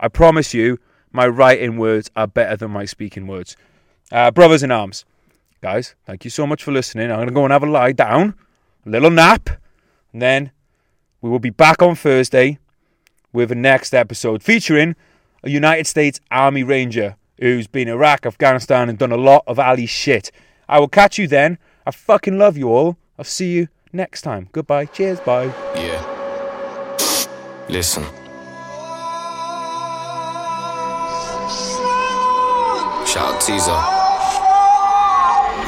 I 0.00 0.08
promise 0.08 0.52
you, 0.52 0.78
my 1.12 1.28
writing 1.28 1.76
words 1.76 2.10
are 2.16 2.26
better 2.26 2.56
than 2.56 2.72
my 2.72 2.84
speaking 2.84 3.28
words. 3.28 3.56
Uh, 4.10 4.32
brothers 4.32 4.64
in 4.64 4.72
arms, 4.72 5.04
guys, 5.60 5.94
thank 6.04 6.24
you 6.24 6.30
so 6.30 6.46
much 6.46 6.64
for 6.64 6.72
listening. 6.72 7.10
I'm 7.10 7.18
going 7.18 7.28
to 7.28 7.34
go 7.34 7.44
and 7.44 7.52
have 7.52 7.62
a 7.62 7.70
lie 7.70 7.92
down, 7.92 8.34
a 8.84 8.90
little 8.90 9.10
nap, 9.10 9.48
and 10.12 10.20
then 10.20 10.50
we 11.20 11.30
will 11.30 11.38
be 11.38 11.50
back 11.50 11.80
on 11.80 11.94
Thursday 11.94 12.58
with 13.32 13.50
the 13.50 13.54
next 13.54 13.94
episode 13.94 14.42
featuring 14.42 14.96
a 15.44 15.50
United 15.50 15.86
States 15.86 16.20
Army 16.30 16.62
Ranger 16.62 17.16
who's 17.38 17.66
been 17.66 17.88
in 17.88 17.94
Iraq, 17.94 18.26
Afghanistan, 18.26 18.88
and 18.88 18.98
done 18.98 19.12
a 19.12 19.16
lot 19.16 19.44
of 19.46 19.58
Ali 19.58 19.86
shit. 19.86 20.30
I 20.68 20.78
will 20.78 20.88
catch 20.88 21.18
you 21.18 21.26
then. 21.26 21.58
I 21.86 21.90
fucking 21.90 22.38
love 22.38 22.56
you 22.56 22.68
all. 22.68 22.96
I'll 23.18 23.24
see 23.24 23.52
you 23.52 23.68
next 23.92 24.22
time. 24.22 24.48
Goodbye. 24.52 24.86
Cheers. 24.86 25.20
Bye. 25.20 25.52
Yeah. 25.76 26.00
Listen. 27.68 28.04
Shout 33.06 33.34
out 33.34 33.40
Teaser. 33.40 34.01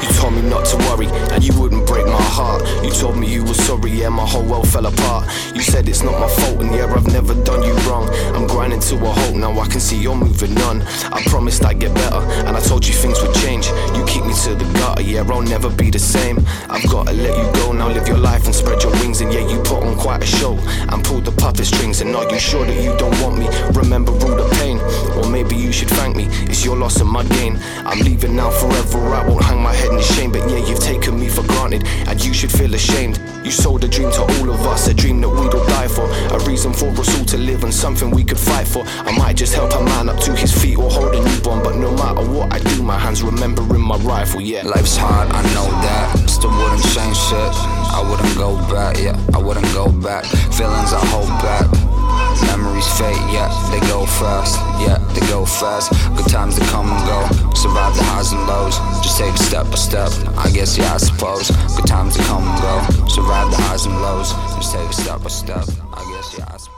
You 0.05 0.13
told 0.13 0.33
me 0.35 0.41
not 0.43 0.65
to 0.65 0.77
worry, 0.77 1.07
and 1.33 1.43
you 1.43 1.59
wouldn't 1.59 1.87
break 1.87 2.05
my 2.05 2.21
heart. 2.21 2.61
You 2.83 2.91
told 2.91 3.17
me 3.17 3.27
you 3.27 3.43
were 3.43 3.55
sorry, 3.55 3.89
yeah, 3.91 4.09
my 4.09 4.25
whole 4.25 4.43
world 4.43 4.67
fell 4.67 4.85
apart. 4.85 5.27
You 5.55 5.61
said 5.61 5.89
it's 5.89 6.03
not 6.03 6.19
my 6.19 6.27
fault, 6.27 6.61
and 6.61 6.73
yeah, 6.73 6.85
I've 6.93 7.07
never 7.07 7.33
done 7.43 7.63
you 7.63 7.73
wrong. 7.89 8.07
I'm 8.35 8.45
grinding 8.45 8.81
to 8.81 8.95
a 8.97 9.11
halt, 9.11 9.35
now 9.35 9.59
I 9.59 9.67
can 9.67 9.79
see 9.79 9.97
you're 9.97 10.15
moving 10.15 10.55
on. 10.61 10.83
I 11.11 11.23
promised 11.25 11.65
I'd 11.65 11.79
get 11.79 11.93
better, 11.95 12.21
and 12.45 12.55
I 12.55 12.59
told 12.59 12.85
you 12.85 12.93
things 12.93 13.19
would 13.21 13.33
change. 13.35 13.67
You 13.97 14.05
keep 14.05 14.25
me 14.25 14.33
to 14.45 14.53
the 14.53 14.65
gutter, 14.79 15.01
yeah, 15.01 15.23
I'll 15.27 15.41
never 15.41 15.69
be 15.69 15.89
the 15.89 15.99
same. 15.99 16.37
I've 16.69 16.87
gotta 16.87 17.13
let 17.13 17.35
you 17.35 17.51
go, 17.53 17.71
now 17.71 17.87
live 17.87 18.07
your 18.07 18.19
life 18.19 18.45
and 18.45 18.53
spread 18.53 18.83
your 18.83 18.91
wings. 19.01 19.21
And 19.21 19.33
yeah, 19.33 19.47
you 19.49 19.57
put 19.63 19.81
on 19.83 19.97
quite 19.97 20.21
a 20.21 20.27
show, 20.27 20.53
and 20.91 21.03
pulled 21.03 21.25
the 21.25 21.31
puppet 21.31 21.65
strings. 21.65 22.01
And 22.01 22.15
are 22.15 22.29
you 22.29 22.39
sure 22.39 22.65
that 22.65 22.83
you 22.83 22.95
don't 22.97 23.19
want 23.21 23.39
me? 23.39 23.47
Remember 23.73 24.11
all 24.11 24.35
the 24.35 24.47
pain, 24.59 24.77
or 25.17 25.27
maybe 25.29 25.55
you 25.55 25.71
should 25.71 25.89
thank 25.89 26.15
me. 26.15 26.27
It's 26.45 26.63
your 26.63 26.77
loss 26.77 27.01
and 27.01 27.09
my 27.09 27.23
gain. 27.23 27.57
I'm 27.85 27.99
leaving 27.99 28.35
now 28.35 28.51
forever, 28.51 28.99
I 29.15 29.27
won't 29.27 29.43
hang 29.43 29.61
my 29.61 29.73
head 29.73 29.94
in 29.95 30.03
shame. 30.03 30.31
But 30.31 30.49
yeah, 30.49 30.57
you've 30.57 30.79
taken 30.79 31.19
me 31.19 31.27
for 31.29 31.43
granted, 31.43 31.83
and 32.07 32.23
you 32.23 32.33
should 32.33 32.51
feel 32.51 32.73
ashamed. 32.73 33.19
You 33.43 33.51
sold 33.51 33.83
a 33.83 33.87
dream 33.87 34.11
to 34.11 34.21
all 34.21 34.49
of 34.49 34.61
us, 34.61 34.87
a 34.87 34.93
dream 34.93 35.21
that 35.21 35.29
we'd 35.29 35.53
all 35.53 35.65
die 35.67 35.87
for. 35.87 36.05
A 36.35 36.39
reason 36.45 36.73
for 36.73 36.87
us 36.99 37.17
all 37.17 37.25
to 37.25 37.37
live 37.37 37.63
and 37.63 37.73
something 37.73 38.11
we 38.11 38.23
could 38.23 38.39
fight 38.39 38.67
for. 38.67 38.83
I 38.85 39.17
might 39.17 39.37
just 39.37 39.53
help 39.53 39.73
a 39.73 39.83
man 39.83 40.09
up 40.09 40.19
to 40.21 40.35
his 40.35 40.51
feet 40.51 40.77
or 40.77 40.89
hold 40.89 41.13
a 41.15 41.21
newborn, 41.21 41.63
but 41.63 41.75
no 41.75 41.91
matter 41.91 42.27
what 42.29 42.53
I 42.53 42.59
do, 42.59 42.83
my 42.83 42.97
hands 42.97 43.21
remembering 43.21 43.81
my 43.81 43.97
rifle, 43.97 44.41
yeah. 44.41 44.63
Life's 44.63 44.97
hard, 44.97 45.29
I 45.31 45.41
know 45.53 45.69
that. 45.85 46.29
Still 46.29 46.51
wouldn't 46.51 46.83
change 46.93 47.17
shit. 47.17 47.53
I 47.97 48.05
wouldn't 48.09 48.35
go 48.37 48.55
back, 48.73 48.97
yeah, 48.97 49.19
I 49.33 49.37
wouldn't 49.37 49.71
go 49.73 49.91
back. 49.91 50.25
Feelings 50.25 50.93
I 50.93 51.05
hold 51.05 51.29
back. 51.41 52.04
Memories 52.41 52.87
fade, 52.97 53.15
yeah, 53.31 53.49
they 53.71 53.79
go 53.87 54.05
fast, 54.05 54.59
yeah, 54.79 54.97
they 55.13 55.25
go 55.27 55.45
fast. 55.45 55.91
Good 56.15 56.27
times 56.27 56.59
to 56.59 56.65
come 56.65 56.89
and 56.91 57.05
go, 57.07 57.53
survive 57.53 57.95
the 57.95 58.03
highs 58.03 58.31
and 58.31 58.45
lows. 58.47 58.77
Just 59.03 59.17
take 59.17 59.33
it 59.33 59.39
step 59.39 59.65
by 59.65 59.75
step, 59.75 60.11
I 60.37 60.51
guess, 60.51 60.77
yeah, 60.77 60.93
I 60.93 60.97
suppose. 60.97 61.49
Good 61.75 61.87
times 61.87 62.15
to 62.17 62.23
come 62.23 62.43
and 62.43 62.61
go, 62.61 63.07
survive 63.07 63.51
the 63.51 63.57
highs 63.57 63.85
and 63.85 63.95
lows. 64.01 64.31
Just 64.55 64.73
take 64.73 64.89
it 64.89 64.93
step 64.93 65.21
by 65.23 65.29
step, 65.29 65.65
I 65.93 66.03
guess, 66.11 66.35
yeah, 66.37 66.45
I 66.53 66.57
suppose. 66.57 66.74